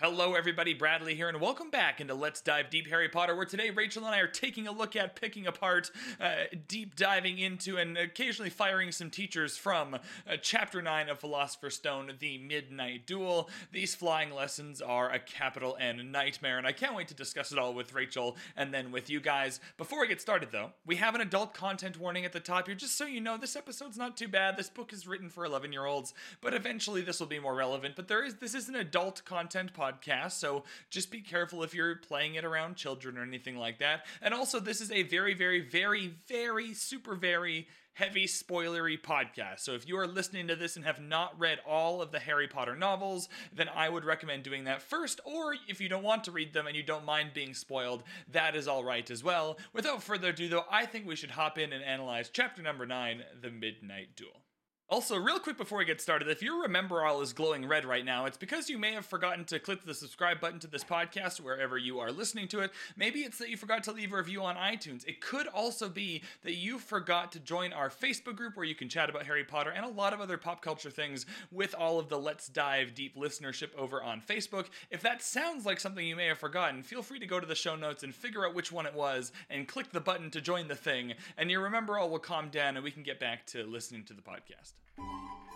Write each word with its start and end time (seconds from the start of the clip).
Hello, 0.00 0.34
everybody. 0.34 0.74
Bradley 0.74 1.14
here, 1.14 1.28
and 1.28 1.40
welcome 1.40 1.70
back 1.70 2.00
into 2.00 2.14
Let's 2.14 2.40
Dive 2.40 2.68
Deep 2.68 2.88
Harry 2.88 3.08
Potter, 3.08 3.36
where 3.36 3.46
today 3.46 3.70
Rachel 3.70 4.04
and 4.04 4.12
I 4.12 4.18
are 4.18 4.26
taking 4.26 4.66
a 4.66 4.72
look 4.72 4.96
at, 4.96 5.14
picking 5.14 5.46
apart, 5.46 5.92
uh, 6.20 6.32
deep 6.66 6.96
diving 6.96 7.38
into, 7.38 7.76
and 7.76 7.96
occasionally 7.96 8.50
firing 8.50 8.90
some 8.90 9.08
teachers 9.08 9.56
from 9.56 9.94
uh, 9.94 9.98
Chapter 10.42 10.82
9 10.82 11.08
of 11.08 11.20
Philosopher's 11.20 11.76
Stone, 11.76 12.10
The 12.18 12.38
Midnight 12.38 13.06
Duel. 13.06 13.48
These 13.70 13.94
flying 13.94 14.32
lessons 14.32 14.82
are 14.82 15.12
a 15.12 15.20
capital 15.20 15.76
N 15.78 16.10
nightmare, 16.10 16.58
and 16.58 16.66
I 16.66 16.72
can't 16.72 16.96
wait 16.96 17.06
to 17.08 17.14
discuss 17.14 17.52
it 17.52 17.58
all 17.60 17.72
with 17.72 17.94
Rachel 17.94 18.36
and 18.56 18.74
then 18.74 18.90
with 18.90 19.08
you 19.08 19.20
guys. 19.20 19.60
Before 19.78 20.00
we 20.00 20.08
get 20.08 20.20
started, 20.20 20.48
though, 20.50 20.72
we 20.84 20.96
have 20.96 21.14
an 21.14 21.20
adult 21.20 21.54
content 21.54 22.00
warning 22.00 22.24
at 22.24 22.32
the 22.32 22.40
top 22.40 22.66
here, 22.66 22.74
just 22.74 22.98
so 22.98 23.06
you 23.06 23.20
know, 23.20 23.36
this 23.36 23.54
episode's 23.54 23.96
not 23.96 24.16
too 24.16 24.26
bad. 24.26 24.56
This 24.56 24.70
book 24.70 24.92
is 24.92 25.06
written 25.06 25.28
for 25.28 25.44
11 25.44 25.72
year 25.72 25.86
olds, 25.86 26.14
but 26.40 26.52
eventually 26.52 27.00
this 27.00 27.20
will 27.20 27.28
be 27.28 27.38
more 27.38 27.54
relevant. 27.54 27.94
But 27.94 28.08
there 28.08 28.24
is 28.24 28.34
this 28.34 28.56
is 28.56 28.68
an 28.68 28.74
adult 28.74 29.24
content 29.24 29.72
podcast 29.72 29.84
podcast, 30.00 30.32
so 30.32 30.64
just 30.90 31.10
be 31.10 31.20
careful 31.20 31.62
if 31.62 31.74
you're 31.74 31.96
playing 31.96 32.34
it 32.34 32.44
around 32.44 32.76
children 32.76 33.18
or 33.18 33.22
anything 33.22 33.56
like 33.56 33.78
that. 33.78 34.06
And 34.22 34.34
also, 34.34 34.60
this 34.60 34.80
is 34.80 34.90
a 34.90 35.02
very, 35.02 35.34
very, 35.34 35.60
very, 35.60 36.14
very, 36.28 36.74
super, 36.74 37.14
very 37.14 37.68
heavy 37.94 38.26
spoilery 38.26 39.00
podcast. 39.00 39.60
So 39.60 39.72
if 39.72 39.88
you 39.88 39.96
are 39.98 40.06
listening 40.06 40.48
to 40.48 40.56
this 40.56 40.76
and 40.76 40.84
have 40.84 41.00
not 41.00 41.38
read 41.38 41.60
all 41.66 42.02
of 42.02 42.10
the 42.10 42.18
Harry 42.18 42.48
Potter 42.48 42.74
novels, 42.74 43.28
then 43.54 43.68
I 43.74 43.88
would 43.88 44.04
recommend 44.04 44.42
doing 44.42 44.64
that 44.64 44.82
first. 44.82 45.20
Or 45.24 45.54
if 45.68 45.80
you 45.80 45.88
don't 45.88 46.02
want 46.02 46.24
to 46.24 46.32
read 46.32 46.52
them 46.52 46.66
and 46.66 46.76
you 46.76 46.82
don't 46.82 47.04
mind 47.04 47.30
being 47.34 47.54
spoiled, 47.54 48.02
that 48.32 48.56
is 48.56 48.66
all 48.66 48.84
right 48.84 49.08
as 49.10 49.22
well. 49.22 49.58
Without 49.72 50.02
further 50.02 50.30
ado, 50.30 50.48
though, 50.48 50.64
I 50.70 50.86
think 50.86 51.06
we 51.06 51.16
should 51.16 51.30
hop 51.30 51.56
in 51.56 51.72
and 51.72 51.84
analyze 51.84 52.30
chapter 52.32 52.62
number 52.62 52.84
nine 52.84 53.22
The 53.40 53.50
Midnight 53.50 54.16
Duel. 54.16 54.43
Also, 54.90 55.16
real 55.16 55.38
quick 55.38 55.56
before 55.56 55.78
we 55.78 55.84
get 55.86 56.00
started, 56.00 56.28
if 56.28 56.42
your 56.42 56.68
Remembrall 56.68 57.22
is 57.22 57.32
glowing 57.32 57.66
red 57.66 57.86
right 57.86 58.04
now, 58.04 58.26
it's 58.26 58.36
because 58.36 58.68
you 58.68 58.76
may 58.78 58.92
have 58.92 59.06
forgotten 59.06 59.46
to 59.46 59.58
click 59.58 59.82
the 59.82 59.94
subscribe 59.94 60.40
button 60.40 60.60
to 60.60 60.66
this 60.66 60.84
podcast 60.84 61.40
wherever 61.40 61.78
you 61.78 62.00
are 62.00 62.12
listening 62.12 62.46
to 62.48 62.60
it. 62.60 62.70
Maybe 62.94 63.20
it's 63.20 63.38
that 63.38 63.48
you 63.48 63.56
forgot 63.56 63.82
to 63.84 63.92
leave 63.92 64.12
a 64.12 64.16
review 64.18 64.42
on 64.42 64.56
iTunes. 64.56 65.08
It 65.08 65.22
could 65.22 65.46
also 65.46 65.88
be 65.88 66.22
that 66.42 66.56
you 66.56 66.78
forgot 66.78 67.32
to 67.32 67.40
join 67.40 67.72
our 67.72 67.88
Facebook 67.88 68.36
group 68.36 68.56
where 68.56 68.66
you 68.66 68.74
can 68.74 68.90
chat 68.90 69.08
about 69.08 69.24
Harry 69.24 69.42
Potter 69.42 69.70
and 69.70 69.86
a 69.86 69.88
lot 69.88 70.12
of 70.12 70.20
other 70.20 70.36
pop 70.36 70.60
culture 70.60 70.90
things 70.90 71.24
with 71.50 71.74
all 71.74 71.98
of 71.98 72.10
the 72.10 72.18
Let's 72.18 72.48
Dive 72.48 72.94
Deep 72.94 73.16
listenership 73.16 73.74
over 73.76 74.02
on 74.02 74.20
Facebook. 74.20 74.66
If 74.90 75.00
that 75.00 75.22
sounds 75.22 75.64
like 75.64 75.80
something 75.80 76.06
you 76.06 76.14
may 76.14 76.26
have 76.26 76.38
forgotten, 76.38 76.82
feel 76.82 77.02
free 77.02 77.20
to 77.20 77.26
go 77.26 77.40
to 77.40 77.46
the 77.46 77.54
show 77.54 77.74
notes 77.74 78.02
and 78.02 78.14
figure 78.14 78.46
out 78.46 78.54
which 78.54 78.70
one 78.70 78.86
it 78.86 78.94
was 78.94 79.32
and 79.48 79.66
click 79.66 79.92
the 79.92 80.00
button 80.00 80.30
to 80.32 80.42
join 80.42 80.68
the 80.68 80.76
thing, 80.76 81.14
and 81.38 81.50
your 81.50 81.68
Remembrall 81.68 82.10
will 82.10 82.18
calm 82.18 82.50
down 82.50 82.76
and 82.76 82.84
we 82.84 82.90
can 82.90 83.02
get 83.02 83.18
back 83.18 83.46
to 83.46 83.64
listening 83.64 84.04
to 84.04 84.12
the 84.12 84.22
podcast 84.22 84.73
podcast. 84.82 85.53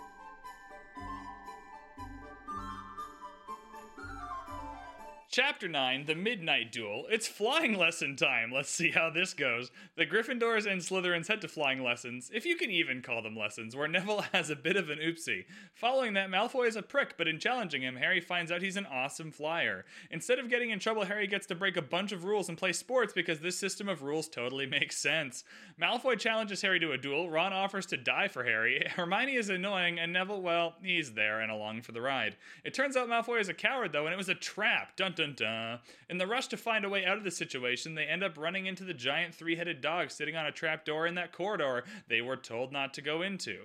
Chapter 5.30 5.68
9, 5.68 6.06
The 6.06 6.14
Midnight 6.14 6.72
Duel. 6.72 7.04
It's 7.10 7.28
flying 7.28 7.76
lesson 7.76 8.16
time. 8.16 8.50
Let's 8.50 8.70
see 8.70 8.92
how 8.92 9.10
this 9.10 9.34
goes. 9.34 9.70
The 9.94 10.06
Gryffindors 10.06 10.64
and 10.64 10.80
Slytherins 10.80 11.28
head 11.28 11.42
to 11.42 11.48
flying 11.48 11.84
lessons, 11.84 12.30
if 12.32 12.46
you 12.46 12.56
can 12.56 12.70
even 12.70 13.02
call 13.02 13.20
them 13.20 13.36
lessons, 13.36 13.76
where 13.76 13.86
Neville 13.86 14.24
has 14.32 14.48
a 14.48 14.56
bit 14.56 14.76
of 14.76 14.88
an 14.88 15.00
oopsie. 15.00 15.44
Following 15.74 16.14
that, 16.14 16.30
Malfoy 16.30 16.66
is 16.66 16.76
a 16.76 16.82
prick, 16.82 17.18
but 17.18 17.28
in 17.28 17.38
challenging 17.38 17.82
him, 17.82 17.96
Harry 17.96 18.22
finds 18.22 18.50
out 18.50 18.62
he's 18.62 18.78
an 18.78 18.86
awesome 18.86 19.30
flyer. 19.30 19.84
Instead 20.10 20.38
of 20.38 20.48
getting 20.48 20.70
in 20.70 20.78
trouble, 20.78 21.04
Harry 21.04 21.26
gets 21.26 21.46
to 21.48 21.54
break 21.54 21.76
a 21.76 21.82
bunch 21.82 22.10
of 22.10 22.24
rules 22.24 22.48
and 22.48 22.56
play 22.56 22.72
sports 22.72 23.12
because 23.12 23.40
this 23.40 23.58
system 23.58 23.86
of 23.86 24.02
rules 24.02 24.28
totally 24.28 24.64
makes 24.80 24.96
sense. 24.96 25.44
Malfoy 25.78 26.18
challenges 26.18 26.62
Harry 26.62 26.80
to 26.80 26.92
a 26.92 26.98
duel, 26.98 27.28
Ron 27.28 27.52
offers 27.52 27.84
to 27.84 27.98
die 27.98 28.28
for 28.28 28.44
Harry, 28.44 28.82
Hermione 28.96 29.36
is 29.36 29.50
annoying, 29.50 29.98
and 29.98 30.10
Neville, 30.10 30.40
well, 30.40 30.76
he's 30.82 31.12
there 31.12 31.40
and 31.40 31.52
along 31.52 31.82
for 31.82 31.92
the 31.92 32.00
ride. 32.00 32.38
It 32.64 32.72
turns 32.72 32.96
out 32.96 33.10
Malfoy 33.10 33.42
is 33.42 33.50
a 33.50 33.55
coward, 33.55 33.92
though, 33.92 34.06
and 34.06 34.14
it 34.14 34.18
was 34.18 34.30
a 34.30 34.34
trap. 34.34 34.96
Dun 34.96 35.17
dun 35.18 35.34
dun. 35.36 35.80
In 36.08 36.18
the 36.18 36.27
rush 36.27 36.46
to 36.48 36.56
find 36.56 36.84
a 36.84 36.89
way 36.89 37.05
out 37.05 37.18
of 37.18 37.24
the 37.24 37.30
situation, 37.30 37.95
they 37.95 38.05
end 38.06 38.23
up 38.24 38.39
running 38.39 38.67
into 38.67 38.84
the 38.84 38.95
giant 38.95 39.34
three 39.34 39.56
headed 39.56 39.80
dog 39.80 40.11
sitting 40.11 40.36
on 40.36 40.46
a 40.46 40.52
trap 40.52 40.84
door 40.84 41.06
in 41.06 41.14
that 41.17 41.33
corridor 41.33 41.84
they 42.08 42.20
were 42.23 42.36
told 42.36 42.73
not 42.73 42.95
to 42.95 43.02
go 43.02 43.23
into. 43.23 43.64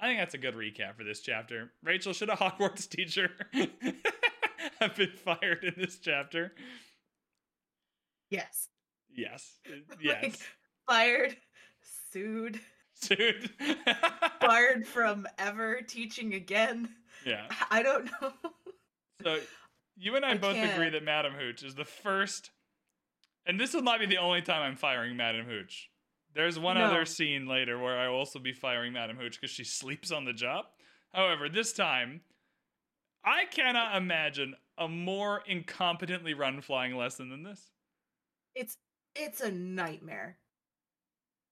I 0.00 0.06
think 0.08 0.18
that's 0.18 0.34
a 0.34 0.38
good 0.38 0.54
recap 0.54 0.96
for 0.96 1.04
this 1.04 1.20
chapter. 1.20 1.70
Rachel, 1.82 2.12
should 2.12 2.28
a 2.30 2.36
Hogwarts 2.36 2.88
teacher 2.90 3.30
have 4.80 4.96
been 4.96 5.12
fired 5.24 5.62
in 5.64 5.74
this 5.76 5.98
chapter? 5.98 6.52
Yes. 8.30 8.68
Yes. 9.14 9.58
Yes. 10.00 10.22
Like, 10.22 10.38
fired, 10.88 11.36
sued, 12.12 12.60
Sued. 12.94 13.50
barred 14.40 14.86
from 14.86 15.26
ever 15.38 15.80
teaching 15.82 16.34
again. 16.34 16.88
yeah. 17.24 17.46
I 17.70 17.82
don't 17.82 18.04
know. 18.20 18.32
So 19.22 19.38
you 19.96 20.16
and 20.16 20.24
I, 20.24 20.32
I 20.32 20.36
both 20.36 20.56
agree 20.56 20.66
can't. 20.66 20.92
that 20.92 21.04
Madam 21.04 21.34
Hooch 21.34 21.62
is 21.62 21.74
the 21.74 21.84
first, 21.84 22.50
and 23.46 23.58
this 23.60 23.74
will 23.74 23.82
not 23.82 24.00
be 24.00 24.06
the 24.06 24.18
only 24.18 24.42
time 24.42 24.62
I'm 24.62 24.76
firing 24.76 25.16
Madam 25.16 25.46
Hooch. 25.46 25.90
There's 26.34 26.58
one 26.58 26.76
No. 26.76 26.84
other 26.84 27.04
scene 27.04 27.46
later 27.46 27.78
where 27.78 27.96
I 27.98 28.08
will 28.08 28.16
also 28.16 28.38
be 28.38 28.52
firing 28.52 28.92
Madam 28.92 29.16
Hooch 29.16 29.40
because 29.40 29.54
she 29.54 29.64
sleeps 29.64 30.10
on 30.10 30.24
the 30.24 30.32
job. 30.32 30.64
However, 31.12 31.48
this 31.48 31.72
time, 31.72 32.22
I 33.24 33.44
cannot 33.44 33.96
imagine 33.96 34.54
a 34.76 34.88
more 34.88 35.42
incompetently 35.48 36.36
run 36.36 36.60
flying 36.60 36.96
lesson 36.96 37.30
than 37.30 37.44
this. 37.44 37.70
It's 38.54 38.76
it's 39.14 39.40
a 39.40 39.50
nightmare. 39.52 40.38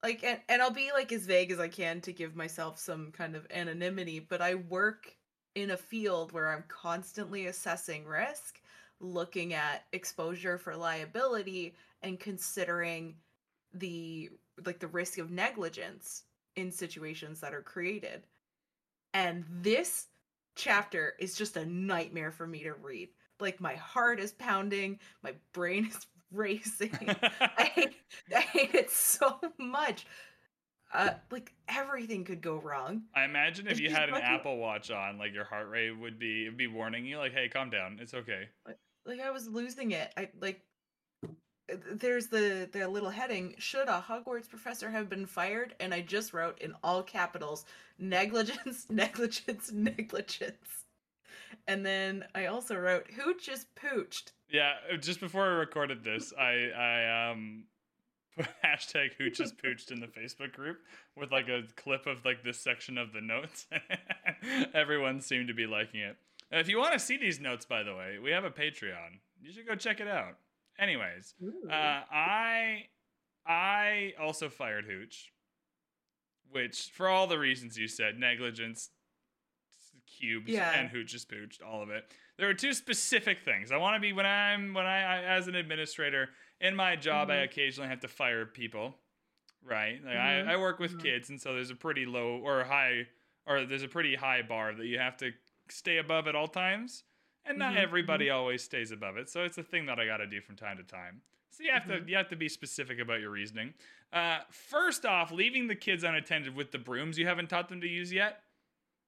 Like 0.02 0.24
and, 0.24 0.40
and 0.48 0.60
I'll 0.60 0.72
be 0.72 0.90
like 0.92 1.12
as 1.12 1.26
vague 1.26 1.52
as 1.52 1.60
I 1.60 1.68
can 1.68 2.00
to 2.00 2.12
give 2.12 2.34
myself 2.34 2.80
some 2.80 3.12
kind 3.12 3.36
of 3.36 3.46
anonymity, 3.52 4.18
but 4.18 4.42
I 4.42 4.56
work 4.56 5.14
in 5.54 5.70
a 5.70 5.76
field 5.76 6.32
where 6.32 6.48
I'm 6.48 6.64
constantly 6.68 7.46
assessing 7.46 8.04
risk, 8.04 8.60
looking 9.00 9.54
at 9.54 9.84
exposure 9.92 10.58
for 10.58 10.76
liability 10.76 11.74
and 12.02 12.18
considering 12.18 13.16
the 13.74 14.30
like 14.66 14.78
the 14.78 14.88
risk 14.88 15.18
of 15.18 15.30
negligence 15.30 16.24
in 16.56 16.70
situations 16.70 17.40
that 17.40 17.54
are 17.54 17.62
created. 17.62 18.22
And 19.14 19.44
this 19.48 20.06
chapter 20.54 21.14
is 21.18 21.36
just 21.36 21.56
a 21.56 21.66
nightmare 21.66 22.30
for 22.30 22.46
me 22.46 22.62
to 22.62 22.74
read. 22.74 23.08
Like 23.40 23.60
my 23.60 23.74
heart 23.74 24.20
is 24.20 24.32
pounding, 24.32 24.98
my 25.22 25.34
brain 25.52 25.86
is 25.86 26.06
racing. 26.32 26.96
I 27.40 27.70
hate, 27.74 27.96
I 28.34 28.40
hate 28.40 28.74
it 28.74 28.90
so 28.90 29.38
much. 29.58 30.06
Uh, 30.92 31.10
like 31.30 31.52
everything 31.68 32.24
could 32.24 32.42
go 32.42 32.56
wrong. 32.56 33.02
I 33.16 33.24
imagine 33.24 33.66
if 33.66 33.80
you 33.80 33.90
had 33.90 34.10
an 34.10 34.16
Apple 34.16 34.58
Watch 34.58 34.90
on, 34.90 35.16
like 35.16 35.32
your 35.32 35.44
heart 35.44 35.70
rate 35.70 35.92
would 35.92 36.18
be 36.18 36.42
it'd 36.42 36.58
be 36.58 36.66
warning 36.66 37.06
you, 37.06 37.16
like, 37.16 37.32
"Hey, 37.32 37.48
calm 37.48 37.70
down, 37.70 37.98
it's 38.00 38.12
okay." 38.12 38.48
Like 39.06 39.20
I 39.20 39.30
was 39.30 39.48
losing 39.48 39.92
it. 39.92 40.12
I 40.16 40.28
like. 40.40 40.60
There's 41.90 42.26
the 42.26 42.68
the 42.70 42.86
little 42.86 43.08
heading. 43.08 43.54
Should 43.56 43.88
a 43.88 44.04
Hogwarts 44.06 44.48
professor 44.48 44.90
have 44.90 45.08
been 45.08 45.24
fired? 45.24 45.74
And 45.80 45.94
I 45.94 46.02
just 46.02 46.34
wrote 46.34 46.60
in 46.60 46.74
all 46.84 47.02
capitals: 47.02 47.64
negligence, 47.98 48.86
negligence, 48.90 49.72
negligence. 49.72 50.84
And 51.66 51.86
then 51.86 52.26
I 52.34 52.46
also 52.46 52.76
wrote, 52.76 53.10
"Who 53.12 53.38
just 53.38 53.74
pooched?" 53.76 54.32
Yeah, 54.50 54.74
uh, 54.92 54.98
just 54.98 55.20
before 55.20 55.44
I 55.44 55.54
recorded 55.54 56.04
this, 56.04 56.34
I 56.38 56.70
I 56.76 57.30
um 57.30 57.64
hashtag 58.64 59.10
hooches 59.20 59.52
pooched 59.64 59.90
in 59.90 60.00
the 60.00 60.06
Facebook 60.06 60.52
group 60.52 60.78
with 61.16 61.30
like 61.32 61.48
a 61.48 61.62
clip 61.76 62.06
of 62.06 62.24
like 62.24 62.42
this 62.42 62.58
section 62.58 62.98
of 62.98 63.12
the 63.12 63.20
notes. 63.20 63.66
Everyone 64.74 65.20
seemed 65.20 65.48
to 65.48 65.54
be 65.54 65.66
liking 65.66 66.00
it. 66.00 66.16
And 66.50 66.60
if 66.60 66.68
you 66.68 66.78
want 66.78 66.92
to 66.92 66.98
see 66.98 67.16
these 67.16 67.40
notes, 67.40 67.64
by 67.64 67.82
the 67.82 67.94
way, 67.94 68.18
we 68.22 68.30
have 68.30 68.44
a 68.44 68.50
Patreon. 68.50 69.18
You 69.40 69.52
should 69.52 69.66
go 69.66 69.74
check 69.74 70.00
it 70.00 70.08
out. 70.08 70.36
Anyways, 70.78 71.34
uh, 71.70 71.72
I 71.72 72.84
I 73.46 74.12
also 74.20 74.48
fired 74.48 74.84
Hooch, 74.86 75.32
which 76.50 76.90
for 76.94 77.08
all 77.08 77.26
the 77.26 77.38
reasons 77.38 77.76
you 77.78 77.88
said, 77.88 78.18
negligence, 78.18 78.90
cubes, 80.18 80.48
Yeah. 80.50 80.70
and 80.72 80.88
Hooch 80.88 81.14
is 81.14 81.24
pooched, 81.24 81.62
all 81.66 81.82
of 81.82 81.90
it. 81.90 82.04
There 82.38 82.48
are 82.48 82.54
two 82.54 82.72
specific 82.72 83.38
things. 83.44 83.70
I 83.70 83.76
want 83.76 83.96
to 83.96 84.00
be 84.00 84.12
when 84.12 84.26
I'm 84.26 84.74
when 84.74 84.86
I, 84.86 85.02
I 85.02 85.22
as 85.24 85.48
an 85.48 85.54
administrator 85.54 86.30
in 86.62 86.74
my 86.74 86.96
job, 86.96 87.28
I 87.30 87.36
Mhm. 87.36 87.44
occasionally 87.44 87.88
have 87.90 88.00
to 88.00 88.08
fire 88.08 88.46
people, 88.46 88.98
right? 89.62 90.02
Like 90.02 90.14
Mhm. 90.16 90.48
I, 90.48 90.54
I 90.54 90.56
work 90.56 90.78
with 90.78 90.96
Mhm. 90.96 91.02
kids, 91.02 91.28
and 91.28 91.40
so 91.40 91.52
there's 91.52 91.70
a 91.70 91.76
pretty 91.76 92.06
low 92.06 92.38
or 92.38 92.64
high 92.64 93.08
or 93.44 93.64
there's 93.66 93.82
a 93.82 93.88
pretty 93.88 94.14
high 94.14 94.40
bar 94.40 94.72
that 94.72 94.86
you 94.86 94.98
have 94.98 95.16
to 95.18 95.32
stay 95.68 95.98
above 95.98 96.28
at 96.28 96.34
all 96.36 96.46
times. 96.48 97.04
And 97.44 97.58
not 97.58 97.74
Mhm, 97.74 97.78
everybody 97.78 98.30
always 98.30 98.62
stays 98.62 98.92
above 98.92 99.16
it, 99.16 99.28
so 99.28 99.42
it's 99.42 99.58
a 99.58 99.64
thing 99.64 99.84
that 99.86 99.98
I 99.98 100.06
got 100.06 100.18
to 100.18 100.28
do 100.28 100.40
from 100.40 100.54
time 100.54 100.76
to 100.76 100.84
time. 100.84 101.22
So 101.50 101.64
you 101.64 101.72
have 101.72 101.84
to 101.88 102.00
Mhm. 102.00 102.08
you 102.08 102.16
have 102.16 102.28
to 102.28 102.36
be 102.36 102.48
specific 102.48 103.00
about 103.00 103.20
your 103.20 103.30
reasoning. 103.30 103.74
Uh, 104.12 104.44
first 104.50 105.04
off, 105.04 105.32
leaving 105.32 105.66
the 105.66 105.74
kids 105.74 106.04
unattended 106.04 106.54
with 106.54 106.70
the 106.70 106.78
brooms 106.78 107.18
you 107.18 107.26
haven't 107.26 107.48
taught 107.48 107.68
them 107.68 107.80
to 107.80 107.88
use 107.88 108.12
yet. 108.12 108.44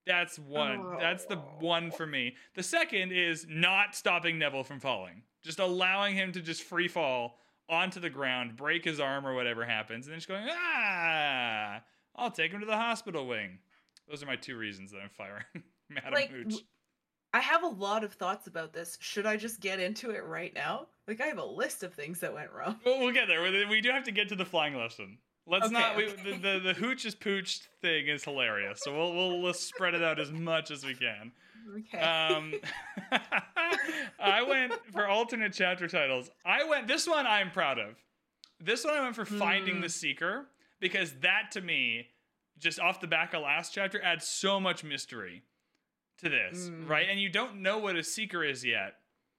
That's 0.05 0.39
one. 0.39 0.99
That's 0.99 1.25
the 1.27 1.37
one 1.37 1.91
for 1.93 2.06
me. 2.06 2.37
The 2.55 2.62
second 2.65 3.12
is 3.12 3.47
not 3.49 3.95
stopping 3.95 4.39
Neville 4.39 4.65
from 4.65 4.81
falling. 4.81 5.23
Just 5.43 5.61
allowing 5.61 6.15
him 6.17 6.33
to 6.33 6.43
just 6.43 6.62
free 6.65 6.89
fall 6.89 7.39
onto 7.69 8.00
the 8.00 8.11
ground, 8.11 8.56
break 8.56 8.84
his 8.84 9.00
arm 9.00 9.26
or 9.26 9.34
whatever 9.34 9.64
happens, 9.64 10.06
and 10.06 10.12
then 10.12 10.19
just 10.19 10.28
going, 10.28 10.46
ah, 10.50 11.81
I'll 12.16 12.31
take 12.31 12.52
him 12.52 12.61
to 12.61 12.66
the 12.66 12.76
hospital 12.76 13.26
wing. 13.26 13.58
Those 14.08 14.22
are 14.22 14.26
my 14.26 14.37
two 14.37 14.56
reasons 14.56 14.90
that 14.93 14.99
I'm 14.99 15.11
firing 15.16 15.44
Madam 15.90 16.12
Like, 16.12 16.31
Hooch. 16.31 16.62
I 17.32 17.40
have 17.40 17.64
a 17.64 17.69
lot 17.69 18.05
of 18.05 18.12
thoughts 18.12 18.46
about 18.46 18.72
this. 18.72 18.96
Should 19.00 19.26
I 19.26 19.37
just 19.37 19.61
get 19.61 19.81
into 19.81 20.11
it 20.11 20.25
right 20.25 20.55
now? 20.55 20.87
Like 21.08 21.20
I 21.20 21.26
have 21.26 21.38
a 21.38 21.44
list 21.44 21.82
of 21.82 21.93
things 21.93 22.20
that 22.20 22.32
went 22.32 22.52
wrong. 22.52 22.78
Well, 22.84 23.00
we'll 23.00 23.12
get 23.12 23.26
there. 23.26 23.43
We 23.69 23.81
do 23.81 23.90
have 23.90 24.05
to 24.05 24.12
get 24.12 24.28
to 24.28 24.37
the 24.37 24.44
flying 24.44 24.76
lesson. 24.76 25.19
Let's 25.46 25.67
Okay, 25.67 25.75
not. 25.75 25.96
We, 25.96 26.08
okay. 26.08 26.32
the, 26.32 26.38
the 26.38 26.58
the 26.61 26.75
hooch 26.75 27.05
is 27.05 27.14
pooch 27.14 27.61
thing 27.82 28.08
is 28.08 28.25
hilarious. 28.25 28.81
So 28.82 28.96
we'll 28.96 29.12
we'll, 29.14 29.41
we'll 29.43 29.52
spread 29.55 29.94
it 29.94 30.02
out 30.02 30.19
as 30.19 30.32
much 30.32 30.70
as 30.70 30.85
we 30.85 30.94
can. 30.94 31.32
Okay. 31.79 31.99
Um, 31.99 32.55
I 34.19 34.43
went 34.43 34.73
for 34.93 35.06
alternate 35.06 35.52
chapter 35.52 35.88
titles. 35.88 36.31
I 36.44 36.64
went 36.64 36.88
this 36.88 37.06
one. 37.06 37.26
I'm 37.26 37.50
proud 37.50 37.79
of. 37.79 37.96
This 38.61 38.85
one 38.85 38.94
I 38.94 39.02
went 39.02 39.17
for 39.17 39.25
finding 39.25 39.81
the 39.81 39.88
seeker 39.88 40.46
because 40.81 41.12
that 41.20 41.50
to 41.52 41.61
me, 41.61 42.06
just 42.58 42.81
off 42.81 43.00
the 43.00 43.06
back 43.06 43.35
of 43.35 43.43
last 43.43 43.75
chapter, 43.75 44.02
adds 44.02 44.26
so 44.26 44.58
much 44.61 44.85
mystery 44.85 45.43
to 46.23 46.29
this, 46.29 46.69
Mm. 46.69 46.88
right? 46.88 47.06
And 47.11 47.20
you 47.20 47.29
don't 47.29 47.56
know 47.61 47.79
what 47.79 47.96
a 47.96 48.02
seeker 48.05 48.44
is 48.44 48.64
yet 48.64 48.94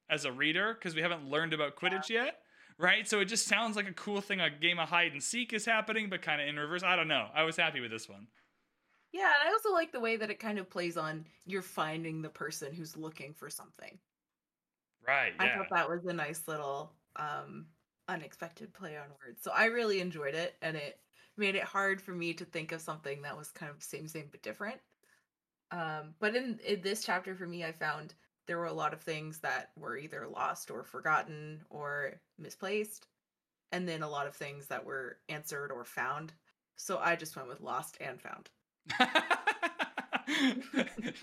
as 0.09 0.25
a 0.25 0.31
reader 0.31 0.73
because 0.73 0.93
we 0.93 1.01
haven't 1.01 1.27
learned 1.29 1.53
about 1.53 1.75
Quidditch 1.75 2.09
yet. 2.09 2.39
Right, 2.77 3.07
so 3.07 3.19
it 3.21 3.25
just 3.25 3.47
sounds 3.47 3.75
like 3.75 3.87
a 3.87 3.93
cool 3.93 4.21
thing. 4.21 4.39
A 4.41 4.49
game 4.49 4.79
of 4.79 4.89
hide 4.89 5.11
and 5.13 5.23
seek 5.23 5.53
is 5.53 5.65
happening, 5.65 6.09
but 6.09 6.21
kind 6.21 6.41
of 6.41 6.47
in 6.47 6.57
reverse. 6.57 6.83
I 6.83 6.95
don't 6.95 7.07
know. 7.07 7.29
I 7.33 7.43
was 7.43 7.55
happy 7.57 7.79
with 7.79 7.91
this 7.91 8.09
one. 8.09 8.27
yeah, 9.11 9.31
and 9.39 9.49
I 9.49 9.51
also 9.51 9.71
like 9.71 9.91
the 9.91 9.99
way 9.99 10.17
that 10.17 10.29
it 10.29 10.39
kind 10.39 10.59
of 10.59 10.69
plays 10.69 10.97
on 10.97 11.25
you're 11.45 11.61
finding 11.61 12.21
the 12.21 12.29
person 12.29 12.73
who's 12.73 12.97
looking 12.97 13.33
for 13.33 13.49
something. 13.49 13.99
Right. 15.07 15.33
Yeah. 15.39 15.45
I 15.45 15.49
thought 15.49 15.67
that 15.71 15.89
was 15.89 16.05
a 16.05 16.13
nice 16.13 16.47
little 16.47 16.93
um 17.15 17.67
unexpected 18.07 18.73
play 18.73 18.97
on 18.97 19.09
words. 19.25 19.41
So 19.43 19.51
I 19.51 19.65
really 19.65 19.99
enjoyed 20.01 20.35
it 20.35 20.55
and 20.61 20.75
it 20.77 20.99
made 21.37 21.55
it 21.55 21.63
hard 21.63 22.01
for 22.01 22.11
me 22.11 22.33
to 22.35 22.45
think 22.45 22.71
of 22.71 22.81
something 22.81 23.21
that 23.23 23.37
was 23.37 23.51
kind 23.51 23.71
of 23.71 23.83
same 23.83 24.07
same 24.07 24.27
but 24.31 24.41
different. 24.41 24.79
Um 25.71 26.15
but 26.19 26.35
in, 26.35 26.59
in 26.65 26.81
this 26.81 27.03
chapter 27.03 27.35
for 27.35 27.47
me 27.47 27.63
I 27.63 27.71
found 27.71 28.15
there 28.47 28.57
were 28.57 28.65
a 28.65 28.73
lot 28.73 28.93
of 28.93 29.01
things 29.01 29.39
that 29.39 29.71
were 29.77 29.97
either 29.97 30.27
lost 30.27 30.69
or 30.71 30.83
forgotten 30.83 31.61
or 31.69 32.13
misplaced 32.37 33.07
and 33.71 33.87
then 33.87 34.03
a 34.03 34.09
lot 34.09 34.27
of 34.27 34.35
things 34.35 34.67
that 34.67 34.85
were 34.85 35.17
answered 35.29 35.71
or 35.71 35.83
found. 35.83 36.33
So 36.77 36.99
I 36.99 37.15
just 37.15 37.35
went 37.35 37.47
with 37.47 37.61
lost 37.61 37.97
and 37.99 38.19
found. 38.21 38.49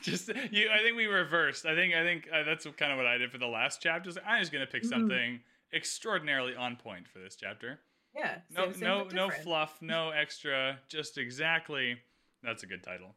just 0.03 0.29
you 0.51 0.69
i 0.71 0.79
think 0.83 0.97
we 0.97 1.07
reversed 1.07 1.67
i 1.67 1.75
think 1.75 1.93
i 1.95 2.03
think 2.03 2.29
uh, 2.33 2.43
that's 2.45 2.67
kind 2.77 2.93
of 2.93 2.97
what 2.99 3.07
i 3.07 3.19
did 3.19 3.31
for 3.31 3.39
the 3.39 3.47
last 3.47 3.81
chapters 3.83 4.17
i'm 4.27 4.41
just 4.41 4.53
gonna 4.53 4.67
pick 4.67 4.83
Mhm. 4.83 4.89
something 4.89 5.41
extraordinarily 5.73 6.55
on 6.55 6.77
point 6.77 7.09
for 7.09 7.19
this 7.19 7.37
chapter 7.37 7.81
Yeah. 8.15 8.39
no 8.51 8.65
same, 8.67 8.75
same, 8.75 8.81
no 8.83 9.05
no 9.05 9.31
fluff 9.31 9.81
no 9.81 10.11
extra 10.15 10.79
just 10.89 11.19
exactly 11.19 11.97
that's 12.43 12.63
a 12.63 12.67
good 12.67 12.83
title 12.83 13.15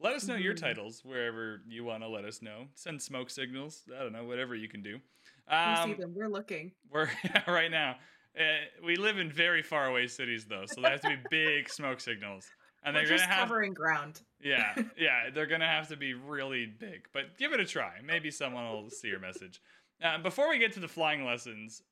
let 0.00 0.14
us 0.14 0.26
know 0.26 0.34
your 0.36 0.54
Mhm. 0.54 0.60
titles 0.60 1.04
wherever 1.04 1.60
you 1.68 1.84
want 1.84 2.02
to 2.02 2.08
let 2.08 2.24
us 2.24 2.42
know 2.42 2.66
send 2.74 3.00
smoke 3.00 3.30
signals 3.30 3.82
i 3.94 4.02
don't 4.02 4.12
know 4.12 4.24
whatever 4.24 4.54
you 4.54 4.68
can 4.68 4.82
do 4.82 4.94
We 4.94 5.52
see 5.52 5.54
um 5.54 5.96
them. 5.98 6.14
We're 6.14 6.28
looking. 6.28 6.72
we're 6.90 7.08
right 7.46 7.70
now 7.70 7.98
uh, 8.38 8.42
we 8.84 8.96
live 8.96 9.18
in 9.18 9.30
very 9.30 9.62
far 9.62 9.86
away 9.86 10.06
cities 10.06 10.46
though 10.46 10.64
so 10.66 10.80
there 10.80 10.90
have 10.92 11.00
to 11.02 11.08
be 11.10 11.16
big 11.30 11.68
smoke 11.68 12.00
signals 12.00 12.50
and 12.82 12.94
We're 12.94 13.00
they're 13.02 13.10
just 13.10 13.24
gonna 13.24 13.34
have 13.34 13.48
covering 13.48 13.74
ground. 13.74 14.22
yeah, 14.42 14.74
yeah, 14.96 15.28
they're 15.34 15.46
gonna 15.46 15.66
have 15.68 15.88
to 15.88 15.96
be 15.98 16.14
really 16.14 16.64
big, 16.64 17.06
but 17.12 17.36
give 17.36 17.52
it 17.52 17.60
a 17.60 17.66
try. 17.66 18.00
Maybe 18.02 18.30
someone 18.30 18.64
will 18.70 18.88
see 18.88 19.08
your 19.08 19.18
message. 19.20 19.60
Uh, 20.02 20.16
before 20.16 20.48
we 20.48 20.56
get 20.58 20.72
to 20.72 20.80
the 20.80 20.88
flying 20.88 21.26
lessons, 21.26 21.82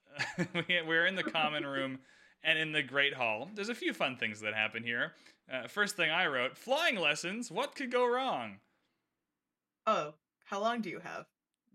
we- 0.55 0.81
we're 0.87 1.05
in 1.05 1.15
the 1.15 1.23
common 1.25 1.67
room 1.67 1.99
and 2.43 2.59
in 2.59 2.73
the 2.73 2.83
Great 2.83 3.13
Hall. 3.13 3.51
There's 3.53 3.69
a 3.69 3.75
few 3.75 3.93
fun 3.93 4.17
things 4.17 4.41
that 4.41 4.55
happen 4.55 4.83
here. 4.83 5.13
Uh, 5.53 5.67
first 5.69 5.97
thing 5.97 6.11
I 6.11 6.27
wrote: 6.27 6.56
flying 6.56 6.97
lessons. 6.97 7.50
What 7.50 7.75
could 7.75 7.91
go 7.91 8.06
wrong? 8.06 8.56
Oh, 9.87 10.15
how 10.45 10.61
long 10.61 10.81
do 10.81 10.91
you 10.91 11.00
have? 11.00 11.27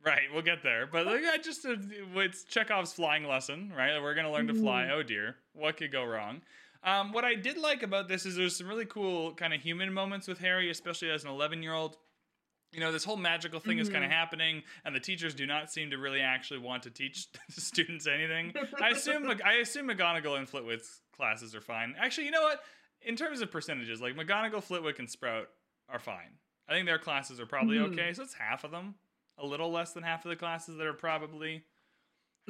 Right, 0.06 0.24
we'll 0.34 0.42
get 0.42 0.64
there. 0.64 0.86
But 0.86 1.06
like, 1.06 1.24
I 1.26 1.38
just 1.38 1.66
uh, 1.66 1.76
it's 2.16 2.44
Chekhov's 2.44 2.92
flying 2.92 3.26
lesson, 3.26 3.72
right? 3.76 4.02
We're 4.02 4.16
gonna 4.16 4.32
learn 4.32 4.48
to 4.48 4.54
fly. 4.54 4.90
Oh 4.92 5.02
dear, 5.02 5.38
what 5.54 5.78
could 5.78 5.92
go 5.92 6.04
wrong? 6.04 6.42
Um, 6.84 7.14
what 7.14 7.24
I 7.24 7.36
did 7.36 7.58
like 7.58 7.82
about 7.82 8.10
this 8.10 8.26
is 8.26 8.36
there's 8.36 8.58
some 8.58 8.68
really 8.68 8.86
cool 8.86 9.34
kind 9.34 9.54
of 9.54 9.62
human 9.62 9.94
moments 9.94 10.28
with 10.28 10.40
Harry, 10.40 10.70
especially 10.70 11.10
as 11.10 11.24
an 11.24 11.30
11 11.30 11.64
year 11.64 11.74
old. 11.74 11.96
You 12.74 12.80
know, 12.80 12.92
this 12.92 13.04
whole 13.04 13.18
magical 13.18 13.60
thing 13.60 13.78
is 13.78 13.88
kind 13.88 14.04
of 14.04 14.10
happening, 14.10 14.64
and 14.84 14.96
the 14.96 15.00
teachers 15.00 15.36
do 15.36 15.46
not 15.46 15.72
seem 15.72 15.92
to 15.92 15.98
really 15.98 16.22
actually 16.22 16.60
want 16.60 16.84
to 16.84 16.90
teach 16.90 17.28
the 17.56 17.62
students 17.62 18.08
anything. 18.08 18.54
I 18.82 18.90
assume 18.90 19.32
I 19.46 19.54
assume 19.54 19.88
McGonagall 19.88 20.38
and 20.38 20.50
Flitwick's 20.50 21.02
classes 21.16 21.56
are 21.56 21.62
fine. 21.62 21.96
Actually, 21.98 22.26
you 22.26 22.32
know 22.32 22.42
what? 22.42 22.62
In 23.06 23.16
terms 23.16 23.42
of 23.42 23.52
percentages, 23.52 24.02
like 24.02 24.16
McGonagall, 24.16 24.64
Flitwick, 24.64 25.00
and 25.00 25.10
Sprout 25.10 25.50
are 25.90 26.00
fine. 26.00 26.38
I 26.68 26.74
think 26.74 26.86
their 26.86 27.00
classes 27.00 27.40
are 27.40 27.46
probably 27.46 27.78
Mhm. 27.78 27.92
okay. 27.92 28.14
So 28.14 28.24
it's 28.24 28.34
half 28.34 28.64
of 28.64 28.72
them, 28.72 28.96
a 29.38 29.46
little 29.46 29.70
less 29.72 29.94
than 29.94 30.04
half 30.04 30.24
of 30.26 30.30
the 30.30 30.36
classes 30.36 30.78
that 30.78 30.88
are 30.88 30.94
probably 30.94 31.66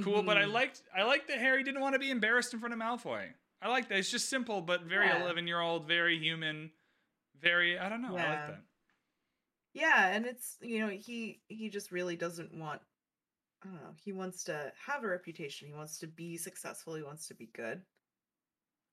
cool. 0.04 0.22
But 0.24 0.38
I 0.38 0.44
Mhm. 0.44 0.52
liked 0.52 0.84
I 0.94 1.04
liked 1.04 1.28
that 1.28 1.40
Harry 1.40 1.64
didn't 1.64 1.82
want 1.82 1.94
to 1.94 2.00
be 2.00 2.12
embarrassed 2.12 2.54
in 2.54 2.60
front 2.60 2.74
of 2.74 2.80
Malfoy. 2.80 3.34
I 3.62 3.70
like 3.70 3.88
that. 3.90 3.98
It's 3.98 4.12
just 4.12 4.30
simple, 4.30 4.62
but 4.62 4.82
very 4.84 5.08
Yeah. 5.08 5.22
eleven 5.24 5.48
year 5.48 5.60
old, 5.60 5.88
very 5.88 6.20
human, 6.20 6.72
very 7.36 7.80
I 7.80 7.90
don't 7.90 8.02
know. 8.02 8.16
I 8.18 8.30
like 8.30 8.48
that. 8.48 8.64
Yeah, 9.74 10.08
and 10.10 10.26
it's 10.26 10.58
you 10.62 10.80
know 10.80 10.90
he 10.90 11.42
he 11.48 11.70
just 11.70 11.92
really 11.92 12.16
doesn't 12.16 12.54
want. 12.54 12.82
I 13.64 13.68
don't 13.68 13.76
know. 13.82 13.96
He 14.04 14.12
wants 14.12 14.44
to 14.46 14.74
have 14.86 15.04
a 15.04 15.08
reputation. 15.08 15.68
He 15.70 15.74
wants 15.74 15.98
to 16.00 16.08
be 16.08 16.38
successful. 16.38 16.96
He 16.96 17.02
wants 17.04 17.28
to 17.30 17.34
be 17.34 17.48
good. 17.48 17.84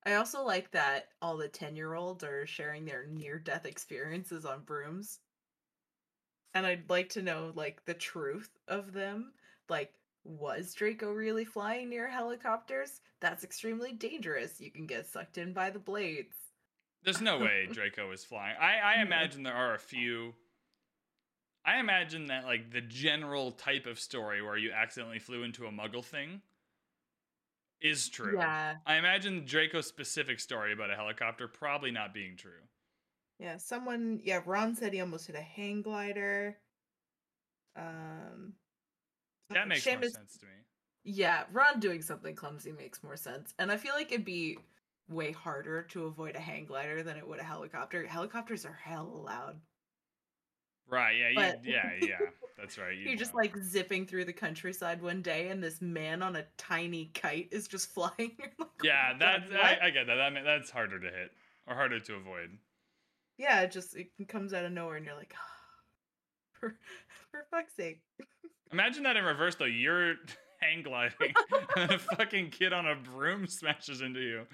I 0.06 0.14
also 0.14 0.42
like 0.42 0.70
that 0.70 1.08
all 1.20 1.36
the 1.36 1.48
ten 1.48 1.76
year 1.76 1.94
olds 1.94 2.24
are 2.24 2.46
sharing 2.46 2.84
their 2.84 3.06
near 3.06 3.38
death 3.38 3.66
experiences 3.66 4.44
on 4.44 4.62
brooms. 4.62 5.18
And 6.54 6.66
I'd 6.66 6.88
like 6.88 7.10
to 7.10 7.22
know 7.22 7.52
like 7.54 7.84
the 7.84 7.94
truth 7.94 8.50
of 8.66 8.92
them. 8.92 9.32
Like, 9.68 9.92
was 10.24 10.74
Draco 10.74 11.12
really 11.12 11.44
flying 11.44 11.88
near 11.88 12.08
helicopters? 12.08 13.00
That's 13.20 13.44
extremely 13.44 13.92
dangerous. 13.92 14.60
You 14.60 14.70
can 14.70 14.86
get 14.86 15.06
sucked 15.06 15.38
in 15.38 15.52
by 15.52 15.70
the 15.70 15.78
blades. 15.78 16.34
There's 17.02 17.20
no 17.20 17.38
way 17.38 17.68
Draco 17.72 18.10
is 18.12 18.24
flying. 18.24 18.56
I, 18.60 18.96
I 18.96 19.02
imagine 19.02 19.42
there 19.42 19.54
are 19.54 19.74
a 19.74 19.78
few. 19.78 20.34
I 21.64 21.78
imagine 21.78 22.26
that 22.26 22.44
like 22.46 22.72
the 22.72 22.80
general 22.80 23.52
type 23.52 23.86
of 23.86 24.00
story 24.00 24.42
where 24.42 24.56
you 24.56 24.72
accidentally 24.72 25.18
flew 25.18 25.42
into 25.42 25.66
a 25.66 25.70
Muggle 25.70 26.04
thing 26.04 26.40
is 27.80 28.08
true. 28.08 28.36
Yeah. 28.36 28.76
I 28.86 28.96
imagine 28.96 29.44
Draco's 29.44 29.86
specific 29.86 30.40
story 30.40 30.72
about 30.72 30.90
a 30.90 30.96
helicopter 30.96 31.48
probably 31.48 31.90
not 31.90 32.12
being 32.14 32.36
true. 32.36 32.62
Yeah, 33.38 33.56
someone 33.56 34.20
yeah, 34.22 34.40
Ron 34.44 34.74
said 34.74 34.92
he 34.92 35.00
almost 35.00 35.26
hit 35.26 35.36
a 35.36 35.40
hang 35.40 35.82
glider. 35.82 36.58
Um 37.76 38.54
That 39.50 39.68
makes 39.68 39.86
more 39.86 40.02
sense 40.02 40.36
to 40.38 40.46
me. 40.46 40.52
Yeah, 41.04 41.44
Ron 41.52 41.80
doing 41.80 42.02
something 42.02 42.34
clumsy 42.34 42.72
makes 42.72 43.02
more 43.02 43.16
sense. 43.16 43.54
And 43.58 43.72
I 43.72 43.76
feel 43.78 43.94
like 43.94 44.12
it'd 44.12 44.24
be 44.24 44.58
way 45.08 45.32
harder 45.32 45.82
to 45.82 46.04
avoid 46.04 46.36
a 46.36 46.40
hang 46.40 46.66
glider 46.66 47.02
than 47.02 47.16
it 47.16 47.26
would 47.26 47.40
a 47.40 47.42
helicopter. 47.44 48.06
Helicopters 48.06 48.66
are 48.66 48.78
hell 48.82 49.22
loud. 49.24 49.60
Right? 50.86 51.16
Yeah. 51.18 51.28
You, 51.28 51.34
But- 51.36 51.64
yeah. 51.64 51.90
Yeah. 52.06 52.18
That's 52.60 52.76
right. 52.78 52.96
You're 52.96 53.16
just 53.16 53.34
like 53.34 53.56
zipping 53.56 54.06
through 54.06 54.26
the 54.26 54.32
countryside 54.32 55.00
one 55.00 55.22
day 55.22 55.48
and 55.48 55.62
this 55.62 55.80
man 55.80 56.22
on 56.22 56.36
a 56.36 56.44
tiny 56.58 57.10
kite 57.14 57.48
is 57.50 57.66
just 57.66 57.90
flying. 57.94 58.36
Like, 58.38 58.54
"Oh 58.60 58.68
Yeah, 58.82 59.12
my 59.12 59.18
that 59.18 59.42
I. 59.52 59.86
I 59.86 59.90
get 59.90 60.06
that. 60.06 60.16
That 60.16 60.44
that's 60.44 60.70
harder 60.70 61.00
to 61.00 61.06
hit 61.06 61.30
or 61.66 61.74
harder 61.74 62.00
to 62.00 62.14
avoid. 62.14 62.58
Yeah, 63.38 63.62
it 63.62 63.70
just 63.72 63.96
it 63.96 64.10
comes 64.28 64.52
out 64.52 64.64
of 64.64 64.72
nowhere 64.72 64.96
and 64.96 65.06
you're 65.06 65.14
like 65.16 65.34
ah, 65.34 65.54
for 66.60 66.76
for 67.30 67.46
fuck's 67.50 67.74
sake. 67.74 68.02
Imagine 68.72 69.02
that 69.04 69.16
in 69.16 69.24
reverse 69.24 69.54
though. 69.54 69.64
You're 69.64 70.16
hang 70.60 70.82
gliding 70.82 71.32
and 71.76 71.92
a 71.92 71.98
fucking 71.98 72.50
kid 72.50 72.72
on 72.72 72.86
a 72.86 72.94
broom 72.94 73.46
smashes 73.46 74.02
into 74.02 74.20
you. 74.20 74.46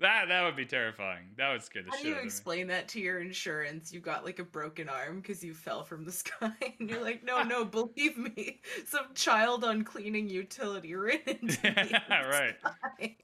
That 0.00 0.28
that 0.28 0.42
would 0.44 0.56
be 0.56 0.64
terrifying. 0.66 1.26
That 1.36 1.52
would 1.52 1.62
scare 1.62 1.82
the 1.82 1.90
How 1.90 1.96
shit 1.96 2.04
do 2.04 2.08
you 2.08 2.14
out 2.14 2.18
of 2.18 2.24
me. 2.24 2.28
explain 2.28 2.66
that 2.68 2.88
to 2.88 3.00
your 3.00 3.20
insurance? 3.20 3.92
You 3.92 4.00
got 4.00 4.24
like 4.24 4.38
a 4.38 4.44
broken 4.44 4.88
arm 4.88 5.20
because 5.20 5.44
you 5.44 5.52
fell 5.54 5.84
from 5.84 6.04
the 6.04 6.12
sky, 6.24 6.52
and 6.78 6.88
you're 6.88 7.02
like, 7.02 7.22
"No, 7.22 7.42
no, 7.42 7.64
believe 7.66 8.16
me, 8.16 8.60
some 8.86 9.12
child 9.14 9.62
on 9.64 9.84
cleaning 9.84 10.28
utility 10.28 10.94
ran 10.96 11.20
into 11.26 11.70
me 11.70 11.74
Yeah, 11.90 12.22
the 12.22 12.28
right. 12.28 12.54
sky." 12.60 13.16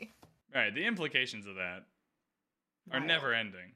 Right. 0.55 0.75
The 0.75 0.85
implications 0.87 1.47
of 1.47 1.57
that 1.57 1.85
are 2.93 3.01
never 3.01 3.35
ending. 3.35 3.73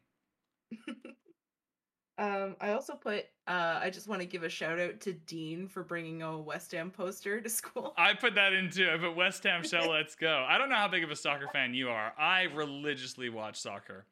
Um, 2.20 2.54
I 2.60 2.72
also 2.72 2.94
put. 2.94 3.24
Uh, 3.48 3.80
I 3.82 3.88
just 3.90 4.06
want 4.06 4.20
to 4.20 4.26
give 4.26 4.42
a 4.42 4.48
shout 4.48 4.78
out 4.78 5.00
to 5.00 5.12
Dean 5.14 5.66
for 5.66 5.82
bringing 5.82 6.20
a 6.22 6.38
West 6.38 6.70
Ham 6.72 6.90
poster 6.90 7.40
to 7.40 7.48
school. 7.60 7.94
I 7.96 8.12
put 8.14 8.34
that 8.34 8.52
into 8.52 8.92
I 8.92 8.98
put 8.98 9.16
West 9.16 9.42
Ham 9.44 9.64
shall 9.64 9.88
let's 9.90 10.14
go. 10.14 10.44
I 10.48 10.58
don't 10.58 10.68
know 10.68 10.76
how 10.76 10.88
big 10.88 11.02
of 11.02 11.10
a 11.10 11.16
soccer 11.16 11.48
fan 11.52 11.72
you 11.74 11.88
are. 11.88 12.12
I 12.18 12.42
religiously 12.42 13.30
watch 13.30 13.58
soccer. 13.58 14.04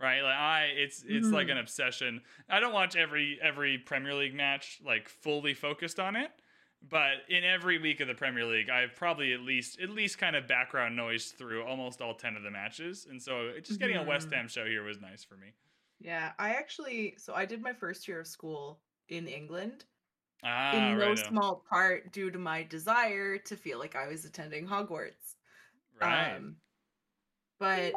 Right? 0.00 0.20
Like 0.22 0.36
I 0.36 0.64
it's 0.76 1.04
it's 1.08 1.28
like 1.28 1.48
Mhm. 1.48 1.52
an 1.52 1.58
obsession. 1.58 2.20
I 2.48 2.60
don't 2.60 2.72
watch 2.72 2.94
every 2.96 3.38
every 3.42 3.78
Premier 3.78 4.14
League 4.14 4.34
match 4.34 4.78
like 4.84 5.08
fully 5.08 5.52
focused 5.54 5.98
on 5.98 6.14
it. 6.16 6.30
But 6.88 7.14
in 7.28 7.42
every 7.42 7.78
week 7.78 8.00
of 8.00 8.06
the 8.06 8.14
Premier 8.14 8.44
League, 8.44 8.68
I've 8.70 8.94
probably 8.94 9.32
at 9.32 9.40
least 9.40 9.80
at 9.80 9.90
least 9.90 10.18
kind 10.18 10.36
of 10.36 10.46
background 10.46 10.94
noise 10.94 11.32
through 11.36 11.64
almost 11.64 12.00
all 12.00 12.14
ten 12.14 12.36
of 12.36 12.42
the 12.44 12.50
matches, 12.50 13.06
and 13.10 13.20
so 13.20 13.50
just 13.62 13.80
getting 13.80 13.96
a 13.96 14.02
West 14.04 14.28
Mhm. 14.30 14.34
Ham 14.34 14.48
show 14.48 14.66
here 14.66 14.84
was 14.84 15.00
nice 15.00 15.24
for 15.24 15.36
me. 15.36 15.48
Yeah, 15.98 16.32
I 16.38 16.54
actually. 16.54 17.16
So 17.18 17.34
I 17.34 17.46
did 17.46 17.62
my 17.62 17.72
first 17.72 18.06
year 18.08 18.20
of 18.20 18.26
school 18.26 18.82
in 19.08 19.28
England, 19.28 19.86
Ah, 20.42 20.92
in 20.92 20.98
no 20.98 21.14
right. 21.14 21.26
small 21.28 21.64
part 21.70 22.12
due 22.12 22.30
to 22.30 22.38
my 22.38 22.62
desire 22.64 23.38
to 23.38 23.56
feel 23.56 23.78
like 23.78 23.96
I 23.96 24.08
was 24.08 24.24
attending 24.24 24.66
Hogwarts. 24.68 25.36
Right. 25.94 26.44
Um, 26.46 26.62
but 27.58 27.94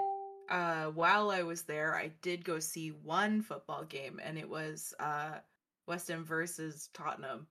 uh, 0.50 0.88
while 0.92 1.32
I 1.32 1.44
was 1.44 1.64
there, 1.64 1.96
I 1.96 2.10
did 2.10 2.46
go 2.46 2.60
see 2.60 2.92
one 2.92 3.42
football 3.42 3.86
game, 3.86 4.20
and 4.22 4.38
it 4.38 4.50
was 4.50 4.94
uh, 5.00 5.42
West 5.88 6.08
Ham 6.10 6.24
versus 6.26 6.90
Tottenham. 6.94 7.48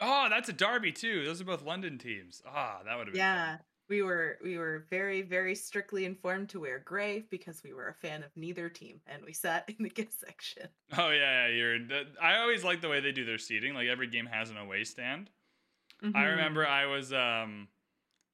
oh, 0.00 0.28
that's 0.28 0.48
a 0.48 0.52
derby 0.52 0.92
too. 0.92 1.24
Those 1.24 1.40
are 1.40 1.44
both 1.44 1.62
London 1.62 1.98
teams. 1.98 2.42
Ah, 2.46 2.82
that 2.84 2.96
would 2.96 3.06
have 3.08 3.14
been 3.16 3.26
Yeah, 3.26 3.58
we 3.90 4.00
were 4.02 4.38
we 4.42 4.56
were 4.56 4.86
very 4.88 5.20
very 5.22 5.54
strictly 5.54 6.06
informed 6.06 6.48
to 6.50 6.60
wear 6.60 6.78
gray 6.78 7.26
because 7.28 7.62
we 7.62 7.74
were 7.74 7.88
a 7.88 7.94
fan 7.94 8.22
of 8.22 8.34
neither 8.36 8.70
team, 8.70 9.00
and 9.06 9.22
we 9.24 9.34
sat 9.34 9.68
in 9.78 9.82
the 9.84 9.90
gift 9.90 10.14
section. 10.18 10.68
Oh 10.96 11.10
yeah, 11.10 11.48
yeah. 11.48 11.54
You're. 11.54 11.78
I 12.22 12.38
always 12.38 12.64
like 12.64 12.80
the 12.80 12.88
way 12.88 13.00
they 13.00 13.12
do 13.12 13.24
their 13.26 13.38
seating. 13.38 13.74
Like 13.74 13.88
every 13.88 14.06
game 14.06 14.26
has 14.26 14.50
an 14.50 14.56
away 14.56 14.84
stand. 14.84 15.30
I 16.02 16.06
Mhm. 16.06 16.30
remember 16.30 16.66
I 16.66 16.86
was 16.86 17.12
um 17.12 17.68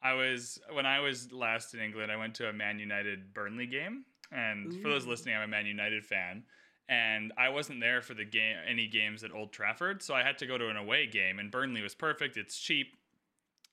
I 0.03 0.13
was 0.13 0.61
when 0.73 0.87
I 0.87 1.01
was 1.01 1.33
last 1.33 1.75
in 1.75 1.81
England, 1.81 2.13
I 2.13 2.17
went 2.17 2.35
to 2.37 2.49
a 2.49 2.53
Man 2.53 2.79
United 2.79 3.33
Burnley 3.35 3.67
game. 3.67 4.05
And 4.33 4.73
for 4.83 4.89
those 4.89 5.07
listening, 5.07 5.37
I'm 5.37 5.43
a 5.43 5.49
Man 5.49 5.67
United 5.67 6.05
fan. 6.05 6.45
And 6.89 7.33
I 7.37 7.49
wasn't 7.49 7.81
there 7.81 8.03
for 8.03 8.15
the 8.15 8.25
game 8.25 8.57
any 8.67 8.87
games 8.89 9.25
at 9.25 9.33
Old 9.33 9.53
Trafford, 9.53 10.03
so 10.03 10.15
I 10.15 10.23
had 10.23 10.39
to 10.39 10.47
go 10.47 10.59
to 10.59 10.69
an 10.69 10.77
away 10.77 11.07
game 11.07 11.39
and 11.39 11.51
Burnley 11.51 11.83
was 11.83 11.95
perfect. 11.95 12.37
It's 12.37 12.59
cheap. 12.59 12.97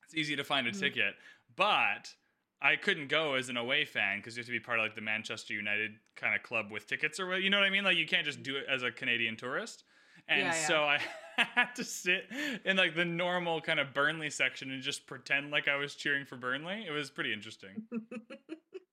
It's 0.05 0.15
easy 0.15 0.35
to 0.35 0.43
find 0.43 0.67
a 0.67 0.71
Mhm. 0.71 0.79
ticket. 0.79 1.15
But 1.55 2.13
I 2.61 2.77
couldn't 2.77 3.09
go 3.09 3.33
as 3.33 3.49
an 3.49 3.57
away 3.57 3.83
fan 3.83 4.19
because 4.19 4.37
you 4.37 4.41
have 4.41 4.45
to 4.47 4.51
be 4.51 4.59
part 4.59 4.79
of 4.79 4.83
like 4.83 4.95
the 4.95 5.01
Manchester 5.01 5.53
United 5.53 5.91
kind 6.15 6.33
of 6.33 6.43
club 6.43 6.71
with 6.71 6.87
tickets 6.87 7.19
or 7.19 7.27
what 7.27 7.41
you 7.41 7.49
know 7.49 7.59
what 7.59 7.65
I 7.65 7.69
mean? 7.69 7.83
Like 7.83 7.97
you 7.97 8.07
can't 8.07 8.25
just 8.25 8.41
do 8.41 8.55
it 8.55 8.65
as 8.69 8.83
a 8.83 8.91
Canadian 8.91 9.35
tourist. 9.35 9.83
And 10.29 10.39
Yeah, 10.39 10.55
yeah. 10.55 10.67
so 10.67 10.83
I 10.83 10.99
had 11.37 11.75
to 11.75 11.83
sit 11.83 12.25
in 12.63 12.77
like 12.77 12.95
the 12.95 13.03
normal 13.05 13.59
kind 13.59 13.79
of 13.79 13.93
Burnley 13.93 14.29
section 14.29 14.71
and 14.71 14.81
just 14.81 15.05
pretend 15.07 15.51
like 15.51 15.67
I 15.67 15.75
was 15.75 15.95
cheering 15.95 16.25
for 16.25 16.37
Burnley. 16.37 16.85
It 16.87 16.91
was 16.91 17.09
pretty 17.09 17.33
interesting. 17.33 17.83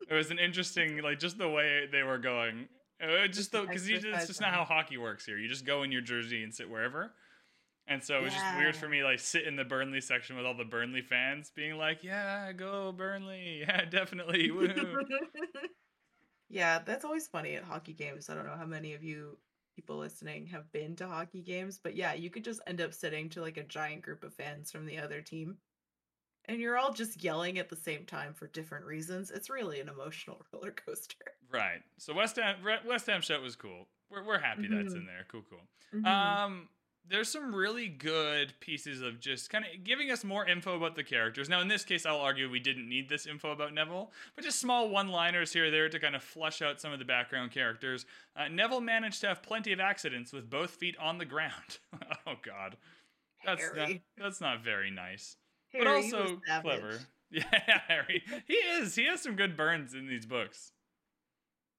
it 0.08 0.14
was 0.14 0.32
an 0.32 0.40
interesting 0.40 1.00
like 1.02 1.20
just 1.20 1.38
the 1.38 1.48
way 1.48 1.86
they 1.90 2.02
were 2.02 2.18
going. 2.18 2.68
Uh, 3.02 3.28
just 3.28 3.52
though 3.52 3.64
because 3.64 3.88
it's 3.88 4.26
just 4.26 4.40
not 4.40 4.52
how 4.52 4.64
hockey 4.64 4.98
works 4.98 5.24
here. 5.24 5.38
You 5.38 5.48
just 5.48 5.64
go 5.64 5.84
in 5.84 5.92
your 5.92 6.02
jersey 6.02 6.42
and 6.42 6.52
sit 6.54 6.68
wherever. 6.68 7.12
And 7.90 8.02
so 8.02 8.16
it 8.18 8.22
was 8.22 8.32
just 8.32 8.56
weird 8.56 8.76
for 8.76 8.88
me, 8.88 9.02
like 9.02 9.18
sit 9.18 9.44
in 9.46 9.56
the 9.56 9.64
Burnley 9.64 10.00
section 10.00 10.36
with 10.36 10.46
all 10.46 10.54
the 10.56 10.64
Burnley 10.64 11.02
fans 11.02 11.50
being 11.54 11.76
like, 11.76 12.02
"Yeah, 12.04 12.52
go 12.52 12.92
Burnley! 12.92 13.64
Yeah, 13.68 13.84
definitely!" 13.84 14.50
Yeah, 16.48 16.80
that's 16.84 17.04
always 17.04 17.28
funny 17.28 17.54
at 17.54 17.62
hockey 17.64 17.92
games. 17.92 18.28
I 18.28 18.34
don't 18.34 18.46
know 18.46 18.56
how 18.56 18.66
many 18.66 18.94
of 18.94 19.04
you 19.04 19.38
people 19.76 19.98
listening 19.98 20.46
have 20.46 20.70
been 20.72 20.96
to 20.96 21.06
hockey 21.06 21.42
games, 21.42 21.78
but 21.82 21.94
yeah, 21.94 22.12
you 22.12 22.28
could 22.28 22.42
just 22.44 22.60
end 22.66 22.80
up 22.80 22.92
sitting 22.92 23.28
to 23.30 23.40
like 23.40 23.56
a 23.56 23.62
giant 23.62 24.02
group 24.02 24.24
of 24.24 24.34
fans 24.34 24.70
from 24.72 24.84
the 24.84 24.98
other 24.98 25.20
team. 25.20 25.58
And 26.46 26.60
you're 26.60 26.76
all 26.76 26.92
just 26.92 27.22
yelling 27.22 27.58
at 27.58 27.68
the 27.68 27.76
same 27.76 28.04
time 28.04 28.34
for 28.34 28.48
different 28.48 28.84
reasons. 28.84 29.30
It's 29.30 29.48
really 29.50 29.78
an 29.80 29.88
emotional 29.88 30.42
roller 30.52 30.72
coaster. 30.72 31.14
right. 31.52 31.82
So 31.98 32.14
West 32.14 32.36
Ham, 32.36 32.56
West 32.86 33.06
Ham 33.06 33.20
shit 33.20 33.40
was 33.40 33.54
cool. 33.54 33.86
We're 34.10 34.24
we're 34.24 34.40
happy 34.40 34.66
that's 34.68 34.94
in 34.94 35.06
there. 35.06 35.24
Cool, 35.30 35.44
cool. 35.48 35.60
Mhm. 36.00 36.06
Um, 36.06 36.68
there's 37.08 37.28
some 37.28 37.54
really 37.54 37.88
good 37.88 38.52
pieces 38.60 39.02
of 39.02 39.18
just 39.20 39.50
kind 39.50 39.64
of 39.64 39.82
giving 39.84 40.10
us 40.10 40.22
more 40.22 40.46
info 40.46 40.76
about 40.76 40.94
the 40.94 41.02
characters. 41.02 41.48
Now, 41.48 41.60
in 41.60 41.66
this 41.68 41.84
case, 41.84 42.06
I'll 42.06 42.20
argue 42.20 42.48
we 42.48 42.60
didn't 42.60 42.88
need 42.88 43.08
this 43.08 43.26
info 43.26 43.50
about 43.50 43.74
Neville, 43.74 44.12
but 44.36 44.44
just 44.44 44.60
small 44.60 44.88
one-liners 44.88 45.52
here 45.52 45.66
or 45.66 45.70
there 45.70 45.88
to 45.88 45.98
kind 45.98 46.14
of 46.14 46.22
flush 46.22 46.62
out 46.62 46.80
some 46.80 46.92
of 46.92 46.98
the 47.00 47.04
background 47.04 47.50
characters. 47.50 48.06
Uh, 48.36 48.48
Neville 48.48 48.80
managed 48.80 49.20
to 49.22 49.28
have 49.28 49.42
plenty 49.42 49.72
of 49.72 49.80
accidents 49.80 50.32
with 50.32 50.48
both 50.48 50.70
feet 50.70 50.96
on 50.98 51.18
the 51.18 51.24
ground. 51.24 51.78
oh 52.26 52.34
God, 52.44 52.76
that's 53.44 53.64
not, 53.76 53.90
that's 54.16 54.40
not 54.40 54.62
very 54.62 54.90
nice, 54.90 55.36
Harry 55.72 55.84
but 55.84 55.90
also 56.20 56.40
clever. 56.62 56.98
Yeah, 57.32 57.44
Harry. 57.86 58.24
He 58.48 58.54
is. 58.54 58.96
He 58.96 59.06
has 59.06 59.22
some 59.22 59.36
good 59.36 59.56
burns 59.56 59.94
in 59.94 60.08
these 60.08 60.26
books. 60.26 60.72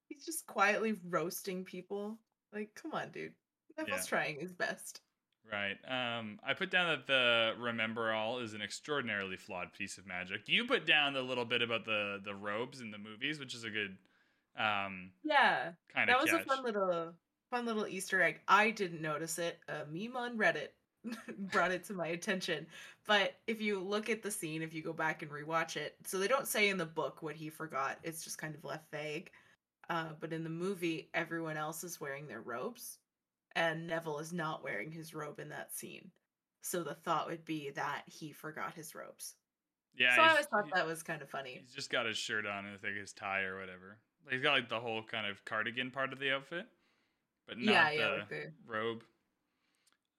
He's 0.08 0.26
just 0.26 0.48
quietly 0.48 0.96
roasting 1.10 1.66
people. 1.66 2.18
Like, 2.54 2.70
come 2.74 2.94
on, 2.94 3.10
dude. 3.12 3.34
Neville's 3.78 4.00
Yeah. 4.06 4.18
trying 4.18 4.40
his 4.40 4.54
best. 4.54 5.02
Right. 5.50 5.78
Um, 5.88 6.40
I 6.46 6.54
put 6.54 6.72
down 6.72 6.90
that 6.90 7.08
the 7.08 7.54
Remembrall 7.60 8.42
is 8.42 8.54
an 8.54 8.62
extraordinarily 8.62 9.36
flawed 9.38 9.74
piece 9.74 9.98
of 9.98 10.06
magic. 10.08 10.42
You 10.48 10.66
put 10.66 10.86
down 10.86 11.14
the 11.14 11.22
little 11.22 11.46
bit 11.46 11.62
about 11.62 11.86
the 11.86 12.22
the 12.24 12.36
robes 12.36 12.80
in 12.82 12.92
the 12.92 12.98
movies, 12.98 13.40
which 13.40 13.54
is 13.54 13.64
a 13.64 13.70
good 13.70 13.98
um, 14.58 15.12
Yeah. 15.24 15.72
kind 15.94 16.10
of 16.10 16.16
That 16.16 16.22
was 16.22 16.32
catch. 16.32 16.42
a 16.42 16.46
fun 16.46 16.64
little 16.64 17.14
fun 17.50 17.66
little 17.66 17.88
Easter 17.88 18.22
egg. 18.22 18.40
I 18.48 18.72
didn't 18.72 19.02
notice 19.02 19.40
it. 19.40 19.60
A 19.68 19.86
meme 19.92 20.16
on 20.16 20.38
Reddit 20.38 20.70
brought 21.52 21.72
it 21.72 21.84
to 21.86 21.94
my 21.94 22.08
attention. 22.08 22.66
But 23.08 23.34
if 23.48 23.60
you 23.62 23.80
look 23.80 24.10
at 24.10 24.22
the 24.22 24.32
scene, 24.32 24.62
if 24.62 24.74
you 24.74 24.82
go 24.84 24.94
back 24.94 25.22
and 25.22 25.32
rewatch 25.32 25.76
it, 25.76 25.96
so 26.06 26.18
they 26.18 26.28
don't 26.30 26.48
say 26.48 26.70
in 26.70 26.78
the 26.78 26.86
book 26.86 27.22
what 27.22 27.36
he 27.36 27.50
forgot. 27.50 27.98
It's 28.04 28.24
just 28.24 28.38
kind 28.38 28.56
of 28.56 28.64
left 28.64 28.90
vague. 28.92 29.32
Uh, 29.90 30.10
but 30.22 30.32
in 30.32 30.44
the 30.46 30.50
movie, 30.50 31.10
everyone 31.14 31.58
else 31.58 31.84
is 31.84 32.00
wearing 32.00 32.26
their 32.28 32.40
robes, 32.42 33.00
and 33.56 33.88
Neville 33.88 34.20
is 34.20 34.34
not 34.34 34.64
wearing 34.64 34.92
his 34.92 35.14
robe 35.14 35.40
in 35.40 35.50
that 35.50 35.74
scene. 35.74 36.12
So 36.62 36.84
the 36.84 36.94
thought 36.94 37.28
would 37.28 37.46
be 37.46 37.72
that 37.72 38.04
he 38.06 38.32
forgot 38.32 38.74
his 38.74 38.94
robes. 38.94 39.36
yeah, 39.98 40.16
so 40.16 40.22
I 40.22 40.30
always 40.30 40.46
thought 40.46 40.70
that 40.74 40.86
was 40.86 41.02
kind 41.04 41.22
of 41.22 41.30
funny. 41.30 41.60
He's 41.64 41.74
just 41.74 41.90
got 41.90 42.06
his 42.06 42.18
shirt 42.18 42.46
on 42.46 42.66
and 42.66 42.76
I 42.76 42.78
think 42.78 42.98
his 42.98 43.14
tie 43.14 43.42
or 43.42 43.60
whatever. 43.60 43.98
He's 44.30 44.42
got 44.42 44.54
like 44.54 44.70
the 44.70 44.80
whole 44.80 45.02
kind 45.04 45.26
of 45.26 45.44
cardigan 45.46 45.90
part 45.90 46.14
of 46.14 46.20
the 46.20 46.32
outfit, 46.32 46.68
but 47.48 47.58
not 47.58 47.74
Yeah, 47.74 47.90
the. 47.98 48.18
Like 48.18 48.30
the, 48.30 48.52
robe. 48.68 49.04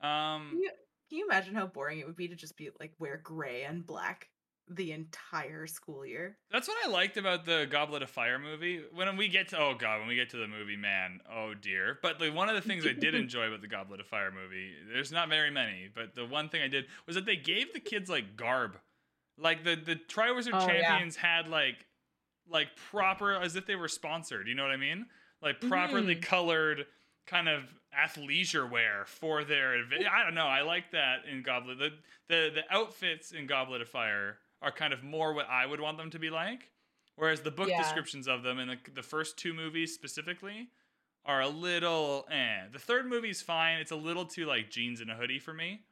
Um, 0.01 0.59
Yeah. 0.61 0.71
Can 1.09 1.19
you 1.19 1.27
imagine 1.27 1.55
how 1.55 1.67
boring 1.67 1.99
it 2.01 2.07
would 2.07 2.17
be 2.17 2.29
to 2.29 2.35
just 2.35 2.57
be 2.57 2.71
like 2.81 2.93
wear 2.99 3.19
gray 3.23 3.65
and 3.65 3.87
black 3.87 4.29
the 4.77 4.93
entire 4.93 5.67
school 5.67 6.05
year? 6.07 6.37
That's 6.51 6.69
what 6.69 6.77
I 6.87 6.91
liked 6.91 7.17
about 7.17 7.45
the 7.45 7.67
Goblet 7.71 8.03
of 8.03 8.11
Fire 8.11 8.39
movie. 8.39 8.83
When 8.93 9.17
we 9.17 9.29
get 9.29 9.49
to 9.49 9.59
oh 9.59 9.75
god, 9.75 9.99
when 10.01 10.09
we 10.09 10.15
get 10.15 10.31
to 10.31 10.37
the 10.37 10.49
movie, 10.49 10.77
man, 10.77 11.21
oh 11.31 11.55
dear. 11.55 11.99
But 12.03 12.21
like 12.21 12.35
one 12.35 12.49
of 12.49 12.55
the 12.55 12.61
things 12.61 12.87
I 12.87 12.93
did 12.93 13.15
enjoy 13.17 13.47
about 13.47 13.61
the 13.61 13.69
Goblet 13.69 14.01
of 14.01 14.07
Fire 14.07 14.31
movie, 14.31 14.73
there's 14.93 15.13
not 15.13 15.29
very 15.29 15.51
many, 15.51 15.89
but 15.95 16.15
the 16.15 16.27
one 16.27 16.49
thing 16.49 16.63
I 16.63 16.69
did 16.69 16.87
was 17.07 17.15
that 17.17 17.27
they 17.27 17.37
gave 17.37 17.73
the 17.73 17.81
kids 17.81 18.09
like 18.11 18.37
garb. 18.37 18.79
Like 19.39 19.65
the 19.65 19.77
the 19.77 19.97
Triwizard 19.97 20.51
Oh, 20.55 20.67
yeah. 20.67 20.83
Champions 20.83 21.17
had 21.17 21.49
like 21.49 21.87
like 22.49 22.75
proper 22.77 23.33
as 23.35 23.57
if 23.57 23.67
they 23.67 23.77
were 23.77 23.89
sponsored, 23.89 24.49
you 24.49 24.55
know 24.55 24.63
what 24.63 24.73
I 24.73 24.77
mean? 24.77 25.07
Like 25.41 25.61
properly 25.61 26.17
Mhm. 26.17 26.23
colored 26.23 26.87
kind 27.27 27.49
of 27.49 27.73
athleisure 27.97 28.69
wear 28.71 29.05
for 29.07 29.45
their 29.45 29.75
I 30.11 30.25
don't 30.25 30.35
know, 30.35 30.47
I 30.47 30.63
like 30.63 30.91
that 30.93 31.25
in 31.31 31.43
Goblet. 31.43 31.79
The 31.79 31.91
the 32.29 32.51
the 32.55 32.63
outfits 32.75 33.33
in 33.33 33.47
Goblet 33.47 33.81
of 33.81 33.89
Fire 33.89 34.39
are 34.63 34.73
kind 34.73 34.93
of 34.93 35.03
more 35.03 35.35
what 35.35 35.49
I 35.51 35.67
would 35.67 35.81
want 35.81 35.99
them 35.99 36.11
to 36.11 36.19
be 36.19 36.31
like. 36.31 36.71
Whereas 37.17 37.43
the 37.43 37.51
book 37.51 37.69
Yeah. 37.69 37.83
descriptions 37.83 38.27
of 38.27 38.43
them 38.43 38.59
in 38.59 38.69
the, 38.69 38.79
the 38.95 39.03
first 39.03 39.37
two 39.37 39.53
movies 39.53 39.93
specifically 39.93 40.71
are 41.27 41.41
a 41.43 41.49
little 41.49 42.27
eh. 42.31 42.69
The 42.73 42.79
third 42.79 43.07
movie's 43.07 43.43
fine. 43.43 43.79
It's 43.79 43.91
a 43.93 43.97
little 43.97 44.25
too 44.25 44.47
like 44.47 44.71
jeans 44.71 45.01
and 45.01 45.11
a 45.11 45.15
hoodie 45.15 45.39
for 45.39 45.53
me. 45.53 45.83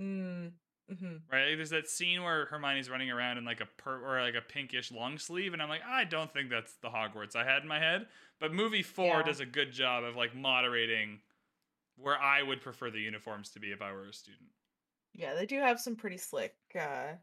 Mm. 0.00 0.52
hmm 0.88 1.16
Right? 1.30 1.48
Like, 1.48 1.56
there's 1.56 1.70
that 1.70 1.88
scene 1.88 2.22
where 2.22 2.46
Hermione's 2.46 2.88
running 2.88 3.10
around 3.10 3.38
in 3.38 3.44
like 3.44 3.60
a 3.60 3.66
per 3.66 4.00
or 4.00 4.22
like 4.22 4.34
a 4.34 4.40
pinkish 4.40 4.90
long 4.90 5.18
sleeve, 5.18 5.52
and 5.52 5.60
I'm 5.62 5.68
like, 5.68 5.82
I 5.86 6.04
don't 6.04 6.32
think 6.32 6.50
that's 6.50 6.74
the 6.82 6.88
Hogwarts 6.88 7.36
I 7.36 7.44
had 7.44 7.62
in 7.62 7.68
my 7.68 7.78
head. 7.78 8.06
But 8.40 8.52
movie 8.54 8.82
four 8.82 9.18
Yeah. 9.18 9.22
does 9.24 9.40
a 9.40 9.46
good 9.46 9.72
job 9.72 10.04
of 10.04 10.16
like 10.16 10.34
moderating 10.34 11.20
where 11.96 12.18
I 12.18 12.42
would 12.42 12.60
prefer 12.62 12.90
the 12.90 13.00
uniforms 13.00 13.50
to 13.50 13.60
be 13.60 13.72
if 13.72 13.82
I 13.82 13.92
were 13.92 14.06
a 14.06 14.12
student. 14.12 14.48
Yeah, 15.14 15.34
they 15.34 15.46
do 15.46 15.58
have 15.58 15.80
some 15.80 15.96
pretty 15.96 16.16
slick. 16.18 16.54
uh 16.78 17.14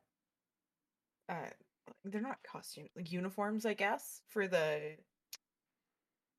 uh 1.30 1.50
They're 2.04 2.22
not 2.22 2.38
costume 2.44 2.88
like 2.96 3.12
uniforms, 3.12 3.66
I 3.66 3.74
guess, 3.74 4.22
for 4.30 4.48
the 4.48 4.98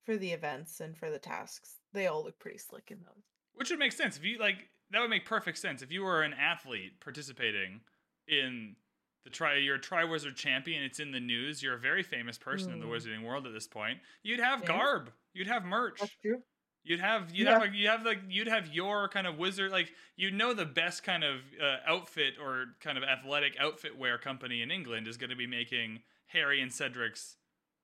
for 0.04 0.16
the 0.16 0.30
events 0.32 0.80
and 0.80 0.96
for 0.96 1.10
the 1.10 1.18
tasks. 1.18 1.80
They 1.92 2.06
all 2.06 2.24
look 2.24 2.38
pretty 2.38 2.58
slick 2.58 2.90
in 2.90 2.98
those. 2.98 3.24
Which 3.54 3.70
would 3.70 3.78
make 3.78 3.92
sense 3.92 4.16
if 4.16 4.24
you 4.24 4.38
like. 4.38 4.56
That 4.90 5.00
would 5.00 5.10
make 5.10 5.24
perfect 5.24 5.58
sense 5.58 5.82
if 5.82 5.90
you 5.90 6.02
were 6.04 6.22
an 6.22 6.32
athlete 6.34 7.00
participating 7.00 7.80
in 8.28 8.76
the 9.24 9.30
tri. 9.30 9.56
You're 9.56 9.76
a 9.76 9.80
Triwizard 9.80 10.36
champion. 10.36 10.82
It's 10.84 11.00
in 11.00 11.10
the 11.10 11.18
news. 11.18 11.60
You're 11.62 11.74
a 11.74 11.78
very 11.80 12.04
famous 12.04 12.38
person 12.38 12.72
in 12.72 12.78
the 12.78 12.86
Mm. 12.86 12.90
wizarding 12.90 13.24
world 13.24 13.46
at 13.48 13.52
this 13.52 13.66
point. 13.66 13.98
You'd 14.22 14.38
have 14.38 14.64
garb. 14.64 15.12
You'd 15.32 15.48
have 15.48 15.64
merch. 15.64 15.98
That's 16.00 16.16
true. 16.22 16.42
You'd 16.86 17.00
have 17.00 17.34
you'd 17.34 17.48
Yeah. 17.48 17.58
have 17.58 17.74
you 17.74 17.88
have 17.88 18.04
like 18.04 18.20
you'd 18.28 18.46
have 18.46 18.68
your 18.72 19.08
kind 19.08 19.26
of 19.26 19.38
wizard 19.38 19.72
like 19.72 19.92
you 20.16 20.30
know 20.30 20.54
the 20.54 20.64
best 20.66 21.02
kind 21.02 21.24
of 21.24 21.40
uh, 21.60 21.78
outfit 21.86 22.34
or 22.40 22.66
kind 22.80 22.96
of 22.96 23.02
athletic 23.04 23.56
outfit 23.58 23.98
wear 23.98 24.18
company 24.18 24.62
in 24.62 24.70
England 24.70 25.08
is 25.08 25.16
going 25.16 25.30
to 25.30 25.36
be 25.36 25.48
making 25.48 26.02
Harry 26.28 26.60
and 26.62 26.72
Cedric's 26.72 27.38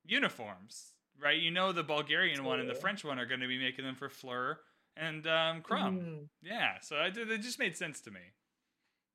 uniforms, 0.05 0.95
right? 1.19 1.41
You 1.41 1.51
know 1.51 1.73
the 1.73 1.83
Bulgarian 1.85 2.45
one 2.45 2.61
and 2.61 2.69
the 2.69 2.75
French 2.77 3.05
one 3.05 3.19
are 3.19 3.27
going 3.27 3.41
to 3.41 3.49
be 3.49 3.59
making 3.59 3.85
them 3.85 3.97
for 3.97 4.09
Fleur 4.09 4.61
and 4.97 5.27
um, 5.27 5.63
Krum. 5.63 5.99
Mhm. 5.99 6.29
Yeah, 6.43 6.81
so 6.81 6.99
I 6.99 7.11
did, 7.11 7.31
it 7.31 7.43
just 7.43 7.59
made 7.59 7.77
sense 7.77 8.01
to 8.03 8.11
me 8.13 8.21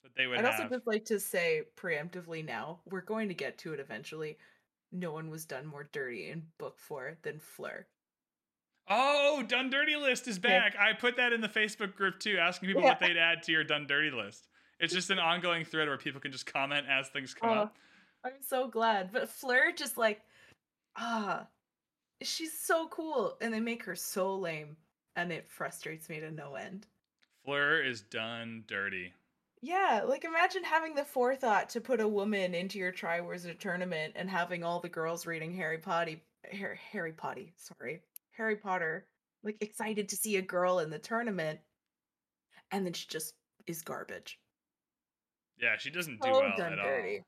that 0.03 0.15
they 0.15 0.27
would 0.27 0.41
I'd 0.41 0.45
also 0.45 0.65
just 0.65 0.87
like 0.87 1.03
to 1.05 1.19
say 1.19 1.63
preemptively 1.75 2.43
now, 2.45 2.81
we're 2.85 3.01
going 3.01 3.27
to 3.27 3.33
get 3.33 3.57
to 3.59 3.73
it 3.73 3.79
eventually. 3.81 4.37
No 4.91 5.11
one 5.11 5.29
was 5.29 5.45
done 5.45 5.65
more 5.65 5.83
dirty 5.83 6.29
in 6.29 6.53
book 6.57 6.79
four 6.79 7.17
than 7.23 7.39
Fleur. 7.39 7.87
Oh, 8.89 9.43
Done 9.47 9.69
Dirty 9.69 9.95
list 9.95 10.27
is 10.27 10.39
back. 10.39 10.75
I 10.79 10.93
put 10.93 11.17
that 11.17 11.33
in 11.33 11.41
the 11.41 11.49
Facebook 11.49 11.95
group 11.95 12.19
too, 12.19 12.37
asking 12.37 12.67
people 12.67 12.81
Yeah. 12.83 12.89
what 12.89 12.99
they'd 12.99 13.17
add 13.17 13.43
to 13.43 13.51
your 13.51 13.63
Done 13.63 13.85
Dirty 13.87 14.11
list. 14.11 14.47
It's 14.79 14.93
just 14.93 15.09
an 15.09 15.19
ongoing 15.19 15.65
thread 15.65 15.87
where 15.87 15.97
people 15.97 16.21
can 16.21 16.31
just 16.31 16.45
comment 16.45 16.85
as 16.87 17.09
things 17.09 17.33
come 17.33 17.49
Oh, 17.49 17.53
up. 17.63 17.75
I'm 18.23 18.41
so 18.41 18.67
glad. 18.67 19.11
But 19.11 19.29
Fleur 19.29 19.71
just 19.71 19.97
like, 19.97 20.21
ah, 20.95 21.47
she's 22.21 22.57
so 22.59 22.87
cool, 22.87 23.37
and 23.41 23.53
they 23.53 23.59
make 23.59 23.83
her 23.83 23.95
so 23.95 24.35
lame, 24.35 24.77
and 25.15 25.31
it 25.31 25.49
frustrates 25.49 26.07
me 26.09 26.19
to 26.19 26.31
no 26.31 26.55
end. 26.55 26.87
Fleur 27.43 27.81
is 27.81 28.01
done 28.01 28.63
dirty. 28.67 29.13
Yeah, 29.61 30.03
like 30.05 30.23
imagine 30.23 30.63
having 30.63 30.93
the 30.93 31.03
forethought 31.03 31.69
to 31.69 31.81
put 31.81 31.99
a 31.99 32.07
woman 32.07 32.53
into 32.53 32.77
your 32.77 32.91
Triwizard 32.93 33.59
tournament 33.59 34.13
and 34.15 34.29
having 34.29 34.63
all 34.63 34.79
the 34.79 34.89
girls 34.89 35.25
reading 35.25 35.51
Harry 35.55 35.79
Potter, 35.79 36.17
Harry, 36.51 36.77
Harry 36.91 37.11
Potter, 37.13 37.45
sorry, 37.55 38.01
Harry 38.37 38.55
Potter, 38.55 39.07
like 39.43 39.57
excited 39.61 40.09
to 40.09 40.15
see 40.15 40.37
a 40.37 40.41
girl 40.41 40.79
in 40.79 40.89
the 40.89 40.99
tournament, 40.99 41.59
and 42.71 42.85
then 42.85 42.93
she 42.93 43.07
just 43.07 43.33
is 43.65 43.81
garbage. 43.81 44.39
Yeah, 45.59 45.75
she 45.77 45.89
doesn't 45.89 46.21
do 46.21 46.27
So 46.27 46.31
well 46.39 46.53
done 46.55 46.73
at 46.73 46.79
dirty. 46.79 47.17
all. 47.17 47.23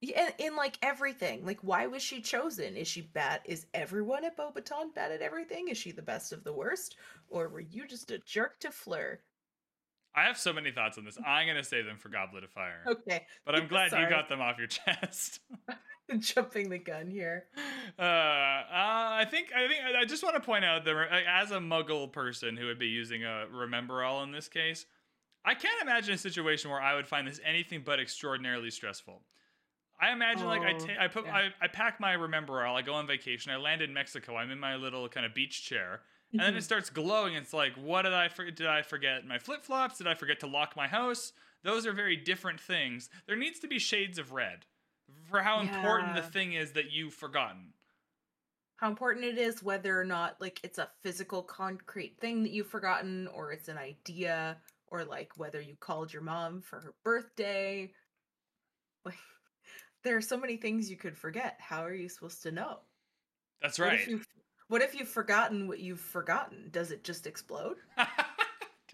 Yeah, 0.00 0.30
in, 0.38 0.54
like 0.54 0.76
everything. 0.82 1.44
Like, 1.46 1.60
why 1.62 1.86
was 1.86 2.02
she 2.02 2.20
chosen? 2.20 2.76
Is 2.76 2.86
she 2.86 3.00
bad? 3.00 3.40
Is 3.46 3.66
everyone 3.72 4.24
at 4.24 4.36
Beauxbatons 4.36 4.94
bad 4.94 5.10
at 5.12 5.22
everything? 5.22 5.68
Is 5.68 5.78
she 5.78 5.92
the 5.92 6.02
best 6.02 6.32
of 6.32 6.44
the 6.44 6.52
worst? 6.52 6.96
Or 7.28 7.48
were 7.48 7.60
you 7.60 7.86
just 7.88 8.10
a 8.10 8.18
jerk 8.18 8.60
to 8.60 8.70
Fleur? 8.70 9.20
I 10.14 10.24
have 10.24 10.36
so 10.38 10.52
many 10.52 10.70
thoughts 10.72 10.98
on 10.98 11.04
this. 11.04 11.16
I'm 11.26 11.46
gonna 11.46 11.64
save 11.64 11.86
them 11.86 11.96
for 11.98 12.10
Goblet 12.10 12.44
of 12.44 12.50
Fire. 12.50 12.84
Okay, 12.86 13.26
But 13.46 13.54
I'm 13.56 13.66
glad 13.68 13.92
you 13.92 14.08
got 14.08 14.28
them 14.28 14.40
off 14.40 14.58
your 14.58 14.66
chest. 14.68 15.40
jumping 16.18 16.68
the 16.70 16.78
gun 16.78 17.10
here. 17.10 17.44
Uh, 17.98 18.02
uh, 18.02 18.64
I 18.72 19.26
think 19.30 19.48
I 19.54 19.66
think 19.68 19.80
I 19.96 20.04
just 20.04 20.22
want 20.22 20.34
to 20.36 20.40
point 20.40 20.64
out 20.64 20.84
that 20.84 21.24
as 21.28 21.50
a 21.50 21.58
Muggle 21.58 22.10
person 22.12 22.56
who 22.56 22.66
would 22.66 22.78
be 22.78 22.88
using 22.88 23.24
a 23.24 23.46
Remembrall 23.52 24.22
in 24.24 24.32
this 24.32 24.48
case, 24.48 24.86
I 25.44 25.54
can't 25.54 25.80
imagine 25.82 26.14
a 26.14 26.18
situation 26.18 26.70
where 26.70 26.80
I 26.80 26.94
would 26.94 27.06
find 27.06 27.26
this 27.26 27.40
anything 27.44 27.82
but 27.84 28.00
extraordinarily 28.00 28.70
stressful. 28.70 29.22
I 30.00 30.12
imagine 30.12 30.46
like 30.46 30.62
I 30.62 30.72
Oh, 30.74 30.78
ta- 30.78 30.92
I 31.00 31.08
put 31.08 31.24
yeah. 31.26 31.34
I, 31.34 31.48
I 31.62 31.68
pack 31.68 32.00
my 32.00 32.14
Remembrall. 32.14 32.74
I 32.74 32.82
go 32.82 32.94
on 32.94 33.06
vacation. 33.06 33.52
I 33.52 33.56
land 33.56 33.80
in 33.80 33.94
Mexico. 33.94 34.36
I'm 34.36 34.50
in 34.50 34.58
my 34.58 34.76
little 34.76 35.08
kind 35.08 35.24
of 35.24 35.34
beach 35.34 35.64
chair, 35.64 36.00
and 36.32 36.40
then 36.40 36.56
it 36.56 36.64
starts 36.64 36.90
glowing. 36.90 37.34
It's 37.34 37.52
like, 37.52 37.72
what 37.76 38.02
did 38.02 38.12
I 38.12 38.28
for- 38.28 38.50
did 38.50 38.66
I 38.66 38.82
forget 38.82 39.24
my 39.26 39.38
flip 39.38 39.62
flops? 39.64 39.98
Did 39.98 40.08
I 40.08 40.14
forget 40.14 40.40
to 40.40 40.46
lock 40.46 40.74
my 40.76 40.88
house? 40.88 41.32
Those 41.62 41.86
are 41.86 41.92
very 41.92 42.16
different 42.16 42.60
things. 42.60 43.08
There 43.26 43.36
needs 43.36 43.60
to 43.60 43.68
be 43.68 43.78
shades 43.78 44.18
of 44.18 44.32
red 44.32 44.66
for 45.30 45.42
how 45.42 45.60
important 45.60 46.14
the 46.14 46.22
thing 46.22 46.52
is 46.52 46.72
that 46.72 46.92
you've 46.92 47.14
forgotten. 47.14 47.72
How 48.76 48.88
important 48.88 49.24
it 49.24 49.38
is 49.38 49.62
whether 49.62 49.98
or 49.98 50.04
not 50.04 50.40
like 50.40 50.60
it's 50.62 50.78
a 50.78 50.90
physical 51.02 51.42
concrete 51.42 52.18
thing 52.20 52.42
that 52.42 52.52
you've 52.52 52.68
forgotten 52.68 53.28
or 53.28 53.52
it's 53.52 53.68
an 53.68 53.78
idea 53.78 54.58
or 54.88 55.04
like 55.04 55.32
whether 55.36 55.60
you 55.60 55.76
called 55.78 56.12
your 56.12 56.22
mom 56.22 56.60
for 56.60 56.80
her 56.80 56.94
birthday. 57.04 57.92
Like 59.06 59.18
there 60.02 60.16
are 60.16 60.22
so 60.22 60.38
many 60.38 60.56
things 60.56 60.90
you 60.90 60.96
could 60.96 61.16
forget. 61.16 61.56
How 61.58 61.84
are 61.84 61.92
you 61.92 62.08
supposed 62.08 62.42
to 62.44 62.52
know? 62.52 62.78
That's 63.60 63.78
What 63.78 63.88
right. 63.88 64.00
if 64.00 64.08
you've 64.08 64.26
what 64.68 64.80
if 64.80 64.94
you've 64.94 65.08
forgotten 65.08 65.68
what 65.68 65.80
you've 65.80 66.00
forgotten? 66.00 66.68
Does 66.70 66.90
it 66.90 67.04
just 67.04 67.26
explode? 67.26 67.76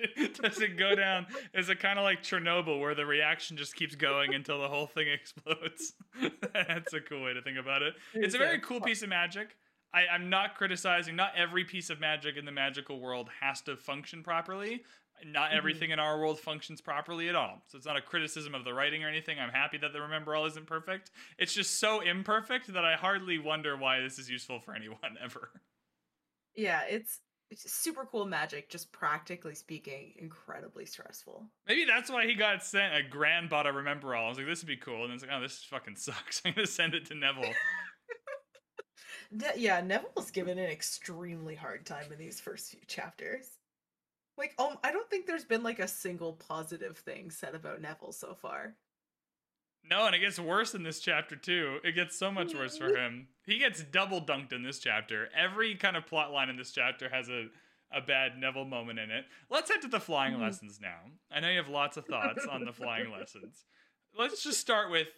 Does 0.43 0.61
it 0.61 0.77
go 0.79 0.95
down? 0.95 1.27
Is 1.55 1.69
it 1.69 1.81
kind 1.81 1.99
of 1.99 2.05
like 2.05 2.23
Chernobyl 2.23 2.81
where 2.81 2.95
the 2.95 3.07
reaction 3.07 3.57
just 3.57 3.75
keeps 3.77 3.95
going 3.95 4.35
until 4.35 4.61
the 4.61 4.69
whole 4.69 4.87
thing 4.87 5.07
explodes? 5.13 5.95
That's 6.55 6.93
a 6.93 7.01
cool 7.01 7.23
way 7.23 7.33
to 7.35 7.43
think 7.43 7.59
about 7.59 7.83
it. 7.83 7.95
It's 8.15 8.35
a 8.35 8.39
very 8.39 8.59
cool 8.61 8.81
piece 8.81 9.03
of 9.03 9.09
magic. 9.09 9.57
I, 9.93 10.07
I'm 10.07 10.31
not 10.31 10.55
criticizing, 10.55 11.17
not 11.17 11.33
every 11.37 11.65
piece 11.65 11.91
of 11.91 11.99
magic 12.01 12.37
in 12.37 12.45
the 12.45 12.53
magical 12.53 13.01
world 13.01 13.29
has 13.41 13.61
to 13.63 13.77
function 13.77 14.23
properly. 14.23 14.85
Not 15.27 15.51
Mhm. 15.51 15.57
everything 15.57 15.91
in 15.91 15.99
our 15.99 16.19
world 16.19 16.41
functions 16.41 16.81
properly 16.81 17.29
at 17.29 17.35
all. 17.35 17.61
So 17.67 17.77
it's 17.77 17.87
not 17.87 17.97
a 17.99 18.01
criticism 18.01 18.55
of 18.55 18.65
the 18.65 18.73
writing 18.73 19.05
or 19.05 19.09
anything. 19.09 19.39
I'm 19.39 19.51
happy 19.51 19.77
that 19.79 19.93
the 19.93 19.99
Remembrall 19.99 20.47
isn't 20.47 20.67
perfect. 20.67 21.11
It's 21.39 21.53
just 21.53 21.79
so 21.79 22.01
imperfect 22.01 22.73
that 22.73 22.85
I 22.87 22.95
hardly 22.95 23.39
wonder 23.39 23.77
why 23.77 24.01
this 24.01 24.19
is 24.19 24.31
useful 24.31 24.61
for 24.61 24.75
anyone 24.75 25.19
ever. 25.23 25.51
Yeah, 26.55 26.83
it's 26.89 27.21
super 27.57 28.07
cool 28.07 28.27
magic, 28.27 28.71
just 28.71 28.93
practically 28.93 29.55
speaking, 29.55 30.13
incredibly 30.19 30.87
stressful. 30.87 31.47
Maybe 31.67 31.85
that's 31.85 32.11
why 32.11 32.27
he 32.27 32.35
got 32.35 32.63
sent 32.63 32.95
a 32.95 33.03
grand 33.03 33.53
a 33.53 33.73
Remembrall. 33.73 34.27
I 34.27 34.29
was 34.29 34.39
like, 34.39 34.47
this 34.47 34.63
would 34.63 34.69
be 34.69 34.77
cool. 34.77 35.05
And 35.05 35.13
it's 35.13 35.23
like, 35.23 35.33
oh, 35.35 35.41
this 35.41 35.65
fucking 35.65 35.97
sucks. 35.97 36.43
I'm 36.45 36.53
gonna 36.55 36.67
send 36.67 36.95
it 36.95 37.07
to 37.07 37.15
Neville. 37.15 37.45
Ne- 39.33 39.53
yeah, 39.59 39.81
Neville's 39.81 40.33
given 40.33 40.59
an 40.59 40.71
extremely 40.71 41.55
hard 41.55 41.87
time 41.87 42.11
in 42.13 42.19
these 42.19 42.41
first 42.41 42.71
few 42.71 42.81
chapters. 42.89 43.47
Like, 44.37 44.55
um, 44.59 44.77
I 44.83 44.91
don't 44.91 45.09
think 45.09 45.27
there's 45.27 45.45
been 45.45 45.63
like 45.63 45.79
a 45.79 45.87
single 45.87 46.33
positive 46.33 46.99
thing 46.99 47.31
said 47.31 47.55
about 47.55 47.81
Neville 47.81 48.13
so 48.13 48.35
far. 48.35 48.75
No, 49.89 50.07
and 50.07 50.15
it 50.15 50.21
gets 50.21 50.39
worse 50.39 50.75
in 50.75 50.83
this 50.83 51.01
chapter 51.01 51.37
too. 51.37 51.79
It 51.85 51.93
gets 51.93 52.17
so 52.17 52.31
much 52.31 52.55
worse 52.55 52.77
for 52.77 52.95
him. 52.97 53.29
He 53.47 53.59
gets 53.59 53.83
double 53.83 54.21
dunked 54.21 54.53
in 54.53 54.63
this 54.63 54.79
chapter. 54.79 55.29
Every 55.37 55.75
kind 55.75 55.97
of 55.97 56.07
plot 56.07 56.33
line 56.33 56.49
in 56.49 56.57
this 56.57 56.73
chapter 56.73 57.09
has 57.09 57.29
a 57.29 57.47
a 57.93 58.01
bad 58.01 58.39
Neville 58.39 58.67
moment 58.67 59.01
in 59.01 59.11
it. 59.11 59.25
Let's 59.51 59.69
head 59.69 59.83
to 59.83 59.89
the 59.89 59.99
flying 59.99 60.35
Mhm. 60.35 60.43
lessons 60.43 60.79
now. 60.81 61.11
I 61.29 61.41
know 61.41 61.49
you 61.51 61.57
have 61.57 61.69
lots 61.69 61.97
of 61.97 62.07
thoughts 62.07 62.47
on 62.47 62.65
the 62.65 62.73
flying 62.73 63.11
lessons. 63.19 63.65
Let's 64.17 64.45
just 64.45 64.61
start 64.61 64.91
with 64.93 65.09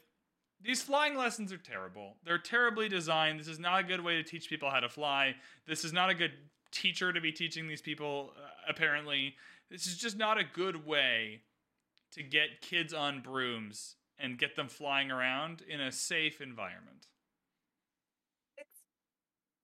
these 0.58 0.80
flying 0.80 1.14
lessons 1.14 1.52
are 1.52 1.58
terrible. 1.58 2.16
They're 2.24 2.38
terribly 2.38 2.88
designed. 2.88 3.38
This 3.40 3.48
is 3.48 3.58
not 3.58 3.80
a 3.80 3.82
good 3.82 4.00
way 4.00 4.14
to 4.14 4.22
teach 4.22 4.48
people 4.48 4.70
how 4.70 4.80
to 4.80 4.88
fly. 4.88 5.36
This 5.66 5.84
is 5.84 5.92
not 5.92 6.08
a 6.08 6.14
good 6.14 6.32
teacher 6.70 7.12
to 7.12 7.20
be 7.20 7.30
teaching 7.30 7.68
these 7.68 7.82
people, 7.82 8.32
uh, 8.42 8.48
apparently. 8.66 9.36
This 9.68 9.86
is 9.86 9.98
just 9.98 10.16
not 10.16 10.38
a 10.38 10.44
good 10.44 10.86
way 10.86 11.42
to 12.12 12.22
get 12.22 12.62
kids 12.62 12.94
on 12.94 13.20
brooms 13.20 13.96
and 14.22 14.38
get 14.38 14.56
them 14.56 14.68
flying 14.68 15.10
around 15.10 15.62
in 15.68 15.80
a 15.80 15.92
safe 15.92 16.40
environment. 16.40 17.08
It's 18.56 18.80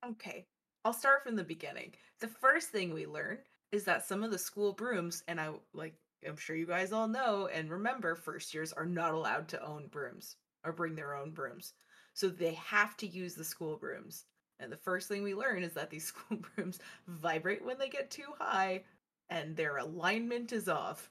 okay. 0.04 0.46
I'll 0.84 0.92
start 0.92 1.22
from 1.24 1.36
the 1.36 1.44
beginning. 1.44 1.92
The 2.20 2.28
first 2.28 2.68
thing 2.68 2.92
we 2.92 3.06
learn 3.06 3.38
is 3.72 3.84
that 3.84 4.04
some 4.06 4.22
of 4.22 4.30
the 4.30 4.38
school 4.38 4.72
brooms, 4.72 5.22
and 5.28 5.40
I 5.40 5.50
like, 5.72 5.94
I'm 6.26 6.36
sure 6.36 6.56
you 6.56 6.66
guys 6.66 6.92
all 6.92 7.06
know 7.08 7.48
and 7.52 7.70
remember, 7.70 8.14
first 8.16 8.52
years 8.52 8.72
are 8.72 8.86
not 8.86 9.14
allowed 9.14 9.48
to 9.48 9.64
own 9.64 9.86
brooms 9.86 10.36
or 10.64 10.72
bring 10.72 10.94
their 10.96 11.14
own 11.14 11.30
brooms. 11.30 11.72
So 12.14 12.28
they 12.28 12.54
have 12.54 12.96
to 12.98 13.06
use 13.06 13.34
the 13.34 13.44
school 13.44 13.76
brooms. 13.76 14.24
And 14.58 14.72
the 14.72 14.76
first 14.76 15.06
thing 15.06 15.22
we 15.22 15.34
learn 15.34 15.62
is 15.62 15.74
that 15.74 15.90
these 15.90 16.06
school 16.08 16.38
brooms 16.56 16.80
vibrate 17.06 17.64
when 17.64 17.78
they 17.78 17.88
get 17.88 18.10
too 18.10 18.32
high 18.40 18.82
and 19.30 19.56
their 19.56 19.76
alignment 19.76 20.52
is 20.52 20.68
off. 20.68 21.10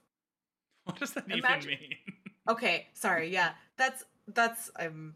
What 0.85 0.99
does 0.99 1.13
that 1.13 1.25
Imagine- 1.29 1.71
even 1.71 1.81
mean? 1.81 1.97
Okay, 2.47 2.87
sorry. 2.93 3.29
Yeah, 3.29 3.55
that's 3.77 4.03
that's 4.27 4.71
I'm 4.75 5.15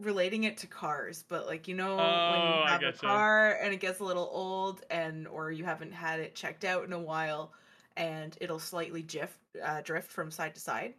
relating 0.00 0.44
it 0.44 0.58
to 0.58 0.66
cars, 0.66 1.24
but 1.24 1.46
like 1.46 1.68
you 1.68 1.74
know 1.76 2.22
when 2.26 2.42
Oh, 2.42 2.46
you 2.46 2.62
have 2.68 2.84
a 2.86 2.92
car 2.92 3.54
and 3.62 3.74
it 3.74 3.80
gets 3.80 4.00
a 4.00 4.04
little 4.04 4.28
old 4.32 4.84
and 4.90 5.28
or 5.28 5.52
you 5.52 5.64
haven't 5.64 5.92
had 5.92 6.20
it 6.20 6.34
checked 6.36 6.64
out 6.64 6.84
in 6.84 6.92
a 6.92 7.00
while 7.00 7.54
and 7.96 8.36
it'll 8.40 8.58
slightly 8.60 9.02
drift 9.02 9.38
uh, 9.62 9.82
drift 9.82 10.10
from 10.12 10.30
side 10.30 10.54
to 10.56 10.60
side 10.60 10.96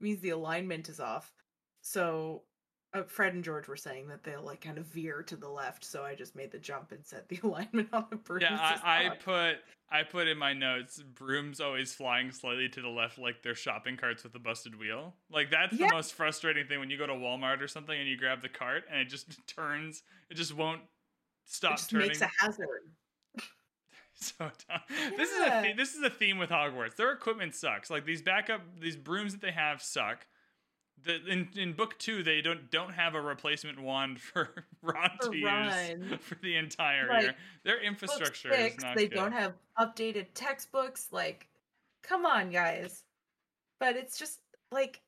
means 0.00 0.20
the 0.20 0.30
alignment 0.30 0.88
is 0.88 1.00
off. 1.00 1.34
So 1.82 2.44
uh, 2.94 3.02
Fred 3.04 3.34
and 3.34 3.42
George 3.44 3.68
were 3.68 3.76
saying 3.76 4.08
that 4.08 4.22
they'll 4.22 4.42
like 4.42 4.60
kind 4.60 4.78
of 4.78 4.86
veer 4.86 5.22
to 5.22 5.36
the 5.36 5.48
left, 5.48 5.84
so 5.84 6.02
I 6.04 6.14
just 6.14 6.36
made 6.36 6.50
the 6.52 6.58
jump 6.58 6.92
and 6.92 7.04
set 7.06 7.28
the 7.28 7.38
alignment 7.44 7.88
on 7.92 8.06
the 8.10 8.16
brooms 8.16 8.42
yeah, 8.42 8.78
I, 8.84 9.06
I 9.06 9.10
put 9.16 9.56
I 9.90 10.02
put 10.02 10.26
in 10.28 10.38
my 10.38 10.52
notes 10.52 11.02
brooms 11.14 11.60
always 11.60 11.94
flying 11.94 12.30
slightly 12.32 12.68
to 12.70 12.80
the 12.82 12.88
left 12.88 13.18
like 13.18 13.42
they're 13.42 13.54
shopping 13.54 13.96
carts 13.96 14.24
with 14.24 14.34
a 14.34 14.38
busted 14.38 14.78
wheel. 14.78 15.14
Like 15.30 15.50
that's 15.50 15.72
Yeah. 15.74 15.88
the 15.88 15.94
most 15.94 16.14
frustrating 16.14 16.66
thing 16.66 16.80
when 16.80 16.90
you 16.90 16.98
go 16.98 17.06
to 17.06 17.12
Walmart 17.14 17.60
or 17.60 17.68
something 17.68 17.98
and 17.98 18.08
you 18.08 18.16
grab 18.16 18.40
the 18.42 18.48
cart 18.48 18.84
and 18.90 19.00
it 19.00 19.08
just 19.08 19.26
turns, 19.46 20.02
it 20.30 20.34
just 20.34 20.54
won't 20.54 20.80
it 20.82 20.86
stop 21.52 21.72
just 21.72 21.90
turning. 21.90 22.08
makes 22.08 22.20
a 22.22 22.30
hazard. 22.38 22.66
so 24.14 24.50
dumb. 24.68 24.80
This 25.16 25.30
is 25.30 25.40
a 25.40 25.46
Yeah. 25.46 25.62
the- 25.62 25.72
this 25.74 25.94
is 25.94 26.02
a 26.02 26.10
theme 26.10 26.38
with 26.38 26.50
Hogwarts. 26.50 26.96
Their 26.96 27.12
equipment 27.12 27.54
sucks. 27.54 27.90
Like 27.90 28.04
these 28.06 28.22
backup 28.22 28.60
these 28.80 28.96
brooms 28.96 29.32
that 29.32 29.40
they 29.40 29.52
have 29.52 29.82
suck. 29.82 30.26
The, 31.04 31.24
in 31.26 31.48
in 31.56 31.72
book 31.72 31.98
two, 31.98 32.22
they 32.22 32.40
don't 32.42 32.70
don't 32.70 32.92
have 32.92 33.14
a 33.14 33.20
replacement 33.20 33.80
wand 33.80 34.20
for 34.20 34.66
Ron 34.82 35.10
For 35.20 35.30
to 35.30 35.36
use 35.36 36.18
for 36.20 36.36
the 36.42 36.56
entire 36.56 37.08
Like, 37.08 37.22
year. 37.22 37.34
Their 37.64 37.80
infrastructure 37.82 38.52
six, 38.52 38.76
is 38.76 38.82
not 38.82 38.96
they 38.96 39.08
good. 39.08 39.16
don't 39.16 39.32
have 39.32 39.54
updated 39.78 40.26
textbooks 40.34 41.08
like 41.12 41.48
come 42.02 42.26
on 42.26 42.50
guys 42.50 43.04
but 43.78 43.96
it's 43.96 44.18
just 44.18 44.40
like 44.70 45.00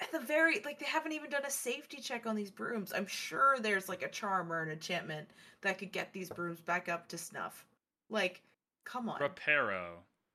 at 0.00 0.10
the 0.12 0.18
very 0.20 0.60
like 0.64 0.78
they 0.78 0.86
haven't 0.86 1.12
even 1.12 1.30
done 1.30 1.44
a 1.46 1.50
safety 1.50 1.98
check 2.00 2.26
on 2.26 2.34
these 2.36 2.50
brooms 2.50 2.92
i'm 2.94 3.06
sure 3.06 3.56
there's 3.60 3.88
like 3.88 4.02
a 4.02 4.08
charm 4.08 4.52
or 4.52 4.60
an 4.62 4.70
enchantment 4.70 5.28
that 5.62 5.78
could 5.78 5.92
get 5.92 6.12
these 6.12 6.28
brooms 6.30 6.60
back 6.60 6.88
up 6.88 7.08
to 7.08 7.16
snuff 7.16 7.64
like 8.10 8.42
come 8.84 9.08
on 9.08 9.20
Reparo, 9.20 9.92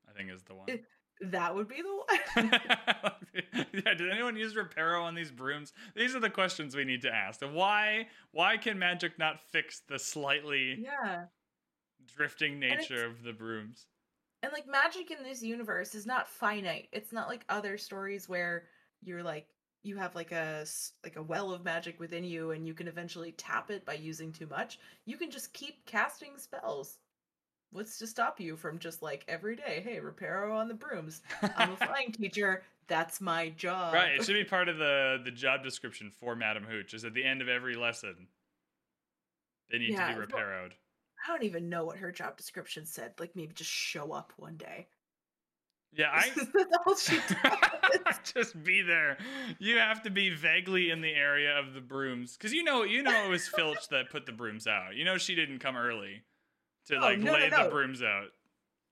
I 0.09 0.17
think 0.17 0.31
is 0.31 0.41
the 0.43 0.55
one. 0.55 0.69
It- 0.69 0.85
that 1.21 1.55
would 1.55 1.67
be 1.67 1.81
the 1.81 2.37
one 2.37 2.51
yeah, 3.73 3.93
did 3.93 4.11
anyone 4.11 4.35
use 4.35 4.53
Reparo 4.53 5.01
on 5.01 5.15
these 5.15 5.31
brooms? 5.31 5.73
These 5.95 6.15
are 6.15 6.19
the 6.19 6.29
questions 6.29 6.75
we 6.75 6.85
need 6.85 7.01
to 7.01 7.13
ask. 7.13 7.41
Why 7.41 8.07
why 8.31 8.57
can 8.57 8.77
magic 8.77 9.17
not 9.17 9.39
fix 9.39 9.81
the 9.87 9.97
slightly 9.97 10.77
yeah 10.83 11.25
drifting 12.15 12.59
nature 12.59 13.05
of 13.05 13.23
the 13.23 13.33
brooms. 13.33 13.87
And 14.43 14.53
like 14.53 14.67
magic 14.67 15.11
in 15.11 15.23
this 15.23 15.41
universe 15.41 15.95
is 15.95 16.05
not 16.05 16.29
finite. 16.29 16.89
It's 16.91 17.11
not 17.11 17.27
like 17.27 17.43
other 17.49 17.77
stories 17.77 18.29
where 18.29 18.65
you're 19.03 19.23
like 19.23 19.47
you 19.83 19.97
have 19.97 20.15
like 20.15 20.31
a 20.31 20.65
like 21.03 21.15
a 21.15 21.23
well 21.23 21.51
of 21.51 21.63
magic 21.63 21.99
within 21.99 22.23
you 22.23 22.51
and 22.51 22.67
you 22.67 22.73
can 22.73 22.87
eventually 22.87 23.31
tap 23.33 23.71
it 23.71 23.85
by 23.85 23.93
using 23.93 24.31
too 24.31 24.47
much. 24.47 24.79
You 25.05 25.17
can 25.17 25.31
just 25.31 25.53
keep 25.53 25.85
casting 25.85 26.37
spells. 26.37 26.97
What's 27.71 27.97
to 27.99 28.07
stop 28.07 28.39
you 28.39 28.55
from 28.55 28.79
just 28.79 29.01
like 29.01 29.25
every 29.27 29.55
day, 29.55 29.81
hey, 29.83 29.99
Reparo 29.99 30.55
on 30.55 30.67
the 30.67 30.73
brooms. 30.73 31.21
I'm 31.57 31.71
a 31.71 31.77
flying 31.85 32.11
teacher. 32.11 32.63
That's 32.87 33.19
my 33.19 33.49
job. 33.49 33.93
right, 33.93 34.15
it 34.15 34.23
should 34.25 34.33
be 34.33 34.45
part 34.45 34.69
of 34.69 34.77
the 34.77 35.19
the 35.23 35.31
job 35.31 35.63
description 35.63 36.09
for 36.09 36.35
Madam 36.35 36.63
Hooch. 36.63 36.93
Is 36.93 37.03
at 37.03 37.13
the 37.13 37.23
end 37.25 37.41
of 37.41 37.49
every 37.49 37.75
lesson, 37.75 38.27
they 39.69 39.79
need 39.79 39.91
Yeah, 39.91 40.07
to 40.07 40.13
be 40.13 40.19
well- 40.19 40.27
reparoed. 40.43 40.71
I 41.27 41.31
don't 41.31 41.43
even 41.43 41.67
know 41.67 41.83
what 41.83 41.97
her 41.97 42.11
job 42.11 42.37
description 42.37 42.85
said. 42.85 43.13
Like 43.19 43.35
maybe 43.35 43.53
just 43.53 43.71
show 43.71 44.11
up 44.13 44.31
one 44.37 44.55
day. 44.55 44.87
Yeah, 45.93 46.09
I 46.13 46.29
That's 46.35 46.77
all 46.85 46.95
she 46.95 47.17
does. 47.43 48.19
just 48.33 48.63
be 48.63 48.81
there. 48.83 49.17
You 49.59 49.77
have 49.77 50.03
to 50.03 50.09
be 50.09 50.29
vaguely 50.29 50.89
in 50.91 51.01
the 51.01 51.13
area 51.13 51.57
of 51.57 51.73
the 51.73 51.81
brooms 51.81 52.37
because 52.37 52.53
you 52.53 52.63
know 52.63 52.83
you 52.83 53.01
know 53.03 53.25
it 53.25 53.29
was 53.29 53.47
Filch 53.47 53.89
that 53.89 54.09
put 54.11 54.25
the 54.25 54.31
brooms 54.31 54.67
out. 54.67 54.95
You 54.95 55.03
know 55.05 55.17
she 55.17 55.33
didn't 55.35 55.59
come 55.59 55.75
early 55.75 56.21
to 56.87 56.99
like 56.99 57.19
no, 57.19 57.33
no, 57.33 57.39
lay 57.39 57.49
the 57.49 57.69
brooms 57.69 58.01
out. 58.01 58.27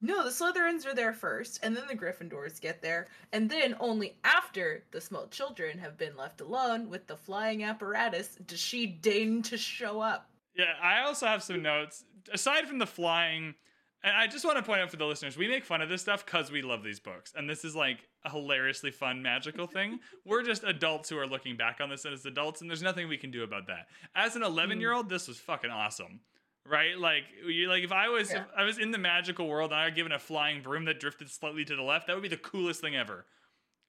No, 0.02 0.24
the 0.24 0.30
Slytherins 0.30 0.86
are 0.86 0.94
there 0.94 1.14
first, 1.14 1.60
and 1.64 1.76
then 1.76 1.86
the 1.88 1.96
Gryffindors 1.96 2.62
get 2.62 2.82
there, 2.82 3.08
and 3.32 3.50
then 3.50 3.76
only 3.80 4.18
after 4.24 4.84
the 4.92 5.02
small 5.02 5.28
children 5.28 5.80
have 5.80 5.98
been 5.98 6.16
left 6.16 6.42
alone 6.42 6.90
with 6.90 7.08
the 7.08 7.16
flying 7.16 7.64
apparatus 7.64 8.38
does 8.46 8.60
she 8.60 8.86
deign 8.86 9.42
to 9.44 9.58
show 9.58 10.02
up. 10.02 10.30
Yeah, 10.56 10.74
I 10.82 11.02
also 11.02 11.26
have 11.26 11.44
some 11.44 11.62
notes 11.62 12.04
aside 12.32 12.68
from 12.68 12.78
the 12.78 12.88
flying. 12.88 13.56
And 14.04 14.16
I 14.16 14.28
just 14.28 14.46
want 14.46 14.58
to 14.58 14.64
point 14.64 14.82
out 14.82 14.92
for 14.92 14.98
the 14.98 15.06
listeners, 15.06 15.36
we 15.36 15.48
make 15.48 15.66
fun 15.66 15.82
of 15.82 15.90
this 15.90 16.02
stuff 16.02 16.24
because 16.24 16.52
we 16.52 16.62
love 16.62 16.84
these 16.84 17.00
books, 17.00 17.34
and 17.36 17.50
this 17.50 17.66
is 17.66 17.76
like 17.76 18.08
a 18.24 18.30
hilariously 18.30 18.92
fun 18.92 19.24
magical 19.24 19.66
thing. 19.66 20.00
We're 20.26 20.44
just 20.44 20.64
adults 20.64 21.10
who 21.10 21.18
are 21.18 21.26
looking 21.26 21.58
back 21.58 21.80
on 21.82 21.90
this 21.90 22.06
as 22.06 22.24
adults, 22.28 22.62
and 22.62 22.70
there's 22.70 22.84
nothing 22.84 23.08
we 23.08 23.18
can 23.18 23.32
do 23.32 23.44
about 23.44 23.66
that. 23.66 23.88
As 24.14 24.36
an 24.36 24.44
11 24.44 24.80
year 24.80 24.94
old, 24.94 25.10
this 25.10 25.28
was 25.28 25.40
fucking 25.40 25.72
awesome, 25.72 26.20
right? 26.66 26.98
Like, 26.98 27.24
you 27.46 27.70
like 27.70 27.84
if 27.84 27.92
I 27.92 28.10
was 28.10 28.32
Yeah. 28.32 28.42
if 28.42 28.48
I 28.58 28.64
was 28.64 28.78
in 28.78 28.92
the 28.92 28.98
magical 28.98 29.48
world 29.48 29.72
and 29.72 29.80
I 29.80 29.86
were 29.86 29.92
given 29.92 30.12
a 30.12 30.20
flying 30.20 30.62
broom 30.62 30.86
that 30.86 31.00
drifted 31.00 31.30
slightly 31.30 31.64
to 31.66 31.76
the 31.76 31.82
left, 31.84 32.08
that 32.08 32.14
would 32.16 32.24
be 32.24 32.30
the 32.30 32.38
coolest 32.38 32.82
thing 32.82 32.96
ever. 32.96 33.26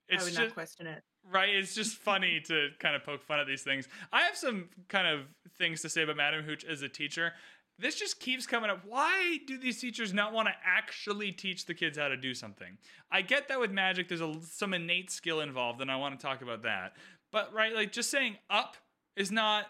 It's 0.09 0.23
I 0.23 0.25
would 0.27 0.31
just 0.35 0.41
not 0.41 0.55
question 0.55 0.87
it. 0.87 1.03
right 1.33 1.49
it's 1.53 1.75
just 1.75 1.97
funny 1.97 2.41
to 2.47 2.69
kind 2.79 2.95
of 2.95 3.03
poke 3.03 3.25
fun 3.25 3.41
at 3.41 3.47
these 3.49 3.63
things 3.65 3.89
i 4.13 4.21
have 4.23 4.37
some 4.37 4.69
kind 4.87 5.09
of 5.09 5.27
things 5.59 5.83
to 5.83 5.89
say 5.89 6.03
about 6.05 6.17
madam 6.17 6.45
hooch 6.45 6.65
as 6.65 6.83
a 6.83 6.89
teacher 6.89 7.33
this 7.81 7.97
just 7.97 8.21
keeps 8.21 8.47
coming 8.47 8.71
up 8.71 8.83
why 8.87 9.39
do 9.49 9.59
these 9.59 9.81
teachers 9.81 10.15
not 10.15 10.33
want 10.33 10.47
to 10.47 10.55
actually 10.65 11.33
teach 11.33 11.67
the 11.67 11.75
kids 11.75 11.99
how 11.99 12.07
to 12.07 12.17
do 12.17 12.33
something 12.35 12.79
i 13.11 13.21
get 13.21 13.49
that 13.49 13.59
with 13.59 13.73
magic 13.73 14.07
there's 14.09 14.21
a, 14.21 14.33
some 14.43 14.73
innate 14.73 15.11
skill 15.11 15.41
involved 15.41 15.81
and 15.81 15.91
i 15.91 15.97
want 15.97 16.17
to 16.17 16.25
talk 16.25 16.41
about 16.41 16.63
that 16.63 16.93
but 17.33 17.53
right 17.53 17.75
like 17.75 17.91
just 17.91 18.09
saying 18.09 18.37
up 18.49 18.77
is 19.17 19.33
not 19.33 19.67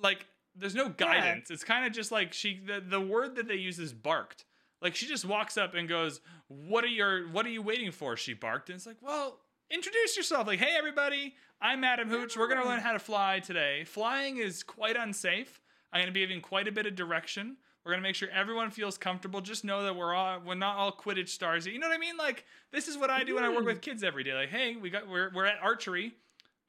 like 0.00 0.26
there's 0.58 0.74
no 0.74 0.88
guidance. 0.88 1.50
It's 1.50 1.64
kind 1.64 1.86
of 1.86 1.92
just 1.92 2.12
like 2.12 2.32
she 2.32 2.60
the, 2.64 2.80
the 2.80 3.00
word 3.00 3.36
that 3.36 3.48
they 3.48 3.56
use 3.56 3.78
is 3.78 3.92
barked. 3.92 4.44
Like 4.80 4.94
she 4.94 5.06
just 5.06 5.24
walks 5.24 5.56
up 5.56 5.74
and 5.74 5.88
goes 5.88 6.20
what 6.48 6.84
are 6.84 6.88
your 6.88 7.28
what 7.28 7.46
are 7.46 7.50
you 7.50 7.62
waiting 7.62 7.90
for? 7.90 8.16
she 8.16 8.34
barked. 8.34 8.68
And 8.68 8.76
it's 8.76 8.86
like 8.86 9.02
well 9.02 9.40
introduce 9.70 10.16
yourself. 10.16 10.46
Like 10.46 10.58
hey 10.58 10.74
everybody. 10.76 11.34
I'm 11.60 11.80
madam 11.80 12.08
hooch. 12.08 12.36
We're 12.36 12.46
going 12.46 12.62
to 12.62 12.68
learn 12.68 12.78
how 12.78 12.92
to 12.92 13.00
fly 13.00 13.40
today. 13.40 13.82
Flying 13.84 14.36
is 14.36 14.62
quite 14.62 14.96
unsafe. 14.96 15.60
I'm 15.92 15.98
going 15.98 16.06
to 16.06 16.12
be 16.12 16.20
giving 16.20 16.40
quite 16.40 16.68
a 16.68 16.72
bit 16.72 16.86
of 16.86 16.94
direction. 16.94 17.56
We're 17.84 17.92
going 17.92 18.02
to 18.02 18.08
make 18.08 18.14
sure 18.14 18.28
everyone 18.30 18.70
feels 18.70 18.96
comfortable. 18.96 19.40
Just 19.40 19.64
know 19.64 19.82
that 19.82 19.96
we're 19.96 20.14
all 20.14 20.40
we're 20.44 20.54
not 20.54 20.76
all 20.76 20.92
quidditch 20.92 21.30
stars. 21.30 21.66
You 21.66 21.78
know 21.78 21.88
what 21.88 21.96
i 21.96 21.98
mean? 21.98 22.16
Like 22.16 22.44
this 22.70 22.86
is 22.86 22.96
what 22.96 23.10
i 23.10 23.24
do 23.24 23.34
when 23.34 23.44
i 23.44 23.48
work 23.48 23.60
hmm. 23.60 23.66
with 23.66 23.80
kids 23.80 24.04
every 24.04 24.24
day. 24.24 24.34
Like 24.34 24.50
hey 24.50 24.76
we 24.76 24.90
got 24.90 25.08
we're, 25.08 25.30
we're 25.34 25.46
at 25.46 25.58
archery 25.62 26.14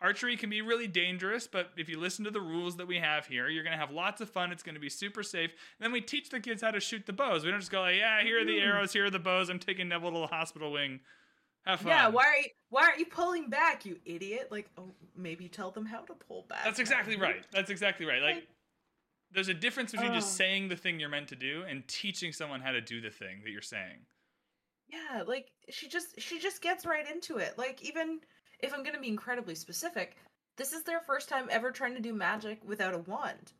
Archery 0.01 0.37
can 0.37 0.49
be 0.49 0.61
really 0.61 0.87
dangerous, 0.87 1.45
but 1.45 1.71
if 1.75 1.89
you 1.89 1.99
listen 1.99 2.23
to 2.23 2.31
the 2.31 2.39
rules 2.39 2.77
that 2.77 2.87
we 2.87 2.97
have 2.97 3.25
here, 3.25 3.49
you're 3.49 3.63
going 3.63 3.77
to 3.77 3.79
have 3.79 3.91
lots 3.91 4.21
of 4.21 4.29
fun. 4.29 4.51
It's 4.51 4.63
going 4.63 4.75
to 4.75 4.81
be 4.81 4.89
super 4.89 5.23
safe. 5.23 5.51
And 5.51 5.85
then 5.85 5.91
we 5.91 5.99
teach 5.99 6.29
the 6.29 6.39
kids 6.39 6.61
how 6.61 6.71
to 6.71 6.79
shoot 6.79 7.05
the 7.05 7.11
bows. 7.11 7.43
We 7.43 7.51
don't 7.51 7.59
just 7.59 7.71
go 7.71 7.81
like, 7.81 7.97
yeah, 7.97 8.21
here 8.23 8.41
are 8.41 8.45
the 8.45 8.53
mm-hmm. 8.57 8.67
arrows, 8.67 8.93
here 8.93 9.05
are 9.05 9.09
the 9.09 9.19
bows. 9.19 9.49
I'm 9.49 9.59
taking 9.59 9.89
Neville 9.89 10.13
to 10.13 10.19
the 10.19 10.27
hospital 10.27 10.71
wing. 10.71 11.01
Have 11.65 11.81
fun. 11.81 11.89
Yeah, 11.89 12.07
why 12.07 12.23
are 12.23 12.37
you 12.37 12.49
why 12.69 12.83
aren't 12.83 12.99
you 12.99 13.05
pulling 13.05 13.49
back, 13.49 13.85
you 13.85 13.97
idiot? 14.05 14.47
Like, 14.51 14.69
oh, 14.77 14.91
maybe 15.17 15.49
tell 15.49 15.71
them 15.71 15.85
how 15.85 16.01
to 16.01 16.13
pull 16.13 16.45
back. 16.47 16.63
That's 16.63 16.79
exactly 16.79 17.17
right. 17.17 17.45
That's 17.51 17.69
exactly 17.69 18.05
right. 18.05 18.21
Like, 18.21 18.35
Like- 18.35 18.47
there's 19.31 19.49
a 19.49 19.53
difference 19.53 19.91
between 19.91 20.13
just 20.13 20.29
Oh. 20.29 20.37
saying 20.37 20.69
the 20.69 20.75
thing 20.75 20.99
you're 20.99 21.09
meant 21.09 21.27
to 21.29 21.35
do 21.35 21.63
and 21.63 21.87
teaching 21.87 22.31
someone 22.31 22.61
how 22.61 22.71
to 22.71 22.81
do 22.81 23.01
the 23.01 23.11
thing 23.11 23.41
that 23.43 23.51
you're 23.51 23.61
saying. 23.61 24.05
Yeah, 24.87 25.23
like 25.27 25.51
she 25.69 25.87
just 25.87 26.19
she 26.19 26.39
just 26.39 26.61
gets 26.61 26.85
right 26.85 27.07
into 27.07 27.37
it. 27.37 27.57
Like 27.57 27.83
even 27.83 28.21
if 28.59 28.73
I'm 28.73 28.83
gonna 28.83 28.99
be 28.99 29.07
incredibly 29.07 29.55
specific, 29.55 30.17
this 30.57 30.73
is 30.73 30.83
their 30.83 30.99
first 30.99 31.29
time 31.29 31.47
ever 31.49 31.71
trying 31.71 31.95
to 31.95 32.01
do 32.01 32.13
magic 32.13 32.59
without 32.65 32.93
a 32.93 32.99
wand. 32.99 33.53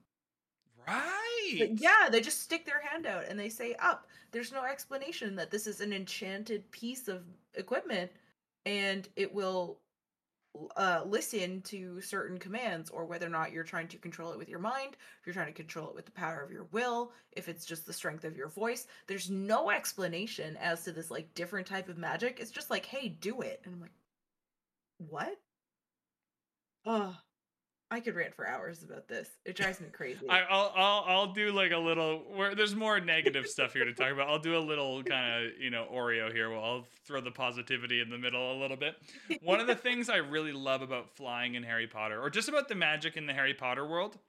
Right. 0.88 1.56
But 1.60 1.80
yeah, 1.80 2.10
they 2.12 2.22
just 2.22 2.42
stick 2.42 2.66
their 2.66 2.82
hand 2.82 3.06
out 3.06 3.26
and 3.28 3.40
they 3.40 3.50
say 3.50 3.76
up. 3.80 4.08
There's 4.32 4.52
no 4.52 4.64
explanation 4.64 5.36
that 5.36 5.52
this 5.52 5.68
is 5.68 5.82
an 5.82 5.94
enchanted 5.94 6.70
piece 6.72 7.08
of 7.08 7.24
equipment 7.56 8.12
and 8.66 9.08
it 9.16 9.34
will 9.34 9.80
uh, 10.76 11.04
listen 11.06 11.62
to 11.62 12.02
certain 12.02 12.38
commands 12.38 12.90
or 12.90 13.06
whether 13.06 13.26
or 13.26 13.30
not 13.30 13.52
you're 13.52 13.64
trying 13.64 13.88
to 13.88 13.98
control 13.98 14.32
it 14.32 14.38
with 14.38 14.50
your 14.50 14.60
mind, 14.60 14.98
if 15.20 15.26
you're 15.26 15.34
trying 15.34 15.48
to 15.48 15.54
control 15.54 15.90
it 15.90 15.96
with 15.96 16.06
the 16.06 16.12
power 16.12 16.42
of 16.42 16.52
your 16.52 16.68
will, 16.72 17.12
if 17.32 17.48
it's 17.48 17.66
just 17.66 17.86
the 17.86 17.94
strength 17.94 18.24
of 18.24 18.36
your 18.36 18.50
voice. 18.50 18.88
There's 19.08 19.30
no 19.30 19.70
explanation 19.70 20.58
as 20.58 20.84
to 20.84 20.92
this 20.92 21.12
like 21.12 21.34
different 21.34 21.68
type 21.68 21.88
of 21.88 21.98
magic. 21.98 22.40
It's 22.40 22.52
just 22.52 22.70
like, 22.70 22.86
hey, 22.86 23.10
do 23.10 23.42
it. 23.42 23.62
And 23.64 23.74
I'm 23.74 23.82
like, 23.82 23.92
what? 25.00 25.36
Oh, 26.86 27.16
I 27.92 28.00
could 28.02 28.16
rant 28.16 28.36
for 28.36 28.48
hours 28.48 28.84
about 28.84 29.08
this. 29.08 29.30
It 29.46 29.56
drives 29.56 29.82
me 29.82 29.88
crazy. 29.92 30.30
I, 30.30 30.42
I'll, 30.42 30.72
I'll 30.76 31.04
I'll 31.08 31.34
do 31.34 31.52
like 31.52 31.72
a 31.72 31.78
little 31.78 32.20
where 32.36 32.54
there's 32.54 32.76
more 32.76 33.00
negative 33.00 33.48
stuff 33.48 33.74
here 33.74 33.84
to 33.84 33.94
talk 33.94 34.12
about. 34.12 34.30
I'll 34.30 34.38
do 34.38 34.56
a 34.56 34.60
little 34.60 35.02
kind 35.04 35.46
of 35.46 35.52
you 35.60 35.72
know 35.72 35.88
Oreo 35.92 36.32
here. 36.32 36.52
Well, 36.52 36.64
I'll 36.64 36.88
throw 37.06 37.20
the 37.20 37.32
positivity 37.32 38.00
in 38.00 38.10
the 38.12 38.18
middle 38.18 38.54
a 38.54 38.58
little 38.60 38.78
bit. 38.78 38.96
One 39.42 39.60
of 39.60 39.66
the 39.66 39.76
things 39.76 40.08
I 40.08 40.18
really 40.18 40.52
love 40.52 40.84
about 40.84 41.10
flying 41.10 41.56
in 41.56 41.64
Harry 41.64 41.88
Potter, 41.88 42.22
or 42.22 42.30
just 42.30 42.48
about 42.48 42.68
the 42.68 42.76
magic 42.76 43.18
in 43.18 43.26
the 43.26 43.34
Harry 43.34 43.56
Potter 43.56 43.88
world, 43.88 44.20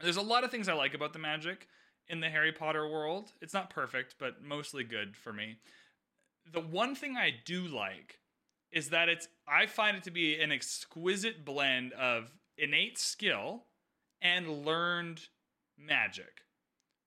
there's 0.00 0.16
a 0.16 0.22
lot 0.22 0.42
of 0.42 0.50
things 0.50 0.68
I 0.68 0.72
like 0.72 0.94
about 0.94 1.12
the 1.12 1.18
magic 1.18 1.68
in 2.08 2.20
the 2.20 2.30
Harry 2.30 2.52
Potter 2.52 2.88
world. 2.88 3.32
It's 3.42 3.54
not 3.54 3.68
perfect, 3.68 4.14
but 4.18 4.42
mostly 4.42 4.84
good 4.84 5.16
for 5.16 5.34
me. 5.34 5.56
The 6.50 6.60
one 6.60 6.94
thing 6.94 7.16
I 7.16 7.30
do 7.44 7.66
like 7.66 8.20
is 8.76 8.90
that 8.90 9.08
it's 9.08 9.28
I 9.48 9.66
find 9.66 9.96
it 9.96 10.02
to 10.04 10.10
be 10.10 10.40
an 10.40 10.52
exquisite 10.52 11.44
blend 11.44 11.94
of 11.94 12.32
innate 12.58 12.98
skill 12.98 13.64
and 14.20 14.64
learned 14.66 15.28
magic, 15.78 16.42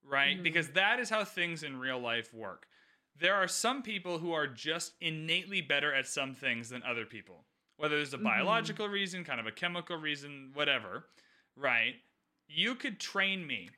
right? 0.03 0.37
Mhm. 0.37 0.43
Because 0.43 0.71
that 0.71 0.99
is 0.99 1.09
how 1.09 1.23
things 1.25 1.63
in 1.63 1.77
real 1.77 1.99
life 1.99 2.33
work. 2.33 2.67
There 3.15 3.35
are 3.35 3.47
some 3.47 3.83
people 3.83 4.19
who 4.19 4.33
are 4.33 4.47
just 4.47 4.93
innately 5.01 5.61
better 5.61 5.93
at 5.93 6.07
some 6.07 6.33
things 6.35 6.69
than 6.69 6.83
other 6.83 7.05
people, 7.05 7.45
whether 7.77 7.97
there's 7.97 8.13
a 8.15 8.17
Mhm. 8.17 8.23
biological 8.23 8.87
reason, 8.89 9.23
kind 9.23 9.39
of 9.39 9.47
a 9.47 9.51
chemical 9.51 9.97
reason, 9.97 10.51
whatever, 10.53 11.09
right? 11.55 12.01
You 12.47 12.75
could 12.75 12.99
train 12.99 13.45
me 13.45 13.69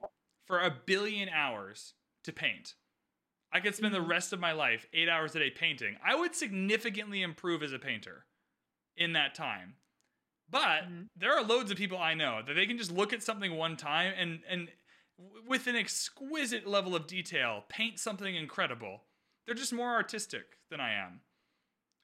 for 0.47 0.61
a 0.61 0.71
billion 0.71 1.29
hours 1.29 1.95
to 2.23 2.31
paint. 2.33 2.75
I 3.51 3.59
could 3.59 3.75
spend 3.75 3.93
the 3.93 3.99
Mhm. 3.99 4.09
rest 4.09 4.33
of 4.33 4.39
my 4.39 4.53
life 4.53 4.87
eight 4.93 5.09
hours 5.09 5.35
a 5.35 5.39
day 5.39 5.49
painting. 5.49 5.97
I 6.03 6.15
would 6.15 6.35
significantly 6.35 7.21
improve 7.21 7.61
as 7.63 7.73
a 7.73 7.79
painter 7.79 8.25
in 8.95 9.13
that 9.13 9.35
time. 9.35 9.75
But 10.49 10.85
Mhm. 10.85 11.09
there 11.15 11.33
are 11.33 11.43
loads 11.43 11.71
of 11.71 11.77
people 11.77 11.97
I 11.97 12.13
know 12.13 12.41
that 12.41 12.53
they 12.53 12.65
can 12.65 12.77
just 12.77 12.91
look 12.91 13.13
at 13.13 13.23
something 13.23 13.55
one 13.55 13.77
time 13.77 14.13
and 14.15 14.43
and 14.45 14.71
with 15.17 15.67
an 15.67 15.75
exquisite 15.75 16.65
level 16.65 16.95
of 16.95 17.07
detail 17.07 17.65
paint 17.69 17.99
something 17.99 18.35
incredible. 18.35 19.07
They're 19.45 19.55
just 19.55 19.73
more 19.73 19.93
artistic 19.93 20.57
than 20.69 20.79
I 20.79 20.93
am. 20.93 21.21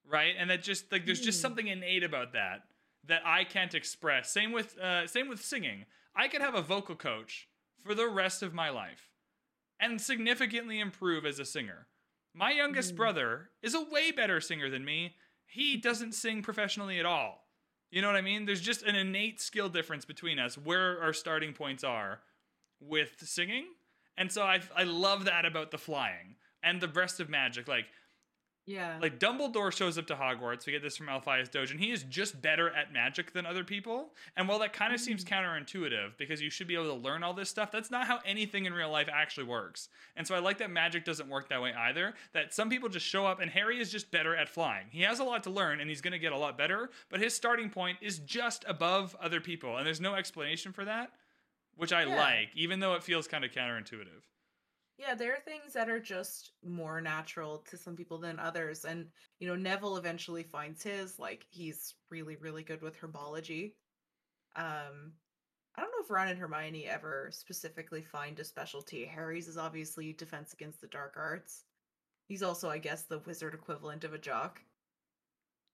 Right? 0.05 0.35
And 0.37 0.49
that 0.49 0.63
just 0.63 0.91
like 0.91 1.05
there's 1.05 1.21
just 1.21 1.39
Hmm. 1.39 1.43
something 1.43 1.67
innate 1.67 2.03
about 2.03 2.33
that 2.33 2.69
that 3.03 3.25
I 3.25 3.43
can't 3.43 3.73
express. 3.73 4.31
Same 4.31 4.51
with 4.51 4.77
uh, 4.77 5.07
same 5.07 5.27
with 5.27 5.43
singing. 5.43 5.85
I 6.15 6.27
could 6.27 6.41
have 6.41 6.55
a 6.55 6.61
vocal 6.61 6.95
coach 6.95 7.47
for 7.83 7.93
the 7.95 8.07
rest 8.07 8.43
of 8.43 8.53
my 8.53 8.69
life 8.69 9.11
and 9.79 10.01
significantly 10.01 10.79
improve 10.79 11.25
as 11.25 11.39
a 11.39 11.45
singer. 11.45 11.87
My 12.33 12.51
youngest 12.51 12.93
Mm. 12.93 12.97
brother 12.97 13.49
is 13.61 13.73
a 13.73 13.81
way 13.81 14.11
better 14.11 14.39
singer 14.41 14.69
than 14.69 14.85
me. 14.85 15.15
He 15.45 15.77
doesn't 15.87 16.13
sing 16.13 16.41
professionally 16.41 16.99
at 16.99 17.05
all. 17.05 17.47
You 17.89 18.01
know 18.01 18.07
what 18.07 18.17
I 18.17 18.21
mean? 18.21 18.45
There's 18.45 18.61
just 18.61 18.83
an 18.83 18.95
innate 18.95 19.39
skill 19.39 19.69
difference 19.69 20.03
between 20.05 20.39
us 20.39 20.57
where 20.57 21.01
our 21.01 21.13
starting 21.13 21.53
points 21.53 21.83
are 21.83 22.21
with 22.79 23.15
singing. 23.27 23.65
And 24.17 24.31
so 24.31 24.43
I 24.43 24.61
I 24.75 24.83
love 24.83 25.25
that 25.25 25.45
about 25.45 25.71
the 25.71 25.77
flying 25.77 26.35
and 26.63 26.81
the 26.81 26.87
rest 26.89 27.19
of 27.19 27.29
magic 27.29 27.67
like 27.67 27.85
Yeah. 28.69 28.99
Like 29.01 29.17
Dumbledore 29.17 29.71
shows 29.71 29.97
up 29.97 30.07
to 30.07 30.15
Hogwarts. 30.15 30.65
We 30.65 30.73
get 30.73 30.81
this 30.81 30.97
from 30.97 31.07
Elphias 31.07 31.49
Doge, 31.49 31.71
and 31.71 31.79
he 31.79 31.89
is 31.89 32.03
just 32.03 32.41
better 32.41 32.69
at 32.69 32.91
magic 32.91 33.31
than 33.31 33.45
other 33.45 33.63
people. 33.63 34.13
And 34.35 34.45
while 34.45 34.59
that 34.59 34.73
kind 34.73 34.93
of 34.93 34.99
seems 34.99 35.23
Mhm. 35.23 35.29
counterintuitive 35.29 36.17
because 36.17 36.41
you 36.41 36.49
should 36.49 36.67
be 36.67 36.73
able 36.75 36.87
to 36.87 36.93
learn 36.93 37.23
all 37.23 37.33
this 37.33 37.49
stuff, 37.49 37.71
that's 37.71 37.89
not 37.89 38.07
how 38.07 38.17
anything 38.25 38.65
in 38.65 38.73
real 38.73 38.89
life 38.91 39.07
actually 39.09 39.45
works. 39.45 39.87
And 40.17 40.27
so 40.27 40.35
I 40.35 40.39
like 40.39 40.57
that 40.57 40.69
magic 40.69 41.05
doesn't 41.05 41.29
work 41.29 41.47
that 41.47 41.61
way 41.61 41.73
either. 41.73 42.13
That 42.33 42.53
some 42.53 42.69
people 42.69 42.89
just 42.89 43.05
show 43.05 43.25
up, 43.25 43.39
and 43.39 43.49
Harry 43.51 43.79
is 43.79 43.89
just 43.89 44.11
better 44.11 44.35
at 44.35 44.49
flying. 44.49 44.89
He 44.91 45.01
has 45.03 45.19
a 45.19 45.23
lot 45.23 45.43
to 45.43 45.49
learn, 45.49 45.79
and 45.79 45.89
he's 45.89 46.01
going 46.01 46.11
to 46.11 46.19
get 46.19 46.33
a 46.33 46.37
lot 46.37 46.57
better. 46.57 46.91
But 47.07 47.21
his 47.21 47.33
starting 47.33 47.69
point 47.69 47.99
is 48.01 48.19
just 48.19 48.65
above 48.67 49.15
other 49.15 49.39
people, 49.39 49.77
and 49.77 49.87
there's 49.87 50.01
no 50.01 50.15
explanation 50.15 50.73
for 50.73 50.83
that, 50.83 51.13
which 51.75 51.93
I 51.93 52.03
Yeah. 52.03 52.15
like, 52.17 52.49
even 52.53 52.81
though 52.81 52.95
it 52.95 53.03
feels 53.03 53.29
kind 53.29 53.45
of 53.45 53.51
counterintuitive. 53.51 54.23
Yeah, 54.97 55.13
there 55.13 55.33
are 55.33 55.39
things 55.39 55.73
that 55.73 55.89
are 55.89 55.99
just 55.99 56.53
more 56.63 56.99
natural 57.01 57.59
to 57.69 57.77
some 57.77 57.95
people 57.95 58.17
than 58.17 58.39
others. 58.39 58.83
And, 58.83 59.11
you 59.39 59.47
know, 59.47 59.55
Neville 59.55 59.97
eventually 59.97 60.41
finds 60.41 60.81
his, 60.81 61.19
like, 61.19 61.45
he's 61.49 61.93
really, 62.09 62.35
really 62.35 62.63
good 62.63 62.81
with 62.81 62.99
herbology. 62.99 63.73
Um, 64.55 65.13
I 65.75 65.81
don't 65.81 65.91
know 65.91 66.03
if 66.03 66.09
Ron 66.09 66.29
and 66.29 66.39
Hermione 66.39 66.87
ever 66.87 67.29
specifically 67.31 68.01
find 68.01 68.39
a 68.39 68.43
specialty. 68.43 69.05
Harry's 69.05 69.47
is 69.47 69.57
obviously 69.57 70.13
defense 70.13 70.53
against 70.53 70.81
the 70.81 70.87
dark 70.87 71.13
arts. 71.15 71.65
He's 72.27 72.41
also, 72.41 72.67
I 72.67 72.79
guess, 72.79 73.03
the 73.03 73.19
wizard 73.19 73.53
equivalent 73.53 74.03
of 74.03 74.15
a 74.15 74.17
jock. 74.17 74.61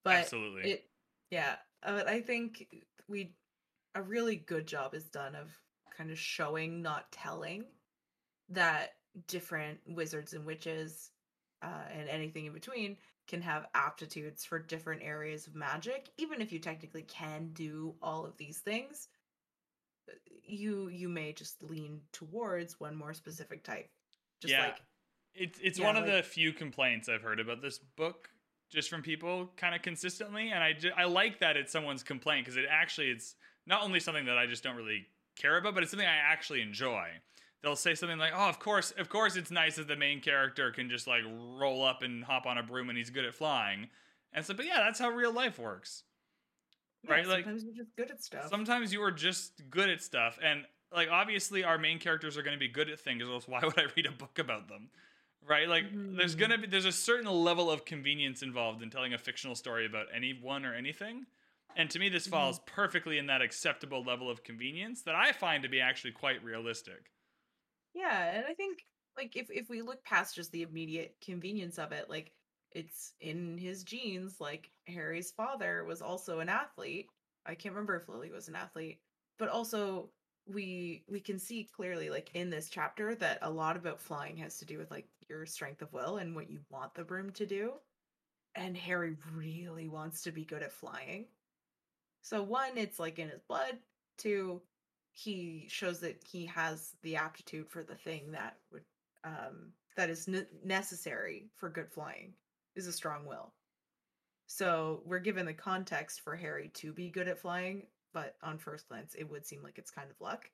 But 0.04 0.18
Absolutely. 0.18 0.72
it, 0.72 0.90
yeah, 1.30 1.56
uh, 1.82 2.04
I 2.06 2.20
think 2.20 2.68
we, 3.08 3.38
a 3.96 4.04
really 4.04 4.36
good 4.36 4.68
job 4.68 4.94
is 4.94 5.06
done 5.06 5.36
of 5.36 5.50
kind 5.96 6.12
of 6.12 6.20
showing, 6.20 6.82
not 6.82 7.10
telling, 7.14 7.64
that 8.50 8.90
different 9.28 9.80
wizards 9.88 10.34
and 10.34 10.46
witches 10.46 11.12
uh, 11.62 11.84
and 11.98 12.10
anything 12.10 12.46
in 12.46 12.54
between 12.54 12.98
can 13.28 13.42
have 13.42 13.68
aptitudes 13.74 14.44
for 14.44 14.60
different 14.60 15.02
areas 15.04 15.48
of 15.48 15.56
magic 15.56 16.10
even 16.18 16.42
if 16.42 16.52
you 16.52 16.60
technically 16.60 17.04
can 17.04 17.50
do 17.54 17.94
all 18.02 18.26
of 18.26 18.36
these 18.38 18.58
things 18.58 19.08
uh, 20.10 20.14
you 20.46 20.90
you 20.90 21.08
may 21.08 21.32
just 21.32 21.62
lean 21.64 22.02
towards 22.12 22.80
one 22.80 22.96
more 22.96 23.14
specific 23.14 23.64
type 23.64 23.90
just 24.42 24.52
Yeah. 24.52 24.66
like 24.66 24.82
It's 25.36 25.60
it's 25.64 25.80
Yeah, 25.80 25.86
one 25.86 25.96
of 25.98 26.04
like- 26.06 26.14
the 26.16 26.24
few 26.24 26.52
complaints 26.54 27.08
I've 27.10 27.22
heard 27.22 27.40
about 27.40 27.62
this 27.62 27.80
book, 27.80 28.30
just 28.70 28.90
from 28.90 29.02
people 29.02 29.50
kind 29.58 29.74
of 29.74 29.82
consistently, 29.82 30.52
and 30.52 30.64
I 30.64 30.74
ju- 30.74 30.92
I 30.96 31.06
like 31.06 31.40
that 31.40 31.56
it's 31.58 31.72
someone's 31.72 32.04
complaint 32.04 32.46
because 32.46 32.58
it 32.58 32.66
actually 32.70 33.10
it's 33.10 33.36
not 33.66 33.82
only 33.84 34.00
something 34.00 34.26
that 34.26 34.38
I 34.38 34.46
just 34.48 34.64
don't 34.64 34.76
really 34.76 35.08
care 35.36 35.58
about, 35.58 35.74
but 35.74 35.82
it's 35.84 35.92
something 35.92 36.08
I 36.08 36.18
actually 36.18 36.62
enjoy. 36.62 37.08
They'll 37.64 37.76
say 37.78 37.96
something 37.96 38.20
like, 38.20 38.34
"Oh, 38.36 38.50
of 38.50 38.60
course, 38.60 38.92
of 38.92 39.10
course, 39.10 39.36
it's 39.36 39.50
nice 39.52 39.78
that 39.78 39.88
the 39.88 39.96
main 39.96 40.22
character 40.22 40.72
can 40.72 40.90
just 40.90 41.08
like 41.08 41.24
roll 41.26 41.84
up 41.84 42.04
and 42.04 42.24
hop 42.26 42.46
on 42.46 42.58
a 42.60 42.64
broom 42.64 42.90
and 42.90 42.98
he's 42.98 43.10
good 43.10 43.26
at 43.26 43.34
flying." 43.36 43.90
And 44.34 44.46
so, 44.46 44.54
but 44.54 44.66
yeah, 44.66 44.80
that's 44.80 45.00
how 45.00 45.10
real 45.10 45.32
life 45.34 45.58
works. 45.60 46.04
yeah, 47.04 47.16
right, 47.16 47.28
like, 47.28 47.46
sometimes 47.46 47.64
you're 47.64 47.74
just 47.74 47.96
good 47.96 48.12
at 48.12 48.24
stuff 48.24 48.52
Sometimes 48.52 48.94
you 48.94 49.02
are 49.04 49.12
just 49.12 49.70
good 49.70 49.90
at 49.90 50.02
stuff, 50.02 50.40
and 50.42 50.68
like 50.92 51.10
obviously 51.10 51.64
our 51.64 51.78
main 51.78 52.00
characters 52.00 52.38
are 52.38 52.44
going 52.44 52.56
to 52.56 52.60
be 52.60 52.68
good 52.68 52.90
at 52.90 53.00
things. 53.00 53.24
Else, 53.24 53.48
why 53.48 53.62
would 53.64 53.80
I 53.80 53.86
read 53.96 54.06
a 54.06 54.12
book 54.12 54.40
about 54.40 54.68
them? 54.68 54.92
Right? 55.42 55.68
Like, 55.70 55.86
there's 56.18 56.36
Mhm. 56.36 56.36
gonna 56.36 56.58
be 56.60 56.68
there's 56.68 56.86
a 56.86 56.92
certain 56.92 57.30
level 57.30 57.72
of 57.72 57.86
convenience 57.86 58.44
involved 58.44 58.84
in 58.84 58.90
telling 58.90 59.14
a 59.14 59.18
fictional 59.18 59.56
story 59.56 59.86
about 59.86 60.08
anyone 60.14 60.66
or 60.66 60.74
anything, 60.76 61.28
and 61.76 61.90
to 61.92 62.00
me, 62.00 62.10
this 62.10 62.26
Mhm. 62.26 62.28
falls 62.28 62.60
perfectly 62.68 63.18
in 63.18 63.28
that 63.28 63.42
acceptable 63.42 64.04
level 64.04 64.30
of 64.30 64.44
convenience 64.44 65.02
that 65.04 65.16
I 65.16 65.32
find 65.32 65.64
to 65.64 65.70
be 65.70 65.82
actually 65.82 66.12
quite 66.14 66.44
realistic. 66.44 67.13
Yeah, 67.94 68.36
and 68.36 68.46
I 68.48 68.54
think 68.54 68.86
like 69.18 69.36
if 69.36 69.50
if 69.52 69.70
we 69.70 69.82
look 69.82 70.04
past 70.04 70.36
just 70.36 70.52
the 70.52 70.64
immediate 70.64 71.16
convenience 71.24 71.78
of 71.78 71.92
it, 71.92 72.10
like 72.10 72.32
it's 72.72 73.14
in 73.22 73.58
his 73.58 73.84
genes. 73.84 74.40
Like 74.40 74.72
Harry's 74.88 75.32
father 75.32 75.84
was 75.86 76.02
also 76.02 76.40
an 76.40 76.50
athlete. 76.50 77.08
I 77.46 77.56
can't 77.56 77.76
remember 77.76 77.96
if 77.96 78.10
Lily 78.10 78.32
was 78.32 78.48
an 78.48 78.56
athlete, 78.56 79.00
but 79.38 79.50
also 79.50 80.10
we 80.48 81.04
we 81.08 81.20
can 81.20 81.40
see 81.40 81.70
clearly 81.76 82.10
like 82.10 82.32
in 82.34 82.50
this 82.50 82.70
chapter 82.70 83.16
that 83.16 83.40
a 83.44 83.50
lot 83.50 83.78
about 83.78 84.02
flying 84.02 84.38
has 84.38 84.58
to 84.60 84.66
do 84.66 84.78
with 84.78 84.92
like 84.92 85.08
your 85.30 85.46
strength 85.46 85.82
of 85.82 85.94
will 85.94 86.18
and 86.18 86.36
what 86.36 86.50
you 86.50 86.60
want 86.70 86.94
the 86.96 87.04
broom 87.04 87.32
to 87.34 87.46
do. 87.46 87.74
And 88.56 88.78
Harry 88.78 89.18
really 89.36 89.90
wants 89.90 90.24
to 90.24 90.32
be 90.32 90.46
good 90.46 90.64
at 90.64 90.74
flying. 90.74 91.28
So 92.22 92.42
one, 92.44 92.78
it's 92.78 93.00
like 93.00 93.20
in 93.20 93.30
his 93.30 93.42
blood. 93.48 93.78
Two, 94.18 94.62
he 95.14 95.66
shows 95.70 96.00
that 96.00 96.22
he 96.24 96.46
has 96.46 96.96
the 97.04 97.16
aptitude 97.16 97.70
for 97.70 97.84
the 97.84 97.96
thing 97.96 98.32
that 98.32 98.58
would 98.72 98.84
um 99.24 99.72
that 99.96 100.10
is 100.10 100.28
ne- 100.28 100.48
necessary 100.64 101.50
for 101.56 101.70
good 101.70 101.90
flying 101.90 102.34
is 102.76 102.88
a 102.88 102.92
strong 102.92 103.26
will 103.26 103.54
so 104.48 105.02
we're 105.06 105.20
given 105.20 105.46
the 105.46 105.54
context 105.54 106.22
for 106.22 106.36
harry 106.36 106.70
to 106.74 106.92
be 106.92 107.10
good 107.10 107.28
at 107.28 107.40
flying 107.40 107.84
but 108.14 108.36
on 108.42 108.58
first 108.58 108.88
glance 108.90 109.16
it 109.16 109.30
would 109.30 109.46
seem 109.46 109.62
like 109.64 109.78
it's 109.78 109.92
kind 109.92 110.10
of 110.10 110.20
luck 110.20 110.50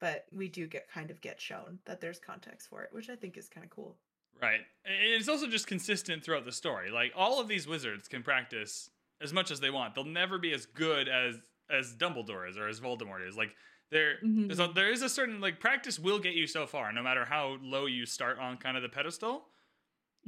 but 0.00 0.26
we 0.30 0.48
do 0.48 0.66
get 0.68 0.88
kind 0.88 1.10
of 1.10 1.20
get 1.20 1.40
shown 1.40 1.78
that 1.84 2.00
there's 2.00 2.20
context 2.20 2.68
for 2.68 2.82
it 2.82 2.90
which 2.92 3.10
i 3.10 3.16
think 3.16 3.36
is 3.36 3.48
kind 3.48 3.64
of 3.64 3.70
cool 3.70 3.96
Right. 4.40 4.60
And 4.84 5.14
It's 5.14 5.28
also 5.28 5.46
just 5.46 5.66
consistent 5.66 6.24
throughout 6.24 6.44
the 6.44 6.52
story. 6.52 6.90
Like 6.90 7.12
all 7.16 7.40
of 7.40 7.48
these 7.48 7.66
wizards 7.66 8.08
can 8.08 8.22
practice 8.22 8.90
as 9.20 9.32
much 9.32 9.50
as 9.50 9.60
they 9.60 9.70
want. 9.70 9.94
They'll 9.94 10.04
never 10.04 10.38
be 10.38 10.52
as 10.52 10.66
good 10.66 11.08
as 11.08 11.40
as 11.70 11.94
Dumbledore 11.94 12.48
is 12.48 12.56
or 12.56 12.68
as 12.68 12.80
Voldemort 12.80 13.26
is. 13.26 13.36
Like 13.36 13.54
there 13.90 14.16
there's 14.22 14.58
a, 14.60 14.68
there 14.74 14.90
is 14.90 15.02
a 15.02 15.08
certain 15.08 15.40
like 15.40 15.60
practice 15.60 15.98
will 15.98 16.18
get 16.18 16.34
you 16.34 16.46
so 16.46 16.66
far 16.66 16.92
no 16.92 17.02
matter 17.02 17.24
how 17.24 17.56
low 17.62 17.86
you 17.86 18.04
start 18.06 18.38
on 18.38 18.56
kind 18.56 18.76
of 18.76 18.82
the 18.82 18.88
pedestal, 18.88 19.46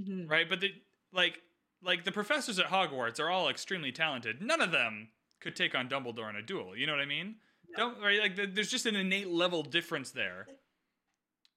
Mhm. 0.00 0.28
right? 0.30 0.48
But 0.48 0.60
the 0.60 0.72
like 1.12 1.40
like 1.82 2.04
the 2.04 2.12
professors 2.12 2.58
at 2.58 2.66
Hogwarts 2.66 3.18
are 3.20 3.30
all 3.30 3.48
extremely 3.48 3.92
talented. 3.92 4.40
None 4.42 4.60
of 4.60 4.70
them 4.70 5.08
could 5.40 5.56
take 5.56 5.74
on 5.74 5.88
Dumbledore 5.88 6.28
in 6.30 6.36
a 6.36 6.42
duel. 6.42 6.76
You 6.76 6.86
know 6.86 6.92
what 6.92 7.00
I 7.00 7.06
mean? 7.06 7.36
Don't 7.76 8.00
right 8.02 8.20
like 8.20 8.36
the, 8.36 8.46
there's 8.46 8.70
just 8.70 8.86
an 8.86 8.96
innate 8.96 9.28
level 9.28 9.62
difference 9.62 10.10
there. 10.10 10.46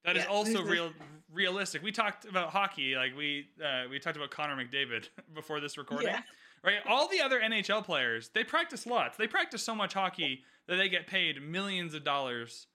That 0.06 0.18
is 0.18 0.24
Yeah, 0.24 0.30
also 0.30 0.62
real 0.64 0.92
realistic. 1.32 1.82
We 1.82 1.92
talked 1.92 2.26
about 2.26 2.50
hockey, 2.50 2.96
like 2.96 3.16
we 3.16 3.48
uh, 3.64 3.84
we 3.90 4.00
talked 4.00 4.18
about 4.18 4.30
Connor 4.32 4.56
McDavid 4.56 5.08
before 5.34 5.60
this 5.62 5.78
recording, 5.78 6.08
Yeah. 6.10 6.22
Right? 6.64 6.80
All 6.88 7.08
the 7.08 7.22
other 7.22 7.40
NHL 7.40 7.84
players, 7.84 8.30
they 8.34 8.44
practice 8.44 8.86
lots. 8.86 9.18
They 9.18 9.28
practice 9.28 9.64
so 9.64 9.76
much 9.76 9.94
hockey 9.94 10.44
that 10.68 10.78
they 10.78 10.90
get 10.90 11.08
paid 11.08 11.42
millions 11.42 11.94
of 11.94 12.04
dollars 12.04 12.68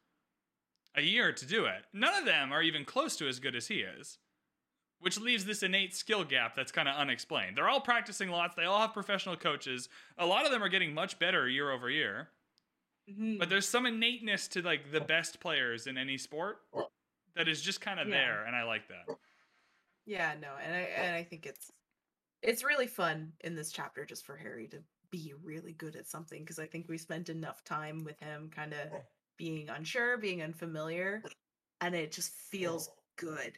a 0.94 1.03
year 1.03 1.33
to 1.33 1.46
do 1.46 1.64
it. 1.66 1.85
None 1.92 2.14
of 2.14 2.24
them 2.24 2.53
are 2.53 2.62
even 2.62 2.85
close 2.85 3.16
to 3.16 3.29
as 3.29 3.40
good 3.40 3.55
as 3.57 3.68
he 3.68 3.77
is, 3.81 4.18
which 5.01 5.18
leaves 5.20 5.44
this 5.44 5.62
innate 5.62 5.94
skill 5.94 6.24
gap 6.24 6.55
that's 6.55 6.72
kind 6.72 6.88
of 6.88 6.96
unexplained. 6.96 7.57
They're 7.57 7.68
all 7.68 7.81
practicing 7.81 8.31
lots. 8.31 8.55
They 8.55 8.64
all 8.64 8.81
have 8.81 8.92
professional 8.92 9.37
coaches. 9.37 9.88
A 10.18 10.27
lot 10.27 10.44
of 10.44 10.51
them 10.53 10.62
are 10.62 10.68
getting 10.68 10.92
much 10.92 11.18
better 11.18 11.48
year 11.48 11.70
over 11.70 11.88
year. 11.90 12.31
Mhm. 13.09 13.38
But 13.38 13.48
there's 13.48 13.68
some 13.68 13.87
innateness 13.87 14.48
to 14.48 14.61
like 14.62 14.90
the 14.92 15.01
best 15.01 15.40
players 15.40 15.87
in 15.87 15.96
any 15.96 16.18
sport 16.18 16.59
that 17.35 17.48
is 17.48 17.62
just 17.62 17.81
kind 17.81 18.01
of 18.01 18.09
Yeah. 18.09 18.14
there, 18.16 18.44
and 18.44 18.55
I 18.55 18.64
like 18.64 18.88
that. 18.88 19.07
Yeah, 20.05 20.35
no, 20.40 20.57
and 20.57 20.74
I 20.74 20.79
and 20.81 21.16
I 21.16 21.22
think 21.24 21.46
it's 21.46 21.70
it's 22.42 22.64
really 22.64 22.87
fun 22.87 23.33
in 23.40 23.55
this 23.55 23.72
chapter 23.72 24.05
just 24.05 24.24
for 24.24 24.37
Harry 24.37 24.68
to 24.68 24.79
be 25.11 25.33
really 25.42 25.72
good 25.72 25.96
at 25.96 26.07
something 26.07 26.42
because 26.42 26.59
I 26.59 26.66
think 26.66 26.87
we 26.88 26.98
spent 26.98 27.29
enough 27.29 27.64
time 27.64 28.05
with 28.05 28.18
him 28.20 28.51
kind 28.55 28.72
of 28.72 29.01
being 29.37 29.68
unsure, 29.68 30.18
being 30.18 30.42
unfamiliar, 30.42 31.22
and 31.81 31.94
it 31.94 32.12
just 32.12 32.33
feels 32.33 32.90
good 33.16 33.53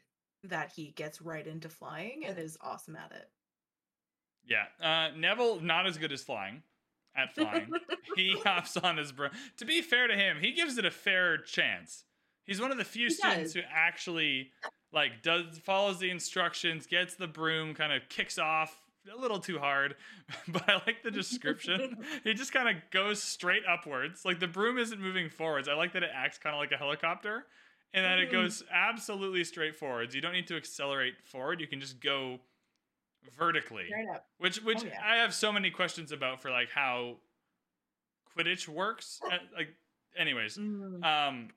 that 0.44 0.72
he 0.74 0.92
gets 0.92 1.20
right 1.20 1.46
into 1.46 1.68
flying 1.68 2.24
and 2.26 2.38
is 2.38 2.56
awesome 2.60 2.96
at 2.96 3.12
it. 3.12 3.28
Yeah, 4.44 4.64
uh, 4.82 5.10
Neville 5.16 5.60
not 5.60 5.86
as 5.86 5.98
good 5.98 6.12
as 6.12 6.22
flying 6.22 6.62
at 7.16 7.34
flying. 7.34 7.70
he 8.16 8.36
hops 8.44 8.76
on 8.76 8.96
his 8.96 9.12
broom. 9.12 9.30
To 9.58 9.64
be 9.64 9.82
fair 9.82 10.06
to 10.06 10.14
him, 10.14 10.38
he 10.40 10.52
gives 10.52 10.78
it 10.78 10.84
a 10.84 10.90
fair 10.90 11.38
chance. 11.38 12.04
He's 12.46 12.60
one 12.60 12.72
of 12.72 12.78
the 12.78 12.84
few 12.84 13.08
He 13.08 13.14
students 13.14 13.52
does. 13.52 13.54
who 13.54 13.60
actually 13.72 14.50
like 14.92 15.22
does 15.22 15.58
follows 15.58 15.98
the 15.98 16.10
instructions, 16.10 16.86
gets 16.86 17.14
the 17.14 17.26
broom, 17.28 17.74
kind 17.74 17.92
of 17.92 18.02
kicks 18.08 18.38
off 18.38 18.80
a 19.10 19.18
little 19.18 19.38
too 19.38 19.58
hard, 19.58 19.96
but 20.48 20.68
I 20.68 20.74
like 20.86 21.02
the 21.02 21.10
description. 21.10 21.96
he 22.24 22.34
just 22.34 22.52
kind 22.52 22.68
of 22.68 22.82
goes 22.90 23.22
straight 23.22 23.62
upwards. 23.68 24.24
Like 24.24 24.40
the 24.40 24.46
broom 24.48 24.78
isn't 24.78 25.00
moving 25.00 25.30
forwards. 25.30 25.68
I 25.68 25.74
like 25.74 25.92
that 25.94 26.02
it 26.02 26.10
acts 26.14 26.38
kind 26.38 26.54
of 26.54 26.60
like 26.60 26.72
a 26.72 26.76
helicopter 26.76 27.46
and 27.94 28.04
that 28.04 28.18
it 28.18 28.28
Mhm. 28.28 28.32
goes 28.32 28.62
absolutely 28.72 29.42
straight 29.44 29.74
forwards. 29.74 30.14
You 30.14 30.20
don't 30.20 30.32
need 30.32 30.46
to 30.48 30.56
accelerate 30.56 31.14
forward. 31.24 31.60
You 31.60 31.66
can 31.66 31.80
just 31.80 31.98
go 32.00 32.40
vertically. 33.36 33.88
Right. 33.92 34.20
Which 34.38 34.62
which 34.62 34.82
Oh, 34.82 34.86
yeah. 34.86 35.00
I 35.04 35.16
have 35.16 35.34
so 35.34 35.50
many 35.52 35.70
questions 35.70 36.12
about 36.12 36.40
for 36.42 36.50
like 36.50 36.70
how 36.70 37.16
Quidditch 38.36 38.68
works. 38.68 39.20
Uh, 39.30 39.38
like 39.56 39.68
anyways. 40.16 40.56
Mm. 40.58 41.04
Um 41.04 41.48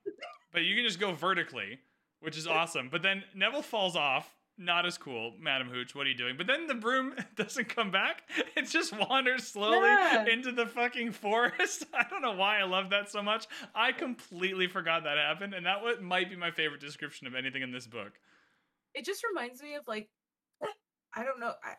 but 0.52 0.62
you 0.64 0.74
can 0.76 0.84
just 0.84 1.00
go 1.00 1.12
vertically, 1.12 1.78
which 2.24 2.36
is 2.36 2.46
awesome. 2.46 2.88
But 2.90 3.02
then 3.02 3.22
Neville 3.34 3.62
falls 3.62 3.96
off. 3.96 4.34
Not 4.56 4.86
as 4.86 4.96
cool, 4.98 5.32
Madam 5.40 5.68
Hooch. 5.68 5.96
What 5.96 6.06
are 6.06 6.10
you 6.10 6.16
doing? 6.16 6.36
But 6.36 6.46
then 6.46 6.68
the 6.68 6.76
broom 6.76 7.14
doesn't 7.36 7.68
come 7.68 7.90
back. 7.90 8.22
It 8.56 8.68
just 8.68 8.96
wanders 8.96 9.48
slowly 9.48 9.88
Yeah. 9.88 10.26
into 10.26 10.52
the 10.52 10.66
fucking 10.66 11.10
forest. 11.10 11.84
I 11.92 12.04
don't 12.08 12.22
know 12.22 12.34
why 12.36 12.60
I 12.60 12.62
love 12.62 12.90
that 12.90 13.10
so 13.10 13.20
much. 13.20 13.46
I 13.74 13.90
completely 13.90 14.68
forgot 14.68 15.02
that 15.02 15.18
happened, 15.18 15.54
and 15.54 15.66
that 15.66 15.82
what 15.82 16.02
might 16.04 16.30
be 16.30 16.36
my 16.36 16.52
favorite 16.52 16.80
description 16.80 17.26
of 17.26 17.34
anything 17.34 17.62
in 17.62 17.72
this 17.72 17.88
book. 17.88 18.12
It 18.94 19.04
just 19.04 19.24
reminds 19.28 19.60
me 19.60 19.74
of 19.74 19.88
like 19.88 20.08
I 21.16 21.24
don't 21.24 21.40
know. 21.40 21.52
I, 21.64 21.70
I, 21.70 21.74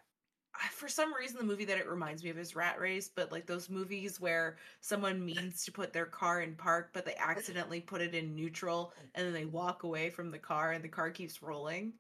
for 0.72 0.88
some 0.88 1.13
reason, 1.13 1.38
the 1.38 1.44
movie 1.44 1.65
that 1.65 1.78
it 1.78 1.88
reminds 1.88 2.24
me 2.24 2.30
of 2.30 2.38
is 2.38 2.56
Rat 2.56 2.80
Race, 2.80 3.10
but 3.13 3.32
like 3.32 3.46
those 3.46 3.70
movies 3.70 4.20
where 4.20 4.58
someone 4.82 5.24
means 5.26 5.63
to 5.65 5.72
put 5.72 5.94
their 5.94 6.06
car 6.06 6.41
in 6.41 6.56
park, 6.56 6.91
but 6.94 7.06
they 7.06 7.15
accidentally 7.15 7.82
put 7.82 8.02
it 8.02 8.15
in 8.15 8.36
neutral, 8.36 8.94
and 9.15 9.26
then 9.26 9.34
they 9.34 9.46
walk 9.46 9.84
away 9.84 10.10
from 10.10 10.32
the 10.32 10.39
car, 10.39 10.72
and 10.74 10.84
the 10.84 10.89
car 10.89 11.10
keeps 11.12 11.41
rolling. 11.41 11.94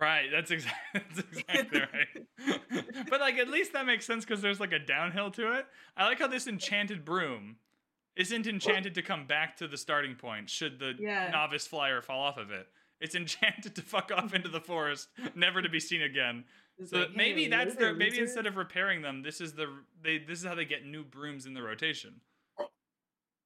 Right, 0.00 0.28
that's 0.32 0.50
exactly 0.50 1.02
that's 1.14 1.18
exactly 1.20 1.80
right. 1.92 3.06
but 3.10 3.20
like 3.20 3.36
at 3.38 3.48
least 3.48 3.72
that 3.74 3.86
makes 3.86 4.04
sense 4.06 4.24
because 4.24 4.42
there's 4.42 4.60
like 4.60 4.72
a 4.72 4.78
downhill 4.78 5.30
to 5.32 5.52
it. 5.58 5.66
I 5.96 6.04
like 6.06 6.18
how 6.18 6.26
this 6.26 6.46
enchanted 6.46 7.04
broom 7.04 7.56
isn't 8.16 8.46
enchanted 8.46 8.94
to 8.94 9.02
come 9.02 9.26
back 9.26 9.56
to 9.58 9.68
the 9.68 9.76
starting 9.76 10.14
point 10.16 10.50
should 10.50 10.78
the 10.78 10.94
Yeah. 10.98 11.30
novice 11.30 11.66
flyer 11.66 12.00
fall 12.02 12.22
off 12.22 12.36
of 12.38 12.50
it. 12.50 12.68
It's 13.00 13.14
enchanted 13.14 13.74
to 13.76 13.82
fuck 13.82 14.10
off 14.12 14.34
into 14.34 14.48
the 14.48 14.60
forest, 14.60 15.08
never 15.34 15.60
to 15.62 15.68
be 15.68 15.80
seen 15.80 16.02
again. 16.02 16.44
So 16.84 17.00
like, 17.00 17.14
maybe 17.14 17.44
"Hey, 17.44 17.50
that's 17.50 17.76
their 17.76 17.94
maybe 17.94 18.18
instead 18.18 18.46
of 18.46 18.56
repairing 18.56 19.02
them, 19.02 19.22
this 19.22 19.40
is 19.40 19.52
the 19.54 19.66
they 20.02 20.18
this 20.18 20.40
is 20.40 20.44
how 20.44 20.54
they 20.54 20.64
get 20.64 20.84
new 20.84 21.04
brooms 21.04 21.46
in 21.46 21.54
the 21.54 21.62
rotation. 21.62 22.20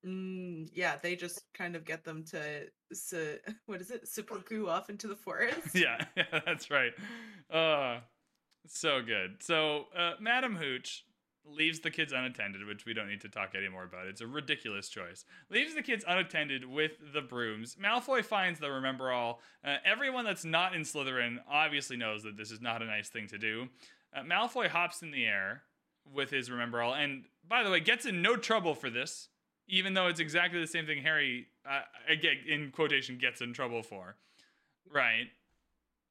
Mm, 0.06 0.70
yeah, 0.72 0.96
they 0.96 1.16
just 1.16 1.42
kind 1.54 1.74
of 1.74 1.84
get 1.84 2.04
them 2.04 2.24
to, 2.26 2.66
su- 2.92 3.38
what 3.66 3.80
is 3.80 3.90
it, 3.90 4.06
seppuku 4.06 4.68
off 4.68 4.90
into 4.90 5.08
the 5.08 5.16
forest. 5.24 5.74
yeah, 5.74 6.04
yeah, 6.16 6.40
that's 6.46 6.70
right. 6.70 6.92
Uh, 7.50 8.00
so 8.66 9.02
good. 9.02 9.42
So, 9.42 9.86
uh, 9.96 10.12
Madam 10.20 10.54
Hooch 10.56 11.04
leaves 11.50 11.80
the 11.80 11.90
kids 11.90 12.12
unattended, 12.12 12.66
which 12.66 12.84
we 12.84 12.94
don't 12.94 13.08
need 13.08 13.20
to 13.22 13.28
talk 13.28 13.54
anymore 13.54 13.84
about. 13.84 14.06
It's 14.06 14.20
a 14.20 14.26
ridiculous 14.26 14.88
choice. 14.88 15.24
Leaves 15.50 15.74
the 15.74 15.82
kids 15.82 16.04
unattended 16.06 16.64
with 16.64 16.92
the 17.12 17.20
brooms. 17.20 17.76
Malfoy 17.82 18.24
finds 18.24 18.61
the 18.61 18.66
Remembrall. 18.66 19.38
Uh, 19.64 19.76
everyone 19.84 20.24
that's 20.24 20.44
not 20.44 20.74
in 20.74 20.82
Slytherin 20.82 21.38
obviously 21.50 21.96
knows 21.96 22.22
that 22.22 22.37
this 22.37 22.50
is 22.50 22.61
not 22.61 22.82
a 22.82 22.87
nice 22.87 23.08
thing 23.08 23.26
to 23.28 23.38
do. 23.38 23.68
Uh, 24.14 24.22
Malfoy 24.22 24.68
hops 24.68 25.02
in 25.02 25.11
the 25.11 25.24
air 25.24 25.62
with 26.12 26.30
his 26.30 26.48
Remembrall, 26.48 26.96
and 26.96 27.24
by 27.46 27.62
the 27.62 27.70
way, 27.70 27.80
gets 27.80 28.06
in 28.06 28.22
no 28.22 28.37
trouble 28.37 28.74
for 28.74 28.90
this, 28.90 29.28
even 29.68 29.94
though 29.94 30.06
it's 30.06 30.20
exactly 30.20 30.61
the 30.61 30.66
same 30.66 30.87
thing 30.87 31.02
Harry, 31.02 31.46
uh, 31.68 31.82
again, 32.08 32.37
in 32.46 32.70
quotation, 32.70 33.18
gets 33.18 33.40
in 33.40 33.52
trouble 33.52 33.82
for. 33.82 34.16
Right. 34.90 35.28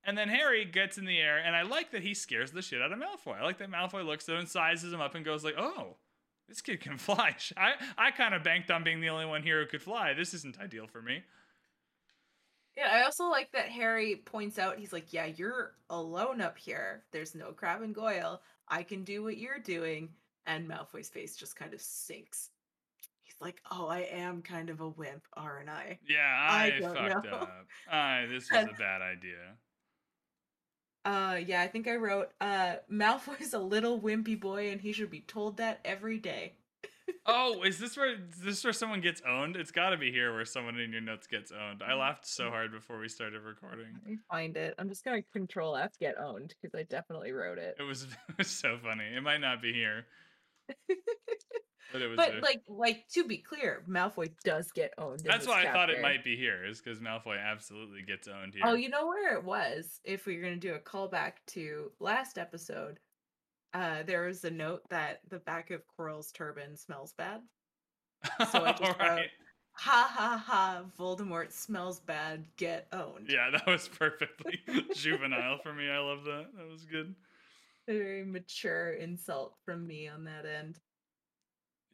And 0.07 0.17
then 0.17 0.29
Harry 0.29 0.63
gets 0.65 0.97
in 0.97 1.05
the 1.05 1.19
air, 1.19 1.37
and 1.37 1.55
I 1.55 1.61
like 1.63 1.91
that 1.91 2.01
he 2.01 2.13
scares 2.13 2.51
the 2.51 2.61
shit 2.61 2.81
out 2.81 2.91
of 2.93 2.97
Malfoy. 2.97 3.39
I 3.39 3.43
like 3.43 3.57
that 3.59 3.69
Malfoy 3.69 4.05
looks 4.05 4.27
at 4.29 4.33
him 4.33 4.39
and 4.39 4.49
sizes 4.49 4.91
him 4.93 5.01
up 5.01 5.13
and 5.15 5.23
goes 5.25 5.43
like, 5.43 5.55
"Oh, 5.57 5.97
this 6.47 6.61
kid 6.61 6.79
can 6.79 6.97
fly." 6.97 7.35
I 7.57 7.73
I 7.97 8.11
kind 8.11 8.33
of 8.33 8.41
banked 8.43 8.71
on 8.71 8.83
being 8.83 9.01
the 9.01 9.09
only 9.09 9.25
one 9.25 9.43
here 9.43 9.59
who 9.61 9.67
could 9.67 9.81
fly. 9.83 10.13
This 10.13 10.33
isn't 10.33 10.59
ideal 10.59 10.87
for 10.87 11.01
me. 11.01 11.23
Yeah, 12.77 12.89
I 12.91 13.03
also 13.03 13.25
like 13.25 13.51
that 13.53 13.69
Harry 13.69 14.17
points 14.23 14.59
out, 14.59 14.77
he's 14.77 14.93
like, 14.93 15.11
Yeah, 15.11 15.25
you're 15.25 15.73
alone 15.89 16.41
up 16.41 16.57
here. 16.59 17.03
There's 17.11 17.33
no 17.33 17.51
Crabbe 17.51 17.81
and 17.81 17.93
Goyle. 17.95 18.41
I 18.69 18.83
can 18.83 19.03
do 19.03 19.23
what 19.23 19.37
you're 19.37 19.59
doing. 19.59 20.09
And 20.45 20.69
Malfoy's 20.69 21.09
face 21.09 21.35
just 21.35 21.55
kind 21.55 21.73
of 21.73 21.81
sinks. 21.81 22.51
He's 23.23 23.35
like, 23.41 23.61
Oh, 23.71 23.87
I 23.87 24.01
am 24.11 24.43
kind 24.43 24.69
of 24.69 24.79
a 24.79 24.87
wimp, 24.89 25.23
aren't 25.33 25.69
I? 25.69 25.97
Yeah, 26.07 26.19
I 26.49 26.65
I, 26.77 26.81
fucked 26.81 27.25
know. 27.25 27.31
up. 27.31 27.65
I 27.91 28.25
this 28.29 28.49
was 28.51 28.65
a 28.65 28.77
bad 28.77 29.01
idea. 29.01 29.55
Uh 31.07 31.37
yeah, 31.45 31.61
I 31.61 31.67
think 31.67 31.87
I 31.87 31.95
wrote 31.95 32.31
uh 32.41 32.75
Malfoy's 32.91 33.53
a 33.53 33.59
little 33.59 33.99
wimpy 33.99 34.37
boy 34.37 34.71
and 34.71 34.81
he 34.81 34.91
should 34.91 35.09
be 35.09 35.21
told 35.21 35.55
that 35.57 35.79
every 35.85 36.17
day. 36.19 36.53
Oh, 37.25 37.63
is 37.63 37.79
this 37.79 37.95
where 37.95 38.13
is 38.13 38.39
this 38.41 38.63
where 38.63 38.73
someone 38.73 38.99
gets 38.99 39.21
owned? 39.27 39.55
It's 39.55 39.71
got 39.71 39.89
to 39.91 39.97
be 39.97 40.11
here 40.11 40.33
where 40.33 40.43
someone 40.43 40.77
in 40.77 40.91
your 40.91 41.01
notes 41.01 41.25
gets 41.27 41.51
owned. 41.53 41.81
I 41.81 41.93
laughed 41.93 42.25
so 42.25 42.49
hard 42.49 42.71
before 42.71 42.99
we 42.99 43.07
started 43.07 43.41
recording. 43.43 43.87
Let 43.93 44.11
me 44.11 44.17
find 44.29 44.57
it. 44.57 44.75
I'm 44.77 44.89
just 44.89 45.05
gonna 45.05 45.21
control 45.33 45.77
F 45.77 45.97
get 45.99 46.17
owned 46.17 46.53
because 46.61 46.77
I 46.77 46.83
definitely 46.83 47.31
wrote 47.31 47.59
it. 47.59 47.75
It 47.79 47.83
was, 47.83 48.03
it 48.29 48.37
was 48.37 48.47
so 48.47 48.77
funny. 48.81 49.05
It 49.15 49.21
might 49.23 49.39
not 49.39 49.61
be 49.61 49.73
here, 49.73 50.05
but 51.91 52.01
it 52.01 52.07
was. 52.07 52.17
but 52.17 52.31
there. 52.31 52.41
like 52.41 52.61
like 52.67 53.07
to 53.13 53.23
be 53.23 53.37
clear, 53.37 53.83
Malfoy 53.89 54.29
does 54.43 54.71
get 54.71 54.93
owned. 54.97 55.21
That's 55.23 55.47
why 55.47 55.63
I 55.65 55.71
thought 55.71 55.89
it 55.89 56.01
might 56.01 56.23
be 56.23 56.35
here, 56.35 56.65
is 56.65 56.81
because 56.81 56.99
Malfoy 56.99 57.37
absolutely 57.43 58.01
gets 58.01 58.27
owned 58.27 58.53
here. 58.53 58.63
Oh, 58.65 58.73
you 58.75 58.89
know 58.89 59.07
where 59.07 59.35
it 59.35 59.43
was? 59.43 59.99
If 60.03 60.25
we 60.25 60.37
are 60.37 60.41
going 60.41 60.59
to 60.59 60.67
do 60.67 60.75
a 60.75 60.79
callback 60.79 61.33
to 61.47 61.91
last 61.99 62.37
episode, 62.37 62.99
uh, 63.73 64.03
there 64.03 64.25
was 64.25 64.43
a 64.43 64.51
note 64.51 64.81
that 64.89 65.19
the 65.29 65.39
back 65.39 65.71
of 65.71 65.81
Quirrell's 65.87 66.31
turban 66.31 66.75
smells 66.75 67.13
bad. 67.17 67.41
so 68.51 68.63
I 68.65 68.71
just 68.77 68.81
wrote- 68.81 68.99
right. 68.99 69.29
Ha 69.79 70.11
ha 70.11 70.43
ha! 70.43 70.81
Voldemort 70.99 71.51
smells 71.51 71.99
bad. 71.99 72.45
Get 72.57 72.87
owned. 72.91 73.27
Yeah, 73.29 73.51
that 73.51 73.67
was 73.67 73.87
perfectly 73.87 74.59
juvenile 74.95 75.59
for 75.61 75.71
me. 75.71 75.87
I 75.87 75.99
love 75.99 76.23
that. 76.23 76.47
That 76.57 76.67
was 76.67 76.83
good. 76.85 77.13
A 77.87 77.93
very 77.93 78.25
mature 78.25 78.93
insult 78.93 79.53
from 79.63 79.85
me 79.85 80.07
on 80.07 80.23
that 80.23 80.45
end. 80.47 80.79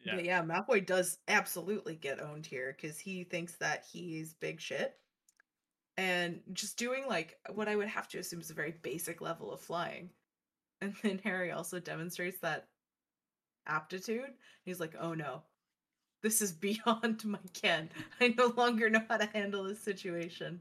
Yeah. 0.06 0.16
But 0.16 0.26
yeah, 0.26 0.42
Malfoy 0.44 0.86
does 0.86 1.18
absolutely 1.28 1.96
get 1.96 2.22
owned 2.22 2.46
here 2.46 2.76
because 2.76 3.00
he 3.00 3.24
thinks 3.24 3.56
that 3.58 3.86
he's 3.92 4.34
big 4.34 4.60
shit. 4.60 4.96
And 5.98 6.42
just 6.54 6.78
doing 6.78 7.06
like 7.08 7.38
what 7.54 7.68
I 7.68 7.76
would 7.76 7.88
have 7.88 8.08
to 8.10 8.18
assume 8.20 8.42
is 8.42 8.50
a 8.50 8.56
very 8.56 8.74
basic 8.82 9.22
level 9.22 9.52
of 9.54 9.60
flying. 9.62 10.10
And 10.82 10.94
then 11.02 11.22
Harry 11.24 11.52
also 11.52 11.80
demonstrates 11.80 12.40
that 12.40 12.68
aptitude. 13.68 14.34
He's 14.66 14.80
like, 14.82 14.96
oh 15.00 15.14
no, 15.14 15.44
this 16.22 16.42
is 16.42 16.52
beyond 16.68 17.24
my 17.24 17.40
ken. 17.54 17.90
I 18.20 18.36
no 18.38 18.48
longer 18.58 18.90
know 18.90 19.04
how 19.10 19.18
to 19.18 19.30
handle 19.34 19.64
this 19.64 19.80
situation. 19.82 20.60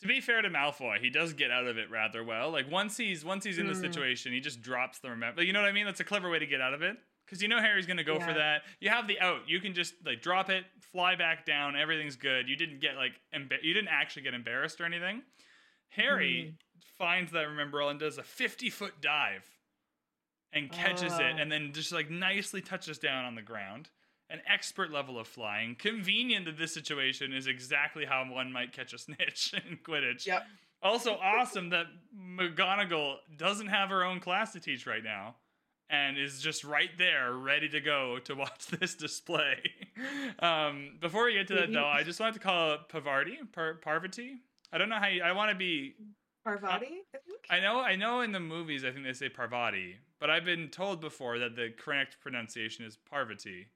To 0.00 0.08
be 0.08 0.20
fair 0.20 0.40
to 0.42 0.48
Malfoy, 0.48 0.98
he 0.98 1.10
does 1.10 1.34
get 1.34 1.50
out 1.50 1.66
of 1.66 1.76
it 1.76 1.90
rather 1.90 2.24
well. 2.24 2.50
Like 2.50 2.70
once 2.70 2.96
he's 2.96 3.24
once 3.24 3.44
he's 3.44 3.58
in 3.58 3.66
the 3.66 3.74
Mm. 3.74 3.80
situation, 3.80 4.32
he 4.32 4.40
just 4.40 4.62
drops 4.62 4.98
the 4.98 5.10
remember. 5.10 5.42
You 5.42 5.52
know 5.52 5.60
what 5.60 5.68
I 5.68 5.72
mean? 5.72 5.84
That's 5.86 6.00
a 6.00 6.04
clever 6.04 6.30
way 6.30 6.38
to 6.40 6.46
get 6.46 6.60
out 6.60 6.74
of 6.74 6.82
it. 6.82 6.96
Because 7.30 7.42
you 7.42 7.48
know 7.48 7.60
Harry's 7.60 7.86
gonna 7.86 8.02
go 8.02 8.18
for 8.18 8.32
that. 8.32 8.62
You 8.80 8.90
have 8.90 9.06
the 9.06 9.20
out. 9.20 9.42
You 9.46 9.60
can 9.60 9.72
just 9.72 9.94
like 10.04 10.20
drop 10.20 10.50
it, 10.50 10.64
fly 10.90 11.14
back 11.14 11.46
down. 11.46 11.76
Everything's 11.76 12.16
good. 12.16 12.48
You 12.48 12.56
didn't 12.56 12.80
get 12.80 12.96
like 12.96 13.12
emba- 13.32 13.62
you 13.62 13.72
didn't 13.72 13.90
actually 13.90 14.22
get 14.22 14.34
embarrassed 14.34 14.80
or 14.80 14.84
anything. 14.84 15.22
Harry 15.90 16.46
mm-hmm. 16.48 16.80
finds 16.98 17.30
that 17.30 17.46
Remembrall 17.46 17.88
and 17.88 18.00
does 18.00 18.18
a 18.18 18.24
fifty 18.24 18.68
foot 18.68 18.94
dive, 19.00 19.44
and 20.52 20.72
catches 20.72 21.12
it, 21.12 21.34
Oh. 21.36 21.40
and 21.40 21.52
then 21.52 21.72
just 21.72 21.92
like 21.92 22.10
nicely 22.10 22.60
touches 22.60 22.98
down 22.98 23.24
on 23.24 23.36
the 23.36 23.42
ground. 23.42 23.90
An 24.28 24.40
expert 24.46 24.92
level 24.92 25.18
of 25.18 25.26
flying. 25.28 25.76
Convenient 25.76 26.46
that 26.46 26.56
this 26.56 26.74
situation 26.74 27.32
is 27.32 27.46
exactly 27.46 28.04
how 28.04 28.24
one 28.24 28.52
might 28.52 28.72
catch 28.72 28.92
a 28.92 28.98
snitch 28.98 29.54
in 29.68 29.78
Quidditch. 29.78 30.26
Yep. 30.26 30.46
Also 30.82 31.14
awesome 31.14 31.70
that 31.70 31.86
McGonagall 32.16 33.16
doesn't 33.36 33.66
have 33.66 33.90
her 33.90 34.04
own 34.04 34.18
class 34.20 34.52
to 34.52 34.60
teach 34.60 34.86
right 34.86 35.02
now 35.04 35.34
and 35.90 36.16
is 36.16 36.40
just 36.40 36.64
right 36.64 36.90
there 36.98 37.32
ready 37.32 37.68
to 37.68 37.80
go 37.80 38.18
to 38.24 38.34
watch 38.34 38.66
this 38.80 38.94
display. 38.94 39.56
um, 40.38 40.92
before 41.00 41.24
we 41.26 41.34
get 41.34 41.48
to 41.48 41.54
that 41.54 41.72
though, 41.72 41.86
I 41.86 42.02
just 42.02 42.20
wanted 42.20 42.34
to 42.34 42.40
call 42.40 42.74
it 42.74 42.80
Pavarti, 42.88 43.36
Par- 43.52 43.74
Parvati. 43.82 44.36
I 44.72 44.78
don't 44.78 44.88
know 44.88 44.96
how 45.00 45.08
you, 45.08 45.22
I 45.22 45.32
want 45.32 45.50
to 45.50 45.56
be 45.56 45.94
Parvati, 46.44 46.86
I 47.14 47.18
think? 47.26 47.38
I 47.50 47.60
know 47.60 47.80
I 47.80 47.96
know 47.96 48.20
in 48.20 48.32
the 48.32 48.40
movies 48.40 48.84
I 48.84 48.90
think 48.92 49.04
they 49.04 49.12
say 49.12 49.28
Parvati, 49.28 49.96
but 50.20 50.30
I've 50.30 50.44
been 50.44 50.68
told 50.68 51.00
before 51.00 51.38
that 51.40 51.56
the 51.56 51.72
correct 51.78 52.16
pronunciation 52.22 52.84
is 52.84 52.96
Parvati. 52.96 53.66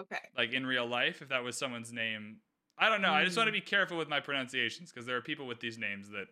okay. 0.00 0.18
Like 0.36 0.52
in 0.52 0.66
real 0.66 0.86
life, 0.86 1.22
if 1.22 1.28
that 1.28 1.44
was 1.44 1.56
someone's 1.56 1.92
name. 1.92 2.36
I 2.78 2.88
don't 2.88 3.02
know. 3.02 3.12
I 3.12 3.24
just 3.24 3.36
want 3.36 3.46
to 3.46 3.52
Mm. 3.52 3.54
be 3.54 3.60
careful 3.60 3.96
with 3.96 4.08
my 4.08 4.18
pronunciations 4.18 4.90
because 4.90 5.06
there 5.06 5.16
are 5.16 5.20
people 5.20 5.46
with 5.46 5.60
these 5.60 5.78
names 5.78 6.08
that 6.10 6.26